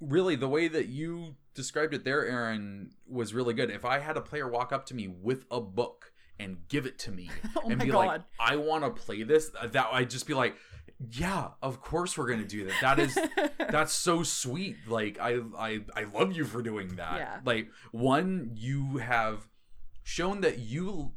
really, 0.00 0.36
the 0.36 0.48
way 0.48 0.68
that 0.68 0.86
you 0.88 1.36
described 1.54 1.94
it 1.94 2.04
there, 2.04 2.26
Aaron, 2.26 2.90
was 3.08 3.32
really 3.34 3.54
good. 3.54 3.70
If 3.70 3.84
I 3.84 3.98
had 4.00 4.16
a 4.16 4.20
player 4.20 4.48
walk 4.48 4.72
up 4.72 4.86
to 4.86 4.94
me 4.94 5.08
with 5.08 5.44
a 5.50 5.60
book 5.60 6.12
and 6.38 6.58
give 6.68 6.86
it 6.86 6.98
to 7.00 7.10
me 7.12 7.30
oh 7.56 7.68
and 7.70 7.80
be 7.80 7.86
god. 7.86 8.06
like, 8.06 8.20
"I 8.38 8.56
want 8.56 8.84
to 8.84 8.90
play 8.90 9.22
this," 9.22 9.50
uh, 9.60 9.68
that 9.68 9.88
I'd 9.92 10.10
just 10.10 10.26
be 10.26 10.34
like, 10.34 10.56
"Yeah, 11.12 11.48
of 11.62 11.80
course 11.80 12.18
we're 12.18 12.28
gonna 12.28 12.44
do 12.44 12.64
that. 12.66 12.74
That 12.80 12.98
is." 12.98 13.18
that's 13.70 13.92
so 13.92 14.22
sweet 14.22 14.76
like 14.86 15.18
I, 15.20 15.40
I 15.58 15.80
i 15.96 16.04
love 16.04 16.36
you 16.36 16.44
for 16.44 16.62
doing 16.62 16.94
that 16.96 17.16
Yeah. 17.18 17.40
like 17.44 17.68
one 17.90 18.52
you 18.54 18.98
have 18.98 19.48
shown 20.04 20.40
that 20.42 20.60
you 20.60 21.12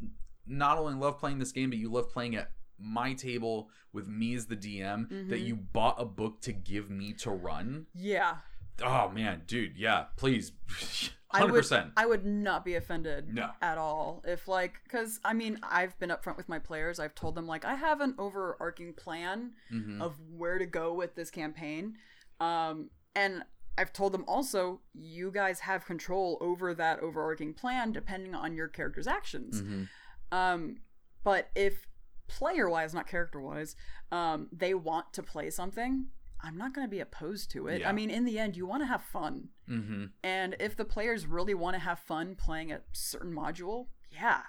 not 0.47 0.79
only 0.79 0.95
love 0.95 1.19
playing 1.19 1.37
this 1.37 1.51
game 1.51 1.69
but 1.69 1.77
you 1.77 1.91
love 1.91 2.09
playing 2.09 2.35
at 2.35 2.49
my 2.79 3.13
table 3.13 3.69
with 3.93 4.07
me 4.07 4.35
as 4.35 4.45
the 4.47 4.55
dm 4.55 5.09
that 5.29 5.39
Mhm. 5.39 5.45
you 5.45 5.55
bought 5.55 5.95
a 5.99 6.05
book 6.05 6.41
to 6.41 6.51
give 6.53 6.89
me 6.89 7.13
to 7.13 7.31
run 7.31 7.87
yeah. 7.93 8.37
oh 8.83 9.09
man 9.09 9.41
dude 9.47 9.75
yeah 9.77 10.05
please 10.15 10.51
I 11.31 11.43
would 11.45 11.63
100% 11.63 11.91
I 11.95 12.05
would 12.07 12.25
not 12.25 12.65
be 12.65 12.73
offended 12.73 13.31
No. 13.33 13.51
at 13.61 13.77
all 13.77 14.23
if 14.25 14.47
like 14.47 14.79
cuz 14.89 15.19
I 15.23 15.33
mean, 15.33 15.59
I've 15.61 15.97
been 15.99 16.09
upfront 16.09 16.37
with 16.37 16.49
my 16.49 16.57
players. 16.57 16.99
I've 16.99 17.13
told 17.13 17.35
them 17.35 17.45
like 17.45 17.63
I 17.65 17.75
have 17.75 18.01
an 18.01 18.15
overarching 18.17 18.95
plan 18.95 19.51
Mhm. 19.71 20.01
of 20.01 20.19
where 20.31 20.57
to 20.57 20.65
go 20.65 20.91
with 20.91 21.13
this 21.13 21.29
campaign. 21.29 21.97
Um 22.39 22.89
and 23.13 23.43
I've 23.77 23.93
told 23.93 24.11
them 24.13 24.25
also 24.27 24.81
you 24.95 25.29
guys 25.31 25.59
have 25.61 25.85
control 25.85 26.37
over 26.41 26.73
that 26.73 26.99
overarching 26.99 27.53
plan 27.53 27.91
depending 27.91 28.33
on 28.33 28.55
your 28.55 28.67
character's 28.67 29.05
actions. 29.07 29.61
Mhm. 29.61 29.87
Um, 30.31 30.77
but 31.23 31.49
if 31.55 31.87
player 32.29 32.69
wise, 32.69 32.93
not 32.93 33.07
character 33.07 33.41
wise, 33.41 33.75
um, 34.11 34.47
they 34.51 34.73
want 34.73 35.11
to 35.13 35.23
play 35.23 35.49
something, 35.49 36.05
I'm 36.41 36.57
not 36.57 36.73
going 36.73 36.87
to 36.87 36.89
be 36.91 37.01
opposed 37.01 37.51
to 37.51 37.67
it. 37.67 37.81
Yeah. 37.81 37.89
I 37.89 37.91
mean, 37.91 38.09
in 38.09 38.23
the 38.23 38.39
end, 38.39 38.55
you 38.55 38.65
want 38.65 38.81
to 38.83 38.87
have 38.87 39.01
fun. 39.03 39.49
Mhm. 39.69 40.11
And 40.23 40.55
if 40.59 40.75
the 40.77 40.85
players 40.85 41.27
really 41.27 41.53
want 41.53 41.73
to 41.75 41.79
have 41.79 41.99
fun 41.99 42.35
playing 42.35 42.71
a 42.71 42.79
certain 42.93 43.33
module, 43.33 43.87
yeah. 44.11 44.43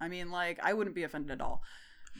I 0.00 0.06
mean, 0.08 0.30
like, 0.30 0.60
I 0.62 0.72
wouldn't 0.72 0.94
be 0.94 1.02
offended 1.02 1.30
at 1.32 1.40
all. 1.40 1.62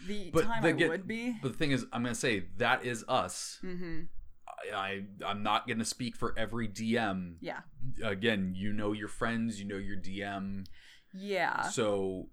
The 0.07 0.31
But 0.33 0.45
time 0.45 0.63
the 0.63 0.69
I 0.71 0.73
get- 0.73 0.89
would 0.89 1.07
be. 1.07 1.37
but 1.43 1.53
the 1.53 1.59
thing 1.59 1.71
is 1.71 1.85
i'm 1.93 2.03
gonna 2.03 2.15
say 2.15 2.47
that 2.57 2.83
is 2.85 3.05
us 3.09 3.59
hmm 3.61 4.01
I, 4.49 4.77
I 4.77 5.05
i'm 5.27 5.43
not 5.43 5.69
gonna 5.69 5.85
speak 5.85 6.17
for 6.17 6.33
every 6.39 6.67
dm 6.67 7.37
Yeah. 7.41 7.61
again 8.03 8.55
you 8.57 8.73
know 8.73 8.93
your 8.93 9.09
friends 9.09 9.61
you 9.61 9.67
know 9.67 9.77
your 9.77 9.97
dm 9.99 10.65
Yeah. 11.13 11.63
So 11.69 12.31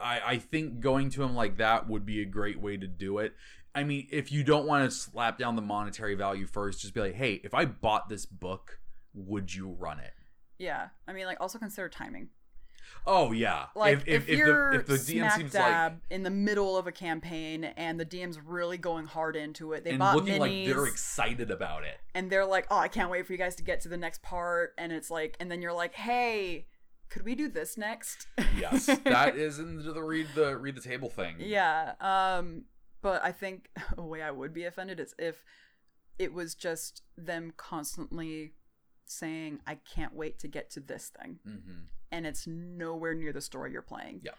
I, 0.00 0.20
I 0.24 0.38
think 0.38 0.80
going 0.80 1.10
to 1.10 1.22
him 1.22 1.34
like 1.34 1.58
that 1.58 1.88
would 1.88 2.04
be 2.04 2.22
a 2.22 2.24
great 2.24 2.60
way 2.60 2.76
to 2.76 2.86
do 2.86 3.18
it. 3.18 3.34
I 3.74 3.84
mean, 3.84 4.06
if 4.12 4.30
you 4.30 4.44
don't 4.44 4.66
want 4.66 4.88
to 4.88 4.96
slap 4.96 5.38
down 5.38 5.56
the 5.56 5.62
monetary 5.62 6.14
value 6.14 6.46
first, 6.46 6.80
just 6.80 6.94
be 6.94 7.00
like, 7.00 7.14
hey, 7.14 7.40
if 7.42 7.54
I 7.54 7.64
bought 7.64 8.08
this 8.08 8.24
book, 8.24 8.78
would 9.14 9.52
you 9.52 9.68
run 9.68 9.98
it? 9.98 10.12
Yeah. 10.58 10.88
I 11.08 11.12
mean, 11.12 11.26
like, 11.26 11.40
also 11.40 11.58
consider 11.58 11.88
timing. 11.88 12.28
Oh 13.06 13.32
yeah. 13.32 13.66
Like, 13.74 14.02
if, 14.06 14.28
you're 14.28 14.72
the, 14.72 14.78
if 14.80 14.86
the 14.86 14.94
DM 14.94 15.18
smack 15.18 15.36
seems 15.36 15.52
dab 15.52 15.92
like 15.92 16.00
in 16.10 16.22
the 16.22 16.30
middle 16.30 16.76
of 16.76 16.86
a 16.86 16.92
campaign 16.92 17.64
and 17.64 17.98
the 17.98 18.04
DM's 18.06 18.38
really 18.38 18.78
going 18.78 19.06
hard 19.06 19.36
into 19.36 19.72
it, 19.72 19.84
they 19.84 19.90
and 19.90 19.98
bought 19.98 20.16
looking 20.16 20.34
minis 20.34 20.38
like 20.38 20.66
they're 20.66 20.86
excited 20.86 21.50
about 21.50 21.84
it. 21.84 21.96
and 22.14 22.30
they're 22.30 22.46
like, 22.46 22.66
"Oh, 22.70 22.78
I 22.78 22.88
can't 22.88 23.10
wait 23.10 23.26
for 23.26 23.32
you 23.32 23.38
guys 23.38 23.56
to 23.56 23.62
get 23.62 23.80
to 23.82 23.88
the 23.88 23.96
next 23.96 24.22
part," 24.22 24.74
and 24.78 24.92
it's 24.92 25.10
like, 25.10 25.36
and 25.40 25.50
then 25.50 25.60
you're 25.60 25.72
like, 25.72 25.94
"Hey, 25.94 26.66
could 27.10 27.24
we 27.24 27.34
do 27.34 27.48
this 27.48 27.76
next?" 27.76 28.26
Yes, 28.58 28.86
that 29.04 29.36
is 29.36 29.58
in 29.58 29.82
the 29.82 30.02
read 30.02 30.28
the 30.34 30.56
read 30.56 30.76
the 30.76 30.80
table 30.80 31.10
thing. 31.10 31.36
Yeah. 31.38 31.94
Um, 32.00 32.64
but 33.02 33.22
I 33.22 33.32
think 33.32 33.70
a 33.98 34.02
way 34.02 34.22
I 34.22 34.30
would 34.30 34.52
be 34.52 34.64
offended 34.64 34.98
is 34.98 35.14
if 35.18 35.44
it 36.18 36.32
was 36.32 36.54
just 36.54 37.02
them 37.16 37.52
constantly 37.56 38.54
saying, 39.04 39.60
I 39.66 39.74
can't 39.74 40.14
wait 40.14 40.38
to 40.40 40.48
get 40.48 40.70
to 40.70 40.80
this 40.80 41.10
thing. 41.20 41.38
hmm 41.44 41.82
And 42.10 42.26
it's 42.26 42.46
nowhere 42.46 43.14
near 43.14 43.32
the 43.32 43.40
story 43.40 43.72
you're 43.72 43.82
playing. 43.82 44.20
Yeah. 44.24 44.32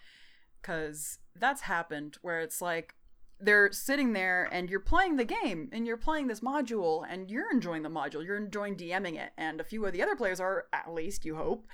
Because 0.61 1.19
that's 1.35 1.61
happened 1.61 2.17
where 2.21 2.39
it's 2.39 2.61
like 2.61 2.95
they're 3.39 3.71
sitting 3.71 4.13
there 4.13 4.49
and 4.51 4.69
you're 4.69 4.79
playing 4.79 5.17
the 5.17 5.25
game 5.25 5.69
and 5.71 5.85
you're 5.85 5.97
playing 5.97 6.27
this 6.27 6.39
module 6.39 7.05
and 7.07 7.29
you're 7.29 7.51
enjoying 7.51 7.83
the 7.83 7.89
module. 7.89 8.25
You're 8.25 8.37
enjoying 8.37 8.75
DMing 8.77 9.19
it. 9.19 9.31
And 9.37 9.59
a 9.59 9.63
few 9.63 9.85
of 9.85 9.93
the 9.93 10.01
other 10.01 10.15
players 10.15 10.39
are, 10.39 10.65
at 10.73 10.91
least, 10.91 11.25
you 11.25 11.35
hope. 11.35 11.67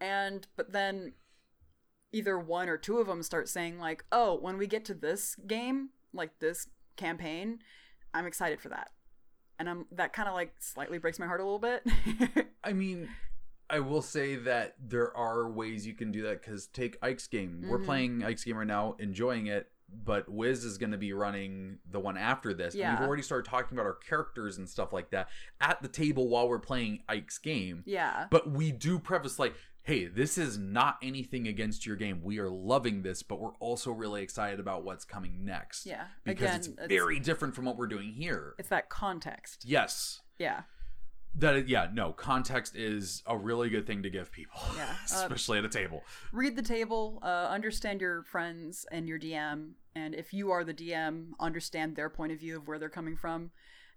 And, 0.00 0.46
but 0.56 0.72
then 0.72 1.12
either 2.12 2.38
one 2.38 2.68
or 2.68 2.76
two 2.78 2.98
of 2.98 3.06
them 3.08 3.22
start 3.22 3.48
saying 3.48 3.78
like 3.78 4.04
oh 4.12 4.38
when 4.40 4.56
we 4.56 4.66
get 4.66 4.84
to 4.84 4.94
this 4.94 5.34
game 5.46 5.90
like 6.14 6.38
this 6.38 6.68
campaign 6.96 7.58
i'm 8.14 8.24
excited 8.26 8.60
for 8.60 8.68
that 8.70 8.90
and 9.58 9.68
i'm 9.68 9.84
that 9.90 10.12
kind 10.12 10.28
of 10.28 10.34
like 10.34 10.54
slightly 10.60 10.96
breaks 10.98 11.18
my 11.18 11.26
heart 11.26 11.40
a 11.40 11.44
little 11.44 11.58
bit 11.58 11.82
I 12.64 12.72
mean, 12.72 13.08
I 13.68 13.80
will 13.80 14.02
say 14.02 14.36
that 14.36 14.74
there 14.80 15.14
are 15.16 15.48
ways 15.50 15.86
you 15.86 15.94
can 15.94 16.10
do 16.12 16.22
that 16.22 16.40
because 16.42 16.66
take 16.68 16.96
Ike's 17.02 17.26
game. 17.28 17.64
We're 17.68 17.78
Mhm. 17.78 17.84
playing 17.84 18.24
Ike's 18.24 18.44
game 18.44 18.56
right 18.56 18.66
now, 18.66 18.96
enjoying 18.98 19.46
it, 19.46 19.70
but 20.04 20.28
Wiz 20.28 20.64
is 20.64 20.78
going 20.78 20.90
to 20.92 20.98
be 20.98 21.12
running 21.12 21.78
the 21.88 22.00
one 22.00 22.16
after 22.16 22.52
this. 22.54 22.74
And 22.74 22.80
Yeah. 22.80 22.98
we've 22.98 23.06
already 23.06 23.22
started 23.22 23.48
talking 23.48 23.76
about 23.76 23.86
our 23.86 23.94
characters 23.94 24.58
and 24.58 24.68
stuff 24.68 24.92
like 24.92 25.10
that 25.10 25.28
at 25.60 25.80
the 25.82 25.86
table 25.88 26.28
while 26.28 26.48
we're 26.48 26.58
playing 26.58 27.02
Ike's 27.08 27.38
game. 27.38 27.82
yeah 27.86 28.26
But 28.30 28.50
we 28.50 28.72
do 28.72 28.98
preface 28.98 29.38
like, 29.38 29.54
hey, 29.86 30.06
this 30.06 30.36
is 30.36 30.58
not 30.58 30.98
anything 31.00 31.46
against 31.46 31.86
your 31.86 31.94
game. 31.94 32.20
We 32.20 32.40
are 32.40 32.50
loving 32.50 33.02
this, 33.02 33.22
but 33.22 33.38
we're 33.40 33.54
also 33.60 33.92
really 33.92 34.20
excited 34.20 34.58
about 34.58 34.82
what's 34.84 35.04
coming 35.04 35.44
next. 35.44 35.86
yeah 35.86 36.06
Because 36.24 36.42
again 36.42 36.56
it's 36.56 36.66
it's, 36.68 36.86
very 36.88 37.20
different 37.20 37.54
from 37.54 37.64
what 37.66 37.76
we're 37.76 37.86
doing 37.86 38.12
here. 38.12 38.54
it's 38.58 38.68
that 38.70 38.88
context 38.90 39.64
Yes. 39.64 40.20
yeah 40.38 40.62
That 41.36 41.68
yeah, 41.68 41.86
no, 41.92 42.12
context 42.12 42.74
is 42.74 43.22
a 43.26 43.36
really 43.38 43.70
good 43.70 43.86
thing 43.86 44.02
to 44.02 44.10
give 44.10 44.32
people. 44.32 44.60
Yeah, 44.76 44.90
uh, 45.12 45.22
Especially 45.22 45.58
at 45.58 45.64
a 45.64 45.68
table. 45.68 46.02
read 46.32 46.56
the 46.56 46.62
table 46.62 47.20
uh, 47.22 47.46
understand 47.48 48.00
your 48.00 48.24
friends 48.24 48.86
and 48.90 49.06
your 49.08 49.20
dm 49.20 49.72
and 49.94 50.14
if 50.16 50.32
you 50.32 50.50
are 50.50 50.64
the 50.64 50.74
dm 50.74 51.28
understand 51.38 51.94
their 51.94 52.10
point 52.10 52.32
of 52.32 52.40
view 52.40 52.56
of 52.56 52.66
where 52.66 52.78
they're 52.80 52.88
coming 52.88 53.16
from 53.16 53.50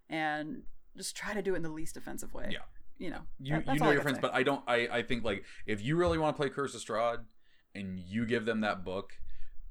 and 0.08 0.62
just 0.98 1.16
try 1.16 1.34
to 1.34 1.42
do 1.42 1.54
it 1.54 1.58
in 1.58 1.64
the 1.64 1.70
least 1.72 1.98
offensive 1.98 2.32
way 2.34 2.50
Yeah. 2.52 2.60
You 3.00 3.10
know 3.10 3.22
You 3.40 3.62
that- 3.62 3.74
you 3.74 3.80
know 3.80 3.92
your 3.92 4.02
friends, 4.02 4.18
say. 4.18 4.22
but 4.22 4.34
I 4.36 4.44
don't 4.44 4.62
I, 4.68 4.88
I 4.92 5.02
think 5.02 5.24
like 5.24 5.44
if 5.66 5.82
you 5.82 5.96
really 5.96 6.18
want 6.20 6.36
to 6.36 6.40
play 6.42 6.50
Curse 6.50 6.76
of 6.76 6.82
Strahd 6.82 7.24
and 7.74 7.98
you 8.00 8.26
give 8.26 8.46
them 8.46 8.62
that 8.62 8.84
book, 8.84 9.14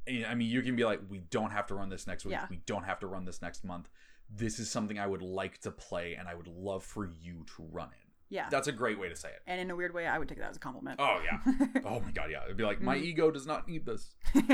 and, 0.07 0.27
I 0.27 0.35
mean 0.35 0.49
you 0.51 0.63
can 0.63 0.75
be 0.75 0.85
like, 0.85 1.01
we 1.09 1.19
don't 1.19 1.51
have 1.51 1.67
to 1.69 1.75
run 1.75 1.89
this 1.91 2.07
next 2.07 2.25
week. 2.25 2.33
Yeah. 2.33 2.47
We 2.51 2.61
don't 2.67 2.85
have 2.85 2.99
to 3.01 3.07
run 3.07 3.25
this 3.25 3.41
next 3.43 3.65
month. 3.65 3.89
This 4.31 4.59
is 4.59 4.71
something 4.71 4.99
I 4.99 5.07
would 5.07 5.23
like 5.23 5.59
to 5.61 5.71
play 5.71 6.15
and 6.15 6.29
I 6.29 6.35
would 6.35 6.49
love 6.49 6.83
for 6.85 7.07
you 7.07 7.45
to 7.57 7.63
run 7.71 7.89
it. 7.89 8.08
Yeah 8.31 8.49
That's 8.51 8.69
a 8.69 8.73
great 8.73 8.99
way 8.99 9.09
to 9.09 9.17
say 9.17 9.29
it. 9.29 9.41
and 9.47 9.61
in 9.61 9.71
a 9.71 9.77
weird 9.77 9.95
way 9.95 10.07
i 10.07 10.19
would 10.19 10.29
take 10.29 10.39
that 10.39 10.51
as 10.51 10.57
a 10.57 10.61
compliment 10.61 11.01
Oh 11.01 11.21
yeah. 11.25 11.39
oh 11.85 12.01
my 12.01 12.11
god, 12.13 12.31
yeah. 12.31 12.45
It'd 12.45 12.57
be 12.57 12.65
like, 12.65 12.81
my 12.81 12.97
Mm. 12.99 13.03
ego 13.03 13.31
does 13.31 13.47
not 13.47 13.67
need 13.69 13.85
this. 13.87 14.15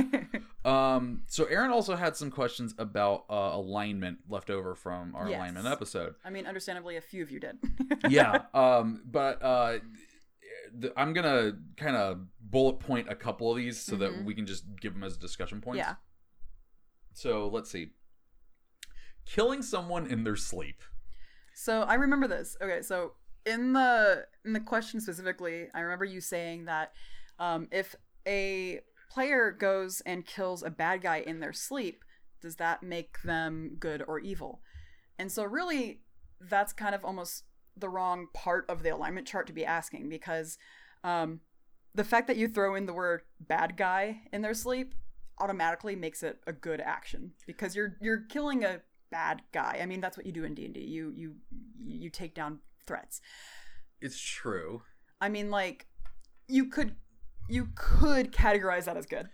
Um, 0.64 1.24
so 1.26 1.44
Aaron 1.44 1.70
also 1.70 1.94
had 1.94 2.16
some 2.16 2.30
questions 2.30 2.74
about 2.78 3.24
uh, 3.28 3.50
alignment 3.52 4.20
left 4.30 4.48
over 4.48 4.74
from 4.74 5.14
our 5.14 5.28
Yes. 5.28 5.36
alignment 5.38 5.66
episode. 5.66 6.14
I 6.24 6.30
mean, 6.30 6.46
understandably, 6.46 6.96
a 6.96 7.02
few 7.02 7.22
of 7.22 7.30
you 7.30 7.38
did. 7.38 7.58
yeah. 8.08 8.44
Um, 8.54 9.02
but 9.04 9.42
uh, 9.42 9.78
I'm 10.96 11.12
gonna 11.12 11.52
kind 11.76 11.96
of 11.96 12.20
bullet 12.40 12.78
point 12.80 13.10
a 13.10 13.14
couple 13.14 13.50
of 13.50 13.58
these 13.58 13.78
so 13.78 13.96
that 13.96 14.10
Mhm. 14.12 14.24
we 14.24 14.34
can 14.34 14.46
just 14.46 14.64
give 14.80 14.94
them 14.94 15.02
as 15.04 15.18
discussion 15.18 15.60
points. 15.60 15.78
yeah. 15.78 15.96
So 17.12 17.48
let's 17.48 17.70
see. 17.70 17.90
Killing 19.26 19.60
someone 19.62 20.06
in 20.06 20.24
their 20.24 20.36
sleep. 20.36 20.82
So 21.54 21.82
I 21.82 21.94
remember 21.94 22.26
this. 22.26 22.56
Okay, 22.62 22.80
so 22.82 23.12
in 23.46 23.72
the 23.72 24.26
in 24.44 24.52
the 24.52 24.60
question 24.60 25.00
specifically, 25.00 25.68
I 25.74 25.80
remember 25.80 26.04
you 26.04 26.20
saying 26.20 26.64
that 26.66 26.92
um, 27.38 27.68
if 27.70 27.94
a 28.26 28.80
player 29.10 29.52
goes 29.52 30.00
and 30.06 30.26
kills 30.26 30.62
a 30.62 30.70
bad 30.70 31.02
guy 31.02 31.18
in 31.18 31.40
their 31.40 31.52
sleep, 31.52 32.04
does 32.40 32.56
that 32.56 32.82
make 32.82 33.22
them 33.22 33.76
good 33.78 34.02
or 34.06 34.18
evil? 34.18 34.60
And 35.18 35.30
so 35.30 35.44
really, 35.44 36.00
that's 36.40 36.72
kind 36.72 36.94
of 36.94 37.04
almost 37.04 37.44
the 37.76 37.88
wrong 37.88 38.28
part 38.32 38.64
of 38.68 38.82
the 38.82 38.90
alignment 38.90 39.26
chart 39.26 39.46
to 39.46 39.52
be 39.52 39.64
asking 39.64 40.08
because 40.08 40.58
um, 41.02 41.40
the 41.94 42.04
fact 42.04 42.26
that 42.28 42.36
you 42.36 42.48
throw 42.48 42.74
in 42.74 42.86
the 42.86 42.92
word 42.92 43.22
bad 43.40 43.76
guy 43.76 44.22
in 44.32 44.42
their 44.42 44.54
sleep 44.54 44.94
automatically 45.38 45.96
makes 45.96 46.22
it 46.22 46.38
a 46.46 46.52
good 46.52 46.80
action 46.80 47.32
because 47.46 47.74
you're 47.74 47.96
you're 48.00 48.22
killing 48.28 48.64
a 48.64 48.80
bad 49.10 49.42
guy. 49.52 49.78
I 49.80 49.86
mean, 49.86 50.00
that's 50.00 50.16
what 50.16 50.26
you 50.26 50.32
do 50.32 50.44
in 50.44 50.54
D&D. 50.54 50.80
You 50.80 51.12
you 51.16 51.34
you 51.84 52.10
take 52.10 52.34
down 52.34 52.58
threats. 52.86 53.20
It's 54.00 54.18
true. 54.20 54.82
I 55.20 55.28
mean, 55.28 55.50
like 55.50 55.86
you 56.48 56.66
could 56.66 56.96
you 57.48 57.68
could 57.74 58.32
categorize 58.32 58.84
that 58.84 58.96
as 58.96 59.06
good 59.06 59.28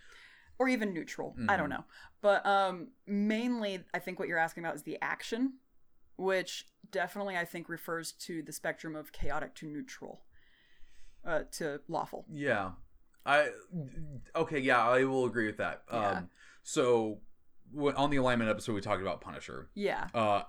or 0.58 0.68
even 0.68 0.92
neutral. 0.92 1.34
I 1.48 1.56
don't 1.56 1.66
Mhm. 1.66 1.70
know. 1.70 1.84
But 2.20 2.44
um 2.46 2.88
mainly 3.06 3.84
I 3.94 3.98
think 3.98 4.18
what 4.18 4.28
you're 4.28 4.38
asking 4.38 4.64
about 4.64 4.74
is 4.76 4.82
the 4.82 4.98
action, 5.00 5.54
which 6.16 6.66
definitely 6.90 7.36
I 7.36 7.44
think 7.44 7.68
refers 7.68 8.12
to 8.12 8.42
the 8.42 8.52
spectrum 8.52 8.94
of 8.96 9.12
chaotic 9.12 9.54
to 9.56 9.66
neutral. 9.66 10.24
Uh 11.24 11.44
to 11.52 11.80
lawful. 11.88 12.26
Yeah. 12.30 12.72
I 13.26 13.50
okay. 14.34 14.58
Yeah, 14.58 14.86
I 14.86 15.04
will 15.04 15.24
agree 15.26 15.46
with 15.46 15.58
that. 15.58 15.82
Yeah. 15.92 16.10
Um, 16.10 16.30
so 16.62 17.20
on 17.96 18.10
the 18.10 18.16
alignment 18.16 18.50
episode, 18.50 18.72
we 18.74 18.80
talked 18.80 19.02
about 19.02 19.20
Punisher. 19.20 19.70
Yeah. 19.74 20.08
uh 20.14 20.42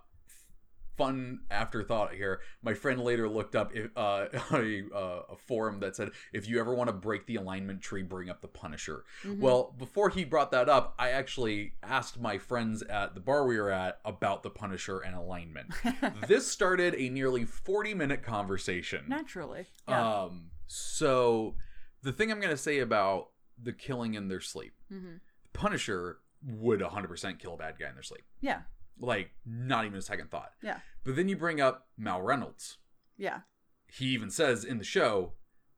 fun 1.02 1.40
afterthought 1.50 2.14
here 2.14 2.42
my 2.62 2.74
friend 2.74 3.02
later 3.02 3.28
looked 3.28 3.56
up 3.56 3.76
if, 3.76 3.90
uh, 3.96 4.26
a, 4.54 4.84
uh, 4.94 5.22
a 5.32 5.36
forum 5.36 5.80
that 5.80 5.96
said 5.96 6.10
if 6.32 6.48
you 6.48 6.60
ever 6.60 6.74
want 6.76 6.88
to 6.88 6.94
break 6.94 7.26
the 7.26 7.36
alignment 7.38 7.82
tree 7.82 8.04
bring 8.04 8.30
up 8.30 8.42
the 8.42 8.48
punisher 8.48 9.04
Mhm. 9.24 9.40
well 9.40 9.74
before 9.78 10.10
he 10.10 10.24
brought 10.26 10.52
that 10.52 10.70
up 10.70 10.94
i 11.00 11.10
actually 11.10 11.74
asked 11.82 12.20
my 12.20 12.38
friends 12.38 12.84
at 12.84 13.16
the 13.16 13.20
bar 13.22 13.48
we 13.48 13.58
were 13.60 13.72
at 13.72 14.00
about 14.06 14.44
the 14.44 14.50
punisher 14.52 15.00
and 15.00 15.16
alignment 15.16 15.74
this 16.28 16.46
started 16.48 16.94
a 16.96 17.10
nearly 17.10 17.46
40 17.46 17.94
minute 17.96 18.22
conversation 18.24 19.06
naturally. 19.08 19.66
Yeah. 19.88 20.24
um 20.24 20.52
so 20.68 21.56
the 22.04 22.12
thing 22.14 22.32
i'm 22.32 22.40
going 22.40 22.52
to 22.52 22.58
say 22.58 22.80
about 22.80 23.30
the 23.62 23.74
killing 23.74 24.14
in 24.14 24.28
their 24.28 24.42
sleep 24.42 24.74
hmm 24.90 25.16
punisher 25.54 26.20
would 26.44 26.80
100% 26.80 27.40
kill 27.40 27.54
a 27.54 27.58
bad 27.58 27.76
guy 27.80 27.88
in 27.90 27.94
their 27.96 28.04
sleep 28.04 28.24
Yeah. 28.40 28.62
Like 29.02 29.32
not 29.46 29.86
even 29.86 29.98
a 29.98 30.02
second 30.02 30.30
thought. 30.32 30.52
Yeah. 30.62 30.80
But 31.04 31.16
then 31.16 31.28
you 31.28 31.36
bring 31.36 31.60
up 31.60 31.88
Mal 31.98 32.22
Reynolds. 32.22 32.78
Yeah. 33.18 33.40
He 33.88 34.06
even 34.08 34.30
says 34.30 34.64
in 34.64 34.78
the 34.78 34.84
show, 34.84 35.34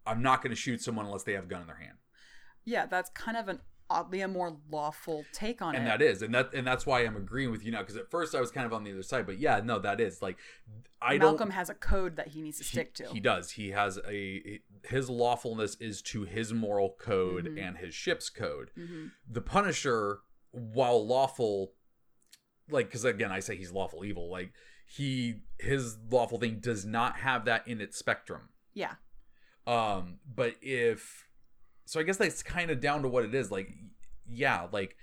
"I'm 0.06 0.22
not 0.22 0.42
going 0.44 0.52
to 0.52 0.56
shoot 0.62 0.82
someone 0.82 1.06
unless 1.06 1.24
they 1.24 1.34
have 1.34 1.46
a 1.46 1.48
gun 1.48 1.62
in 1.62 1.68
their 1.68 1.78
hand," 1.78 1.98
Yeah, 2.66 2.86
that's 2.86 3.10
kind 3.12 3.36
of 3.38 3.48
an 3.48 3.60
oddly 3.90 4.22
a 4.22 4.28
more 4.28 4.58
lawful 4.72 5.26
take 5.34 5.62
on 5.62 5.76
and 5.76 5.86
it. 5.88 5.92
And 5.92 6.02
that 6.02 6.04
is, 6.06 6.22
and 6.22 6.34
that, 6.34 6.54
and 6.54 6.66
that's 6.66 6.86
why 6.86 7.02
I'm 7.02 7.16
agreeing 7.18 7.52
with 7.52 7.64
you 7.66 7.72
now. 7.72 7.80
Because 7.80 7.98
at 7.98 8.10
first 8.10 8.34
I 8.36 8.40
was 8.40 8.50
kind 8.52 8.66
of 8.66 8.74
on 8.74 8.84
the 8.84 8.92
other 8.92 9.04
side, 9.04 9.26
but 9.26 9.40
yeah, 9.40 9.62
no, 9.64 9.80
that 9.80 10.00
is 10.00 10.22
like, 10.22 10.38
I 11.02 11.18
Malcolm 11.18 11.50
has 11.52 11.70
a 11.70 11.74
code 11.74 12.16
that 12.16 12.30
he 12.30 12.42
needs 12.42 12.58
to 12.60 12.64
he- 12.64 12.70
stick 12.70 12.94
to. 12.96 13.08
He 13.08 13.20
does. 13.20 13.52
He 13.52 13.72
has 13.72 14.00
a 14.08 14.60
his 14.86 15.10
lawfulness 15.10 15.76
is 15.80 16.02
to 16.04 16.24
his 16.24 16.54
moral 16.54 16.96
code 17.00 17.46
Mhm. 17.46 17.60
and 17.68 17.78
his 17.78 17.94
ship's 17.94 18.30
code. 18.30 18.70
hmm 18.76 19.08
The 19.30 19.42
Punisher, 19.42 20.20
while 20.52 21.06
lawful, 21.06 21.74
like 22.70 22.88
because 22.88 23.06
again 23.06 23.32
I 23.32 23.40
say 23.40 23.56
he's 23.56 23.72
lawful 23.72 24.06
evil, 24.06 24.30
like 24.30 24.54
he 24.86 25.36
his 25.60 25.98
lawful 26.10 26.38
thing 26.40 26.60
does 26.60 26.86
not 26.86 27.18
have 27.18 27.46
that 27.46 27.68
in 27.68 27.82
its 27.82 27.98
spectrum. 27.98 28.50
Yeah. 28.74 28.94
Um, 29.66 30.20
but 30.36 30.56
if 30.62 31.28
so, 31.86 32.00
I 32.00 32.04
guess 32.04 32.18
that's 32.18 32.44
kind 32.44 32.70
of 32.72 32.80
down 32.82 33.02
to 33.04 33.08
what 33.08 33.24
it 33.26 33.34
is. 33.36 33.52
Like, 33.52 33.70
yeah, 34.30 34.68
like 34.72 34.96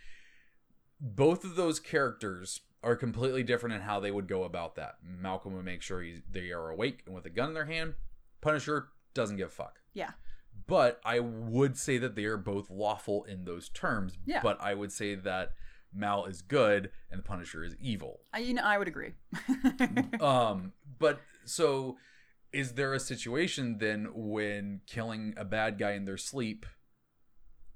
both 1.01 1.45
of 1.45 1.57
those 1.57 1.81
characters 1.81 2.61
are 2.83 2.97
completely 2.97 3.43
different 3.43 3.75
in 3.75 3.83
how 3.83 4.01
they 4.01 4.11
would 4.11 4.27
go 4.27 4.45
about 4.45 4.75
that. 4.77 4.95
Malcolm 5.03 5.55
would 5.55 5.65
make 5.65 5.83
sure 5.83 6.01
he's, 6.03 6.21
they 6.31 6.51
are 6.51 6.71
awake 6.71 7.03
and 7.07 7.15
with 7.15 7.27
a 7.27 7.31
gun 7.31 7.49
in 7.49 7.55
their 7.55 7.67
hand. 7.67 7.95
Punisher 8.41 8.89
doesn't 9.15 9.37
give 9.37 9.49
a 9.49 9.51
fuck. 9.51 9.81
Yeah. 9.93 10.11
but 10.67 11.01
I 11.05 11.21
would 11.21 11.77
say 11.77 11.99
that 11.99 12.15
they 12.15 12.25
are 12.25 12.37
both 12.37 12.71
lawful 12.71 13.25
in 13.25 13.45
those 13.45 13.69
terms. 13.69 14.17
Yeah. 14.25 14.41
But 14.43 14.59
I 14.61 14.75
would 14.75 14.93
say 14.93 15.15
that 15.15 15.53
Mal 15.93 16.25
is 16.27 16.43
good 16.43 16.91
and 17.11 17.19
the 17.19 17.25
Punisher 17.25 17.65
is 17.65 17.75
evil. 17.81 18.21
I, 18.33 18.39
you 18.39 18.55
know, 18.55 18.63
I 18.63 18.79
would 18.79 18.89
agree. 18.89 19.13
Um, 20.21 20.73
but 20.99 21.21
so 21.45 21.97
is 22.53 22.73
there 22.73 22.93
a 22.95 23.01
situation 23.01 23.79
then 23.79 24.09
when 24.15 24.81
killing 24.87 25.35
a 25.37 25.45
bad 25.45 25.79
guy 25.79 25.93
in 25.93 26.05
their 26.05 26.17
sleep 26.19 26.67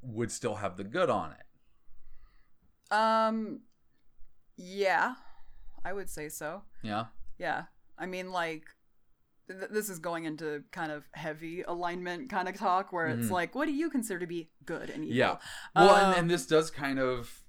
would 0.03 0.31
still 0.31 0.57
have 0.57 0.77
the 0.77 0.85
good 0.85 1.09
on 1.11 1.33
it? 1.33 2.95
um, 2.95 3.61
yeah, 4.57 5.15
I 5.85 5.93
would 5.93 6.09
say 6.11 6.29
so. 6.29 6.63
Yeah. 6.83 7.07
Yeah. 7.39 7.65
I 7.99 8.07
mean, 8.07 8.31
like, 8.31 8.65
th- 9.49 9.71
this 9.71 9.89
is 9.89 9.99
going 9.99 10.25
into 10.25 10.63
kind 10.71 10.93
of 10.93 11.05
heavy 11.13 11.63
alignment 11.63 12.31
kind 12.31 12.49
of 12.49 12.57
talk 12.57 12.93
where 12.93 13.09
it's 13.09 13.27
Mhm. 13.29 13.31
like, 13.33 13.55
what 13.55 13.67
do 13.67 13.73
you 13.73 13.91
consider 13.91 14.21
to 14.21 14.27
be 14.27 14.51
good 14.65 14.91
and 14.91 15.05
evil? 15.05 15.17
Yeah. 15.17 15.37
Well, 15.75 15.95
and, 15.97 16.07
Um, 16.07 16.15
and 16.21 16.31
this 16.31 16.47
does 16.47 16.71
kind 16.71 16.99
of, 17.01 17.44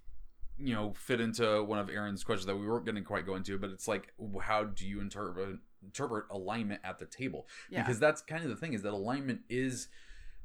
you 0.57 0.73
know, 0.73 0.93
fit 0.93 1.19
into 1.19 1.63
one 1.63 1.79
of 1.79 1.89
Aaron's 1.89 2.23
questions 2.23 2.45
that 2.45 2.55
we 2.55 2.67
weren't 2.67 2.85
going 2.85 2.95
to 2.95 3.01
quite 3.01 3.25
go 3.25 3.35
into, 3.35 3.57
but 3.57 3.69
it's 3.69 3.87
like, 3.87 4.13
how 4.41 4.63
do 4.63 4.87
you 4.87 5.01
interpret 5.01 5.59
interpret 5.83 6.25
alignment 6.31 6.81
at 6.83 6.97
the 6.99 7.05
table? 7.05 7.47
Yeah. 7.69 7.83
Because 7.83 7.99
that's 7.99 8.21
kind 8.21 8.43
of 8.43 8.49
the 8.49 8.55
thing 8.55 8.73
is 8.73 8.81
that 8.83 8.93
alignment 8.93 9.41
is 9.49 9.87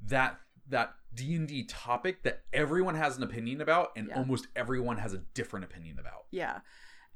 that 0.06 0.38
that 0.68 0.94
D 1.14 1.34
and 1.34 1.48
D 1.48 1.64
topic 1.64 2.22
that 2.22 2.42
everyone 2.52 2.94
has 2.94 3.16
an 3.16 3.22
opinion 3.22 3.60
about, 3.60 3.90
and 3.96 4.08
Yeah. 4.08 4.16
almost 4.18 4.46
everyone 4.54 4.98
has 4.98 5.14
a 5.14 5.18
different 5.34 5.64
opinion 5.64 5.98
about. 5.98 6.26
Yeah. 6.30 6.60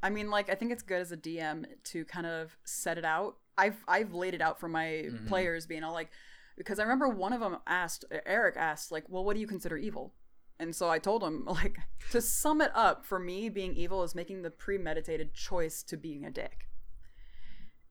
I 0.03 0.11
mean, 0.11 0.31
like, 0.31 0.51
I 0.51 0.55
think 0.55 0.73
it's 0.73 0.83
good 0.83 1.01
as 1.01 1.13
a 1.13 1.17
DM 1.17 1.65
to 1.85 2.05
kind 2.05 2.27
of 2.27 2.57
set 2.65 2.99
it 2.99 3.05
out. 3.05 3.37
I've 3.57 3.85
I've 3.87 4.13
laid 4.13 4.35
it 4.35 4.41
out 4.41 4.59
for 4.59 4.69
my 4.69 4.87
Mhm. 5.07 5.27
players, 5.29 5.67
being 5.67 5.85
all 5.85 5.93
like, 5.93 6.11
because 6.57 6.79
I 6.79 6.83
remember 6.83 7.09
one 7.09 7.33
of 7.33 7.41
them 7.41 7.59
asked, 7.67 8.05
Eric 8.27 8.57
asked, 8.57 8.91
like, 8.93 9.05
well, 9.09 9.25
what 9.25 9.35
do 9.35 9.41
you 9.41 9.47
consider 9.47 9.77
evil? 9.77 10.15
And 10.65 10.75
so 10.75 10.89
I 10.89 10.99
told 10.99 11.23
him, 11.23 11.45
like, 11.47 11.77
to 12.11 12.21
sum 12.21 12.61
it 12.61 12.73
up, 12.75 13.05
for 13.05 13.19
me, 13.19 13.49
being 13.49 13.75
evil 13.75 14.03
is 14.03 14.15
making 14.15 14.43
the 14.43 14.51
premeditated 14.51 15.35
choice 15.35 15.83
to 15.85 15.97
being 15.97 16.25
a 16.25 16.31
dick. 16.31 16.69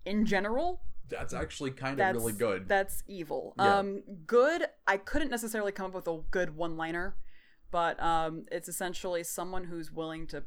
In 0.06 0.26
general, 0.26 0.82
That's 1.08 1.34
actually 1.34 1.72
kind 1.72 2.00
of 2.02 2.16
really 2.16 2.34
good. 2.34 2.68
That's 2.68 3.04
evil. 3.08 3.54
Yeah. 3.58 3.78
Um, 3.78 4.04
good. 4.26 4.66
I 4.88 4.98
couldn't 4.98 5.30
necessarily 5.30 5.72
come 5.72 5.86
up 5.88 5.94
with 5.94 6.08
a 6.08 6.20
good 6.32 6.56
one-liner, 6.56 7.16
but 7.72 8.02
um, 8.02 8.46
it's 8.52 8.68
essentially 8.68 9.24
someone 9.24 9.66
who's 9.66 9.92
willing 9.92 10.28
to 10.28 10.44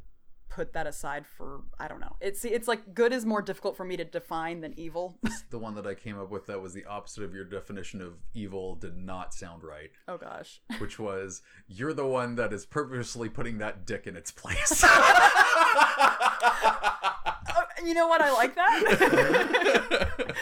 put 0.49 0.73
that 0.73 0.87
aside 0.87 1.25
for 1.25 1.61
I 1.79 1.87
don't 1.87 1.99
know. 1.99 2.15
It's 2.21 2.45
it's 2.45 2.67
like 2.67 2.93
good 2.93 3.13
is 3.13 3.25
more 3.25 3.41
difficult 3.41 3.75
for 3.77 3.85
me 3.85 3.97
to 3.97 4.05
define 4.05 4.61
than 4.61 4.73
evil. 4.77 5.17
the 5.49 5.59
one 5.59 5.75
that 5.75 5.87
I 5.87 5.93
came 5.93 6.19
up 6.19 6.29
with 6.29 6.45
that 6.47 6.61
was 6.61 6.73
the 6.73 6.85
opposite 6.85 7.23
of 7.23 7.33
your 7.33 7.45
definition 7.45 8.01
of 8.01 8.13
evil 8.33 8.75
did 8.75 8.97
not 8.97 9.33
sound 9.33 9.63
right, 9.63 9.91
oh 10.07 10.17
gosh. 10.17 10.61
which 10.79 10.99
was 10.99 11.41
you're 11.67 11.93
the 11.93 12.07
one 12.07 12.35
that 12.35 12.53
is 12.53 12.65
purposely 12.65 13.29
putting 13.29 13.57
that 13.59 13.85
dick 13.85 14.07
in 14.07 14.15
its 14.15 14.31
place. 14.31 14.83
Oh, 14.85 17.63
you 17.85 17.93
know 17.93 18.07
what? 18.07 18.21
I 18.21 18.31
like 18.33 18.55
that. 18.55 20.33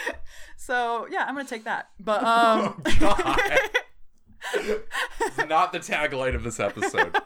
so 0.56 1.06
yeah, 1.10 1.24
I'm 1.26 1.34
gonna 1.34 1.48
take 1.48 1.64
that. 1.64 1.88
But 2.00 2.22
um, 2.24 2.82
Oh, 2.86 2.92
God. 3.00 3.40
not 5.48 5.72
the 5.72 5.78
tagline 5.80 6.34
of 6.34 6.42
this 6.44 6.60
episode. 6.60 7.16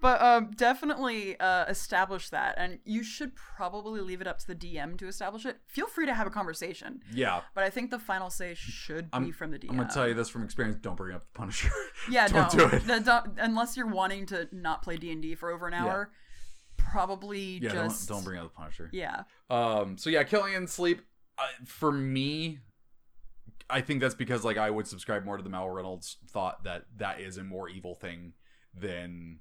But 0.00 0.20
um, 0.20 0.50
definitely 0.56 1.38
uh, 1.40 1.64
establish 1.66 2.28
that, 2.30 2.54
and 2.58 2.78
you 2.84 3.02
should 3.02 3.32
probably 3.34 4.00
leave 4.00 4.20
it 4.20 4.26
up 4.26 4.38
to 4.40 4.46
the 4.46 4.54
DM 4.54 4.98
to 4.98 5.08
establish 5.08 5.46
it. 5.46 5.56
Feel 5.66 5.86
free 5.86 6.06
to 6.06 6.14
have 6.14 6.26
a 6.26 6.30
conversation, 6.30 7.00
Yeah. 7.12 7.40
but 7.54 7.64
I 7.64 7.70
think 7.70 7.90
the 7.90 7.98
final 7.98 8.28
say 8.30 8.54
should 8.54 9.10
be 9.10 9.32
from 9.32 9.50
the 9.50 9.58
DM. 9.58 9.70
I'm 9.70 9.76
gonna 9.76 9.88
tell 9.92 10.06
you 10.06 10.14
this 10.14 10.28
from 10.28 10.44
experience. 10.44 10.78
Don't 10.80 10.96
bring 10.96 11.14
up 11.14 11.22
the 11.32 11.38
Punisher. 11.38 11.70
Yeah, 12.10 12.28
don't 12.28 12.54
no, 12.54 12.68
do 12.68 12.76
it. 12.76 12.86
no, 12.86 13.00
don't- 13.00 13.38
unless 13.38 13.76
you're 13.76 13.86
wanting 13.88 14.26
to 14.26 14.48
not 14.52 14.82
play 14.82 14.96
D 14.96 15.10
and 15.12 15.22
D 15.22 15.34
for 15.34 15.50
over 15.50 15.66
an 15.66 15.74
hour. 15.74 16.10
Probably 16.76 17.58
Yeah, 17.58 17.70
just 17.72 18.08
don't, 18.08 18.18
don't 18.18 18.24
bring 18.24 18.38
up 18.38 18.44
the 18.52 18.56
Punisher. 18.56 18.90
Yeah, 18.92 19.22
Um. 19.50 19.98
So 19.98 20.10
yeah, 20.10 20.22
killing 20.24 20.54
in 20.54 20.66
sleep. 20.66 21.00
Uh, 21.38 21.42
for 21.66 21.90
me, 21.92 22.60
I 23.68 23.80
think 23.80 24.00
that's 24.00 24.14
because 24.14 24.44
like 24.44 24.56
I 24.56 24.70
would 24.70 24.86
subscribe 24.86 25.24
more 25.24 25.36
to 25.36 25.42
the 25.42 25.50
Mal 25.50 25.68
Reynolds 25.68 26.16
thought 26.30 26.64
that 26.64 26.84
that 26.98 27.20
is 27.20 27.38
a 27.38 27.44
more 27.44 27.68
evil 27.68 27.94
thing 27.94 28.34
than 28.74 29.40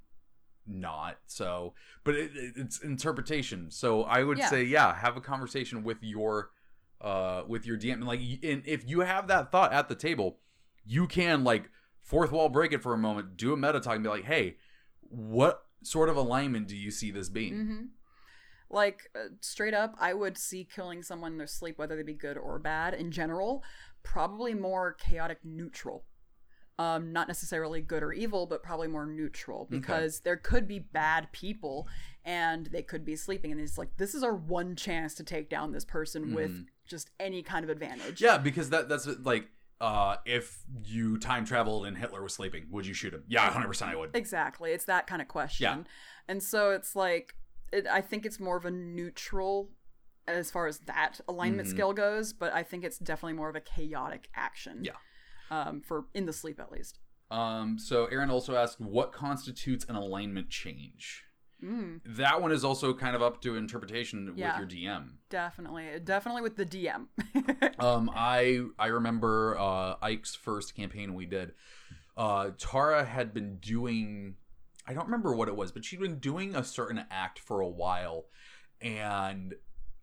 not. 0.67 1.17
So, 1.27 1.73
but 2.03 2.15
it, 2.15 2.31
it- 2.35 2.53
it's 2.57 2.79
interpretation. 2.81 3.71
So 3.71 4.03
I 4.03 4.23
would 4.23 4.37
Yeah. 4.37 4.49
say 4.49 4.63
yeah, 4.63 4.95
have 4.95 5.17
a 5.17 5.21
conversation 5.21 5.83
with 5.83 5.97
your 6.01 6.49
uh 7.01 7.43
with 7.47 7.65
your 7.65 7.77
DM 7.77 7.93
and 7.93 8.07
like 8.07 8.19
and 8.43 8.63
if 8.65 8.87
you 8.87 9.01
have 9.01 9.27
that 9.27 9.51
thought 9.51 9.73
at 9.73 9.89
the 9.89 9.95
table, 9.95 10.39
you 10.85 11.07
can 11.07 11.43
like 11.43 11.69
fourth 12.01 12.31
wall 12.31 12.49
break 12.49 12.71
it 12.73 12.81
for 12.81 12.93
a 12.93 12.97
moment, 12.97 13.37
do 13.37 13.53
a 13.53 13.57
meta 13.57 13.79
talk 13.79 13.95
and 13.95 14.03
be 14.03 14.09
like, 14.09 14.25
"Hey, 14.25 14.57
what 15.01 15.65
sort 15.83 16.09
of 16.09 16.15
alignment 16.17 16.67
do 16.67 16.75
you 16.75 16.91
see 16.91 17.11
this 17.11 17.29
being?" 17.29 17.53
hmm 17.53 17.83
Like 18.69 19.09
uh, 19.15 19.29
straight 19.41 19.73
up, 19.73 19.95
I 19.99 20.13
would 20.13 20.37
see 20.37 20.63
killing 20.65 21.03
someone 21.03 21.33
in 21.33 21.37
their 21.37 21.47
sleep, 21.47 21.77
whether 21.77 21.95
they 21.95 22.03
be 22.03 22.13
good 22.13 22.37
or 22.37 22.57
bad, 22.59 22.93
in 22.93 23.11
general, 23.11 23.63
probably 24.03 24.53
more 24.53 24.93
chaotic 24.93 25.39
neutral. 25.43 26.05
Um, 26.77 27.14
not 27.14 27.30
necessarily 27.30 27.81
good 27.81 28.03
or 28.03 28.11
evil, 28.11 28.45
but 28.47 28.61
probably 28.61 28.89
more 28.89 29.06
neutral 29.06 29.65
because 29.69 30.19
there 30.19 30.35
could 30.35 30.68
be 30.68 30.80
bad 30.80 31.31
people 31.31 31.88
and 32.26 32.65
they 32.65 32.81
could 32.81 33.06
be 33.06 33.15
sleeping, 33.15 33.53
and 33.53 33.61
it's 33.61 33.77
like 33.77 33.95
this 33.95 34.14
is 34.14 34.23
our 34.23 34.35
one 34.35 34.76
chance 34.76 35.14
to 35.15 35.23
take 35.23 35.49
down 35.49 35.72
this 35.72 35.85
person 35.85 36.35
with 36.35 36.65
just 36.85 37.11
any 37.18 37.41
kind 37.43 37.64
of 37.64 37.69
advantage. 37.69 38.19
Yeah, 38.22 38.38
because 38.38 38.72
that 38.72 38.89
that's 38.89 39.07
like 39.23 39.47
uh 39.80 40.18
if 40.26 40.64
you 40.84 41.18
time 41.18 41.45
traveled 41.45 41.85
and 41.85 41.97
Hitler 41.97 42.22
was 42.22 42.34
sleeping, 42.34 42.65
would 42.72 42.85
you 42.85 42.93
shoot 42.93 43.14
him? 43.14 43.23
Yeah, 43.30 43.49
100% 43.53 43.84
I 43.88 43.95
would. 43.95 44.14
Exactly. 44.14 44.72
It's 44.72 44.85
that 44.85 45.07
kind 45.07 45.22
of 45.22 45.30
question. 45.30 45.64
Yeah. 45.64 45.84
And 46.27 46.43
so 46.43 46.72
it's 46.72 46.93
like, 46.95 47.35
it, 47.72 47.85
I 47.89 48.02
think 48.02 48.26
it's 48.26 48.39
more 48.39 48.57
of 48.57 48.65
a 48.65 48.72
neutral 48.72 49.69
as 50.27 50.49
far 50.52 50.68
as 50.68 50.80
that 50.80 51.22
alignment 51.27 51.68
Mhm. 51.68 51.72
skill 51.72 51.93
goes, 51.93 52.34
but 52.34 52.53
I 52.53 52.64
think 52.64 52.84
it's 52.84 52.97
definitely 52.97 53.34
more 53.38 53.47
of 53.49 53.56
a 53.56 53.61
chaotic 53.61 54.30
action. 54.35 54.84
Yeah. 54.84 54.93
Um, 55.51 55.81
for 55.81 56.05
in 56.13 56.26
the 56.26 56.34
sleep 56.34 56.59
at 56.59 56.72
least. 56.72 56.99
Um 57.31 57.77
so 57.80 58.05
Aaron 58.05 58.30
also 58.30 58.55
asked 58.55 58.80
what 58.80 59.11
constitutes 59.11 59.85
an 59.89 59.95
alignment 59.95 60.49
change? 60.49 61.23
Mm, 61.63 62.01
That 62.05 62.41
one 62.41 62.51
is 62.51 62.63
also 62.65 62.93
kind 62.93 63.15
of 63.15 63.22
up 63.23 63.41
to 63.41 63.55
interpretation 63.55 64.34
Yeah. 64.35 64.59
with 64.59 64.72
your 64.73 64.95
DM. 64.99 65.13
definitely, 65.30 65.88
definitely 66.03 66.41
with 66.41 66.55
the 66.57 66.65
DM. 66.65 67.07
Um 67.80 68.11
I 68.13 68.65
I 68.77 68.88
remember 68.88 69.57
uh 69.57 69.95
Ike's 70.01 70.35
first 70.35 70.76
campaign 70.76 71.13
we 71.15 71.26
did. 71.26 71.53
Uh 72.17 72.51
Tara 72.57 73.03
had 73.05 73.34
been 73.34 73.57
doing 73.57 74.35
I 74.88 74.93
don't 74.93 75.05
remember 75.05 75.35
what 75.35 75.47
it 75.47 75.55
was, 75.55 75.72
but 75.72 75.84
she'd 75.84 75.99
been 75.99 76.19
doing 76.19 76.55
a 76.55 76.63
certain 76.63 77.03
act 77.09 77.39
for 77.39 77.59
a 77.61 77.67
while 77.67 78.26
and 78.81 79.55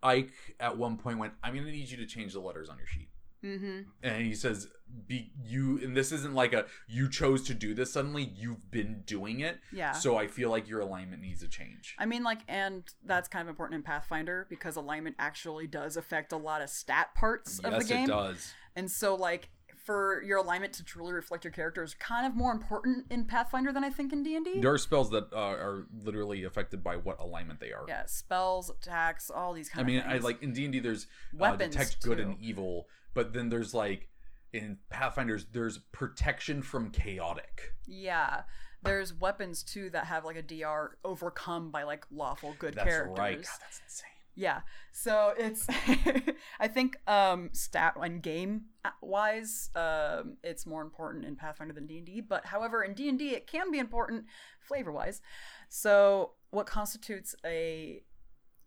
Ike 0.02 0.32
at 0.58 0.76
one 0.76 0.96
point 0.96 1.18
went, 1.18 1.34
I'm 1.44 1.54
gonna 1.54 1.70
need 1.70 1.88
you 1.88 1.98
to 1.98 2.06
change 2.06 2.32
the 2.32 2.40
letters 2.40 2.68
on 2.68 2.78
your 2.78 2.86
sheet. 2.88 3.10
Mm-hmm. 3.42 3.80
and 4.02 4.26
he 4.26 4.34
says 4.34 4.68
be 5.06 5.32
you 5.42 5.78
and 5.82 5.96
this 5.96 6.12
isn't 6.12 6.34
like 6.34 6.52
a 6.52 6.66
you 6.86 7.08
chose 7.08 7.42
to 7.42 7.54
do 7.54 7.72
this 7.74 7.92
suddenly 7.92 8.30
you've 8.36 8.70
been 8.70 9.02
doing 9.06 9.40
it 9.40 9.58
Yeah. 9.72 9.92
so 9.92 10.16
i 10.18 10.26
feel 10.26 10.50
like 10.50 10.68
your 10.68 10.80
alignment 10.80 11.22
needs 11.22 11.42
a 11.42 11.48
change 11.48 11.94
I 11.98 12.04
mean, 12.06 12.22
like, 12.24 12.40
and 12.48 12.84
that's 13.04 13.28
kind 13.28 13.42
of 13.42 13.48
important 13.48 13.76
in 13.76 13.82
Pathfinder 13.82 14.46
because 14.50 14.76
alignment 14.76 15.16
actually 15.18 15.66
does 15.66 15.96
affect 15.96 16.32
a 16.32 16.36
lot 16.36 16.60
of 16.62 16.68
stat 16.70 17.14
parts 17.14 17.58
of 17.60 17.72
the 17.72 17.84
game. 17.84 18.00
Yes, 18.00 18.08
it 18.08 18.10
does 18.10 18.54
And 18.76 18.90
so, 18.90 19.14
like, 19.14 19.48
for 19.84 20.22
your 20.22 20.38
alignment 20.38 20.72
to 20.74 20.84
truly 20.84 21.12
reflect 21.12 21.44
your 21.44 21.50
character 21.52 21.82
is 21.82 21.94
kind 21.94 22.26
of 22.26 22.34
more 22.36 22.52
important 22.52 23.06
in 23.10 23.24
Pathfinder 23.24 23.72
than 23.72 23.82
I 23.84 23.90
think 23.90 24.12
in 24.12 24.22
D 24.22 24.36
and 24.36 24.44
D. 24.44 24.60
there 24.60 24.72
are 24.72 24.78
spells 24.78 25.10
that 25.10 25.32
uh, 25.32 25.36
are 25.38 25.86
literally 26.04 26.44
affected 26.44 26.82
by 26.84 26.96
what 26.96 27.18
alignment 27.20 27.60
they 27.60 27.72
are 27.72 27.84
Yeah, 27.88 28.04
spells, 28.06 28.70
attacks, 28.70 29.30
all 29.30 29.52
these 29.52 29.70
i 29.72 29.76
kind 29.76 29.86
mean 29.86 30.00
of 30.00 30.06
i 30.06 30.18
like 30.18 30.42
in 30.42 30.52
d&d 30.52 30.78
there's 30.80 31.04
uh, 31.04 31.38
Weapons, 31.38 31.74
detect 31.74 32.02
good 32.02 32.18
too. 32.18 32.24
and 32.24 32.36
evil 32.40 32.88
but 33.14 33.32
then 33.32 33.48
there's 33.48 33.74
like 33.74 34.08
in 34.52 34.78
pathfinders 34.90 35.46
there's 35.52 35.78
protection 35.92 36.62
from 36.62 36.90
chaotic 36.90 37.74
Yeah, 37.86 38.42
there's 38.82 39.14
weapons 39.14 39.62
too 39.62 39.90
that 39.90 40.06
have 40.06 40.24
like 40.24 40.36
a 40.36 40.42
DR 40.42 40.98
overcome 41.04 41.70
by 41.70 41.84
like 41.84 42.04
lawful 42.10 42.54
good 42.58 42.74
characters. 42.76 42.76
that's 42.76 42.84
characters. 42.84 43.18
right 43.18 43.42
God, 43.42 43.58
that's 43.60 43.80
insane 43.86 44.08
Yeah, 44.34 44.60
so 44.92 45.34
it's 45.38 45.66
I 46.60 46.68
think 46.68 46.96
um 47.06 47.50
stat 47.52 47.94
and 48.00 48.22
game 48.22 48.66
wise, 49.00 49.70
um 49.74 50.36
it's 50.42 50.66
more 50.66 50.82
important 50.82 51.24
in 51.24 51.36
Pathfinder 51.36 51.72
than 51.74 51.86
D 51.86 51.98
and 51.98 52.06
D. 52.06 52.20
But 52.20 52.46
however, 52.46 52.82
in 52.82 52.94
D 52.94 53.08
and 53.08 53.18
D, 53.18 53.30
it 53.30 53.46
can 53.46 53.70
be 53.70 53.78
important 53.78 54.24
flavor 54.60 54.92
wise. 54.92 55.20
So 55.68 56.32
what 56.50 56.66
constitutes 56.66 57.34
a 57.44 58.02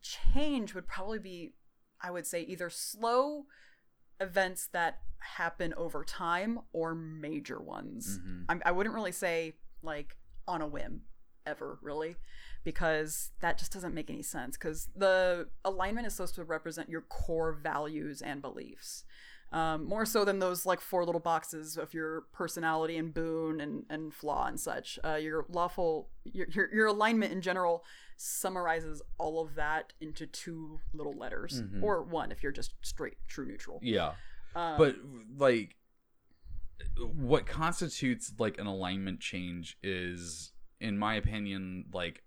change 0.01 0.73
would 0.73 0.87
probably 0.87 1.19
be, 1.19 1.53
I 2.01 2.11
would 2.11 2.25
say, 2.25 2.41
either 2.43 2.69
slow 2.69 3.45
events 4.19 4.67
that 4.73 4.99
happen 5.19 5.73
over 5.75 6.03
time 6.03 6.59
or 6.73 6.93
major 6.95 7.59
ones. 7.59 8.19
Mhm. 8.19 8.45
I'm, 8.49 8.61
I 8.65 8.71
wouldn't 8.71 8.95
really 8.95 9.11
say 9.11 9.55
like 9.81 10.17
on 10.47 10.61
a 10.61 10.67
whim 10.67 11.01
ever 11.45 11.77
really 11.81 12.15
because 12.63 13.31
that 13.39 13.57
just 13.57 13.71
doesn't 13.71 13.93
make 13.93 14.09
any 14.09 14.23
sense 14.23 14.57
because 14.57 14.89
the 14.95 15.47
alignment 15.63 16.07
is 16.07 16.13
supposed 16.15 16.35
to 16.35 16.43
represent 16.43 16.89
your 16.89 17.01
core 17.01 17.53
values 17.53 18.21
and 18.21 18.41
beliefs 18.41 19.03
Um, 19.55 19.85
more 19.87 20.05
so 20.05 20.25
than 20.25 20.39
those 20.39 20.65
like 20.65 20.81
four 20.81 21.05
little 21.05 21.21
boxes 21.21 21.77
of 21.77 21.93
your 21.93 22.25
personality 22.33 22.97
and 22.97 23.13
boon 23.13 23.61
and, 23.61 23.85
and 23.89 24.13
flaw 24.13 24.47
and 24.47 24.59
such. 24.59 24.99
Uh, 25.05 25.15
your 25.15 25.45
lawful, 25.47 26.09
your, 26.25 26.47
your, 26.49 26.73
your 26.75 26.87
alignment 26.87 27.31
in 27.31 27.39
general 27.41 27.85
summarizes 28.17 29.01
all 29.17 29.41
of 29.41 29.55
that 29.55 29.93
into 30.01 30.27
two 30.27 30.81
little 30.93 31.13
letters, 31.17 31.61
Mhm. 31.61 31.81
or 31.81 32.03
one 32.03 32.33
if 32.33 32.43
you're 32.43 32.51
just 32.51 32.73
straight 32.81 33.15
true 33.29 33.45
neutral. 33.45 33.79
Yeah. 33.81 34.15
Um, 34.55 34.77
but 34.77 34.95
like 35.37 35.77
what 36.97 37.45
constitutes 37.45 38.33
like 38.37 38.57
an 38.57 38.67
alignment 38.67 39.21
change 39.21 39.77
is 39.81 40.51
in 40.81 40.97
my 40.97 41.15
opinion 41.15 41.85
like 41.93 42.23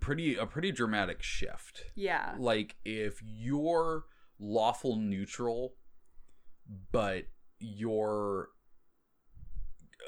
pretty 0.00 0.36
a 0.36 0.46
pretty 0.46 0.70
dramatic 0.72 1.22
shift 1.22 1.82
yeah, 1.96 2.34
like 2.38 2.76
if 2.84 3.20
you're 3.24 4.04
lawful 4.42 4.96
neutral 4.96 5.74
but 6.90 7.24
you're 7.60 8.48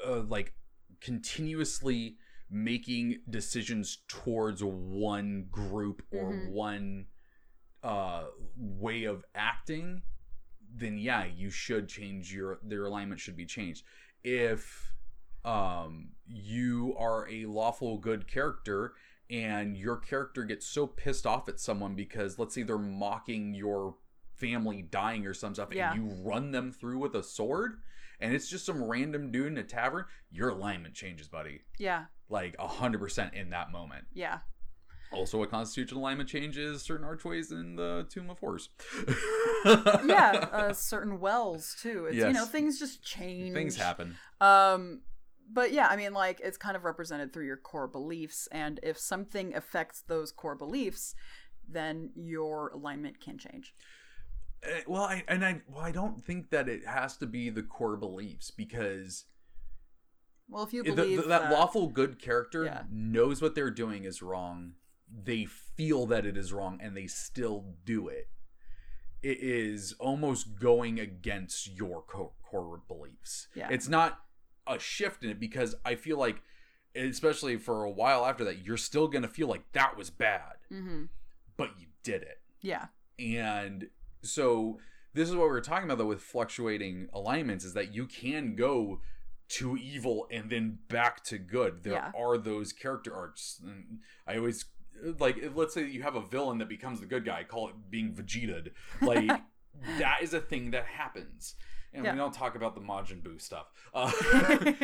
uh, 0.05 0.21
like 0.21 0.53
continuously 1.01 2.17
making 2.49 3.19
decisions 3.29 3.99
towards 4.07 4.61
one 4.63 5.47
group 5.49 6.03
or 6.11 6.31
Mhm. 6.33 6.49
one 6.51 7.05
uh 7.83 8.25
way 8.57 9.03
of 9.05 9.23
acting 9.35 10.01
then 10.75 10.97
yeah 10.97 11.23
you 11.25 11.49
should 11.49 11.87
change 11.87 12.33
your 12.33 12.59
their 12.63 12.85
alignment 12.85 13.19
should 13.19 13.35
be 13.37 13.45
changed 13.45 13.83
if 14.23 14.93
um 15.45 16.09
you 16.27 16.95
are 16.97 17.27
a 17.29 17.45
lawful 17.45 17.97
good 17.97 18.27
character 18.27 18.93
and 19.29 19.77
your 19.77 19.97
character 19.97 20.43
gets 20.43 20.65
so 20.67 20.85
pissed 20.87 21.25
off 21.25 21.47
at 21.47 21.59
someone 21.59 21.95
because 21.95 22.37
let's 22.39 22.53
say 22.55 22.63
they're 22.63 22.77
mocking 22.77 23.53
your 23.53 23.95
family 24.37 24.81
dying 24.81 25.25
or 25.25 25.33
some 25.33 25.53
stuff 25.53 25.69
Yeah. 25.71 25.91
and 25.93 26.01
you 26.03 26.15
run 26.23 26.51
them 26.51 26.71
through 26.71 26.99
with 26.99 27.15
a 27.15 27.23
sword 27.23 27.73
and 28.19 28.33
it's 28.33 28.47
just 28.49 28.65
some 28.65 28.83
random 28.83 29.31
dude 29.31 29.47
in 29.47 29.57
a 29.57 29.63
tavern 29.63 30.05
your 30.31 30.49
alignment 30.49 30.93
changes 30.93 31.27
buddy 31.27 31.61
yeah, 31.77 32.05
like 32.29 32.55
100% 32.57 33.33
in 33.33 33.49
that 33.51 33.71
moment 33.71 34.05
yeah. 34.13 34.39
also 35.11 35.37
what 35.37 35.49
constitutes 35.51 35.91
an 35.91 35.97
alignment 35.97 36.27
change 36.29 36.57
is 36.57 36.81
certain 36.81 37.05
archways 37.05 37.51
in 37.51 37.75
the 37.75 38.05
tomb 38.09 38.29
of 38.29 38.39
horrors 38.39 38.69
yeah, 39.65 40.47
uh, 40.51 40.73
certain 40.91 41.19
wells 41.19 41.75
too. 41.81 42.05
It's, 42.07 42.17
You 42.17 42.33
know, 42.33 42.45
things 42.45 42.79
just 42.79 43.03
change. 43.03 43.53
things 43.53 43.75
happen 43.77 44.15
Um, 44.41 45.01
but 45.51 45.71
yeah, 45.71 45.87
I 45.87 45.95
mean, 45.95 46.13
like 46.13 46.39
it's 46.43 46.57
kind 46.57 46.75
of 46.75 46.83
represented 46.83 47.31
through 47.31 47.45
your 47.45 47.57
core 47.57 47.87
beliefs, 47.87 48.47
and 48.51 48.79
if 48.81 48.97
something 48.97 49.55
affects 49.55 50.01
those 50.07 50.31
core 50.31 50.55
beliefs, 50.55 51.13
then 51.69 52.09
your 52.15 52.69
alignment 52.69 53.19
can 53.21 53.37
change. 53.37 53.75
Uh, 54.65 54.79
well 54.87 55.03
I, 55.03 55.23
and 55.27 55.45
i 55.45 55.61
well 55.67 55.83
i 55.83 55.91
don't 55.91 56.23
think 56.23 56.49
that 56.49 56.67
it 56.69 56.85
has 56.87 57.17
to 57.17 57.25
be 57.25 57.49
the 57.49 57.63
core 57.63 57.97
beliefs 57.97 58.51
because 58.51 59.25
Well, 60.49 60.63
if 60.63 60.73
you 60.73 60.83
believe 60.83 61.21
the- 61.23 61.27
that 61.27 61.51
lawful 61.51 61.87
good 61.89 62.19
character 62.19 62.65
Yeah. 62.65 62.83
knows 62.89 63.41
what 63.41 63.55
they're 63.55 63.71
doing 63.71 64.03
is 64.05 64.21
wrong. 64.21 64.73
They 65.11 65.45
feel 65.45 66.05
that 66.07 66.25
it 66.25 66.37
is 66.37 66.51
wrong 66.53 66.79
and 66.81 66.95
they 66.95 67.07
still 67.07 67.75
do 67.83 68.07
it. 68.07 68.29
It 69.23 69.39
is 69.41 69.93
almost 69.99 70.55
going 70.59 70.99
against 70.99 71.67
your 71.67 72.01
core, 72.03 72.33
core 72.43 72.81
beliefs. 72.87 73.47
Yeah. 73.55 73.69
it's 73.71 73.87
not 73.87 74.21
a 74.67 74.79
shift 74.79 75.23
in 75.23 75.29
it 75.29 75.39
because 75.39 75.75
i 75.85 75.93
feel 75.93 76.17
like 76.17 76.41
especially 76.95 77.55
for 77.57 77.83
a 77.83 77.91
while 77.91 78.25
after 78.25 78.43
that 78.45 78.65
you're 78.65 78.77
still 78.77 79.07
gonna 79.07 79.27
feel 79.27 79.47
like 79.47 79.71
that 79.73 79.95
was 79.97 80.09
bad. 80.09 80.57
Hmm 80.69 81.05
but 81.57 81.79
you 81.79 81.87
did 82.03 82.21
it. 82.21 82.41
Yeah, 82.61 82.87
and 83.17 83.89
so 84.25 84.79
this 85.13 85.29
is 85.29 85.35
what 85.35 85.43
we 85.45 85.49
were 85.51 85.61
talking 85.61 85.85
about 85.85 85.97
though 85.97 86.05
with 86.05 86.21
fluctuating 86.21 87.07
alignments 87.13 87.63
is 87.65 87.73
that 87.73 87.93
you 87.93 88.05
can 88.05 88.55
go 88.55 88.99
to 89.47 89.77
evil 89.77 90.27
and 90.31 90.49
then 90.49 90.79
back 90.89 91.23
to 91.25 91.37
good. 91.37 91.83
There 91.83 91.93
Yeah. 91.93 92.11
are 92.17 92.37
those 92.37 92.73
character 92.73 93.15
arcs. 93.15 93.61
And 93.63 93.99
I 94.27 94.37
always 94.37 94.65
like 95.19 95.37
let's 95.53 95.73
say 95.73 95.85
you 95.87 96.01
have 96.03 96.15
a 96.15 96.21
villain 96.21 96.57
that 96.59 96.69
becomes 96.69 96.99
the 96.99 97.05
good 97.05 97.25
guy, 97.25 97.43
call 97.43 97.69
it 97.69 97.75
being 97.89 98.13
Vegeta. 98.13 98.69
Like 99.01 99.29
that 99.99 100.19
is 100.21 100.33
a 100.33 100.39
thing 100.41 100.71
that 100.71 100.85
happens. 100.85 101.55
And 101.93 102.03
Yeah. 102.05 102.11
we 102.13 102.17
don't 102.17 102.33
talk 102.33 102.55
about 102.55 102.75
the 102.75 102.81
Majin 102.81 103.21
Buu 103.21 103.39
stuff. 103.39 103.67
Uh, 103.93 104.11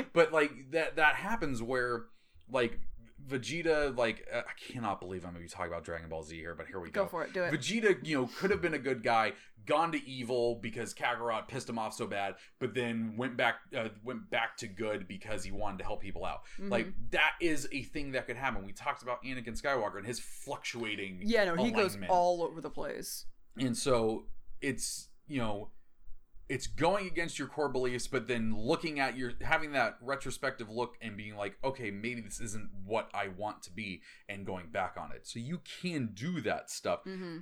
but 0.14 0.32
like 0.32 0.72
that 0.72 0.96
that 0.98 1.16
happens 1.16 1.62
where 1.62 2.06
like 2.50 2.80
Vegeta 3.28 3.96
like 3.98 4.28
uh, 4.34 4.40
I 4.40 4.72
cannot 4.72 5.00
believe 5.00 5.26
I'm 5.26 5.32
going 5.34 5.44
to 5.44 5.50
be 5.50 5.50
talking 5.50 5.72
about 5.72 5.84
Dragon 5.84 6.10
Ball 6.10 6.24
Z 6.24 6.36
here, 6.36 6.56
but 6.56 6.68
here 6.68 6.80
we 6.80 6.90
go. 6.90 7.04
go 7.04 7.10
for 7.10 7.24
it. 7.24 7.34
Do 7.34 7.44
it. 7.44 7.54
Vegeta, 7.54 7.98
you 8.06 8.22
know, 8.22 8.30
could 8.38 8.52
have 8.52 8.62
been 8.62 8.74
a 8.74 8.80
good 8.80 9.04
guy, 9.04 9.34
gone 9.66 9.92
to 9.92 10.10
evil 10.10 10.56
because 10.56 10.94
Kakarot 10.94 11.48
pissed 11.48 11.70
him 11.70 11.78
off 11.80 11.94
so 11.94 12.08
bad, 12.08 12.36
but 12.60 12.74
then 12.74 13.16
went 13.18 13.38
back 13.38 13.56
uh, 13.78 13.90
went 14.04 14.30
back 14.30 14.58
to 14.58 14.68
good 14.68 15.08
because 15.08 15.44
he 15.44 15.52
wanted 15.52 15.80
to 15.80 15.84
help 15.84 16.02
people 16.02 16.26
out. 16.26 16.42
Mhm. 16.60 16.70
Like 16.72 16.88
that 17.12 17.34
is 17.40 17.68
a 17.72 17.84
thing 17.84 18.12
that 18.14 18.28
could 18.28 18.38
happen. 18.38 18.66
We 18.66 18.74
talked 18.74 19.04
about 19.04 19.24
Anakin 19.24 19.60
Skywalker 19.62 19.98
and 19.98 20.08
his 20.08 20.20
fluctuating 20.20 21.20
yeah, 21.24 21.46
no, 21.46 21.56
he 21.56 21.72
goes 21.72 21.98
all 22.10 22.44
over 22.44 22.62
the 22.62 22.70
place. 22.70 23.26
And 23.58 23.78
so 23.78 24.26
it's, 24.62 25.10
you 25.28 25.40
know, 25.40 25.70
it's 26.52 26.68
going 26.68 27.08
against 27.08 27.40
your 27.40 27.48
core 27.48 27.70
beliefs, 27.70 28.08
but 28.08 28.28
then 28.28 28.54
looking 28.54 29.00
at 29.00 29.16
your 29.16 29.32
having 29.40 29.72
that 29.72 29.98
retrospective 30.02 30.70
look 30.70 30.98
and 31.02 31.16
being 31.16 31.38
like, 31.38 31.58
okay, 31.64 31.92
maybe 31.92 32.20
this 32.20 32.42
isn't 32.42 32.70
what 32.84 33.10
I 33.14 33.30
want 33.30 33.64
to 33.64 33.72
be, 33.72 34.02
and 34.28 34.46
going 34.46 34.68
back 34.68 34.96
on 35.00 35.14
it. 35.14 35.26
So 35.26 35.40
you 35.40 35.62
can 35.82 36.10
do 36.14 36.42
that 36.42 36.70
stuff. 36.70 37.04
hmm 37.06 37.38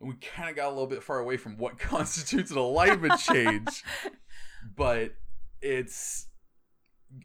We 0.00 0.16
kind 0.16 0.50
of 0.50 0.56
got 0.56 0.66
a 0.66 0.68
little 0.68 0.86
bit 0.86 1.02
far 1.02 1.18
away 1.18 1.38
from 1.38 1.56
what 1.56 1.78
constitutes 1.78 2.50
an 2.50 2.58
alignment 2.58 3.18
change, 3.20 3.82
but 4.76 5.14
it's. 5.62 6.26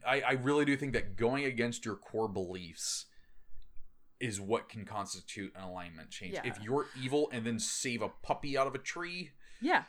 I, 0.05 0.21
I 0.21 0.31
really 0.33 0.63
do 0.63 0.77
think 0.77 0.93
that 0.93 1.17
going 1.17 1.43
against 1.43 1.83
your 1.83 1.95
core 1.95 2.29
beliefs 2.29 3.05
is 4.21 4.39
what 4.39 4.69
can 4.69 4.85
constitute 4.85 5.53
an 5.57 5.63
alignment 5.63 6.09
change. 6.09 6.35
Yeah. 6.35 6.41
If 6.45 6.57
you're 6.61 6.85
evil 7.01 7.29
and 7.33 7.45
then 7.45 7.59
save 7.59 8.01
a 8.01 8.09
puppy 8.23 8.57
out 8.57 8.67
of 8.67 8.75
a 8.75 8.79
tree, 8.79 9.31
Yeah, 9.61 9.83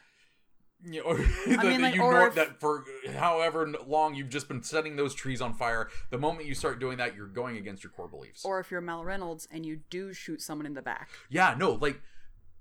you 0.85 1.03
know, 1.05 1.17
that, 1.17 1.65
mean, 1.65 1.81
like, 1.83 1.95
you 1.95 2.03
or 2.03 2.13
know 2.13 2.27
if- 2.27 2.35
that 2.35 2.61
for 2.61 2.85
however 3.17 3.73
long 3.87 4.15
you've 4.15 4.29
just 4.29 4.49
been 4.49 4.63
setting 4.63 4.97
those 4.97 5.15
trees 5.15 5.41
on 5.41 5.55
fire. 5.55 5.89
The 6.11 6.19
moment 6.19 6.47
you 6.47 6.55
start 6.55 6.79
doing 6.79 6.99
that, 6.99 7.15
you're 7.17 7.27
going 7.27 7.57
against 7.57 7.83
your 7.83 7.91
core 7.93 8.09
beliefs. 8.09 8.45
or 8.45 8.61
if 8.61 8.71
you're 8.71 8.81
Mal 8.81 9.05
Reynolds 9.05 9.49
and 9.51 9.65
you 9.67 9.81
do 9.91 10.13
shoot 10.13 10.41
someone 10.43 10.67
in 10.67 10.75
the 10.75 10.83
back. 10.83 11.09
yeah, 11.29 11.55
no, 11.59 11.73
like, 11.73 12.01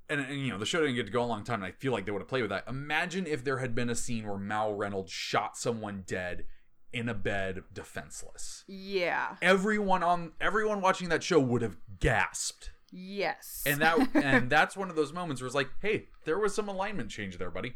and, 0.09 0.21
and 0.21 0.39
you 0.39 0.51
know, 0.51 0.57
the 0.57 0.65
show 0.65 0.79
didn't 0.81 0.95
get 0.95 1.05
to 1.05 1.11
go 1.11 1.21
a 1.23 1.25
long 1.25 1.43
time, 1.43 1.55
and 1.61 1.65
I 1.65 1.71
feel 1.71 1.91
like 1.91 2.05
they 2.05 2.11
would 2.11 2.21
have 2.21 2.29
played 2.29 2.41
with 2.41 2.49
that. 2.51 2.63
Imagine 2.67 3.27
if 3.27 3.43
there 3.43 3.57
had 3.57 3.75
been 3.75 3.89
a 3.89 3.95
scene 3.95 4.25
where 4.25 4.37
Mal 4.37 4.73
Reynolds 4.73 5.11
shot 5.11 5.57
someone 5.57 6.03
dead 6.07 6.45
in 6.93 7.09
a 7.09 7.13
bed, 7.13 7.63
defenseless. 7.73 8.63
Yeah. 8.67 9.35
Everyone 9.41 10.03
on 10.03 10.31
everyone 10.39 10.79
watching 10.79 11.09
that 11.09 11.21
show 11.23 11.39
would 11.39 11.61
have 11.61 11.75
gasped. 11.99 12.71
Yes. 12.91 13.63
And 13.65 13.81
that 13.81 14.09
and 14.15 14.49
that's 14.49 14.77
one 14.77 14.89
of 14.89 14.95
those 14.95 15.11
moments 15.11 15.41
where 15.41 15.47
it's 15.47 15.55
like, 15.55 15.69
hey, 15.81 16.05
there 16.23 16.39
was 16.39 16.55
some 16.55 16.69
alignment 16.69 17.09
change 17.09 17.37
there, 17.37 17.51
buddy. 17.51 17.75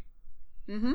Hmm 0.80 0.94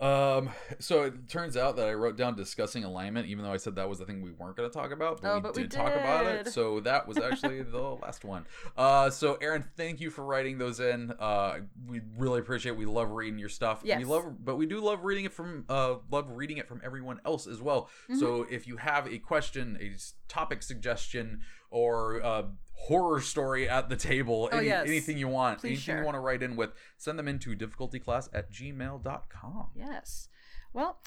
Um, 0.00 0.50
so 0.80 1.04
it 1.04 1.28
turns 1.28 1.56
out 1.56 1.76
that 1.76 1.86
I 1.88 1.94
wrote 1.94 2.16
down 2.16 2.34
discussing 2.34 2.82
alignment, 2.84 3.28
even 3.28 3.44
though 3.44 3.52
I 3.52 3.56
said 3.58 3.76
that 3.76 3.88
was 3.88 4.00
the 4.00 4.04
thing 4.04 4.22
we 4.22 4.32
weren't 4.32 4.56
going 4.56 4.68
to 4.68 4.74
talk 4.76 4.90
about, 4.90 5.22
but, 5.22 5.30
Oh, 5.30 5.34
we, 5.36 5.40
but 5.40 5.54
did 5.54 5.62
we 5.62 5.68
talk 5.68 5.94
about 5.94 6.26
it. 6.26 6.48
So 6.48 6.80
that 6.80 7.06
was 7.06 7.16
actually 7.16 7.62
the 7.62 7.78
last 8.02 8.24
one. 8.24 8.44
Uh, 8.76 9.08
so 9.08 9.34
Aaron, 9.40 9.64
thank 9.76 10.00
you 10.00 10.10
for 10.10 10.24
writing 10.24 10.58
those 10.58 10.80
in. 10.80 11.12
Uh, 11.18 11.60
we 11.86 12.00
really 12.18 12.40
appreciate. 12.40 12.72
it. 12.72 12.78
We 12.78 12.86
love 12.86 13.12
reading 13.12 13.38
your 13.38 13.48
stuff. 13.48 13.82
Yes. 13.84 13.98
We 13.98 14.04
love, 14.04 14.44
but 14.44 14.56
we 14.56 14.66
do 14.66 14.80
love 14.80 15.04
reading 15.04 15.26
it 15.26 15.32
from, 15.32 15.64
uh, 15.68 15.94
love 16.10 16.28
reading 16.30 16.58
it 16.58 16.66
from 16.68 16.82
everyone 16.84 17.20
else 17.24 17.46
as 17.46 17.62
well. 17.62 17.88
Mm-hmm. 18.10 18.18
So 18.18 18.46
if 18.50 18.66
you 18.66 18.78
have 18.78 19.06
a 19.06 19.18
question, 19.18 19.78
a 19.80 19.92
topic 20.28 20.62
suggestion, 20.64 21.40
or 21.74 22.18
a 22.18 22.44
horror 22.72 23.20
story 23.20 23.68
at 23.68 23.88
the 23.88 23.96
table, 23.96 24.48
Oh, 24.52 24.56
any, 24.58 24.66
yes. 24.66 24.86
anything 24.86 25.18
you 25.18 25.28
want, 25.28 25.60
Please 25.60 25.68
anything 25.68 25.82
share. 25.82 25.98
you 25.98 26.04
want 26.04 26.14
to 26.16 26.20
write 26.20 26.42
in 26.42 26.54
with, 26.56 26.70
send 26.96 27.18
them 27.18 27.28
into 27.28 27.54
difficultyclass 27.56 28.28
at 28.32 28.50
gmail.com. 28.52 29.66
Yes. 29.74 30.28
Well, 30.72 30.98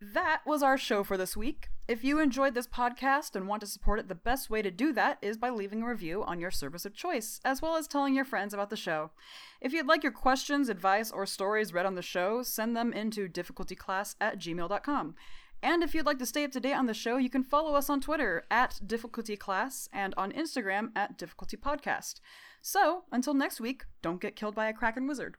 that 0.00 0.42
was 0.46 0.62
our 0.62 0.76
show 0.78 1.02
for 1.04 1.16
this 1.16 1.36
week. 1.36 1.68
If 1.88 2.04
you 2.04 2.18
enjoyed 2.20 2.54
this 2.54 2.66
podcast 2.66 3.34
and 3.34 3.46
want 3.48 3.60
to 3.60 3.66
support 3.66 3.98
it, 3.98 4.08
the 4.08 4.14
best 4.14 4.50
way 4.50 4.60
to 4.60 4.70
do 4.70 4.92
that 4.92 5.18
is 5.22 5.36
by 5.38 5.50
leaving 5.50 5.82
a 5.82 5.88
review 5.88 6.22
on 6.24 6.38
your 6.40 6.50
service 6.50 6.84
of 6.84 6.94
choice, 6.94 7.40
as 7.44 7.62
well 7.62 7.76
as 7.76 7.86
telling 7.86 8.14
your 8.14 8.24
friends 8.24 8.52
about 8.52 8.70
the 8.70 8.76
show. 8.76 9.10
If 9.60 9.72
you'd 9.72 9.86
like 9.86 10.02
your 10.02 10.12
questions, 10.12 10.68
advice, 10.68 11.10
or 11.10 11.24
stories 11.26 11.72
read 11.72 11.86
on 11.86 11.94
the 11.94 12.02
show, 12.02 12.42
send 12.42 12.76
them 12.76 12.92
into 12.92 13.28
difficultyclass 13.28 14.16
at 14.20 14.38
gmail.com. 14.38 15.14
And 15.66 15.82
if 15.82 15.96
you'd 15.96 16.06
like 16.06 16.20
to 16.20 16.26
stay 16.26 16.44
up 16.44 16.52
to 16.52 16.60
date 16.60 16.74
on 16.74 16.86
the 16.86 16.94
show, 16.94 17.16
you 17.16 17.28
can 17.28 17.42
follow 17.42 17.74
us 17.74 17.90
on 17.90 18.00
Twitter 18.00 18.44
at 18.52 18.78
Difficulty 18.86 19.36
Class 19.36 19.88
and 19.92 20.14
on 20.16 20.30
Instagram 20.30 20.92
at 20.94 21.18
Difficulty 21.18 21.56
Podcast. 21.56 22.20
So, 22.62 23.02
until 23.10 23.34
next 23.34 23.60
week, 23.60 23.82
don't 24.00 24.20
get 24.20 24.36
killed 24.36 24.54
by 24.54 24.68
a 24.68 24.72
kraken 24.72 25.08
wizard. 25.08 25.34